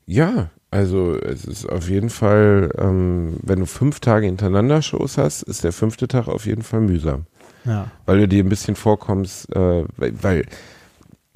Ja, 0.05 0.49
also 0.71 1.15
es 1.15 1.45
ist 1.45 1.65
auf 1.69 1.89
jeden 1.89 2.09
Fall, 2.09 2.71
ähm, 2.77 3.37
wenn 3.43 3.59
du 3.59 3.65
fünf 3.65 3.99
Tage 3.99 4.25
hintereinander 4.25 4.81
Shows 4.81 5.17
hast, 5.17 5.43
ist 5.43 5.63
der 5.63 5.71
fünfte 5.73 6.07
Tag 6.07 6.27
auf 6.27 6.45
jeden 6.45 6.63
Fall 6.63 6.81
mühsam. 6.81 7.25
Ja. 7.63 7.91
weil 8.07 8.19
du 8.21 8.27
dir 8.27 8.43
ein 8.43 8.49
bisschen 8.49 8.75
vorkommst, 8.75 9.55
äh, 9.55 9.83
weil, 9.95 10.23
weil 10.23 10.45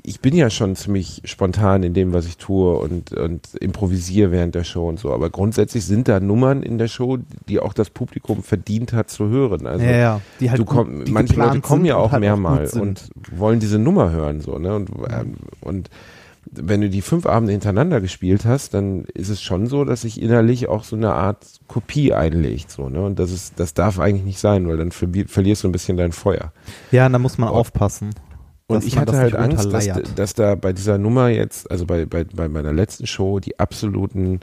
ich 0.08 0.20
bin 0.22 0.36
ja 0.36 0.50
schon 0.50 0.76
ziemlich 0.76 1.22
spontan 1.26 1.84
in 1.84 1.94
dem, 1.94 2.14
was 2.14 2.26
ich 2.28 2.38
tue 2.38 2.78
und, 2.78 3.12
und 3.14 3.56
improvisiere 3.56 4.32
während 4.32 4.54
der 4.56 4.64
Show 4.64 4.88
und 4.88 5.00
so. 5.00 5.12
Aber 5.14 5.30
grundsätzlich 5.30 5.86
sind 5.86 6.08
da 6.08 6.20
Nummern 6.20 6.64
in 6.64 6.78
der 6.78 6.88
Show, 6.88 7.18
die 7.50 7.60
auch 7.60 7.74
das 7.74 7.90
Publikum 7.90 8.44
verdient 8.44 8.94
hat 8.94 9.10
zu 9.10 9.28
hören. 9.30 9.66
Also 9.68 9.84
ja, 9.86 9.92
ja, 9.98 10.22
die 10.40 10.50
halt 10.50 10.60
du 10.60 10.66
komm, 10.66 11.06
die 11.06 11.12
manche 11.12 11.36
Leute 11.36 11.60
kommen 11.62 11.86
ja 11.86 11.96
und 11.98 12.02
auch 12.04 12.12
halt 12.12 12.70
sind. 12.70 12.82
und 12.82 13.10
wollen 13.32 13.60
diese 13.60 13.80
Nummer 13.80 14.12
hören 14.12 14.42
so 14.42 14.58
ne 14.60 14.76
und 14.76 14.90
ähm, 15.10 15.36
und 15.62 15.90
wenn 16.52 16.80
du 16.82 16.90
die 16.90 17.02
fünf 17.02 17.26
Abende 17.26 17.52
hintereinander 17.52 18.00
gespielt 18.00 18.46
hast, 18.46 18.74
dann 18.76 19.06
ist 19.14 19.30
es 19.30 19.42
schon 19.42 19.66
so, 19.68 19.84
dass 19.84 20.02
sich 20.02 20.22
innerlich 20.22 20.70
auch 20.70 20.84
so 20.84 20.96
eine 20.96 21.12
Art 21.14 21.44
Kopie 21.68 22.14
einlegt 22.14 22.70
so 22.70 22.88
ne 22.90 23.02
und 23.04 23.18
das 23.18 23.32
ist 23.32 23.54
das 23.60 23.74
darf 23.74 24.00
eigentlich 24.00 24.24
nicht 24.26 24.40
sein, 24.40 24.68
weil 24.68 24.78
dann 24.78 24.92
verli- 24.92 25.28
verlierst 25.28 25.64
du 25.64 25.68
ein 25.70 25.72
bisschen 25.72 25.98
dein 25.98 26.12
Feuer. 26.12 26.52
Ja, 26.92 27.10
da 27.10 27.18
muss 27.18 27.38
man 27.40 27.50
Und- 27.50 27.56
aufpassen. 27.56 28.12
Und 28.68 28.84
ich 28.84 28.98
hatte 28.98 29.18
halt 29.18 29.36
Angst, 29.36 29.72
dass, 29.72 29.88
dass 30.16 30.34
da 30.34 30.56
bei 30.56 30.74
dieser 30.74 30.98
Nummer 30.98 31.30
jetzt, 31.30 31.70
also 31.70 31.86
bei, 31.86 32.06
bei, 32.06 32.24
bei 32.24 32.50
meiner 32.50 32.74
letzten 32.74 33.06
Show, 33.06 33.40
die 33.40 33.60
absoluten 33.60 34.40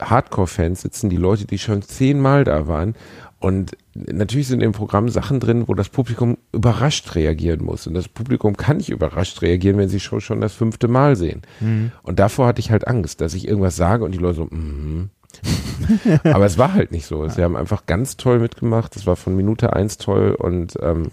Hardcore-Fans 0.00 0.82
sitzen, 0.82 1.10
die 1.10 1.16
Leute, 1.16 1.46
die 1.46 1.58
schon 1.58 1.82
zehnmal 1.82 2.44
da 2.44 2.66
waren. 2.66 2.94
Und 3.38 3.72
natürlich 3.94 4.48
sind 4.48 4.62
im 4.62 4.72
Programm 4.72 5.08
Sachen 5.08 5.40
drin, 5.40 5.64
wo 5.66 5.74
das 5.74 5.88
Publikum 5.88 6.38
überrascht 6.52 7.14
reagieren 7.14 7.64
muss. 7.64 7.86
Und 7.86 7.94
das 7.94 8.08
Publikum 8.08 8.56
kann 8.56 8.76
nicht 8.78 8.90
überrascht 8.90 9.42
reagieren, 9.42 9.78
wenn 9.78 9.88
sie 9.88 10.00
schon 10.00 10.20
schon 10.20 10.40
das 10.40 10.54
fünfte 10.54 10.88
Mal 10.88 11.16
sehen. 11.16 11.42
Mhm. 11.60 11.92
Und 12.02 12.18
davor 12.18 12.46
hatte 12.46 12.60
ich 12.60 12.70
halt 12.70 12.86
Angst, 12.86 13.20
dass 13.20 13.34
ich 13.34 13.46
irgendwas 13.46 13.76
sage 13.76 14.04
und 14.04 14.12
die 14.12 14.18
Leute 14.18 14.36
so, 14.36 14.44
mhm. 14.50 15.10
Aber 16.24 16.46
es 16.46 16.58
war 16.58 16.74
halt 16.74 16.92
nicht 16.92 17.06
so. 17.06 17.26
Sie 17.28 17.42
haben 17.42 17.56
einfach 17.56 17.86
ganz 17.86 18.16
toll 18.16 18.38
mitgemacht. 18.38 18.94
Es 18.96 19.06
war 19.06 19.16
von 19.16 19.34
Minute 19.34 19.72
eins 19.72 19.98
toll 19.98 20.36
und 20.38 20.78
ähm, 20.80 21.10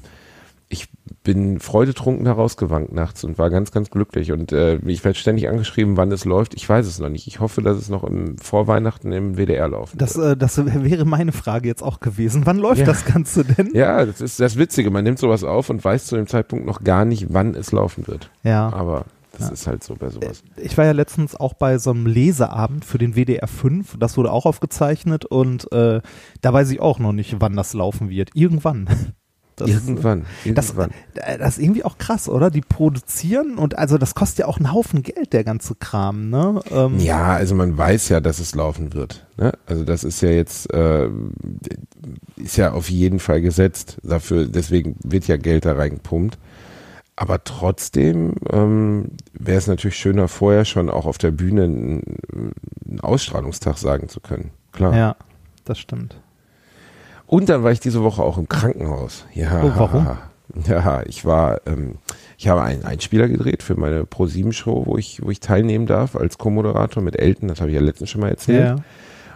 ich 0.68 0.88
bin 1.24 1.59
freudetrunken 1.59 2.26
da 2.26 2.32
rausgewankt 2.34 2.91
nachts 2.93 3.24
und 3.24 3.38
war 3.38 3.49
ganz, 3.49 3.72
ganz 3.72 3.89
glücklich. 3.89 4.32
Und 4.32 4.51
äh, 4.51 4.78
ich 4.86 5.03
werde 5.03 5.17
ständig 5.20 5.49
angeschrieben, 5.49 5.97
wann 5.97 6.11
es 6.11 6.26
läuft. 6.26 6.53
Ich 6.53 6.67
weiß 6.67 6.86
es 6.88 6.99
noch 6.99 7.09
nicht. 7.09 7.28
Ich 7.28 7.39
hoffe, 7.39 7.61
dass 7.61 7.78
es 7.78 7.89
noch 7.89 8.03
im 8.03 8.38
Vorweihnachten 8.38 9.11
im 9.11 9.36
WDR 9.38 9.67
laufen 9.67 9.97
Das, 9.97 10.17
wird. 10.17 10.34
äh, 10.34 10.38
das 10.38 10.57
wäre 10.65 11.05
meine 11.05 11.32
Frage 11.32 11.67
jetzt 11.67 11.84
auch 11.84 11.99
gewesen. 11.99 12.45
Wann 12.45 12.57
läuft 12.57 12.80
Ja. 12.82 12.86
das 12.86 13.05
Ganze 13.05 13.43
denn? 13.45 13.72
Ja, 13.74 14.05
das 14.05 14.22
ist 14.22 14.39
das 14.39 14.57
Witzige. 14.57 14.91
Man 14.91 15.03
nimmt 15.03 15.20
sowas 15.20 15.43
auf 15.43 15.70
und 15.70 15.84
weiß 15.84 16.05
zu 16.05 16.15
dem 16.15 16.28
Zeitpunkt 16.28 16.65
noch 16.65 16.84
gar 16.84 17.05
nicht, 17.05 17.28
wann 17.30 17.53
es 17.55 17.72
laufen 17.72 18.07
wird. 18.07 18.30
Ja. 18.43 18.72
Aber 18.74 19.05
Das 19.38 19.47
Ja. 19.47 19.53
ist 19.53 19.67
halt 19.67 19.84
so 19.84 19.95
bei 19.95 20.09
sowas. 20.09 20.41
Ich 20.57 20.78
war 20.78 20.86
ja 20.86 20.91
letztens 20.91 21.36
auch 21.36 21.53
bei 21.53 21.78
so 21.78 21.91
einem 21.91 22.07
Leseabend 22.07 22.84
für 22.84 22.97
den 22.97 23.13
WDR 23.15 23.47
5, 23.47 23.95
das 23.99 24.17
wurde 24.17 24.32
auch 24.32 24.45
aufgezeichnet 24.45 25.24
und 25.26 25.72
äh, 25.72 26.01
da 26.41 26.53
weiß 26.53 26.72
ich 26.72 26.82
auch 26.82 26.97
noch 26.99 27.13
nicht, 27.13 27.36
wann 27.39 27.55
das 27.55 27.74
laufen 27.74 28.09
wird. 28.09 28.32
Irgendwann. 28.34 28.89
Das, 29.60 29.70
irgendwann, 29.70 30.26
Das, 30.53 30.70
irgendwann. 30.70 30.91
äh, 31.16 31.38
das 31.38 31.57
ist 31.57 31.64
irgendwie 31.64 31.84
auch 31.84 31.97
krass, 31.97 32.28
oder? 32.30 32.49
Die 32.49 32.62
produzieren 32.62 33.57
und 33.57 33.78
also 33.78 33.97
das 33.97 34.16
kostet 34.16 34.39
ja 34.39 34.45
auch 34.47 34.57
einen 34.57 34.74
Haufen 34.74 35.03
Geld, 35.03 35.34
der 35.34 35.43
ganze 35.43 35.76
Kram, 35.76 36.30
ne? 36.30 36.62
Ähm, 36.72 36.99
Ja, 36.99 37.34
also 37.34 37.55
man 37.55 37.78
weiß 37.78 38.10
ja, 38.10 38.20
dass 38.20 38.39
es 38.39 38.55
laufen 38.55 38.93
wird. 38.93 39.26
Ne? 39.38 39.51
Also 39.66 39.84
das 39.84 40.03
ist 40.03 40.22
ja 40.22 40.30
jetzt, 40.30 40.74
äh, 40.74 41.10
ist 42.38 42.57
ja 42.57 42.72
auf 42.72 42.89
jeden 42.89 43.20
Fall 43.20 43.41
gesetzt. 43.41 43.97
Dafür, 44.03 44.45
deswegen 44.45 44.95
wird 45.03 45.28
ja 45.28 45.38
Geld 45.38 45.66
da 45.66 45.74
reingepumpt. 45.74 46.38
Aber 47.16 47.43
trotzdem 47.43 48.36
ähm, 48.49 49.10
wäre 49.34 49.57
es 49.57 49.68
natürlich 49.68 49.97
schöner, 49.97 50.30
vorher 50.30 50.64
schon 50.64 50.89
auch 50.89 51.05
auf 51.05 51.18
der 51.18 51.32
Bühne 51.32 51.64
einen, 51.66 52.03
einen 52.88 52.99
Ausstrahlungstag 53.01 53.78
sagen 53.78 54.07
zu 54.07 54.22
können. 54.22 54.51
Klar. 54.72 54.95
ja, 54.95 55.16
das 55.66 55.80
stimmt. 55.80 56.16
Und 57.30 57.47
dann 57.47 57.63
war 57.63 57.71
ich 57.71 57.80
diese 57.80 58.01
Woche 58.01 58.23
auch 58.23 58.39
im 58.39 58.49
Krankenhaus. 58.49 59.23
Ja. 59.36 59.61
Oh, 59.63 59.71
warum? 59.75 60.17
Ja, 60.67 61.03
ich 61.05 61.25
war, 61.25 61.61
ähm, 61.67 61.99
ich 62.39 62.47
habe 62.47 62.63
einen 62.63 62.84
Einspieler 62.84 63.27
gedreht 63.27 63.61
für 63.61 63.75
meine 63.75 64.01
Pro7-Show, 64.01 64.88
wo 64.88 64.97
ich, 64.97 65.21
wo 65.23 65.30
ich 65.30 65.39
teilnehmen 65.39 65.86
darf 65.86 66.15
als 66.15 66.39
Co-Moderator 66.39 67.03
mit 67.03 67.19
Elton. 67.19 67.47
Das 67.47 67.61
habe 67.61 67.69
ich 67.69 67.75
ja 67.75 67.82
letztens 67.82 68.09
schon 68.09 68.21
mal 68.21 68.30
erzählt. 68.30 68.65
Ja. 68.65 68.75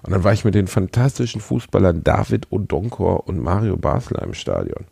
Und 0.02 0.12
dann 0.12 0.24
war 0.24 0.34
ich 0.34 0.44
mit 0.44 0.56
den 0.56 0.66
fantastischen 0.66 1.40
Fußballern 1.40 2.04
David 2.04 2.48
Odonkor 2.52 3.28
und 3.28 3.40
Mario 3.40 3.78
Basler 3.78 4.24
im 4.24 4.34
Stadion. 4.34 4.86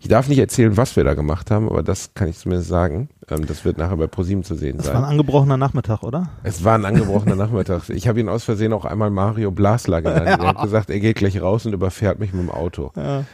Ich 0.00 0.08
darf 0.08 0.26
nicht 0.26 0.40
erzählen, 0.40 0.76
was 0.76 0.96
wir 0.96 1.04
da 1.04 1.14
gemacht 1.14 1.52
haben, 1.52 1.68
aber 1.68 1.84
das 1.84 2.14
kann 2.14 2.26
ich 2.26 2.36
zumindest 2.36 2.68
sagen. 2.68 3.10
Ähm, 3.30 3.46
das 3.46 3.64
wird 3.64 3.78
nachher 3.78 3.96
bei 3.96 4.06
ProSieben 4.06 4.42
zu 4.44 4.54
sehen 4.54 4.76
Das 4.78 4.86
sein. 4.86 4.96
war 4.96 5.02
ein 5.04 5.10
angebrochener 5.10 5.56
Nachmittag, 5.56 6.02
oder? 6.02 6.30
Es 6.42 6.64
war 6.64 6.74
ein 6.74 6.84
angebrochener 6.84 7.36
Nachmittag. 7.36 7.88
Ich 7.90 8.08
habe 8.08 8.20
ihn 8.20 8.28
aus 8.28 8.44
Versehen 8.44 8.72
auch 8.72 8.84
einmal 8.84 9.10
Mario 9.10 9.50
Blasler 9.50 10.02
genannt. 10.02 10.26
Er 10.26 10.48
hat 10.48 10.62
gesagt, 10.62 10.90
er 10.90 11.00
geht 11.00 11.16
gleich 11.16 11.40
raus 11.40 11.66
und 11.66 11.72
überfährt 11.72 12.18
mich 12.18 12.32
mit 12.32 12.42
dem 12.42 12.50
Auto. 12.50 12.92
Ja. 12.96 13.24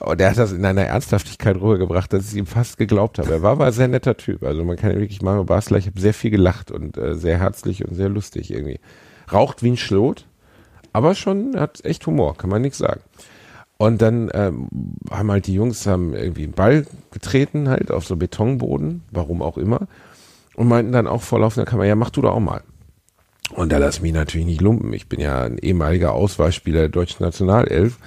Und 0.00 0.20
er 0.20 0.30
hat 0.30 0.38
das 0.38 0.52
in 0.52 0.64
einer 0.64 0.82
Ernsthaftigkeit 0.84 1.56
rübergebracht, 1.56 2.12
dass 2.12 2.30
ich 2.30 2.36
ihm 2.38 2.46
fast 2.46 2.78
geglaubt 2.78 3.18
habe. 3.18 3.32
Er 3.32 3.42
war 3.42 3.52
aber 3.52 3.66
ein 3.66 3.72
sehr 3.72 3.88
netter 3.88 4.16
Typ. 4.16 4.44
Also 4.44 4.62
man 4.64 4.76
kann 4.76 4.92
wirklich 4.92 5.22
Mario 5.22 5.42
Basler, 5.44 5.78
ich 5.78 5.86
habe 5.86 6.00
sehr 6.00 6.14
viel 6.14 6.30
gelacht 6.30 6.70
und 6.70 6.96
äh, 6.96 7.16
sehr 7.16 7.38
herzlich 7.38 7.84
und 7.86 7.94
sehr 7.94 8.08
lustig 8.08 8.52
irgendwie. 8.52 8.78
Raucht 9.32 9.62
wie 9.64 9.70
ein 9.72 9.76
Schlot, 9.76 10.26
aber 10.92 11.14
schon 11.16 11.58
hat 11.58 11.84
echt 11.84 12.06
Humor, 12.06 12.36
kann 12.36 12.48
man 12.48 12.62
nichts 12.62 12.78
sagen. 12.78 13.00
Und 13.78 14.02
dann 14.02 14.28
ähm, 14.34 14.68
haben 15.10 15.30
halt 15.30 15.46
die 15.46 15.54
Jungs 15.54 15.86
haben 15.86 16.12
irgendwie 16.12 16.42
einen 16.42 16.52
Ball 16.52 16.84
getreten, 17.12 17.68
halt 17.68 17.92
auf 17.92 18.04
so 18.04 18.16
Betonboden, 18.16 19.04
warum 19.12 19.40
auch 19.40 19.56
immer, 19.56 19.86
und 20.54 20.66
meinten 20.66 20.90
dann 20.90 21.06
auch 21.06 21.22
vor 21.22 21.38
laufender 21.38 21.64
Kamera, 21.64 21.86
ja, 21.86 21.94
mach 21.94 22.10
du 22.10 22.20
doch 22.20 22.34
auch 22.34 22.40
mal. 22.40 22.62
Und 23.54 23.72
da 23.72 23.78
lass 23.78 24.02
mich 24.02 24.12
natürlich 24.12 24.46
nicht 24.46 24.60
lumpen. 24.60 24.92
Ich 24.92 25.08
bin 25.08 25.20
ja 25.20 25.44
ein 25.44 25.58
ehemaliger 25.58 26.12
Auswahlspieler 26.12 26.80
der 26.80 26.88
deutschen 26.88 27.24
Nationalelf. 27.24 27.98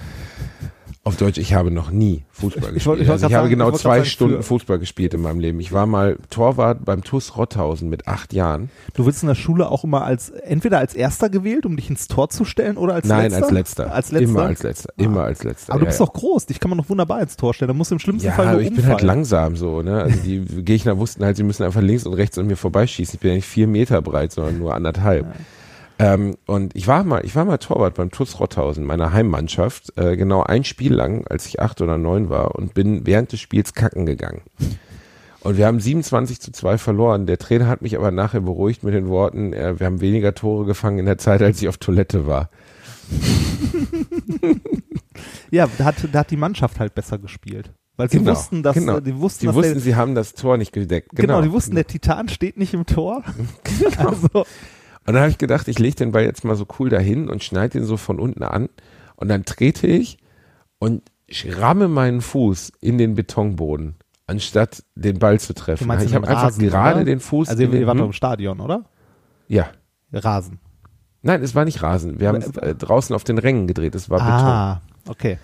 Auf 1.04 1.16
Deutsch, 1.16 1.38
ich 1.38 1.52
habe 1.52 1.72
noch 1.72 1.90
nie 1.90 2.22
Fußball 2.30 2.48
Ich 2.48 2.60
gespielt. 2.60 2.76
ich 2.76 2.86
wollte 2.86 3.00
also 3.10 3.26
ich 3.26 3.34
habe 3.34 3.42
sagen, 3.46 3.50
genau 3.50 3.70
ich 3.70 3.76
zwei 3.76 4.04
Stunden 4.04 4.36
für- 4.36 4.42
Fußball 4.44 4.78
gespielt 4.78 5.14
in 5.14 5.20
meinem 5.22 5.40
Leben. 5.40 5.58
Ich 5.58 5.72
war 5.72 5.84
mal 5.84 6.16
Torwart 6.30 6.84
beim 6.84 7.02
TUS 7.02 7.36
Rotthausen 7.36 7.88
mit 7.90 8.06
acht 8.06 8.32
Jahren. 8.32 8.70
Du 8.94 9.04
wirst 9.04 9.20
in 9.24 9.26
der 9.26 9.34
Schule 9.34 9.68
auch 9.68 9.82
immer 9.82 10.04
als 10.04 10.30
entweder 10.30 10.78
als 10.78 10.94
Erster 10.94 11.28
gewählt, 11.28 11.66
um 11.66 11.74
dich 11.76 11.90
ins 11.90 12.06
Tor 12.06 12.30
zu 12.30 12.44
stellen, 12.44 12.76
oder 12.76 12.94
als 12.94 13.08
Nein, 13.08 13.32
Letzter? 13.32 13.42
als 13.42 13.50
letzter. 13.52 13.92
Als 13.92 14.12
Letzter. 14.12 14.28
Immer 14.30 14.42
als 14.44 14.62
letzter. 14.62 14.92
Immer 14.96 15.24
als 15.24 15.42
letzter. 15.42 15.72
Aber 15.72 15.80
du 15.80 15.86
ja, 15.86 15.88
bist 15.90 15.98
ja. 15.98 16.06
doch 16.06 16.12
groß, 16.12 16.46
dich 16.46 16.60
kann 16.60 16.68
man 16.68 16.78
doch 16.78 16.88
wunderbar 16.88 17.20
ins 17.20 17.36
Tor 17.36 17.52
stellen. 17.52 17.66
Da 17.68 17.74
musst 17.74 17.90
du 17.90 17.96
im 17.96 17.98
schlimmsten 17.98 18.28
Ja, 18.28 18.34
Fall 18.34 18.52
nur 18.52 18.60
ich 18.60 18.68
bin 18.68 18.76
halt 18.84 18.92
umfallen. 19.02 19.06
langsam 19.08 19.56
so, 19.56 19.82
ne? 19.82 20.02
Also 20.04 20.18
die 20.22 20.38
Gegner 20.62 20.98
wussten 20.98 21.24
halt, 21.24 21.36
sie 21.36 21.42
müssen 21.42 21.64
einfach 21.64 21.80
links 21.82 22.06
und 22.06 22.14
rechts 22.14 22.38
an 22.38 22.46
mir 22.46 22.56
vorbeischießen. 22.56 23.14
Ich 23.16 23.20
bin 23.20 23.30
ja 23.30 23.34
nicht 23.36 23.48
vier 23.48 23.66
Meter 23.66 24.00
breit, 24.02 24.30
sondern 24.30 24.56
nur 24.60 24.72
anderthalb. 24.72 25.26
Ähm, 26.02 26.36
und 26.46 26.74
ich 26.74 26.88
war 26.88 27.04
mal, 27.04 27.24
ich 27.24 27.36
war 27.36 27.44
mal 27.44 27.58
Torwart 27.58 27.94
beim 27.94 28.10
TuS 28.10 28.40
Rotthausen, 28.40 28.84
meiner 28.84 29.12
Heimmannschaft, 29.12 29.92
äh, 29.96 30.16
genau 30.16 30.42
ein 30.42 30.64
Spiel 30.64 30.92
lang, 30.92 31.26
als 31.28 31.46
ich 31.46 31.60
acht 31.60 31.80
oder 31.80 31.96
neun 31.96 32.28
war 32.28 32.56
und 32.56 32.74
bin 32.74 33.06
während 33.06 33.30
des 33.30 33.38
Spiels 33.40 33.72
kacken 33.72 34.04
gegangen. 34.04 34.42
Und 35.40 35.56
wir 35.58 35.66
haben 35.66 35.78
27 35.80 36.40
zu 36.40 36.50
2 36.52 36.78
verloren. 36.78 37.26
Der 37.26 37.38
Trainer 37.38 37.68
hat 37.68 37.82
mich 37.82 37.96
aber 37.96 38.10
nachher 38.10 38.40
beruhigt 38.40 38.82
mit 38.84 38.94
den 38.94 39.08
Worten, 39.08 39.52
äh, 39.52 39.78
wir 39.78 39.86
haben 39.86 40.00
weniger 40.00 40.34
Tore 40.34 40.64
gefangen 40.66 40.98
in 40.98 41.06
der 41.06 41.18
Zeit, 41.18 41.40
als 41.42 41.62
ich 41.62 41.68
auf 41.68 41.76
Toilette 41.78 42.26
war. 42.26 42.50
Ja, 45.50 45.68
da 45.76 45.84
hat, 45.84 45.96
da 46.10 46.20
hat 46.20 46.30
die 46.30 46.36
Mannschaft 46.38 46.80
halt 46.80 46.94
besser 46.94 47.18
gespielt. 47.18 47.70
Weil 47.96 48.10
sie 48.10 48.18
Genau, 48.18 48.30
wussten, 48.32 48.62
dass, 48.62 48.74
genau. 48.74 49.00
die 49.00 49.18
wussten, 49.18 49.46
Die 49.46 49.54
wussten, 49.54 49.74
der, 49.74 49.82
sie 49.82 49.94
haben 49.96 50.14
das 50.14 50.32
Tor 50.32 50.56
nicht 50.56 50.72
gedeckt. 50.72 51.10
genau, 51.14 51.42
die 51.42 51.52
wussten, 51.52 51.74
der 51.74 51.86
Titan 51.86 52.28
steht 52.30 52.56
nicht 52.56 52.72
im 52.72 52.86
Tor. 52.86 53.22
Genau. 53.64 54.08
Also, 54.08 54.46
Und 55.06 55.14
dann 55.14 55.22
habe 55.22 55.30
ich 55.30 55.38
gedacht, 55.38 55.68
ich 55.68 55.78
lege 55.78 55.96
den 55.96 56.12
Ball 56.12 56.24
jetzt 56.24 56.44
mal 56.44 56.54
so 56.54 56.66
cool 56.78 56.88
dahin 56.88 57.28
und 57.28 57.42
schneide 57.42 57.78
den 57.78 57.84
so 57.84 57.96
von 57.96 58.20
unten 58.20 58.42
an. 58.42 58.68
Und 59.16 59.28
dann 59.28 59.44
trete 59.44 59.86
ich 59.86 60.18
und 60.78 61.02
ich 61.26 61.58
ramme 61.58 61.88
meinen 61.88 62.20
Fuß 62.20 62.72
in 62.80 62.98
den 62.98 63.14
Betonboden, 63.14 63.96
anstatt 64.26 64.84
den 64.94 65.18
Ball 65.18 65.40
zu 65.40 65.54
treffen. 65.54 65.84
ich 65.84 66.14
habe 66.14 66.28
einfach 66.28 66.44
Rasen, 66.44 66.66
gerade 66.66 66.96
oder? 66.96 67.04
den 67.04 67.20
Fuß 67.20 67.48
Also 67.48 67.62
ihr 67.62 67.86
wart 67.86 67.98
doch 67.98 68.06
im 68.06 68.12
Stadion, 68.12 68.60
oder? 68.60 68.84
Ja. 69.48 69.68
Rasen. 70.12 70.60
Nein, 71.22 71.42
es 71.42 71.54
war 71.54 71.64
nicht 71.64 71.82
Rasen. 71.82 72.20
Wir 72.20 72.28
haben 72.28 72.36
es 72.36 72.56
äh, 72.56 72.74
draußen 72.74 73.14
auf 73.14 73.24
den 73.24 73.38
Rängen 73.38 73.66
gedreht. 73.66 73.94
Es 73.94 74.10
war 74.10 74.18
Beton. 74.18 74.32
Ah, 74.32 74.80
okay. 75.08 75.38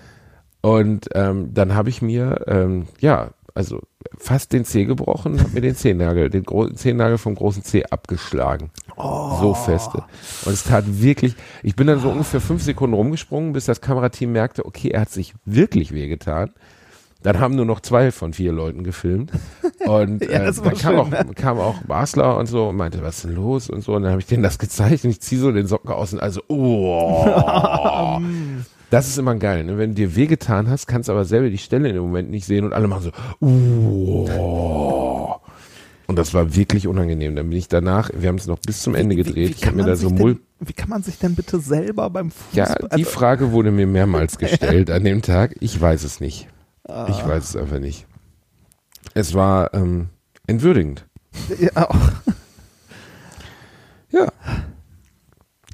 Und 0.61 1.09
ähm, 1.14 1.54
dann 1.54 1.74
habe 1.74 1.88
ich 1.88 2.02
mir, 2.02 2.44
ähm, 2.48 2.88
ja, 3.00 3.30
also 3.54 3.80
fast 4.16 4.52
den 4.52 4.64
Zeh 4.64 4.84
gebrochen, 4.84 5.40
habe 5.40 5.50
mir 5.50 5.61
den 5.61 5.74
Zehennagel, 5.74 6.30
den 6.30 6.44
Gro 6.44 6.68
Zehennagel 6.70 7.18
vom 7.18 7.34
großen 7.34 7.62
Zeh 7.62 7.84
abgeschlagen. 7.84 8.70
So 8.96 9.54
feste. 9.54 10.04
Und 10.44 10.52
es 10.52 10.64
tat 10.64 10.84
wirklich, 10.86 11.36
ich 11.62 11.76
bin 11.76 11.86
dann 11.86 12.00
so 12.00 12.11
ungefähr 12.11 12.40
fünf 12.40 12.62
Sekunden 12.62 12.94
rumgesprungen, 12.94 13.52
bis 13.52 13.66
das 13.66 13.80
Kamerateam 13.80 14.32
merkte, 14.32 14.66
okay, 14.66 14.88
er 14.88 15.02
hat 15.02 15.11
sich 15.11 15.34
wirklich 15.44 15.92
wehgetan. 15.92 16.50
Dann 17.22 17.40
haben 17.40 17.56
nur 17.56 17.64
noch 17.64 17.80
zwei 17.80 18.12
von 18.12 18.32
vier 18.32 18.52
Leuten 18.52 18.84
gefilmt. 18.84 19.32
Und 19.86 20.22
Ja, 20.30 20.42
äh, 20.42 20.46
das 20.46 20.62
war 20.62 20.70
dann 20.70 20.78
kam, 20.78 20.96
auch, 20.96 21.09
ne? 21.11 21.26
kam 21.34 21.59
auch 21.59 21.82
Basler 21.82 22.36
und 22.36 22.46
so 22.46 22.68
und 22.68 22.76
meinte, 22.76 23.02
was 23.02 23.16
ist 23.16 23.24
denn 23.24 23.34
los 23.34 23.68
und 23.68 23.82
so. 23.82 23.94
Und 23.94 24.02
dann 24.02 24.12
habe 24.12 24.20
ich 24.20 24.26
denen 24.26 24.42
das 24.42 24.59
gezeigt 24.61 25.04
und 25.04 25.11
ich 25.11 25.20
ziehe 25.20 25.40
so 25.40 25.50
den 25.50 25.66
Socken 25.66 25.90
aus 25.90 26.12
und 26.12 26.20
also, 26.20 26.42
oh. 26.48 28.20
Das 28.91 29.07
ist 29.07 29.18
immer 29.18 29.34
geil, 29.34 29.64
ne? 29.64 29.76
wenn 29.76 29.91
du 29.91 29.97
dir 29.97 30.16
wehgetan 30.16 30.70
hast, 30.70 30.86
kannst 30.86 31.11
aber 31.11 31.24
selber 31.26 31.51
die 31.51 31.59
Stelle 31.59 31.89
in 31.89 31.95
dem 31.95 32.05
Moment 32.05 32.30
nicht 32.30 32.47
sehen 32.47 32.64
und 32.64 32.72
alle 32.72 32.89
machen 32.89 33.03
so, 33.03 33.47
uh. 33.47 35.34
Und 36.07 36.16
das 36.16 36.32
war 36.32 36.57
wirklich 36.57 36.86
unangenehm. 36.86 37.36
Dann 37.36 37.51
bin 37.51 37.59
ich 37.59 37.68
danach, 37.68 38.11
wir 38.14 38.30
haben 38.30 38.36
es 38.36 38.47
noch 38.47 38.59
bis 38.61 38.80
zum 38.80 38.95
Ende 38.95 39.14
gedreht, 39.14 39.57
ich 39.59 39.66
habe 39.66 39.76
mir 39.76 39.84
da 39.84 39.95
so 39.95 40.09
Mull. 40.09 40.41
wie 40.59 40.72
kann 40.72 40.89
man 40.89 41.03
sich 41.03 41.18
denn 41.18 41.34
bitte 41.34 41.61
selber 41.61 42.09
beim 42.09 42.32
Ja, 42.53 42.64
Fußball... 42.64 42.89
die 42.97 43.05
also, 43.05 43.11
Frage 43.11 43.53
wurde 43.53 43.70
mir 43.70 43.86
mehrmals 43.86 44.39
gestellt 44.39 44.91
an 44.91 45.05
dem 45.05 45.20
Tag. 45.20 45.55
Ich 45.61 45.78
weiß 45.78 46.05
es 46.05 46.20
nicht. 46.20 46.49
Ah. 46.89 47.09
Ich 47.11 47.26
weiß 47.26 47.51
es 47.51 47.57
einfach 47.57 47.78
nicht. 47.78 48.07
Es 49.12 49.34
war 49.34 49.74
ähm, 49.74 50.09
entwürdigend. 50.47 51.05
ja, 51.61 51.89
Ja. 54.11 54.32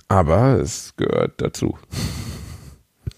Aber 0.09 0.59
es 0.61 0.95
gehört 0.97 1.41
dazu. 1.41 1.79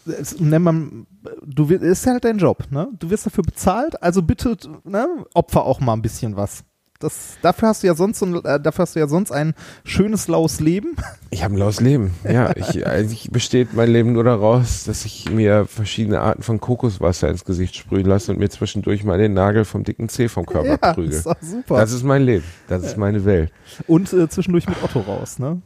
Es, 0.06 0.38
man, 0.40 1.06
du 1.44 1.68
wirst, 1.68 1.82
ist 1.82 2.06
halt 2.06 2.24
dein 2.24 2.38
Job, 2.38 2.64
ne? 2.70 2.88
Du 2.98 3.10
wirst 3.10 3.26
dafür 3.26 3.44
bezahlt, 3.44 4.02
also 4.02 4.22
bitte, 4.22 4.56
ne, 4.84 5.06
opfer 5.34 5.64
auch 5.64 5.80
mal 5.80 5.92
ein 5.94 6.02
bisschen 6.02 6.36
was. 6.36 6.64
Das, 6.98 7.36
dafür 7.42 7.68
hast 7.68 7.82
du 7.82 7.88
ja 7.88 7.94
sonst, 7.94 8.20
so 8.20 8.24
ein- 8.24 8.42
äh, 8.42 8.58
dafür 8.58 8.84
hast 8.84 8.96
du 8.96 9.00
ja 9.00 9.06
sonst 9.06 9.30
ein 9.30 9.52
schönes 9.84 10.28
laues 10.28 10.60
Leben. 10.60 10.96
Ich 11.28 11.44
habe 11.44 11.52
ein 11.54 11.58
laues 11.58 11.80
Leben. 11.82 12.12
Ja, 12.24 12.56
ich, 12.56 12.86
eigentlich 12.86 13.30
besteht 13.30 13.74
mein 13.74 13.90
Leben 13.90 14.14
nur 14.14 14.24
daraus, 14.24 14.84
dass 14.84 15.04
ich 15.04 15.30
mir 15.30 15.66
verschiedene 15.66 16.22
Arten 16.22 16.42
von 16.42 16.58
Kokoswasser 16.58 17.28
ins 17.28 17.44
Gesicht 17.44 17.76
sprühen 17.76 18.06
lasse 18.06 18.32
und 18.32 18.38
mir 18.38 18.48
zwischendurch 18.48 19.04
mal 19.04 19.18
den 19.18 19.34
Nagel 19.34 19.66
vom 19.66 19.84
dicken 19.84 20.08
Zeh 20.08 20.28
vom 20.28 20.46
Körper 20.46 20.78
ja, 20.82 20.92
prügel. 20.94 21.12
ist 21.12 21.24
super. 21.42 21.76
Das 21.76 21.92
ist 21.92 22.02
mein 22.02 22.22
Leben. 22.22 22.44
Das 22.66 22.82
ist 22.82 22.96
meine 22.96 23.26
Welt. 23.26 23.52
Und 23.86 24.10
äh, 24.14 24.26
zwischendurch 24.30 24.66
mit 24.66 24.82
Otto 24.82 25.00
raus, 25.00 25.38
ne? 25.38 25.60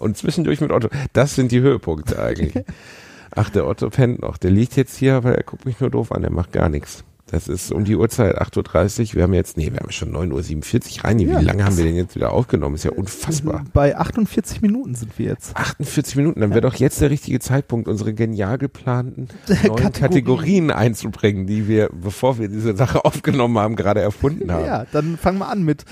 Und 0.00 0.16
zwischendurch 0.16 0.60
mit 0.60 0.70
Otto. 0.72 0.88
Das 1.12 1.34
sind 1.34 1.52
die 1.52 1.60
Höhepunkte 1.60 2.20
eigentlich. 2.22 2.64
Ach, 3.34 3.50
der 3.50 3.66
Otto 3.66 3.88
pennt 3.90 4.20
noch. 4.22 4.36
Der 4.36 4.50
liegt 4.50 4.76
jetzt 4.76 4.96
hier, 4.96 5.14
aber 5.14 5.36
er 5.36 5.44
guckt 5.44 5.64
mich 5.64 5.78
nur 5.80 5.90
doof 5.90 6.10
an. 6.12 6.22
Der 6.22 6.32
macht 6.32 6.52
gar 6.52 6.68
nichts. 6.68 7.04
Das 7.28 7.46
ist 7.46 7.70
um 7.70 7.84
die 7.84 7.94
Uhrzeit, 7.94 8.40
8.30 8.42 9.10
Uhr. 9.10 9.14
Wir 9.14 9.22
haben 9.22 9.34
jetzt, 9.34 9.56
nee, 9.56 9.70
wir 9.72 9.78
haben 9.78 9.92
schon 9.92 10.10
9.47 10.12 10.98
Uhr. 10.98 11.04
Reini, 11.04 11.24
Ja. 11.26 11.40
wie 11.40 11.44
lange 11.44 11.64
haben 11.64 11.76
wir 11.76 11.84
denn 11.84 11.94
jetzt 11.94 12.16
wieder 12.16 12.32
aufgenommen? 12.32 12.74
Ist 12.74 12.84
ja 12.84 12.90
unfassbar. 12.90 13.64
Bei 13.72 13.96
48 13.96 14.62
Minuten 14.62 14.96
sind 14.96 15.16
wir 15.16 15.26
jetzt. 15.26 15.56
48 15.56 16.16
Minuten, 16.16 16.40
dann 16.40 16.50
wäre 16.50 16.62
doch 16.62 16.74
jetzt 16.74 17.00
der 17.00 17.10
richtige 17.10 17.38
Zeitpunkt, 17.38 17.86
unsere 17.86 18.14
genial 18.14 18.58
geplanten 18.58 19.28
neuen 19.46 19.58
Kategorien. 19.76 19.92
Kategorien. 19.92 20.70
einzubringen, 20.72 21.46
die 21.46 21.68
wir, 21.68 21.90
bevor 21.92 22.40
wir 22.40 22.48
diese 22.48 22.74
Sache 22.76 23.04
aufgenommen 23.04 23.58
haben, 23.58 23.76
gerade 23.76 24.00
erfunden 24.00 24.50
haben. 24.50 24.64
Ja, 24.66 24.86
dann 24.90 25.16
fangen 25.16 25.38
wir 25.38 25.48
an 25.48 25.62
mit 25.62 25.84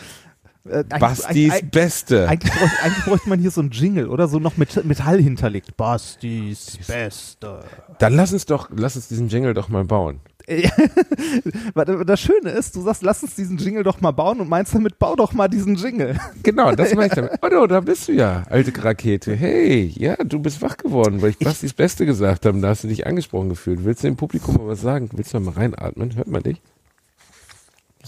äh, 0.70 0.84
Bastis 0.98 1.50
eigentlich- 1.52 1.70
Beste. 1.70 2.28
Eigentlich 2.28 2.52
bräuchte, 2.52 2.82
eigentlich 2.82 3.04
bräuchte 3.04 3.28
man 3.28 3.38
hier 3.40 3.50
so 3.50 3.60
einen 3.60 3.70
Jingle 3.70 4.08
oder 4.08 4.28
so 4.28 4.38
noch 4.38 4.56
mit 4.56 4.84
Metall 4.84 5.20
hinterlegt. 5.20 5.76
Bastis 5.76 6.78
Beste. 6.86 7.60
Dann 7.98 8.14
lass 8.14 8.32
uns 8.32 8.46
doch, 8.46 8.68
lass 8.74 8.96
uns 8.96 9.08
diesen 9.08 9.28
Jingle 9.28 9.54
doch 9.54 9.68
mal 9.68 9.84
bauen. 9.84 10.20
das 12.06 12.20
Schöne 12.20 12.50
ist, 12.50 12.74
du 12.74 12.80
sagst, 12.80 13.02
lass 13.02 13.22
uns 13.22 13.34
diesen 13.34 13.58
Jingle 13.58 13.82
doch 13.82 14.00
mal 14.00 14.12
bauen 14.12 14.40
und 14.40 14.48
meinst 14.48 14.74
damit, 14.74 14.98
bau 14.98 15.14
doch 15.14 15.32
mal 15.34 15.48
diesen 15.48 15.74
Jingle. 15.74 16.16
Genau, 16.42 16.72
das 16.72 16.94
meine 16.94 17.08
ich 17.08 17.12
damit. 17.12 17.32
Oh, 17.42 17.66
da 17.66 17.80
bist 17.80 18.08
du 18.08 18.12
ja, 18.12 18.44
alte 18.48 18.72
Rakete. 18.82 19.34
Hey, 19.34 19.92
ja, 19.96 20.16
du 20.16 20.38
bist 20.38 20.62
wach 20.62 20.76
geworden, 20.76 21.20
weil 21.20 21.30
ich 21.30 21.36
fast 21.44 21.62
das 21.64 21.72
Beste 21.72 22.06
gesagt 22.06 22.46
habe. 22.46 22.58
Da 22.60 22.68
hast 22.68 22.84
du 22.84 22.88
dich 22.88 23.06
angesprochen 23.06 23.48
gefühlt. 23.48 23.84
Willst 23.84 24.02
du 24.04 24.08
dem 24.08 24.16
Publikum 24.16 24.54
mal 24.56 24.66
was 24.68 24.80
sagen? 24.80 25.10
Willst 25.12 25.34
du 25.34 25.40
mal 25.40 25.54
reinatmen? 25.54 26.14
Hört 26.16 26.28
man 26.28 26.42
dich? 26.42 26.62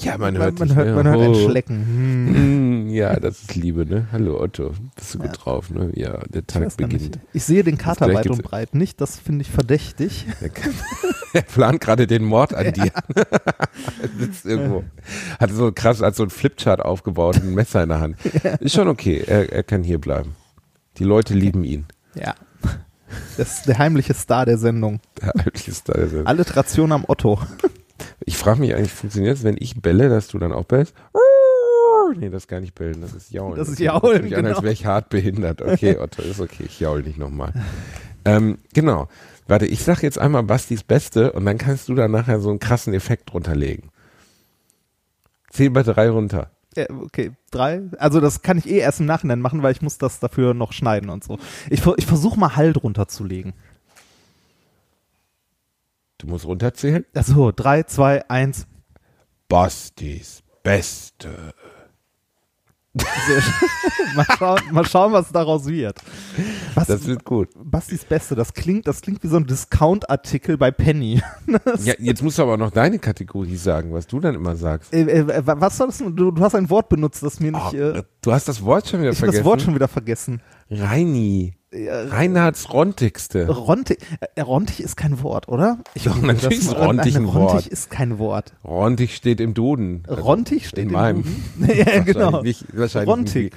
Ja, 0.00 0.16
man 0.16 0.36
hört 0.38 0.58
man, 0.58 0.74
hört, 0.74 0.86
ne? 0.86 0.94
man 0.94 1.06
hört 1.06 1.20
ein 1.20 1.30
Oh. 1.30 1.48
Schlecken. 1.48 1.86
Hm. 1.86 2.88
Ja, 2.88 3.20
das 3.20 3.42
ist 3.42 3.54
Liebe, 3.54 3.84
ne? 3.86 4.08
Hallo 4.12 4.40
Otto, 4.40 4.72
bist 4.96 5.14
du 5.14 5.18
gut 5.18 5.30
drauf, 5.44 5.70
ne? 5.70 5.90
Ja, 5.94 6.18
der 6.28 6.46
Tag 6.46 6.76
beginnt. 6.76 7.18
ich 7.32 7.44
sehe 7.44 7.62
den 7.62 7.76
Kater 7.78 8.12
weit 8.12 8.28
und 8.28 8.42
breit 8.42 8.74
nicht, 8.74 9.00
das 9.00 9.18
finde 9.18 9.42
ich 9.42 9.50
verdächtig. 9.50 10.26
Er 11.32 11.42
plant 11.42 11.80
gerade 11.80 12.08
den 12.08 12.24
Mord 12.24 12.54
an 12.54 12.72
dir. 12.72 12.90
er 13.14 14.08
sitzt 14.18 14.44
irgendwo. 14.46 14.82
Hat 15.38 15.52
so 15.52 15.70
krass, 15.70 16.02
hat 16.02 16.16
so 16.16 16.24
ein 16.24 16.30
Flipchart 16.30 16.80
aufgebaut 16.80 17.36
und 17.36 17.44
ein 17.44 17.54
Messer 17.54 17.84
in 17.84 17.90
der 17.90 18.00
Hand. 18.00 18.16
Ist 18.60 18.74
schon 18.74 18.88
okay, 18.88 19.22
er, 19.24 19.52
er 19.52 19.62
kann 19.62 19.84
hier 19.84 20.00
bleiben. 20.00 20.34
Die 20.96 21.04
Leute 21.04 21.34
lieben 21.34 21.62
ihn. 21.62 21.86
Ja. 22.16 22.34
Das 23.36 23.58
ist 23.58 23.68
der 23.68 23.78
heimliche 23.78 24.14
Star 24.14 24.44
der 24.44 24.58
Sendung. 24.58 25.00
Der 25.22 25.34
alte 25.36 25.70
ist 25.70 25.88
da. 25.88 25.92
Also 25.92 26.24
Alliteration 26.24 26.92
am 26.92 27.04
Otto. 27.06 27.38
Ich 28.24 28.36
frage 28.36 28.60
mich 28.60 28.74
eigentlich, 28.74 28.92
funktioniert 28.92 29.36
es, 29.36 29.44
wenn 29.44 29.56
ich 29.58 29.80
belle, 29.80 30.08
dass 30.08 30.28
du 30.28 30.38
dann 30.38 30.52
auch 30.52 30.64
bellst? 30.64 30.94
Nee, 32.16 32.28
das 32.28 32.44
ist 32.44 32.48
gar 32.48 32.60
nicht 32.60 32.74
bellen, 32.74 33.00
das 33.00 33.14
ist 33.14 33.30
jaulen. 33.30 33.56
Das 33.56 33.68
ist 33.68 33.78
jaulen, 33.78 34.02
hört 34.02 34.22
sich 34.24 34.36
an, 34.36 34.46
als 34.46 34.54
genau. 34.54 34.62
wäre 34.62 34.72
ich 34.72 34.86
hart 34.86 35.08
behindert. 35.10 35.62
Okay, 35.62 35.96
Otto, 35.98 36.22
ist 36.22 36.40
okay, 36.40 36.64
ich 36.64 36.80
jaul 36.80 37.02
nicht 37.02 37.18
nochmal. 37.18 37.52
ähm, 38.24 38.58
genau. 38.74 39.08
Warte, 39.46 39.66
ich 39.66 39.82
sag 39.82 40.02
jetzt 40.02 40.18
einmal 40.18 40.42
Bastis 40.42 40.82
Beste 40.82 41.32
und 41.32 41.44
dann 41.44 41.58
kannst 41.58 41.88
du 41.88 41.94
da 41.94 42.08
nachher 42.08 42.40
so 42.40 42.50
einen 42.50 42.58
krassen 42.58 42.94
Effekt 42.94 43.32
drunterlegen. 43.32 43.90
Zähl 45.50 45.70
bei 45.70 45.82
drei 45.82 46.08
runter. 46.08 46.50
Ja, 46.76 46.84
okay, 47.02 47.32
drei. 47.50 47.82
Also 47.98 48.20
das 48.20 48.42
kann 48.42 48.58
ich 48.58 48.68
eh 48.68 48.78
erst 48.78 49.00
im 49.00 49.06
Nachhinein 49.06 49.40
machen, 49.40 49.62
weil 49.62 49.72
ich 49.72 49.82
muss 49.82 49.98
das 49.98 50.20
dafür 50.20 50.54
noch 50.54 50.72
schneiden 50.72 51.10
und 51.10 51.24
so. 51.24 51.38
Ich, 51.68 51.84
ich 51.96 52.06
versuche 52.06 52.38
mal 52.38 52.54
Halt 52.54 52.82
runterzulegen. 52.82 53.54
Du 56.20 56.26
musst 56.26 56.44
runterzählen. 56.44 57.04
Achso, 57.14 57.50
drei, 57.50 57.82
zwei, 57.84 58.28
eins. 58.28 58.66
Bastis 59.48 60.42
Beste. 60.62 61.54
Mal, 64.16 64.26
schauen, 64.36 64.60
mal 64.72 64.84
schauen, 64.84 65.12
was 65.12 65.30
daraus 65.30 65.64
wird. 65.66 66.00
Was, 66.74 66.88
Das 66.88 67.06
wird 67.06 67.24
gut. 67.24 67.48
Bastis 67.56 68.04
Beste, 68.04 68.34
das 68.34 68.52
klingt, 68.52 68.88
das 68.88 69.00
klingt 69.00 69.22
wie 69.22 69.28
so 69.28 69.36
ein 69.36 69.46
Discount-Artikel 69.46 70.58
bei 70.58 70.70
Penny. 70.72 71.22
Ja, 71.84 71.94
jetzt 71.98 72.22
musst 72.22 72.38
du 72.38 72.42
aber 72.42 72.56
noch 72.56 72.72
deine 72.72 72.98
Kategorie 72.98 73.56
sagen, 73.56 73.92
was 73.92 74.06
du 74.08 74.18
dann 74.18 74.34
immer 74.34 74.56
sagst. 74.56 74.92
Äh, 74.92 75.02
äh, 75.02 75.42
was 75.46 75.76
soll 75.76 75.86
das? 75.86 75.98
Du, 75.98 76.32
du 76.32 76.40
hast 76.40 76.54
ein 76.56 76.68
Wort 76.68 76.88
benutzt, 76.88 77.22
das 77.22 77.38
mir 77.38 77.52
nicht. 77.52 77.72
Oh, 77.72 77.76
äh, 77.76 78.02
du 78.20 78.32
hast 78.32 78.48
das 78.48 78.62
Wort 78.62 78.88
schon 78.88 79.00
wieder 79.00 79.10
ich 79.10 79.16
habe 79.18 79.26
vergessen. 79.26 79.44
das 79.44 79.44
Wort 79.44 79.62
schon 79.62 79.74
wieder 79.74 79.88
vergessen. 79.88 80.42
Reini. 80.68 81.54
Ja, 81.72 82.02
Reinhards 82.04 82.72
Rontigste. 82.72 83.48
Rontig, 83.48 83.98
äh, 84.34 84.40
Rontig 84.40 84.80
ist 84.80 84.96
kein 84.96 85.22
Wort, 85.22 85.46
oder? 85.48 85.78
Ich 85.94 86.02
Doch, 86.04 86.20
natürlich 86.20 86.58
ist. 86.58 86.76
Rontig 86.76 87.16
ein 87.16 87.24
Rontig 87.26 87.34
Wort. 87.54 87.66
ist 87.68 87.90
kein 87.90 88.18
Wort. 88.18 88.54
Rontig 88.64 89.14
steht 89.14 89.40
im 89.40 89.54
Duden. 89.54 90.02
Rontig 90.08 90.66
steht 90.66 90.80
in 90.80 90.88
im 90.88 90.92
meinem. 90.94 91.22
Duden? 91.22 91.44
ja, 91.76 91.86
Wahrscheinlich 91.86 92.14
genau. 92.14 92.42
Nicht, 92.42 92.64
wahrscheinlich 92.76 93.08
Rontig. 93.08 93.54
nicht. 93.54 93.56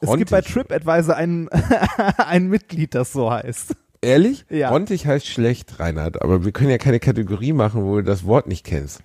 Es 0.00 0.16
gibt 0.16 0.30
bei 0.30 0.36
Rontig. 0.38 0.52
TripAdvisor 0.52 1.16
ein, 1.16 1.48
ein 2.18 2.46
Mitglied, 2.46 2.94
das 2.94 3.12
so 3.12 3.28
heißt. 3.32 3.74
Ehrlich? 4.00 4.44
Ja. 4.48 4.68
Rontig 4.70 5.04
heißt 5.04 5.26
schlecht, 5.26 5.80
Reinhard. 5.80 6.22
Aber 6.22 6.44
wir 6.44 6.52
können 6.52 6.70
ja 6.70 6.78
keine 6.78 7.00
Kategorie 7.00 7.52
machen, 7.52 7.82
wo 7.82 7.96
du 7.96 8.04
das 8.04 8.24
Wort 8.24 8.46
nicht 8.46 8.64
kennst. 8.64 9.00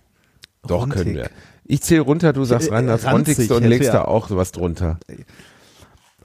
Doch, 0.68 0.82
Rontig. 0.82 0.98
können 1.00 1.16
wir. 1.16 1.30
Ich 1.66 1.82
zähle 1.82 2.02
runter, 2.02 2.34
du 2.34 2.46
sagst 2.46 2.68
Äh, 2.70 2.76
Reinhards 2.76 3.06
ranzig 3.06 3.36
Rontigste 3.40 3.56
und 3.56 3.64
legst 3.64 3.88
ja. 3.88 3.94
da 3.94 4.06
auch 4.06 4.28
sowas 4.28 4.52
drunter. 4.52 5.00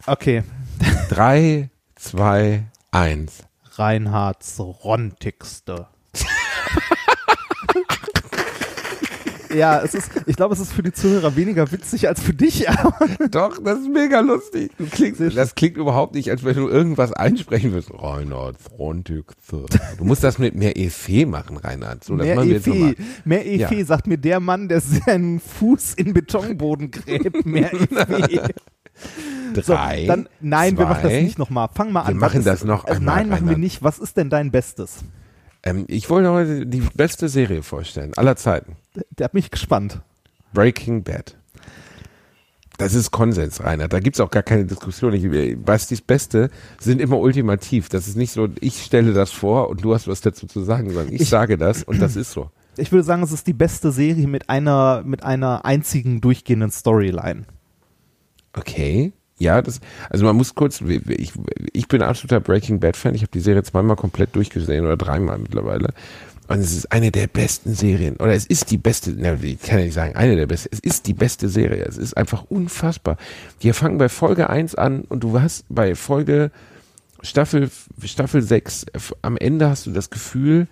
Okay. 0.07 0.43
Drei, 1.09 1.71
zwei, 1.95 2.65
eins. 2.91 3.45
Reinhards 3.77 4.59
Rontigste. 4.59 5.87
ja, 9.55 9.81
es 9.81 9.95
ist, 9.95 10.11
ich 10.27 10.37
glaube, 10.37 10.55
es 10.55 10.61
ist 10.61 10.73
für 10.73 10.83
die 10.83 10.93
Zuhörer 10.93 11.35
weniger 11.37 11.71
witzig 11.73 12.09
als 12.09 12.21
für 12.21 12.35
dich, 12.35 12.67
Doch, 13.31 13.59
das 13.63 13.81
ist 13.81 13.89
mega 13.89 14.21
lustig. 14.21 14.73
Du 14.79 14.87
klingst, 14.87 15.21
das 15.37 15.55
klingt 15.55 15.77
überhaupt 15.77 16.15
nicht, 16.15 16.31
als 16.31 16.45
wenn 16.45 16.57
du 16.57 16.69
irgendwas 16.69 17.13
einsprechen 17.13 17.73
willst. 17.73 17.91
Reinhard, 17.93 18.57
Rontigste. 18.79 19.65
Du 19.97 20.05
musst 20.05 20.25
das 20.25 20.39
mit 20.39 20.55
mehr 20.55 20.77
Efe 20.77 21.27
machen, 21.27 21.57
Reinhard. 21.57 22.05
So, 22.05 22.15
mehr 22.15 22.37
Efe, 22.39 22.71
nochmal. 22.71 22.95
mehr 23.25 23.47
Efe, 23.47 23.75
Ja. 23.77 23.85
sagt 23.85 24.07
mir 24.07 24.19
der 24.19 24.41
Mann, 24.41 24.69
der 24.69 24.81
seinen 24.81 25.41
Fuß 25.41 25.95
in 25.95 26.13
Betonboden 26.13 26.91
gräbt. 26.91 27.47
Mehr 27.47 27.71
Efe. 29.53 29.63
So, 29.63 29.73
Drei, 29.75 30.05
dann, 30.07 30.29
nein, 30.41 30.77
wir 30.79 30.85
machen 30.87 31.03
das 31.03 31.13
zwei. 31.13 31.23
nicht 31.23 31.39
nochmal. 31.39 31.69
Fang 31.75 31.91
mal 31.91 32.03
Wir 32.05 32.09
an. 32.09 32.21
Was 32.21 32.33
machen 32.35 32.45
das 32.45 32.65
noch 32.65 32.87
äh, 32.87 32.93
einmal, 32.93 33.17
Nein, 33.17 33.29
machen 33.31 33.49
wir 33.49 33.57
nicht. 33.59 33.83
Was 33.83 33.99
ist 33.99 34.17
denn 34.17 34.31
dein 34.31 34.51
Bestes? 34.51 34.99
Ähm, 35.63 35.85
ich 35.89 36.09
wollte 36.11 36.31
heute 36.31 36.67
die 36.67 36.83
beste 36.95 37.29
Serie 37.29 37.63
vorstellen, 37.63 38.13
aller 38.17 38.37
Zeiten. 38.37 38.77
Der 39.19 39.25
hat 39.25 39.35
mich 39.35 39.51
gespannt. 39.51 40.01
Breaking 40.53 41.03
Bad. 41.03 41.35
Das 42.77 42.95
ist 42.95 43.11
Konsens, 43.11 43.63
Reinhard. 43.65 43.93
Da 43.93 43.99
gibt's 43.99 44.21
auch 44.21 44.31
gar 44.31 44.45
keine 44.45 44.65
Diskussion. 44.65 45.13
Ich, 45.13 45.57
Bastis 45.61 46.01
Beste 46.01 46.49
sind 46.79 47.01
immer 47.01 47.19
ultimativ. 47.19 47.89
Das 47.89 48.07
ist 48.07 48.17
nicht 48.17 48.31
so, 48.31 48.49
ich 48.61 48.85
stelle 48.85 49.13
das 49.13 49.33
vor 49.33 49.69
und 49.69 49.83
du 49.83 49.95
hast 49.95 50.07
was 50.07 50.21
dazu 50.21 50.47
zu 50.47 50.61
sagen, 50.63 50.91
sondern 50.93 51.13
ich, 51.13 51.23
Ich- 51.23 51.29
sage 51.29 51.59
das 51.59 51.83
und 51.83 52.01
das 52.01 52.15
ist 52.15 52.31
so. 52.31 52.51
Ich 52.77 52.93
würde 52.93 53.03
sagen, 53.03 53.25
es 53.25 53.33
ist 53.33 53.49
die 53.49 53.53
beste 53.53 53.91
Serie 53.91 54.29
mit 54.29 54.49
einer, 54.49 55.03
mit 55.05 55.25
einer 55.25 55.65
einzigen 55.65 56.21
durchgehenden 56.21 56.71
Storyline. 56.71 57.47
Okay. 58.59 59.13
Ja, 59.39 59.63
das, 59.63 59.81
also 60.11 60.25
man 60.25 60.37
muss 60.37 60.55
kurz, 60.55 60.81
ich, 60.81 61.33
ich 61.73 61.89
bin 61.89 62.03
absoluter 62.03 62.41
Breaking 62.41 62.81
Bad 62.81 62.97
Fan. 62.97 63.15
Ich 63.15 63.23
habe 63.23 63.31
die 63.33 63.41
Serie 63.41 63.63
zweimal 63.63 63.95
komplett 63.95 64.35
durchgesehen 64.35 64.85
oder 64.85 64.97
dreimal 64.97 65.39
mittlerweile. 65.39 65.91
Und 66.49 66.61
es 66.61 66.73
ist 66.73 66.91
eine 66.91 67.13
der 67.13 67.29
besten 67.29 67.75
Serien. 67.75 68.17
Oder 68.17 68.33
es 68.33 68.47
ist 68.47 68.71
die 68.71 68.79
beste, 68.79 69.15
na, 69.17 69.35
ich 69.41 69.61
kann 69.61 69.79
ja 69.79 69.85
nicht 69.85 69.95
sagen, 69.95 70.17
eine 70.17 70.35
der 70.35 70.47
besten. 70.47 70.71
Es 70.73 70.81
ist 70.81 71.07
die 71.07 71.15
beste 71.15 71.49
Serie. 71.49 71.85
Es 71.85 71.99
ist 71.99 72.17
einfach 72.17 72.45
unfassbar. 72.49 73.17
Die 73.63 73.73
fangen 73.73 73.99
bei 73.99 74.09
Folge 74.09 74.51
1 74.51 74.75
an 74.75 75.03
und 75.03 75.23
du 75.23 75.41
hast 75.41 75.67
bei 75.69 75.95
Folge 75.95 76.51
Staffel, 77.23 77.71
Staffel 78.03 78.43
6, 78.43 78.87
am 79.23 79.37
Ende 79.37 79.69
hast 79.69 79.87
du 79.87 79.91
das 79.91 80.09
Gefühl, 80.09 80.69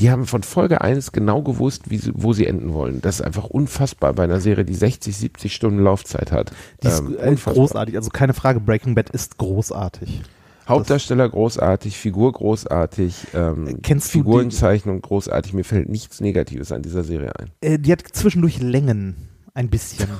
die 0.00 0.10
haben 0.10 0.26
von 0.26 0.42
Folge 0.42 0.80
1 0.80 1.12
genau 1.12 1.42
gewusst, 1.42 1.90
wie 1.90 2.00
wo 2.14 2.32
sie 2.32 2.46
enden 2.46 2.72
wollen. 2.72 3.00
Das 3.02 3.16
ist 3.16 3.22
einfach 3.26 3.44
unfassbar 3.44 4.12
bei 4.14 4.24
einer 4.24 4.40
Serie, 4.40 4.64
die 4.64 4.74
60, 4.74 5.16
70 5.16 5.54
Stunden 5.54 5.80
Laufzeit 5.82 6.32
hat. 6.32 6.52
Die 6.82 6.88
ist 6.88 7.00
Ähm, 7.00 7.16
äh, 7.18 7.34
großartig. 7.34 7.96
Also 7.96 8.10
keine 8.10 8.34
Frage, 8.34 8.60
Breaking 8.60 8.94
Bad 8.94 9.10
ist 9.10 9.38
großartig. 9.38 10.22
Hauptdarsteller 10.68 11.28
großartig, 11.28 11.98
Figur 11.98 12.32
großartig, 12.32 13.26
ähm, 13.34 13.78
Kennst 13.82 14.06
du 14.14 14.18
die- 14.18 14.22
Figurenzeichnung 14.24 15.02
großartig. 15.02 15.52
Mir 15.54 15.64
fällt 15.64 15.88
nichts 15.88 16.20
Negatives 16.20 16.70
an 16.72 16.82
dieser 16.82 17.02
Serie 17.02 17.32
ein. 17.38 17.50
Äh, 17.60 17.78
die 17.78 17.90
hat 17.92 18.02
zwischendurch 18.12 18.60
Längen. 18.60 19.28
Ein 19.54 19.68
bisschen. 19.68 20.08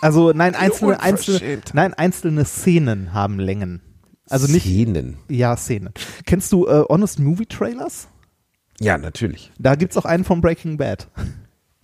Also 0.00 0.32
nein, 0.34 0.54
einzelne, 0.54 1.00
einzelne, 1.00 1.62
nein, 1.72 1.94
einzelne 1.94 2.44
Szenen 2.44 3.14
haben 3.14 3.38
Längen. 3.40 3.80
Also 4.28 4.52
nicht, 4.52 4.64
Szenen. 4.66 5.16
ja, 5.30 5.56
Szenen. 5.56 5.94
Kennst 6.26 6.52
du 6.52 6.66
äh, 6.66 6.84
Honest 6.90 7.20
Movie 7.20 7.46
Trailers? 7.46 8.08
Ja, 8.80 8.98
natürlich. 8.98 9.52
Da 9.58 9.74
gibt's 9.74 9.96
auch 9.96 10.04
einen 10.04 10.24
von 10.24 10.40
Breaking 10.40 10.76
Bad. 10.76 11.08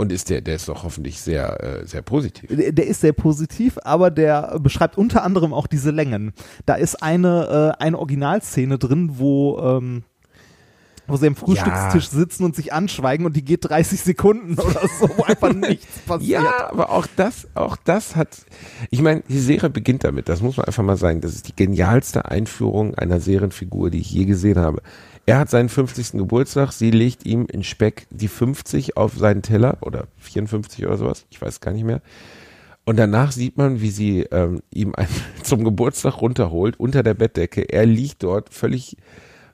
Und 0.00 0.12
ist 0.12 0.30
der, 0.30 0.40
der 0.40 0.56
ist 0.56 0.66
doch 0.66 0.82
hoffentlich 0.82 1.20
sehr, 1.20 1.62
äh, 1.62 1.86
sehr 1.86 2.00
positiv. 2.00 2.48
Der, 2.48 2.72
der 2.72 2.86
ist 2.86 3.02
sehr 3.02 3.12
positiv, 3.12 3.78
aber 3.84 4.10
der 4.10 4.58
beschreibt 4.58 4.96
unter 4.96 5.22
anderem 5.22 5.52
auch 5.52 5.66
diese 5.66 5.90
Längen. 5.90 6.32
Da 6.64 6.76
ist 6.76 7.02
eine, 7.02 7.74
äh, 7.78 7.82
eine 7.82 7.98
Originalszene 7.98 8.78
drin, 8.78 9.18
wo, 9.18 9.58
ähm, 9.58 10.04
wo 11.06 11.18
sie 11.18 11.26
am 11.26 11.36
Frühstückstisch 11.36 12.08
sitzen 12.08 12.44
und 12.44 12.56
sich 12.56 12.72
anschweigen 12.72 13.26
und 13.26 13.36
die 13.36 13.44
geht 13.44 13.68
30 13.68 14.00
Sekunden 14.00 14.54
oder 14.58 14.88
so, 14.98 15.10
wo 15.18 15.24
einfach 15.24 15.52
nichts 15.54 15.98
passiert. 16.06 16.44
Ja, 16.44 16.70
aber 16.70 16.88
auch 16.88 17.06
das, 17.16 17.48
auch 17.54 17.76
das 17.76 18.16
hat, 18.16 18.38
ich 18.88 19.02
meine, 19.02 19.22
die 19.28 19.38
Serie 19.38 19.68
beginnt 19.68 20.04
damit, 20.04 20.30
das 20.30 20.40
muss 20.40 20.56
man 20.56 20.64
einfach 20.64 20.82
mal 20.82 20.96
sagen, 20.96 21.20
das 21.20 21.34
ist 21.34 21.48
die 21.48 21.56
genialste 21.56 22.24
Einführung 22.24 22.94
einer 22.94 23.20
Serienfigur, 23.20 23.90
die 23.90 23.98
ich 23.98 24.10
je 24.10 24.24
gesehen 24.24 24.58
habe. 24.58 24.80
Er 25.30 25.38
hat 25.38 25.48
seinen 25.48 25.68
50. 25.68 26.18
Geburtstag, 26.18 26.72
sie 26.72 26.90
legt 26.90 27.24
ihm 27.24 27.46
in 27.46 27.62
Speck 27.62 28.08
die 28.10 28.26
50 28.26 28.96
auf 28.96 29.16
seinen 29.16 29.42
Teller 29.42 29.78
oder 29.80 30.08
54 30.18 30.84
oder 30.84 30.96
sowas, 30.96 31.24
ich 31.30 31.40
weiß 31.40 31.60
gar 31.60 31.70
nicht 31.70 31.84
mehr. 31.84 32.02
Und 32.84 32.98
danach 32.98 33.30
sieht 33.30 33.56
man, 33.56 33.80
wie 33.80 33.90
sie 33.90 34.22
ähm, 34.32 34.60
ihm 34.74 34.92
ein, 34.96 35.06
zum 35.44 35.62
Geburtstag 35.62 36.20
runterholt 36.20 36.80
unter 36.80 37.04
der 37.04 37.14
Bettdecke. 37.14 37.62
Er 37.62 37.86
liegt 37.86 38.24
dort 38.24 38.52
völlig, 38.52 38.96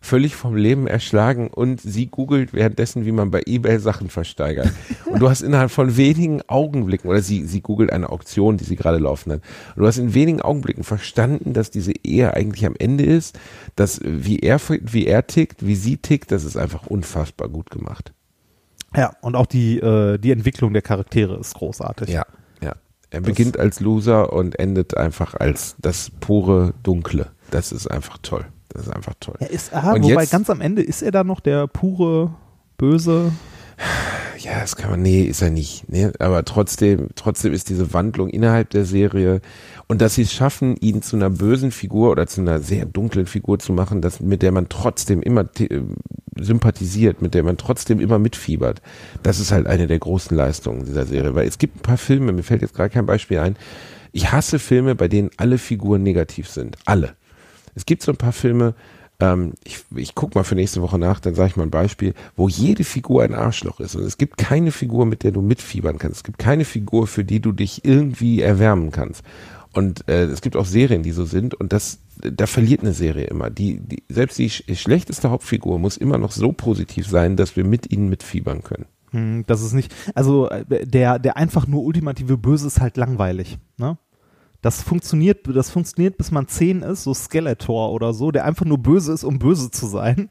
völlig 0.07 0.37
vom 0.37 0.57
Leben 0.57 0.87
erschlagen 0.87 1.49
und 1.49 1.81
sie 1.81 2.07
googelt 2.07 2.55
währenddessen, 2.55 3.05
wie 3.05 3.13
man 3.13 3.31
bei 3.31 3.43
eBay 3.45 3.79
Sachen 3.79 4.09
versteigert. 4.09 4.71
Und 5.05 5.21
du 5.21 5.29
hast 5.29 5.43
innerhalb 5.43 5.71
von 5.71 5.97
wenigen 5.97 6.43
Augenblicken, 6.49 7.11
oder 7.11 7.21
sie, 7.21 7.45
sie 7.45 7.61
googelt 7.61 7.93
eine 7.93 8.11
Auktion, 8.11 8.57
die 8.57 8.65
sie 8.65 8.77
gerade 8.77 8.99
laufen 8.99 9.33
hat. 9.33 9.41
Und 9.75 9.83
du 9.83 9.87
hast 9.87 9.99
in 9.99 10.15
wenigen 10.15 10.41
Augenblicken 10.41 10.85
verstanden, 10.85 11.53
dass 11.53 11.71
diese 11.71 11.93
Ehe 12.05 12.33
eigentlich 12.35 12.65
am 12.65 12.77
Ende 12.79 13.05
ist, 13.05 13.39
dass 13.75 14.01
wie 14.03 14.39
er, 14.39 14.61
wie 14.69 15.07
er 15.07 15.27
tickt, 15.27 15.67
wie 15.67 15.77
sie 15.77 15.97
tickt, 15.97 16.31
das 16.31 16.45
ist 16.45 16.57
einfach 16.57 16.87
unfassbar 16.87 17.49
gut 17.49 17.71
gemacht. 17.71 18.13
Ja, 18.95 19.13
und 19.21 19.35
auch 19.35 19.47
die, 19.47 19.79
äh, 19.79 20.19
die 20.19 20.31
Entwicklung 20.31 20.73
der 20.73 20.83
Charaktere 20.83 21.37
ist 21.39 21.55
großartig. 21.55 22.09
Ja, 22.09 22.25
ja. 22.63 22.75
Er 23.11 23.21
beginnt 23.21 23.59
als 23.59 23.81
Loser 23.81 24.33
und 24.33 24.59
endet 24.59 24.97
einfach 24.97 25.35
als 25.35 25.77
das 25.81 26.11
pure 26.21 26.75
Dunkle. 26.83 27.31
Das 27.51 27.73
ist 27.73 27.87
einfach 27.89 28.19
toll. 28.23 28.47
Das 28.69 28.83
ist 28.87 28.93
einfach 28.95 29.15
toll. 29.21 29.37
Er 29.39 29.51
ist, 29.51 29.73
aha, 29.75 29.93
Und 29.95 30.03
wobei 30.03 30.23
jetzt- 30.23 30.31
ganz 30.33 30.51
am 30.51 30.61
Ende 30.61 30.83
ist 30.83 31.03
er 31.03 31.11
da 31.13 31.25
noch 31.25 31.41
der 31.41 31.67
pure 31.67 32.35
Böse. 32.79 33.33
Ja, 34.39 34.61
das 34.61 34.77
kann 34.77 34.91
man, 34.91 35.03
nee, 35.03 35.23
ist 35.23 35.43
er 35.43 35.51
nicht. 35.51 35.85
Nee, 35.89 36.11
aber 36.19 36.45
trotzdem, 36.45 37.09
trotzdem 37.15 37.53
ist 37.53 37.69
diese 37.69 37.93
Wandlung 37.93 38.29
innerhalb 38.31 38.71
der 38.71 38.85
Serie 38.85 39.41
und 39.87 40.01
dass 40.01 40.15
sie 40.15 40.23
es 40.23 40.33
schaffen, 40.33 40.77
ihn 40.77 41.03
zu 41.03 41.17
einer 41.17 41.31
bösen 41.31 41.71
Figur 41.71 42.11
oder 42.11 42.27
zu 42.27 42.41
einer 42.43 42.61
sehr 42.61 42.87
dunklen 42.87 43.27
Figur 43.27 43.59
zu 43.59 43.73
machen, 43.73 44.01
das, 44.03 44.21
mit 44.21 44.43
der 44.43 44.53
man 44.53 44.69
trotzdem 44.69 45.21
immer 45.23 45.45
äh, 45.59 45.81
sympathisiert, 46.39 47.23
mit 47.23 47.35
der 47.35 47.43
man 47.43 47.57
trotzdem 47.57 48.01
immer 48.01 48.19
mitfiebert. 48.19 48.83
Das 49.23 49.41
ist 49.41 49.53
halt 49.53 49.67
eine 49.67 49.87
der 49.87 49.99
großen 49.99 50.37
Leistungen 50.37 50.85
dieser 50.85 51.07
Serie, 51.07 51.35
weil 51.35 51.49
es 51.49 51.59
gibt 51.59 51.77
ein 51.79 51.83
paar 51.83 51.99
Filme, 51.99 52.33
mir 52.33 52.43
fällt 52.43 52.63
jetzt 52.63 52.75
gerade 52.75 52.91
kein 52.91 53.07
Beispiel 53.07 53.39
ein. 53.39 53.57
Ich 54.13 54.33
hasse 54.33 54.59
Filme, 54.59 54.95
bei 54.95 55.09
denen 55.09 55.31
alle 55.37 55.59
Figuren 55.59 56.03
negativ 56.03 56.49
sind. 56.49 56.77
Alle. 56.87 57.15
Es 57.77 57.87
gibt 57.87 58.03
so 58.03 58.11
ein 58.11 58.17
paar 58.17 58.33
Filme, 58.33 58.75
ähm, 59.21 59.53
ich, 59.65 59.85
ich 59.95 60.15
guck 60.15 60.35
mal 60.35 60.43
für 60.43 60.57
nächste 60.57 60.83
Woche 60.83 60.99
nach, 60.99 61.21
dann 61.21 61.35
sage 61.35 61.51
ich 61.51 61.57
mal 61.57 61.63
ein 61.63 61.71
Beispiel, 61.71 62.15
wo 62.35 62.49
jede 62.49 62.83
Figur 62.85 63.23
ein 63.23 63.35
Arschloch 63.35 63.79
ist. 63.81 63.95
Und 63.95 64.03
es 64.03 64.19
gibt 64.19 64.37
keine 64.37 64.73
Figur, 64.73 65.07
mit 65.07 65.23
der 65.23 65.31
du 65.31 65.43
mitfiebern 65.43 65.99
kannst. 65.99 66.19
Es 66.19 66.25
gibt 66.25 66.39
keine 66.39 66.65
Figur, 66.65 67.07
für 67.07 67.25
die 67.25 67.41
du 67.41 67.53
dich 67.53 67.85
irgendwie 67.85 68.41
erwärmen 68.41 68.91
kannst. 68.91 69.23
Und 69.73 70.09
äh, 70.09 70.25
es 70.25 70.41
gibt 70.41 70.57
auch 70.57 70.65
Serien, 70.65 71.03
die 71.03 71.13
so 71.13 71.25
sind. 71.27 71.55
Und 71.55 71.73
das, 71.73 72.01
da 72.17 72.47
verliert 72.47 72.81
eine 72.81 72.95
Serie 72.95 73.27
immer. 73.27 73.51
Die, 73.51 73.79
die, 73.79 74.03
selbst 74.09 74.39
die 74.39 74.49
sch 74.49 74.65
schlechteste 74.75 75.31
Hauptfigur 75.31 75.79
muss 75.79 75.99
immer 75.99 76.19
noch 76.19 76.33
so 76.33 76.53
positiv 76.53 77.07
sein, 77.07 77.37
dass 77.37 77.57
wir 77.57 77.65
mit 77.65 77.93
ihnen 77.93 78.09
mitfiebern 78.09 78.63
können. 78.63 78.87
Hm, 79.11 79.45
Das 79.47 79.63
ist 79.63 79.73
nicht, 79.73 79.95
also 80.15 80.49
äh, 80.49 80.87
der, 80.87 81.19
der 81.19 81.37
einfach 81.37 81.67
nur 81.67 81.83
ultimative 81.85 82.39
Böse 82.39 82.67
ist 82.67 82.81
halt 82.81 82.97
langweilig. 82.97 83.59
Ne? 83.77 83.99
Das 84.67 84.83
funktioniert, 84.83 85.47
das 85.47 85.71
funktioniert, 85.71 86.19
bis 86.19 86.33
man 86.33 86.49
10 86.49 86.83
ist, 86.83 87.05
so 87.05 87.15
Skeletor 87.15 87.93
oder 87.93 88.13
so, 88.13 88.33
der 88.33 88.45
einfach 88.45 88.65
nur 88.65 88.79
böse 88.79 89.13
ist, 89.13 89.23
um 89.23 89.39
böse 89.39 89.71
zu 89.71 89.87
sein. 89.87 90.29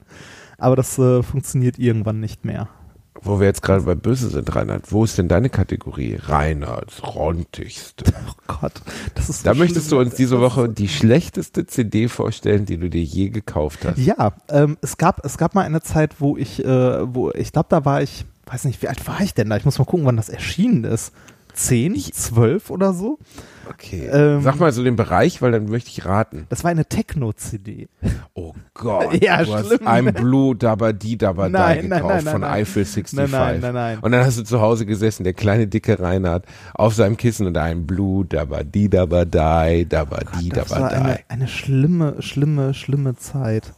Aber 0.58 0.76
das 0.76 1.00
äh, 1.00 1.24
funktioniert 1.24 1.80
irgendwann 1.80 2.20
nicht 2.20 2.44
mehr. 2.44 2.68
Wo 3.22 3.40
wir 3.40 3.48
jetzt 3.48 3.62
gerade 3.62 3.84
bei 3.84 3.96
Böse 3.96 4.28
sind, 4.28 4.54
Reinhard, 4.54 4.92
wo 4.92 5.06
ist 5.06 5.18
denn 5.18 5.30
deine 5.30 5.50
Kategorie? 5.50 6.20
Reinhards 6.22 7.02
Rontigste. 7.16 8.04
Oh 8.28 8.58
Gott, 8.60 8.74
das 9.16 9.30
ist 9.30 9.44
so 9.44 9.46
Da 9.46 9.54
möchtest 9.54 9.94
du 9.94 10.00
uns 10.00 10.16
diese 10.16 10.42
Woche 10.42 10.68
die 10.68 10.90
schlechteste 10.90 11.66
CD 11.66 12.10
vorstellen, 12.10 12.66
die 12.66 12.78
du 12.78 12.90
dir 12.90 13.04
je 13.04 13.30
gekauft 13.30 13.86
hast. 13.86 13.98
Ja, 13.98 14.34
ähm, 14.50 14.78
es 14.82 14.98
gab 14.98 15.24
es 15.24 15.38
gab 15.38 15.56
mal 15.56 15.62
eine 15.62 15.82
Zeit, 15.82 16.20
wo 16.20 16.36
ich, 16.36 16.62
äh, 16.64 17.16
wo 17.16 17.32
ich 17.32 17.54
glaube, 17.54 17.68
da 17.70 17.86
war 17.86 18.02
ich, 18.02 18.26
weiß 18.48 18.66
nicht, 18.66 18.82
wie 18.82 18.90
alt 18.90 19.08
war 19.08 19.22
ich 19.22 19.34
denn 19.34 19.50
da? 19.50 19.56
Ich 19.56 19.64
muss 19.64 19.80
mal 19.80 19.86
gucken, 19.86 20.06
wann 20.06 20.18
das 20.18 20.28
erschienen 20.28 20.84
ist. 20.84 21.14
Zehn, 21.54 21.96
zwölf 21.96 22.70
oder 22.70 22.94
so. 22.94 23.18
Okay. 23.70 24.08
Ähm, 24.12 24.42
Sag 24.42 24.60
mal 24.60 24.72
so 24.72 24.84
den 24.84 24.96
Bereich, 24.96 25.42
weil 25.42 25.52
dann 25.52 25.66
möchte 25.66 25.90
ich 25.90 26.06
raten. 26.06 26.46
Das 26.50 26.64
war 26.64 26.72
eine 26.72 26.86
Techno-CD. 26.86 27.88
Oh 28.34 28.54
Gott. 28.74 29.14
Ja, 29.22 29.44
du 29.44 29.54
hast 29.54 29.68
schlimm. 29.68 29.88
I'm 29.88 30.12
Blue 30.12 30.56
Dabba 30.56 30.92
Di 30.92 31.18
Dabba 31.18 31.50
Nein, 31.50 31.82
Die 31.84 31.88
nein, 31.88 32.02
gekauft 32.02 32.16
nein, 32.16 32.24
nein, 32.26 32.34
von. 32.34 32.44
Eiffel 32.44 32.86
65. 32.86 33.18
Nein, 33.18 33.32
nein, 33.32 33.60
nein, 33.62 33.74
nein. 33.74 34.00
Und 34.00 34.12
dann 34.12 34.26
hast 34.26 34.38
du 34.38 34.44
zu 34.44 34.62
Hause 34.62 34.86
gesessen, 34.86 35.24
der 35.24 35.34
kleine 35.34 35.68
dicke 35.68 36.00
Reinhard, 36.00 36.46
auf 36.74 36.94
seinem 36.94 37.18
Kissen 37.18 37.48
und 37.48 37.58
I'm 37.58 37.86
Blue 37.86 38.26
Dabba 38.26 38.64
Di 38.64 38.90
Dabba 38.90 39.26
Die 39.26 39.88
Dabba 39.88 40.20
Di 40.40 40.50
Das 40.50 40.68
Dabba 40.70 40.82
war 40.82 40.92
eine, 40.92 41.20
eine 41.28 41.48
schlimme, 41.48 42.22
schlimme, 42.22 42.74
schlimme 42.74 43.16
Zeit. 43.16 43.74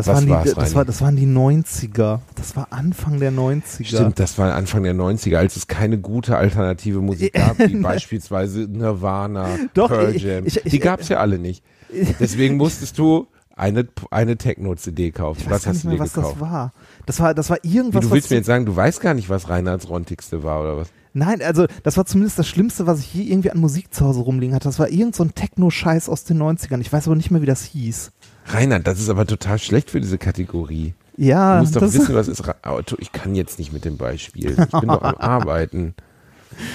Das, 0.00 0.06
Was 0.08 0.26
waren 0.26 0.44
die, 0.44 0.50
das, 0.50 0.56
Reini? 0.56 0.74
war, 0.74 0.84
das 0.84 1.00
waren 1.02 1.16
die 1.16 1.26
90er. 1.26 2.20
Das 2.34 2.56
war 2.56 2.68
Anfang 2.70 3.18
der 3.20 3.32
90er. 3.32 3.84
Stimmt, 3.84 4.18
das 4.18 4.38
war 4.38 4.54
Anfang 4.54 4.82
der 4.82 4.94
90er, 4.94 5.36
als 5.36 5.56
es 5.56 5.66
keine 5.66 5.98
gute 5.98 6.36
alternative 6.36 7.00
Musik 7.00 7.34
gab, 7.34 7.58
wie 7.66 7.76
beispielsweise 7.76 8.60
Nirvana, 8.60 9.46
Doch, 9.74 9.88
Pearl 9.88 10.14
ich- 10.16 10.22
Jam. 10.22 10.46
ich- 10.46 10.56
ich- 10.64 10.70
Die 10.72 10.78
gab's 10.78 11.08
ja 11.08 11.18
alle 11.18 11.38
nicht. 11.38 11.62
Deswegen 12.20 12.56
musstest 12.56 12.98
du 12.98 13.26
eine, 13.56 13.86
eine 14.10 14.36
Techno-CD 14.38 15.10
kaufen. 15.10 15.40
Ich 15.40 15.46
weiß 15.46 15.52
Was 15.52 15.66
hast 15.66 15.74
nicht 15.76 15.84
du 15.84 15.90
dir 15.90 15.98
was 15.98 16.12
gekauft? 16.14 16.34
das 16.36 16.40
war. 16.40 16.72
Das 17.06 17.20
war, 17.20 17.34
das 17.34 17.50
war 17.50 17.58
Wie, 17.62 17.76
irgendwas, 17.76 18.04
du 18.04 18.10
willst 18.10 18.30
mir 18.30 18.36
jetzt 18.36 18.46
sagen, 18.46 18.64
du 18.64 18.74
weißt 18.74 19.00
gar 19.00 19.12
nicht, 19.14 19.28
was 19.28 19.48
Reinhards 19.48 19.88
Rontigste 19.88 20.42
war 20.42 20.62
oder 20.62 20.76
was? 20.78 20.88
Nein, 21.12 21.42
also 21.42 21.66
das 21.82 21.96
war 21.96 22.06
zumindest 22.06 22.38
das 22.38 22.46
Schlimmste, 22.46 22.86
was 22.86 23.00
ich 23.00 23.12
je 23.14 23.24
irgendwie 23.24 23.50
an 23.50 23.58
Musik 23.58 23.92
zu 23.92 24.04
Hause 24.04 24.20
rumliegen 24.20 24.54
hatte. 24.54 24.68
Das 24.68 24.78
war 24.78 24.88
irgend 24.88 25.16
so 25.16 25.24
ein 25.24 25.34
Techno-Scheiß 25.34 26.08
aus 26.08 26.24
den 26.24 26.40
90ern. 26.40 26.80
Ich 26.80 26.92
weiß 26.92 27.06
aber 27.08 27.16
nicht 27.16 27.30
mehr, 27.30 27.42
wie 27.42 27.46
das 27.46 27.64
hieß. 27.64 28.12
Reinhard, 28.46 28.86
das 28.86 29.00
ist 29.00 29.08
aber 29.08 29.26
total 29.26 29.58
schlecht 29.58 29.90
für 29.90 30.00
diese 30.00 30.18
Kategorie. 30.18 30.94
Ja, 31.16 31.56
Du 31.56 31.60
musst 31.62 31.76
doch 31.76 31.82
wissen, 31.82 32.14
was 32.14 32.28
ist. 32.28 32.42
Auto. 32.64 32.96
Ich 32.98 33.12
kann 33.12 33.34
jetzt 33.34 33.58
nicht 33.58 33.72
mit 33.72 33.84
dem 33.84 33.96
Beispiel. 33.96 34.50
Ich 34.52 34.80
bin 34.80 34.88
doch 34.88 35.02
am 35.02 35.16
Arbeiten. 35.18 35.94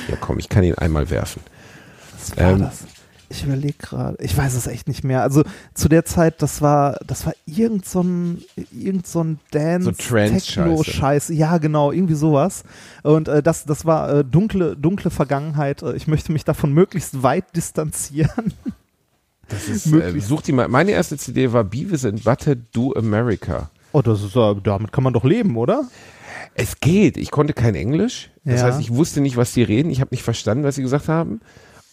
Ja, 0.09 0.17
komm, 0.19 0.37
ich 0.39 0.49
kann 0.49 0.63
ihn 0.63 0.75
einmal 0.75 1.09
werfen. 1.09 1.41
was 2.19 2.37
war 2.37 2.51
ähm, 2.51 2.59
das? 2.59 2.85
Ich 3.29 3.43
überlege 3.43 3.73
gerade. 3.79 4.17
Ich 4.23 4.37
weiß 4.37 4.53
es 4.53 4.67
echt 4.67 4.87
nicht 4.87 5.03
mehr. 5.03 5.23
Also 5.23 5.43
zu 5.73 5.89
der 5.89 6.05
Zeit, 6.05 6.41
das 6.41 6.61
war, 6.61 6.97
das 7.07 7.25
war 7.25 7.33
irgend 7.45 7.85
so 7.85 8.01
ein, 8.01 8.43
irgend 8.71 9.07
so 9.07 9.23
ein 9.23 9.39
Dance, 9.51 9.85
So. 9.85 9.91
Techno-Scheiß. 9.91 11.29
Ja, 11.29 11.57
genau, 11.57 11.91
irgendwie 11.91 12.13
sowas. 12.13 12.63
Und 13.03 13.27
äh, 13.27 13.41
das, 13.41 13.65
das 13.65 13.85
war 13.85 14.09
äh, 14.19 14.23
dunkle, 14.23 14.75
dunkle 14.77 15.09
Vergangenheit. 15.09 15.81
Äh, 15.81 15.95
Ich 15.95 16.07
möchte 16.07 16.31
mich 16.31 16.43
davon 16.45 16.71
möglichst 16.73 17.23
weit 17.23 17.55
distanzieren. 17.55 18.53
Das 19.47 19.67
ist, 19.69 19.85
äh, 19.93 20.19
such 20.21 20.41
die 20.41 20.51
mal. 20.53 20.67
Meine 20.67 20.89
erste 20.89 21.17
CD 21.17 21.53
war 21.53 21.63
Beavis 21.63 22.03
and 22.03 22.23
Butthead 22.23 22.63
Do 22.73 22.93
America. 22.93 23.69
Oh, 23.91 24.01
das 24.01 24.23
ist, 24.23 24.35
äh, 24.35 24.55
damit 24.63 24.91
kann 24.91 25.03
man 25.03 25.13
doch 25.13 25.23
leben, 25.23 25.55
oder? 25.55 25.83
Es 26.55 26.79
geht. 26.79 27.15
Ich 27.15 27.29
konnte 27.29 27.53
kein 27.53 27.75
Englisch. 27.75 28.31
Das 28.43 28.61
Ja. 28.61 28.65
heißt, 28.67 28.79
ich 28.81 28.91
wusste 28.95 29.21
nicht, 29.21 29.37
was 29.37 29.53
die 29.53 29.61
reden. 29.61 29.91
Ich 29.91 30.01
habe 30.01 30.09
nicht 30.15 30.23
verstanden, 30.23 30.63
was 30.63 30.73
sie 30.75 30.81
gesagt 30.81 31.07
haben. 31.09 31.41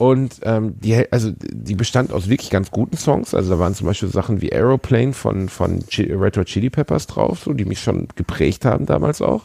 Und 0.02 0.40
ähm, 0.42 0.74
die, 0.80 1.12
also 1.12 1.30
die 1.38 1.76
bestand 1.76 2.12
aus 2.12 2.28
wirklich 2.28 2.50
ganz 2.50 2.72
guten 2.72 2.96
Songs. 2.96 3.34
Also 3.34 3.50
da 3.50 3.60
waren 3.60 3.72
zum 3.72 3.86
Beispiel 3.86 4.08
Sachen 4.08 4.40
wie 4.40 4.52
Aeroplane 4.52 5.12
von, 5.12 5.48
von 5.48 5.78
Hot 5.78 6.46
Chili 6.46 6.70
Peppers 6.70 7.06
drauf, 7.06 7.44
so, 7.44 7.52
die 7.52 7.64
mich 7.64 7.80
schon 7.80 8.08
geprägt 8.16 8.64
haben 8.64 8.84
damals 8.84 9.22
auch. 9.22 9.44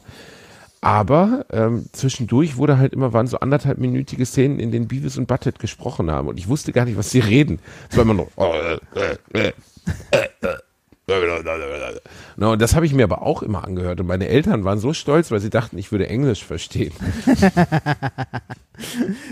Aber 0.82 1.46
ähm, 1.52 1.86
zwischendurch 1.92 2.58
wurde 2.58 2.80
halt 2.80 2.94
immer, 2.94 3.14
waren 3.14 3.28
so 3.28 3.40
anderthalbminütige 3.40 4.26
Szenen, 4.26 4.60
in 4.60 4.72
denen 4.72 4.88
Beavis 4.88 5.20
und 5.20 5.28
Butthead 5.28 5.60
gesprochen 5.60 6.10
haben. 6.10 6.28
Und 6.28 6.40
ich 6.40 6.48
wusste 6.48 6.72
gar 6.72 6.86
nicht, 6.86 6.98
was 6.98 7.12
sie 7.12 7.20
reden. 7.20 7.60
Es 7.92 7.96
war 7.96 8.04
immer 8.04 8.16
nur. 8.16 8.28
No, 12.36 12.52
und 12.52 12.62
das 12.62 12.76
habe 12.76 12.86
ich 12.86 12.94
mir 12.94 13.04
aber 13.06 13.22
auch 13.22 13.42
immer 13.42 13.64
angehört. 13.64 14.02
Und 14.02 14.08
meine 14.08 14.28
Eltern 14.28 14.66
waren 14.66 14.78
so 14.80 14.94
stolz, 14.94 15.32
weil 15.32 15.40
sie 15.40 15.50
dachten, 15.50 15.78
ich 15.78 15.92
würde 15.92 16.08
Englisch 16.10 16.44
verstehen. 16.44 16.94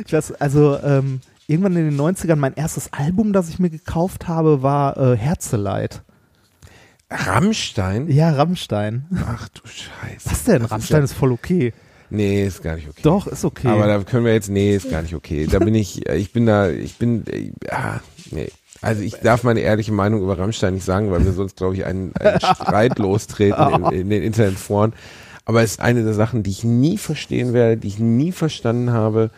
Ich 0.05 0.11
weiß, 0.11 0.31
also 0.41 0.79
ähm, 0.83 1.21
irgendwann 1.47 1.75
in 1.75 1.91
den 1.91 1.99
90ern, 1.99 2.35
mein 2.35 2.55
erstes 2.55 2.91
Album, 2.93 3.31
das 3.31 3.47
ich 3.49 3.59
mir 3.59 3.69
gekauft 3.69 4.27
habe, 4.27 4.63
war 4.63 4.97
äh, 4.97 5.15
Herzeleid. 5.15 6.01
Rammstein? 7.11 8.09
Ja, 8.09 8.31
Rammstein. 8.31 9.05
Ach 9.27 9.47
du 9.49 9.61
Scheiße. 9.67 10.31
Was 10.31 10.43
denn? 10.45 10.63
Das 10.63 10.71
Rammstein 10.71 10.97
ja- 10.99 11.03
ist 11.03 11.13
voll 11.13 11.31
okay. 11.31 11.73
Nee, 12.09 12.45
ist 12.45 12.63
gar 12.63 12.75
nicht 12.75 12.87
okay. 12.87 13.01
Doch, 13.03 13.27
ist 13.27 13.45
okay. 13.45 13.67
Aber 13.67 13.87
da 13.87 14.03
können 14.03 14.25
wir 14.25 14.33
jetzt, 14.33 14.49
nee, 14.49 14.75
ist 14.75 14.89
gar 14.89 15.01
nicht 15.03 15.13
okay. 15.15 15.47
Da 15.47 15.59
bin 15.59 15.75
ich, 15.75 16.07
äh, 16.09 16.17
ich 16.17 16.31
bin 16.33 16.45
da, 16.45 16.69
ich 16.69 16.97
bin, 16.97 17.25
äh, 17.27 17.51
ja, 17.67 18.01
nee. 18.31 18.49
Also 18.85 19.01
ich 19.01 19.15
darf 19.15 19.43
meine 19.43 19.61
ehrliche 19.61 19.91
Meinung 19.91 20.21
über 20.21 20.37
Rammstein 20.37 20.75
nicht 20.75 20.85
sagen, 20.85 21.11
weil 21.11 21.25
wir 21.25 21.33
sonst, 21.33 21.57
glaube 21.57 21.73
ich, 21.73 21.85
einen, 21.85 22.15
einen 22.17 22.39
Streit 22.39 22.99
lostreten 22.99 23.85
in, 23.85 24.01
in 24.01 24.09
den 24.11 24.21
Internetforen. 24.21 24.93
Aber 25.43 25.63
es 25.63 25.71
ist 25.71 25.79
eine 25.79 26.03
der 26.03 26.13
Sachen, 26.13 26.43
die 26.43 26.51
ich 26.51 26.63
nie 26.63 26.97
verstehen 26.97 27.53
werde, 27.53 27.77
die 27.77 27.87
ich 27.87 27.97
nie 27.97 28.31
verstanden 28.31 28.91
habe. 28.91 29.31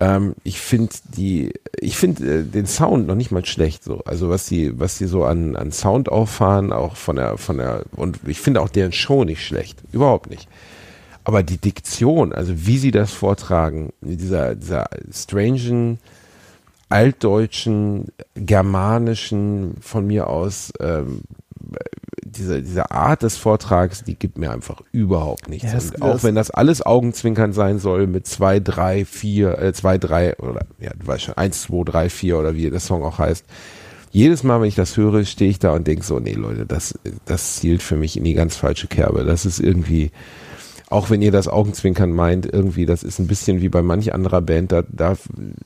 Ähm, 0.00 0.34
ich 0.42 0.60
finde 0.60 0.94
die, 1.16 1.52
ich 1.78 1.96
finde 1.96 2.40
äh, 2.40 2.42
den 2.42 2.66
Sound 2.66 3.06
noch 3.06 3.14
nicht 3.14 3.30
mal 3.30 3.44
schlecht 3.44 3.84
so. 3.84 4.02
Also 4.04 4.28
was 4.28 4.46
sie, 4.46 4.78
was 4.80 4.98
sie 4.98 5.06
so 5.06 5.24
an, 5.24 5.54
an 5.54 5.70
Sound 5.70 6.08
auffahren, 6.08 6.72
auch 6.72 6.96
von 6.96 7.14
der, 7.14 7.38
von 7.38 7.58
der, 7.58 7.84
und 7.94 8.18
ich 8.26 8.40
finde 8.40 8.60
auch 8.60 8.68
deren 8.68 8.92
Show 8.92 9.22
nicht 9.22 9.46
schlecht. 9.46 9.78
Überhaupt 9.92 10.28
nicht. 10.28 10.48
Aber 11.22 11.44
die 11.44 11.58
Diktion, 11.58 12.32
also 12.32 12.66
wie 12.66 12.78
sie 12.78 12.90
das 12.90 13.12
vortragen, 13.12 13.92
dieser, 14.00 14.56
dieser 14.56 14.86
strangen, 15.12 16.00
altdeutschen, 16.92 18.08
germanischen, 18.34 19.76
von 19.80 20.06
mir 20.06 20.28
aus, 20.28 20.72
ähm, 20.80 21.22
diese, 22.24 22.62
diese 22.62 22.90
Art 22.90 23.22
des 23.22 23.36
Vortrags, 23.36 24.04
die 24.04 24.14
gibt 24.14 24.38
mir 24.38 24.50
einfach 24.52 24.80
überhaupt 24.90 25.48
nichts. 25.48 25.70
Und 25.92 26.02
auch 26.02 26.12
das- 26.14 26.24
wenn 26.24 26.34
das 26.34 26.50
alles 26.50 26.80
Augenzwinkern 26.84 27.52
sein 27.52 27.78
soll 27.78 28.06
mit 28.06 28.26
zwei, 28.26 28.58
drei, 28.60 29.04
vier, 29.04 29.58
äh, 29.58 29.72
zwei, 29.74 29.98
drei 29.98 30.36
oder 30.38 30.64
ja, 30.80 30.90
du 30.98 31.06
weißt 31.06 31.24
schon, 31.24 31.36
eins, 31.36 31.62
zwei, 31.62 31.82
drei, 31.84 32.08
vier 32.08 32.38
oder 32.38 32.54
wie 32.54 32.70
der 32.70 32.80
Song 32.80 33.02
auch 33.04 33.18
heißt. 33.18 33.44
Jedes 34.10 34.42
Mal, 34.44 34.60
wenn 34.60 34.68
ich 34.68 34.74
das 34.74 34.96
höre, 34.96 35.24
stehe 35.24 35.50
ich 35.50 35.58
da 35.58 35.72
und 35.72 35.86
denke 35.86 36.04
so, 36.04 36.18
nee 36.20 36.34
Leute, 36.34 36.66
das, 36.66 36.98
das 37.24 37.56
zielt 37.56 37.82
für 37.82 37.96
mich 37.96 38.16
in 38.16 38.24
die 38.24 38.34
ganz 38.34 38.56
falsche 38.56 38.86
Kerbe. 38.86 39.24
Das 39.24 39.44
ist 39.46 39.58
irgendwie, 39.58 40.10
auch 40.92 41.10
wenn 41.10 41.22
ihr 41.22 41.32
das 41.32 41.48
Augenzwinkern 41.48 42.12
meint, 42.12 42.46
irgendwie, 42.46 42.86
das 42.86 43.02
ist 43.02 43.18
ein 43.18 43.26
bisschen 43.26 43.60
wie 43.60 43.68
bei 43.68 43.82
manch 43.82 44.14
anderer 44.14 44.42
Band, 44.42 44.72
da, 44.72 44.82
da 44.88 45.16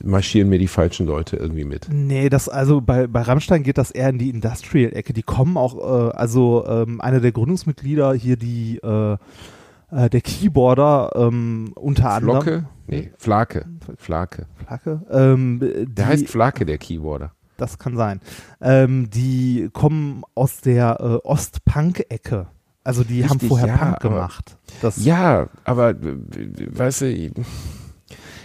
marschieren 0.03 0.49
mir 0.49 0.59
die 0.59 0.67
falschen 0.67 1.05
Leute 1.05 1.37
irgendwie 1.37 1.65
mit. 1.65 1.87
Nee, 1.91 2.29
das, 2.29 2.49
also 2.49 2.81
bei, 2.81 3.07
bei 3.07 3.21
Rammstein 3.21 3.63
geht 3.63 3.77
das 3.77 3.91
eher 3.91 4.09
in 4.09 4.17
die 4.17 4.29
Industrial-Ecke. 4.29 5.13
Die 5.13 5.23
kommen 5.23 5.57
auch, 5.57 5.77
äh, 5.77 6.11
also 6.15 6.65
ähm, 6.67 7.01
einer 7.01 7.19
der 7.19 7.31
Gründungsmitglieder 7.31 8.13
hier, 8.13 8.37
die, 8.37 8.77
äh, 8.77 9.17
äh, 9.91 10.09
der 10.09 10.21
Keyboarder 10.21 11.11
ähm, 11.15 11.71
unter 11.75 12.11
anderem. 12.11 12.41
Flocke? 12.41 12.65
Nee, 12.87 13.11
Flake. 13.17 13.65
Flake. 13.97 14.45
Flake? 14.65 15.01
Ähm, 15.11 15.59
Der 15.89 16.07
heißt 16.07 16.27
Flake, 16.27 16.65
der 16.65 16.77
Keyboarder. 16.77 17.33
Das 17.57 17.79
kann 17.79 17.97
sein. 17.97 18.21
Ähm, 18.61 19.09
die 19.09 19.69
kommen 19.73 20.23
aus 20.35 20.61
der 20.61 20.97
äh, 20.99 21.27
Ost-Punk-Ecke. 21.27 22.47
Also 22.87 23.03
die 23.03 23.25
haben 23.25 23.33
Richtig, 23.33 23.49
vorher 23.49 23.67
ja, 23.67 23.75
Punk 23.75 23.95
aber- 23.95 24.09
gemacht. 24.09 24.55
Das, 24.81 25.03
Ja, 25.03 25.49
aber 25.65 25.89
äh, 25.89 25.95
weißt 26.71 27.01
du, 27.01 27.11
ich, 27.11 27.31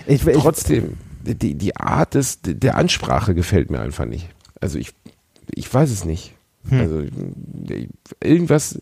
ich, 0.07 0.23
trotzdem, 0.35 0.95
die, 1.23 1.55
die 1.55 1.77
Art 1.77 2.15
des, 2.15 2.41
der 2.43 2.77
Ansprache 2.77 3.37
gefällt 3.37 3.71
mir 3.71 3.79
einfach 3.79 4.05
nicht. 4.05 4.29
Also 4.61 4.79
ich, 4.81 4.95
ich 5.55 5.73
weiß 5.73 5.93
es 5.93 6.05
nicht. 6.05 6.35
Hm. 6.69 6.81
Also 6.81 7.03
irgendwas, 8.21 8.81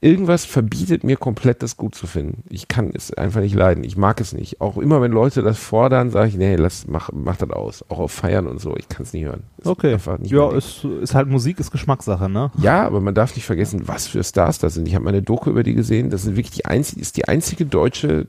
irgendwas 0.00 0.44
verbietet 0.44 1.04
mir 1.04 1.16
komplett, 1.16 1.62
das 1.62 1.76
gut 1.76 1.94
zu 1.94 2.06
finden. 2.06 2.44
Ich 2.48 2.68
kann 2.68 2.90
es 2.94 3.12
einfach 3.12 3.40
nicht 3.40 3.54
leiden. 3.54 3.84
Ich 3.84 3.96
mag 3.96 4.20
es 4.20 4.32
nicht. 4.32 4.60
Auch 4.60 4.76
immer, 4.76 5.00
wenn 5.00 5.12
Leute 5.12 5.42
das 5.42 5.58
fordern, 5.58 6.10
sage 6.10 6.28
ich, 6.28 6.36
nee, 6.36 6.56
lass, 6.56 6.86
mach, 6.86 7.10
mach 7.12 7.36
das 7.36 7.50
aus. 7.50 7.84
Auch 7.88 7.98
auf 7.98 8.12
Feiern 8.12 8.46
und 8.46 8.60
so. 8.60 8.76
Ich 8.76 8.88
kann 8.88 9.02
es 9.02 9.12
nicht 9.12 9.24
hören. 9.24 9.42
Ist 9.58 9.66
okay. 9.66 9.96
nicht 10.20 10.30
Ja, 10.30 10.50
ist, 10.52 10.84
ist 10.84 11.14
halt 11.14 11.28
Musik, 11.28 11.58
ist 11.58 11.70
Geschmackssache, 11.70 12.28
ne? 12.28 12.50
Ja, 12.60 12.84
aber 12.86 13.00
man 13.00 13.14
darf 13.14 13.34
nicht 13.34 13.46
vergessen, 13.46 13.88
was 13.88 14.06
für 14.06 14.22
Stars 14.22 14.58
das 14.58 14.74
sind. 14.74 14.86
Ich 14.86 14.94
habe 14.94 15.04
meine 15.04 15.22
Doku 15.22 15.50
über 15.50 15.62
die 15.62 15.74
gesehen. 15.74 16.10
Das 16.10 16.22
sind 16.22 16.36
wirklich 16.36 16.54
die 16.54 16.66
einzige, 16.66 17.00
ist 17.00 17.16
die 17.16 17.26
einzige 17.26 17.66
deutsche 17.66 18.26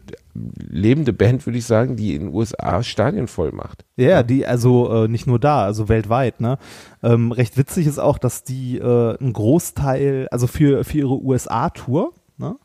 lebende 0.57 1.13
Band, 1.13 1.45
würde 1.45 1.57
ich 1.57 1.65
sagen, 1.65 1.95
die 1.95 2.15
in 2.15 2.25
den 2.25 2.33
USA 2.33 2.83
Stadien 2.83 3.27
voll 3.27 3.51
macht. 3.51 3.85
Ja, 3.95 4.23
die, 4.23 4.45
also 4.45 5.05
äh, 5.05 5.07
nicht 5.07 5.27
nur 5.27 5.39
da, 5.39 5.63
also 5.63 5.89
weltweit, 5.89 6.41
ne? 6.41 6.57
Ähm, 7.03 7.31
recht 7.31 7.57
witzig 7.57 7.87
ist 7.87 7.99
auch, 7.99 8.17
dass 8.17 8.43
die 8.43 8.77
äh, 8.77 9.17
einen 9.17 9.33
Großteil, 9.33 10.27
also 10.31 10.47
für, 10.47 10.83
für 10.83 10.97
ihre 10.97 11.21
USA-Tour, 11.21 12.13
ne? 12.37 12.55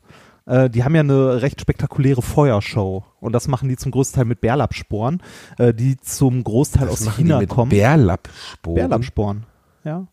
Äh, 0.45 0.69
die 0.69 0.83
haben 0.83 0.95
ja 0.95 1.01
eine 1.01 1.41
recht 1.41 1.59
spektakuläre 1.59 2.21
Feuershow 2.21 3.03
und 3.19 3.33
das 3.33 3.47
machen 3.47 3.67
die 3.67 3.77
zum 3.77 3.91
größten 3.91 4.17
Teil 4.17 4.25
mit 4.25 4.41
Bärlapsporen, 4.41 5.21
äh, 5.57 5.73
die 5.73 5.97
zum 5.97 6.43
Großteil 6.43 6.87
aus 6.87 7.01
machen 7.01 7.23
China 7.23 7.35
die 7.37 7.41
mit 7.41 7.49
kommen. 7.49 7.69
Bärlappsporen. 7.69 8.75
Bärlapsporen, 8.75 9.45
ja. 9.83 10.07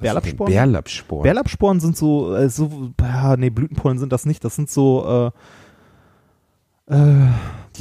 Bärlappsporen? 0.00 0.52
Bärlappsporen. 0.52 1.22
Bärlappsporen 1.22 1.80
sind 1.80 1.96
so, 1.96 2.34
äh, 2.34 2.48
so, 2.48 2.92
ja, 3.00 3.36
nee, 3.36 3.50
Blütenpollen 3.50 3.98
sind 3.98 4.12
das 4.12 4.24
nicht, 4.24 4.42
das 4.44 4.56
sind 4.56 4.70
so, 4.70 5.04
äh, 5.26 5.30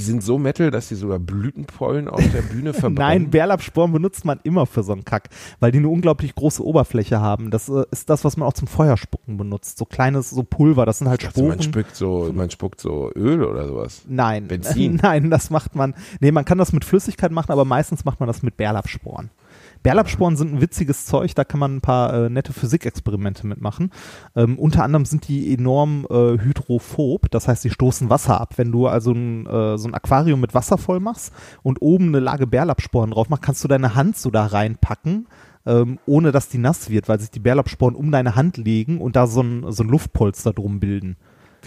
sind 0.09 0.23
so 0.23 0.37
metal, 0.37 0.71
dass 0.71 0.89
sie 0.89 0.95
sogar 0.95 1.19
Blütenpollen 1.19 2.07
auf 2.07 2.21
der 2.31 2.41
Bühne 2.41 2.73
verbrennen. 2.73 2.95
Nein, 3.23 3.29
Bärlappsporen 3.29 3.91
benutzt 3.91 4.25
man 4.25 4.39
immer 4.43 4.65
für 4.65 4.83
so 4.83 4.91
einen 4.93 5.05
Kack, 5.05 5.29
weil 5.59 5.71
die 5.71 5.77
eine 5.79 5.89
unglaublich 5.89 6.35
große 6.35 6.65
Oberfläche 6.65 7.21
haben. 7.21 7.51
Das 7.51 7.69
äh, 7.69 7.83
ist 7.91 8.09
das, 8.09 8.23
was 8.23 8.37
man 8.37 8.47
auch 8.47 8.53
zum 8.53 8.67
Feuerspucken 8.67 9.37
benutzt. 9.37 9.77
So 9.77 9.85
kleines, 9.85 10.29
so 10.29 10.43
Pulver, 10.43 10.85
das 10.85 10.99
sind 10.99 11.07
halt 11.09 11.25
also 11.25 11.41
man 11.41 11.61
Sporen. 11.61 11.63
spuckt 11.63 11.95
so, 11.95 12.31
man 12.33 12.49
spuckt 12.49 12.81
so 12.81 13.11
Öl 13.15 13.43
oder 13.43 13.67
sowas. 13.67 14.03
Nein, 14.07 14.47
Benzin. 14.47 14.95
nein, 15.01 15.29
das 15.29 15.49
macht 15.49 15.75
man. 15.75 15.93
Nee, 16.19 16.31
man 16.31 16.45
kann 16.45 16.57
das 16.57 16.73
mit 16.73 16.85
Flüssigkeit 16.85 17.31
machen, 17.31 17.51
aber 17.51 17.65
meistens 17.65 18.05
macht 18.05 18.19
man 18.19 18.27
das 18.27 18.43
mit 18.43 18.57
Bärlappsporen. 18.57 19.29
Bärlappsporen 19.83 20.35
sind 20.35 20.53
ein 20.53 20.61
witziges 20.61 21.05
Zeug, 21.05 21.33
da 21.35 21.43
kann 21.43 21.59
man 21.59 21.77
ein 21.77 21.81
paar 21.81 22.13
äh, 22.13 22.29
nette 22.29 22.53
Physikexperimente 22.53 23.47
mitmachen. 23.47 23.91
Ähm, 24.35 24.59
unter 24.59 24.83
anderem 24.83 25.05
sind 25.05 25.27
die 25.27 25.53
enorm 25.53 26.05
äh, 26.09 26.37
hydrophob, 26.37 27.29
das 27.31 27.47
heißt, 27.47 27.61
sie 27.61 27.69
stoßen 27.69 28.09
Wasser 28.09 28.39
ab. 28.39 28.53
Wenn 28.57 28.71
du 28.71 28.87
also 28.87 29.11
ein, 29.11 29.45
äh, 29.45 29.77
so 29.77 29.87
ein 29.87 29.93
Aquarium 29.93 30.41
mit 30.41 30.53
Wasser 30.53 30.77
voll 30.77 30.99
machst 30.99 31.33
und 31.63 31.81
oben 31.81 32.09
eine 32.09 32.19
Lage 32.19 32.47
Bärlappsporen 32.47 33.11
drauf 33.11 33.29
machst, 33.29 33.43
kannst 33.43 33.63
du 33.63 33.67
deine 33.67 33.95
Hand 33.95 34.17
so 34.17 34.29
da 34.29 34.45
reinpacken, 34.45 35.27
ähm, 35.65 35.99
ohne 36.05 36.31
dass 36.31 36.49
die 36.49 36.57
nass 36.57 36.89
wird, 36.89 37.07
weil 37.07 37.19
sich 37.19 37.31
die 37.31 37.39
Bärlappsporen 37.39 37.95
um 37.95 38.11
deine 38.11 38.35
Hand 38.35 38.57
legen 38.57 38.99
und 38.99 39.15
da 39.15 39.27
so 39.27 39.41
ein, 39.41 39.71
so 39.71 39.83
ein 39.83 39.89
Luftpolster 39.89 40.53
drum 40.53 40.79
bilden. 40.79 41.15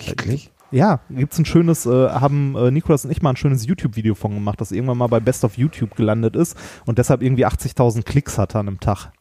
Wirklich? 0.07 0.51
Ja, 0.73 1.01
gibt's 1.11 1.39
ein 1.39 1.45
schönes, 1.45 1.87
äh, 1.87 2.09
haben 2.09 2.57
äh, 2.57 2.70
Nikolas 2.70 3.05
und 3.05 3.11
ich 3.11 3.20
mal 3.20 3.31
ein 3.31 3.37
schönes 3.37 3.66
YouTube-Video 3.66 4.14
von 4.14 4.33
gemacht, 4.33 4.61
das 4.61 4.73
irgendwann 4.73 4.99
mal 4.99 5.07
bei 5.07 5.20
Best 5.20 5.45
of 5.45 5.59
YouTube 5.59 5.95
gelandet 5.95 6.35
ist 6.35 6.57
und 6.87 6.99
deshalb 6.99 7.23
irgendwie 7.23 7.47
80.000 7.47 8.03
Klicks 8.05 8.39
hatte 8.39 8.59
an 8.59 8.68
einem 8.68 8.81
Tag. 8.81 9.12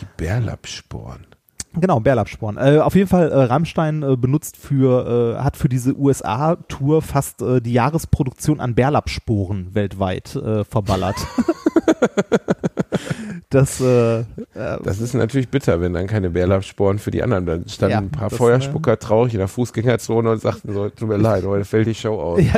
Die 0.00 0.06
Bärlappsporen. 0.16 1.35
Genau, 1.80 2.00
Bärlappsporen. 2.00 2.56
Äh, 2.56 2.78
auf 2.78 2.94
jeden 2.94 3.08
Fall, 3.08 3.30
äh, 3.30 3.42
Rammstein 3.44 4.02
äh, 4.02 4.16
benutzt 4.16 4.56
für, 4.56 5.36
äh, 5.36 5.42
hat 5.42 5.56
für 5.56 5.68
diese 5.68 5.96
USA-Tour 5.96 7.02
fast 7.02 7.42
äh, 7.42 7.60
die 7.60 7.72
Jahresproduktion 7.72 8.60
an 8.60 8.74
Bärlappsporen 8.74 9.74
weltweit 9.74 10.34
äh, 10.36 10.64
verballert. 10.64 11.16
das, 13.50 13.80
äh, 13.80 14.20
äh, 14.20 14.24
Das 14.54 15.00
ist 15.00 15.14
natürlich 15.14 15.48
bitter, 15.48 15.80
wenn 15.80 15.92
dann 15.92 16.06
keine 16.06 16.30
Bärlappsporen 16.30 16.98
für 16.98 17.10
die 17.10 17.22
anderen. 17.22 17.46
Dann 17.46 17.68
standen 17.68 17.92
Ja, 17.92 17.98
ein 17.98 18.10
paar 18.10 18.30
das, 18.30 18.38
Feuerspucker 18.38 18.98
traurig 18.98 19.34
in 19.34 19.38
der 19.38 19.48
Fußgängerzone 19.48 20.30
und 20.30 20.40
sagten 20.40 20.72
so, 20.72 20.88
tut 20.88 21.08
mir 21.08 21.18
leid, 21.18 21.44
heute 21.44 21.64
fällt 21.64 21.86
die 21.86 21.94
Show 21.94 22.18
aus. 22.18 22.40
ja, 22.42 22.54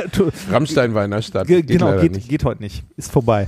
Rammstein 0.51 0.93
war 0.93 1.05
in 1.05 1.11
der 1.11 1.21
Stadt. 1.21 1.47
ge 1.47 1.61
geht 1.61 1.79
genau, 1.79 1.99
geht, 1.99 2.13
nicht. 2.13 2.29
geht 2.29 2.45
heute 2.45 2.61
nicht. 2.61 2.83
Ist 2.95 3.11
vorbei. 3.11 3.47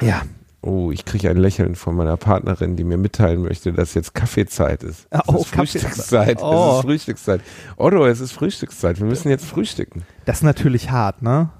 Ja. 0.00 0.22
Oh, 0.64 0.92
ich 0.92 1.04
kriege 1.04 1.28
ein 1.28 1.36
Lächeln 1.38 1.74
von 1.74 1.96
meiner 1.96 2.16
Partnerin, 2.16 2.76
die 2.76 2.84
mir 2.84 2.96
mitteilen 2.96 3.42
möchte, 3.42 3.72
dass 3.72 3.94
jetzt 3.94 4.14
Kaffeezeit 4.14 4.84
ist. 4.84 5.08
Ah, 5.10 5.22
Es 5.26 5.34
oh, 5.34 5.38
ist 5.38 5.48
Frühstückszeit. 5.48 6.38
Oh. 6.40 6.70
Es 6.70 6.76
ist 6.78 6.82
Frühstückszeit. 6.84 7.40
Otto, 7.76 8.06
es 8.06 8.20
ist 8.20 8.32
Frühstückszeit. 8.32 9.00
Wir 9.00 9.06
müssen 9.06 9.28
jetzt 9.28 9.44
frühstücken. 9.44 10.02
Das 10.24 10.36
ist 10.38 10.42
natürlich 10.44 10.90
hart, 10.92 11.20
ne? 11.20 11.50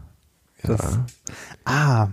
Das, 0.62 0.80
Ja. 0.80 1.04
Ah, 1.64 2.08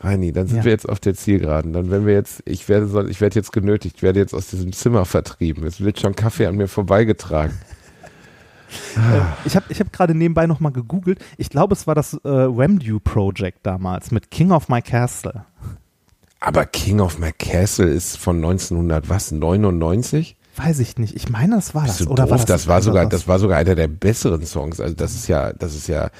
Reini, 0.00 0.32
dann 0.32 0.46
sind 0.46 0.58
Ja. 0.58 0.64
wir 0.64 0.72
jetzt 0.72 0.88
auf 0.88 1.00
der 1.00 1.14
Zielgeraden. 1.14 1.72
Dann 1.74 1.90
wenn 1.90 2.06
wir 2.06 2.14
jetzt, 2.14 2.42
ich 2.46 2.68
werde, 2.68 3.06
ich 3.10 3.20
werde 3.20 3.34
jetzt 3.34 3.52
genötigt, 3.52 4.00
werde 4.02 4.20
jetzt 4.20 4.32
aus 4.32 4.46
diesem 4.46 4.72
Zimmer 4.72 5.04
vertrieben. 5.04 5.66
Es 5.66 5.80
wird 5.82 6.00
schon 6.00 6.14
Kaffee 6.16 6.46
an 6.46 6.56
mir 6.56 6.68
vorbeigetragen. 6.68 7.58
Äh, 8.96 9.20
ich 9.44 9.56
habe 9.56 9.66
ich 9.68 9.80
hab 9.80 9.92
gerade 9.92 10.14
nebenbei 10.14 10.46
nochmal 10.46 10.72
gegoogelt. 10.72 11.18
Ich 11.36 11.50
glaube, 11.50 11.74
es 11.74 11.86
war 11.86 11.94
das 11.94 12.14
äh, 12.14 12.28
Wemdew 12.28 12.98
Project 13.00 13.60
damals 13.64 14.10
mit 14.10 14.30
King 14.30 14.50
of 14.52 14.68
My 14.68 14.82
Castle. 14.82 15.44
Aber 16.40 16.66
King 16.66 17.00
of 17.00 17.18
My 17.18 17.32
Castle 17.32 17.88
ist 17.88 18.16
von 18.16 18.36
1900 18.36 19.08
was? 19.08 19.32
99? 19.32 20.36
Weiß 20.56 20.78
ich 20.80 20.98
nicht. 20.98 21.14
Ich 21.14 21.28
meine, 21.28 21.56
das 21.56 21.74
war 21.74 21.84
Bist 21.84 22.00
das. 22.00 22.06
Oder 22.08 22.24
doof? 22.24 22.30
war 22.30 22.36
das, 22.38 22.46
das 22.46 22.66
war 22.66 22.82
sogar, 22.82 23.06
das 23.08 23.28
war 23.28 23.38
sogar 23.38 23.58
einer 23.58 23.74
der 23.74 23.88
besseren 23.88 24.44
Songs. 24.44 24.80
Also 24.80 24.94
das 24.94 25.14
ist 25.14 25.28
ja, 25.28 25.52
das 25.52 25.74
ist 25.74 25.88
ja. 25.88 26.10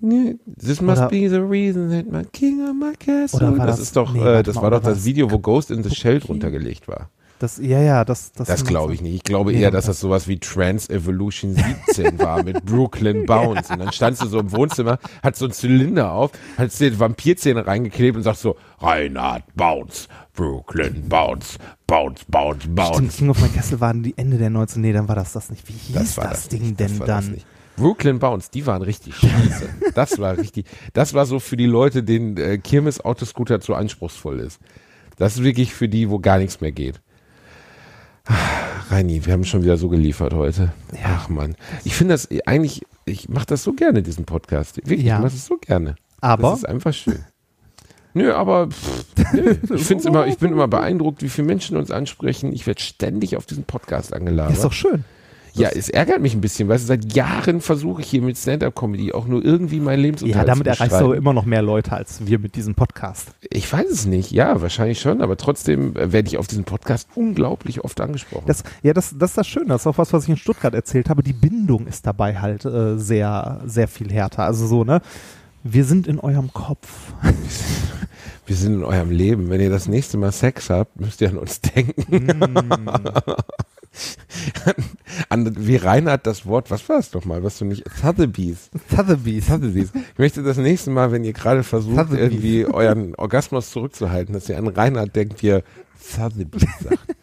This 0.00 0.80
must 0.80 0.98
Oder- 0.98 1.08
be 1.08 1.28
the 1.28 1.36
reason 1.38 1.90
that 1.90 2.10
my 2.10 2.24
king 2.32 2.60
of 2.68 2.74
my 2.74 2.92
castle. 2.96 3.38
Oder 3.48 3.58
war 3.58 3.66
das, 3.66 3.76
das- 3.76 3.86
ist 3.86 3.96
doch, 3.96 4.12
nee, 4.12 4.20
äh, 4.20 4.42
das 4.42 4.56
mal, 4.56 4.62
war 4.62 4.70
doch 4.72 4.82
das 4.82 5.04
Video, 5.04 5.30
wo 5.30 5.38
Ghost 5.38 5.70
in 5.70 5.82
the 5.84 5.94
Shell 5.94 6.18
drunter 6.20 6.50
gelegt 6.50 6.88
war. 6.88 7.08
Das, 7.42 7.58
ja, 7.58 7.80
ja, 7.80 8.04
das. 8.04 8.30
Das, 8.30 8.46
Das 8.46 8.64
glaube 8.64 8.94
ich 8.94 9.02
nicht. 9.02 9.14
Ich 9.16 9.24
glaube 9.24 9.52
eher, 9.52 9.72
dass 9.72 9.86
das 9.86 9.98
sowas 9.98 10.28
wie 10.28 10.38
Trans 10.38 10.88
Evolution 10.88 11.56
17 11.88 12.20
war 12.20 12.44
mit 12.44 12.64
Brooklyn 12.64 13.26
Bounce. 13.26 13.72
Und 13.72 13.80
dann 13.80 13.90
standst 13.90 14.22
du 14.22 14.28
so 14.28 14.38
im 14.38 14.52
Wohnzimmer, 14.52 15.00
hat 15.24 15.34
so 15.34 15.46
einen 15.46 15.52
Zylinder 15.52 16.12
auf, 16.12 16.30
hat 16.56 16.78
dir 16.78 17.00
Vampirzähne 17.00 17.66
reingeklebt 17.66 18.16
und 18.16 18.22
sagst 18.22 18.42
so, 18.42 18.54
Reinhard 18.78 19.42
Bounce, 19.56 20.06
Brooklyn 20.34 21.08
Bounce, 21.08 21.58
Bounce, 21.88 22.24
Bounce, 22.28 22.68
Bounce. 22.68 22.94
Stimmt, 22.94 23.12
King 23.16 23.30
of 23.30 23.40
My 23.42 23.48
Castle 23.48 23.80
waren 23.80 24.04
die 24.04 24.16
Ende 24.16 24.38
der 24.38 24.50
19. 24.50 24.80
Nee, 24.80 24.92
dann 24.92 25.08
war 25.08 25.16
das 25.16 25.32
das 25.32 25.50
nicht. 25.50 25.68
Wie 25.68 25.72
hieß 25.72 25.94
das, 25.96 26.16
war 26.18 26.32
Ding 26.48 26.62
nicht, 26.62 26.78
denn 26.78 26.96
das 26.96 26.98
das 26.98 27.24
dann? 27.24 27.32
nicht. 27.32 27.46
Brooklyn 27.74 28.20
Bounce, 28.20 28.52
die 28.54 28.64
waren 28.66 28.82
richtig 28.82 29.16
scheiße. 29.16 29.68
Das 29.96 30.20
war 30.20 30.38
richtig, 30.38 30.66
das 30.92 31.12
war 31.12 31.26
so 31.26 31.40
für 31.40 31.56
die 31.56 31.66
Leute, 31.66 32.04
denen 32.04 32.36
äh, 32.36 32.58
Kirmes 32.58 33.04
Autoscooter 33.04 33.60
zu 33.60 33.74
anspruchsvoll 33.74 34.38
ist. 34.38 34.60
Das 35.16 35.34
ist 35.34 35.42
wirklich 35.42 35.74
für 35.74 35.88
die, 35.88 36.08
wo 36.08 36.20
gar 36.20 36.38
nichts 36.38 36.60
mehr 36.60 36.70
geht. 36.70 37.00
Reini, 38.90 39.24
wir 39.24 39.32
haben 39.32 39.44
schon 39.44 39.62
wieder 39.62 39.76
so 39.76 39.88
geliefert 39.88 40.32
heute. 40.34 40.72
Ach 41.04 41.28
man, 41.28 41.56
ich 41.84 41.94
finde 41.94 42.14
das 42.14 42.28
eigentlich, 42.46 42.82
ich 43.04 43.28
mache 43.28 43.46
das 43.46 43.62
so 43.64 43.72
gerne, 43.72 44.02
diesen 44.02 44.24
Podcast. 44.24 44.76
Wirklich, 44.76 45.02
Ja. 45.02 45.16
ich 45.16 45.22
mache 45.22 45.32
das 45.32 45.46
so 45.46 45.56
gerne. 45.56 45.96
Aber 46.20 46.50
Das 46.50 46.58
ist 46.60 46.68
einfach 46.68 46.92
schön. 46.94 47.24
Nö, 48.14 48.32
aber 48.32 48.68
pff, 48.68 49.06
nö. 49.32 49.56
ich 49.74 49.84
find's 49.84 50.04
immer, 50.04 50.26
ich 50.26 50.36
bin 50.38 50.52
immer 50.52 50.68
beeindruckt, 50.68 51.22
wie 51.22 51.28
viele 51.30 51.46
Menschen 51.46 51.76
uns 51.76 51.90
ansprechen. 51.90 52.52
Ich 52.52 52.66
werde 52.66 52.80
ständig 52.80 53.36
auf 53.36 53.46
diesen 53.46 53.64
Podcast 53.64 54.12
angeladen. 54.12 54.52
ist 54.52 54.64
doch 54.64 54.72
schön. 54.72 55.04
Ja, 55.54 55.68
es 55.68 55.88
ärgert 55.88 56.20
mich 56.20 56.34
ein 56.34 56.40
bisschen, 56.40 56.68
weil 56.68 56.78
seit 56.78 57.14
Jahren 57.14 57.60
versuche 57.60 58.00
ich 58.02 58.08
hier 58.08 58.22
mit 58.22 58.36
Stand-Up-Comedy 58.38 59.12
auch 59.12 59.26
nur 59.26 59.44
irgendwie 59.44 59.80
mein 59.80 59.98
Ja, 59.98 60.02
Lebensunterhalt 60.02 60.48
damit 60.48 60.64
zu 60.64 60.68
erreichst 60.70 60.80
du 60.80 60.84
bestreiten. 60.84 61.06
aber 61.06 61.16
immer 61.16 61.32
noch 61.34 61.44
mehr 61.44 61.62
Leute 61.62 61.92
als 61.92 62.26
wir 62.26 62.38
mit 62.38 62.56
diesem 62.56 62.74
Podcast. 62.74 63.28
Ich 63.50 63.70
weiß 63.70 63.90
es 63.90 64.06
nicht, 64.06 64.30
ja, 64.30 64.60
wahrscheinlich 64.62 65.00
schon, 65.00 65.20
aber 65.20 65.36
trotzdem 65.36 65.94
äh, 65.96 66.12
werde 66.12 66.28
ich 66.28 66.38
auf 66.38 66.46
diesen 66.46 66.64
Podcast 66.64 67.08
unglaublich 67.14 67.84
oft 67.84 68.00
angesprochen. 68.00 68.44
Das, 68.46 68.64
ja, 68.82 68.92
das, 68.94 69.14
das 69.18 69.30
ist 69.30 69.38
das 69.38 69.46
Schöne. 69.46 69.66
Das 69.66 69.82
ist 69.82 69.86
auch 69.86 69.98
was, 69.98 70.12
was 70.12 70.24
ich 70.24 70.30
in 70.30 70.36
Stuttgart 70.36 70.74
erzählt 70.74 71.08
habe. 71.10 71.22
Die 71.22 71.32
Bindung 71.32 71.86
ist 71.86 72.06
dabei 72.06 72.38
halt 72.38 72.64
äh, 72.64 72.98
sehr, 72.98 73.60
sehr 73.66 73.88
viel 73.88 74.10
härter. 74.12 74.44
Also 74.44 74.66
so, 74.66 74.84
ne? 74.84 75.00
Wir 75.64 75.84
sind 75.84 76.08
in 76.08 76.18
eurem 76.18 76.52
Kopf. 76.52 76.88
Wir 78.46 78.56
sind 78.56 78.74
in 78.74 78.84
eurem 78.84 79.10
Leben. 79.10 79.48
Wenn 79.50 79.60
ihr 79.60 79.70
das 79.70 79.86
nächste 79.86 80.18
Mal 80.18 80.32
Sex 80.32 80.70
habt, 80.70 81.00
müsst 81.00 81.20
ihr 81.20 81.30
an 81.30 81.38
uns 81.38 81.60
denken. 81.60 82.26
Mm. 82.26 82.90
an, 85.28 85.54
wie 85.58 85.76
Reinhard 85.76 86.26
das 86.26 86.46
Wort, 86.46 86.70
was 86.70 86.88
war 86.88 86.98
es 86.98 87.12
nochmal, 87.12 87.42
was 87.42 87.58
du 87.58 87.64
nicht, 87.64 87.84
Sotheby's. 88.00 88.70
Sotheby's. 88.88 89.46
Sotheby's. 89.46 89.92
Ich 89.94 90.18
möchte 90.18 90.42
das 90.42 90.56
nächste 90.56 90.90
Mal, 90.90 91.12
wenn 91.12 91.24
ihr 91.24 91.32
gerade 91.32 91.62
versucht, 91.62 91.96
Sotheby's. 91.96 92.20
irgendwie 92.20 92.66
euren 92.66 93.14
Orgasmus 93.16 93.70
zurückzuhalten, 93.70 94.34
dass 94.34 94.48
ihr 94.48 94.58
an 94.58 94.68
Reinhard 94.68 95.14
denkt, 95.14 95.42
wie 95.42 95.48
er 95.48 95.62
Sotheby's 95.98 96.66
sagt. 96.82 97.16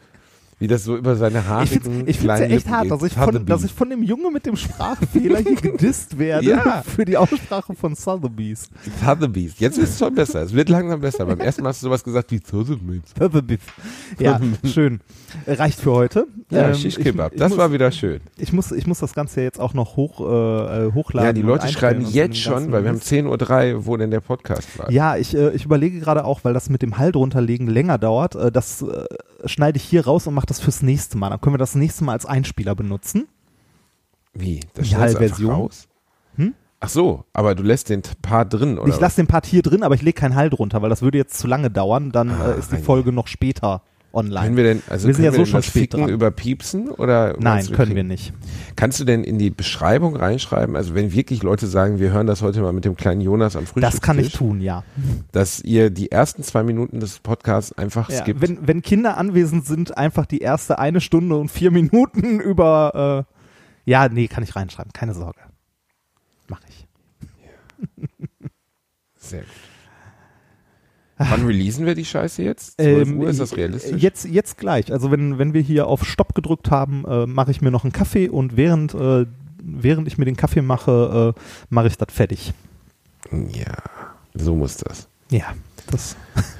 Wie 0.59 0.67
das 0.67 0.83
so 0.83 0.97
über 0.97 1.15
seine 1.15 1.39
Ich 1.39 1.45
haarigen 1.45 1.81
finde 1.81 2.11
es 2.11 2.21
ja 2.21 2.35
echt 2.39 2.49
Lippen 2.51 2.71
hart, 2.71 2.91
dass 2.91 3.03
ich, 3.03 3.13
von, 3.13 3.45
dass 3.45 3.63
ich 3.63 3.71
von 3.73 3.89
dem 3.89 4.03
Junge 4.03 4.29
mit 4.29 4.45
dem 4.45 4.57
Sprachfehler 4.57 5.39
hier 5.39 5.55
gedisst 5.61 6.19
werde 6.19 6.45
Ja. 6.47 6.83
für 6.83 7.05
die 7.05 7.15
Aussprache 7.15 7.73
von 7.75 7.95
Sotheby's. 7.95 8.69
Sotheby's. 9.03 9.53
Jetzt 9.59 9.77
ist 9.77 9.91
es 9.91 9.99
schon 9.99 10.13
besser. 10.13 10.41
Es 10.41 10.53
wird 10.53 10.67
langsam 10.67 10.99
besser. 10.99 11.25
Beim 11.25 11.39
ersten 11.39 11.63
Mal 11.63 11.69
hast 11.69 11.81
du 11.81 11.87
sowas 11.87 12.03
gesagt 12.03 12.31
wie 12.31 12.39
Sotheby's. 12.45 13.01
Sotheby's. 13.17 13.59
Ja, 14.19 14.39
schön. 14.65 14.99
Reicht 15.47 15.79
für 15.79 15.91
heute. 15.91 16.27
Ja, 16.49 16.67
Ähm, 16.69 16.75
Shish 16.75 16.97
ich- 16.97 17.03
Kebab. 17.05 17.31
ich 17.33 17.39
Das 17.39 17.49
muss, 17.49 17.57
war 17.57 17.71
wieder 17.71 17.91
schön. 17.91 18.19
Ich 18.37 18.51
muss, 18.51 18.71
ich 18.73 18.85
muss 18.85 18.99
das 18.99 19.13
Ganze 19.13 19.41
jetzt 19.41 19.59
auch 19.61 19.73
noch 19.73 19.95
hoch, 19.95 20.19
äh, 20.19 20.87
äh, 20.87 20.93
hochladen. 20.93 21.27
Ja, 21.27 21.33
die 21.33 21.41
Leute 21.41 21.67
schreiben 21.69 22.05
jetzt 22.09 22.37
schon, 22.37 22.71
weil 22.73 22.83
wir 22.83 22.89
haben 22.89 22.95
Mist. 22.97 23.07
10.03 23.07 23.75
Uhr, 23.75 23.85
wo 23.85 23.95
denn 23.95 24.11
der 24.11 24.19
Podcast 24.19 24.77
war. 24.77 24.91
Ja, 24.91 25.15
ich, 25.15 25.33
äh, 25.35 25.51
ich 25.51 25.63
überlege 25.63 25.99
gerade 26.01 26.25
auch, 26.25 26.43
weil 26.43 26.53
das 26.53 26.69
mit 26.69 26.81
dem 26.81 26.97
Hall 26.97 27.11
drunterlegen 27.13 27.67
länger 27.67 27.97
dauert, 27.97 28.35
äh, 28.35 28.51
das 28.51 28.81
äh, 28.81 29.05
schneide 29.45 29.77
ich 29.77 29.83
hier 29.83 30.05
raus 30.05 30.27
und 30.27 30.33
mache 30.33 30.47
das 30.49 30.59
fürs 30.59 30.81
nächste 30.81 31.17
Mal. 31.17 31.29
Dann 31.29 31.41
können 31.41 31.53
wir 31.53 31.57
das 31.59 31.75
nächste 31.75 32.03
Mal 32.03 32.13
als 32.13 32.25
Einspieler 32.25 32.75
benutzen. 32.75 33.27
Wie? 34.33 34.59
Das 34.73 34.87
Die 34.87 34.95
Hall-Version. 34.95 35.51
raus? 35.53 35.87
Hm? 36.35 36.53
Ach 36.79 36.89
so, 36.89 37.25
aber 37.33 37.55
du 37.55 37.63
lässt 37.63 37.89
den 37.89 38.01
Part 38.21 38.53
drin, 38.53 38.77
oder? 38.79 38.93
ich 38.93 38.99
lasse 38.99 39.17
den 39.17 39.27
Part 39.27 39.45
hier 39.45 39.61
drin, 39.61 39.83
aber 39.83 39.95
ich 39.95 40.01
lege 40.01 40.19
keinen 40.19 40.35
Hall 40.35 40.49
drunter, 40.49 40.81
weil 40.81 40.89
das 40.89 41.01
würde 41.01 41.17
jetzt 41.17 41.37
zu 41.37 41.47
lange 41.47 41.69
dauern. 41.69 42.11
Dann 42.11 42.29
Ah, 42.31 42.53
äh, 42.53 42.59
ist 42.59 42.71
die. 42.71 42.77
Folge 42.77 43.11
noch 43.11 43.27
später 43.27 43.81
online. 44.13 44.45
Können 44.45 44.57
wir 44.57 44.63
denn, 44.63 44.83
also 44.87 45.07
Wir 45.07 45.13
sind 45.13 45.23
können 45.25 45.33
ja 45.35 45.45
so 45.45 45.51
schon 45.51 45.63
spät 45.63 45.81
Ficken 45.83 45.99
dran. 46.01 46.09
über 46.09 46.31
Piepsen 46.31 46.89
oder? 46.89 47.35
Nein, 47.39 47.65
du, 47.65 47.73
können 47.73 47.95
wir 47.95 48.03
nicht. 48.03 48.33
Kannst 48.75 48.99
du 48.99 49.05
denn 49.05 49.23
in 49.23 49.37
die 49.37 49.49
Beschreibung 49.49 50.15
reinschreiben, 50.15 50.75
also 50.75 50.95
wenn 50.95 51.13
wirklich 51.13 51.43
Leute 51.43 51.67
sagen, 51.67 51.99
wir 51.99 52.11
hören 52.11 52.27
das 52.27 52.41
heute 52.41 52.61
mal 52.61 52.73
mit 52.73 52.85
dem 52.85 52.95
kleinen 52.95 53.21
Jonas 53.21 53.55
am 53.55 53.65
Frühstückstisch, 53.65 53.99
Das 53.99 54.01
kann 54.01 54.19
ich 54.19 54.33
tun, 54.33 54.61
ja. 54.61 54.83
dass 55.31 55.59
ihr 55.61 55.89
die 55.89 56.11
ersten 56.11 56.43
zwei 56.43 56.63
Minuten 56.63 56.99
des 56.99 57.19
Podcasts 57.19 57.71
einfach 57.77 58.09
ja 58.09 58.21
skippt. 58.23 58.41
wenn, 58.41 58.67
wenn 58.67 58.81
Kinder 58.81 59.17
anwesend 59.17 59.65
sind, 59.65 59.97
einfach 59.97 60.25
die 60.25 60.39
erste 60.39 60.79
eine 60.79 61.01
Stunde 61.01 61.35
und 61.37 61.49
vier 61.49 61.71
Minuten 61.71 62.39
über. 62.39 63.25
Äh, 63.29 63.89
ja, 63.89 64.07
nee, 64.09 64.27
kann 64.27 64.43
ich 64.43 64.55
reinschreiben, 64.55 64.91
keine 64.93 65.13
Sorge. 65.13 65.39
Mach 66.47 66.61
ich. 66.67 66.87
Sehr 69.15 69.41
gut. 69.41 69.49
Wann 71.21 71.45
releasen 71.45 71.85
wir 71.85 71.95
die 71.95 72.05
Scheiße 72.05 72.41
jetzt? 72.43 72.79
12 72.81 73.09
Ähm, 73.09 73.19
Uhr, 73.19 73.29
ist 73.29 73.39
das 73.41 73.57
realistisch? 73.57 74.01
Jetzt, 74.01 74.25
jetzt 74.25 74.57
gleich. 74.57 74.91
Also 74.91 75.11
wenn, 75.11 75.37
wenn 75.37 75.53
wir 75.53 75.61
hier 75.61 75.87
auf 75.87 76.05
Stopp 76.05 76.33
gedrückt 76.33 76.71
haben, 76.71 77.03
äh, 77.05 77.25
mache 77.25 77.51
ich 77.51 77.61
mir 77.61 77.71
noch 77.71 77.83
einen 77.83 77.91
Kaffee 77.91 78.29
und 78.29 78.55
während, 78.55 78.93
äh, 78.93 79.25
während 79.61 80.07
ich 80.07 80.17
mir 80.17 80.23
den 80.25 80.37
Kaffee 80.37 80.61
mache, 80.61 81.33
äh, 81.37 81.39
mache 81.69 81.87
ich 81.87 81.97
das 81.97 82.13
fertig. 82.13 82.53
Ja, 83.31 83.73
so 84.33 84.55
muss 84.55 84.77
das. 84.77 85.07
Ja, 85.29 85.53
das. 85.91 86.15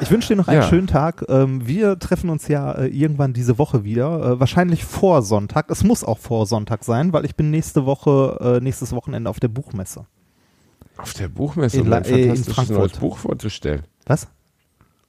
Ich 0.00 0.10
wünsche 0.10 0.28
dir 0.28 0.36
noch 0.36 0.48
einen 0.48 0.62
Ja. 0.62 0.68
schönen 0.68 0.86
Tag. 0.86 1.22
Ähm, 1.28 1.66
wir 1.66 1.98
treffen 1.98 2.30
uns 2.30 2.48
ja 2.48 2.72
äh, 2.72 2.86
irgendwann 2.86 3.34
diese 3.34 3.58
Woche 3.58 3.84
wieder. 3.84 4.32
Äh, 4.32 4.40
wahrscheinlich 4.40 4.84
vor 4.86 5.20
Sonntag. 5.20 5.70
Es 5.70 5.84
muss 5.84 6.02
auch 6.02 6.16
vor 6.16 6.46
Sonntag 6.46 6.82
sein, 6.82 7.12
weil 7.12 7.26
ich 7.26 7.36
bin 7.36 7.50
nächste 7.50 7.84
Woche, 7.84 8.56
äh, 8.58 8.64
nächstes 8.64 8.92
Wochenende 8.92 9.28
auf 9.28 9.38
der 9.38 9.48
Buchmesse. 9.48 10.06
Auf 11.02 11.14
der 11.14 11.28
Buchmesse, 11.28 11.76
In 11.78 11.82
um 11.82 11.88
La- 11.88 12.00
dein 12.00 12.14
äh, 12.14 12.24
in 12.34 12.44
Frankfurt. 12.44 13.00
Buch 13.00 13.18
vorzustellen. 13.18 13.82
Was? 14.06 14.28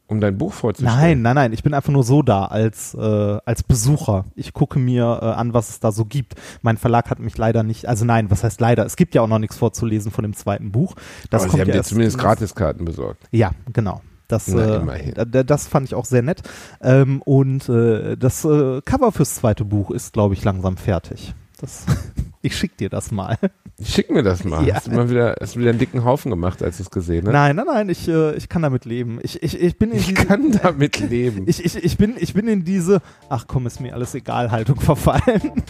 Um 0.07 0.19
dein 0.19 0.37
Buch 0.37 0.51
vorzustellen. 0.51 0.97
Nein, 0.99 1.21
nein, 1.21 1.35
nein. 1.35 1.53
Ich 1.53 1.63
bin 1.63 1.73
einfach 1.73 1.93
nur 1.93 2.03
so 2.03 2.21
da 2.21 2.45
als, 2.45 2.93
äh, 2.93 2.99
als 3.45 3.63
Besucher. 3.63 4.25
Ich 4.35 4.51
gucke 4.51 4.77
mir 4.77 5.19
äh, 5.21 5.25
an, 5.25 5.53
was 5.53 5.69
es 5.69 5.79
da 5.79 5.93
so 5.93 6.03
gibt. 6.03 6.35
Mein 6.61 6.75
Verlag 6.77 7.09
hat 7.09 7.19
mich 7.19 7.37
leider 7.37 7.63
nicht, 7.63 7.87
also 7.87 8.03
nein, 8.03 8.29
was 8.29 8.43
heißt 8.43 8.59
leider? 8.59 8.85
Es 8.85 8.97
gibt 8.97 9.15
ja 9.15 9.21
auch 9.21 9.27
noch 9.27 9.39
nichts 9.39 9.57
vorzulesen 9.57 10.11
von 10.11 10.23
dem 10.23 10.33
zweiten 10.35 10.71
Buch. 10.73 10.95
Das 11.29 11.43
Aber 11.43 11.51
kommt 11.51 11.57
sie 11.59 11.61
haben 11.61 11.67
ja 11.69 11.75
dir 11.75 11.83
zumindest 11.83 12.17
Gratiskarten 12.17 12.83
besorgt. 12.83 13.23
Ja, 13.31 13.51
genau. 13.71 14.01
Das, 14.27 14.47
Na, 14.49 14.95
äh, 14.95 15.45
das 15.45 15.67
fand 15.67 15.87
ich 15.87 15.95
auch 15.95 16.05
sehr 16.05 16.21
nett. 16.23 16.41
Ähm, 16.81 17.21
und 17.21 17.67
äh, 17.69 18.15
das 18.17 18.43
äh, 18.45 18.81
Cover 18.83 19.11
fürs 19.11 19.35
zweite 19.35 19.65
Buch 19.65 19.91
ist, 19.91 20.13
glaube 20.13 20.33
ich, 20.33 20.43
langsam 20.43 20.75
fertig. 20.77 21.33
Das, 21.59 21.85
Ich 22.43 22.57
schick 22.57 22.75
dir 22.77 22.89
das 22.89 23.11
mal. 23.11 23.37
Schick 23.83 24.09
mir 24.09 24.23
das 24.23 24.43
mal. 24.43 24.65
Ja. 24.67 24.75
Hast 24.75 24.87
du 24.87 24.91
mal 24.91 25.09
wieder, 25.09 25.35
hast 25.39 25.55
du 25.55 25.59
wieder 25.59 25.69
einen 25.71 25.79
dicken 25.79 26.03
Haufen 26.03 26.29
gemacht, 26.29 26.61
als 26.63 26.77
du 26.77 26.83
es 26.83 26.89
gesehen 26.89 27.25
hast? 27.25 27.33
Nein, 27.33 27.55
nein, 27.55 27.65
nein, 27.65 27.89
ich, 27.89 28.07
äh, 28.07 28.35
ich 28.35 28.47
kann 28.49 28.61
damit 28.61 28.85
leben. 28.85 29.19
Ich, 29.21 29.41
ich, 29.41 29.59
ich 29.59 29.77
bin 29.77 29.91
in 29.91 29.97
Ich 29.97 30.07
diese, 30.07 30.25
kann 30.25 30.51
damit 30.63 30.99
leben. 30.99 31.43
Ich, 31.47 31.63
ich, 31.63 31.75
ich, 31.75 31.97
bin, 31.97 32.15
ich 32.17 32.33
bin 32.33 32.47
in 32.47 32.63
diese, 32.63 33.01
ach 33.29 33.45
komm, 33.47 33.67
ist 33.67 33.79
mir 33.79 33.93
alles 33.93 34.13
egal, 34.15 34.51
Haltung 34.51 34.79
verfallen. 34.79 35.51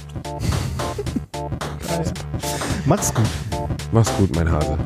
Mach's 2.86 3.14
gut. 3.14 3.28
Mach's 3.92 4.12
gut, 4.18 4.36
mein 4.36 4.52
Hase. 4.52 4.78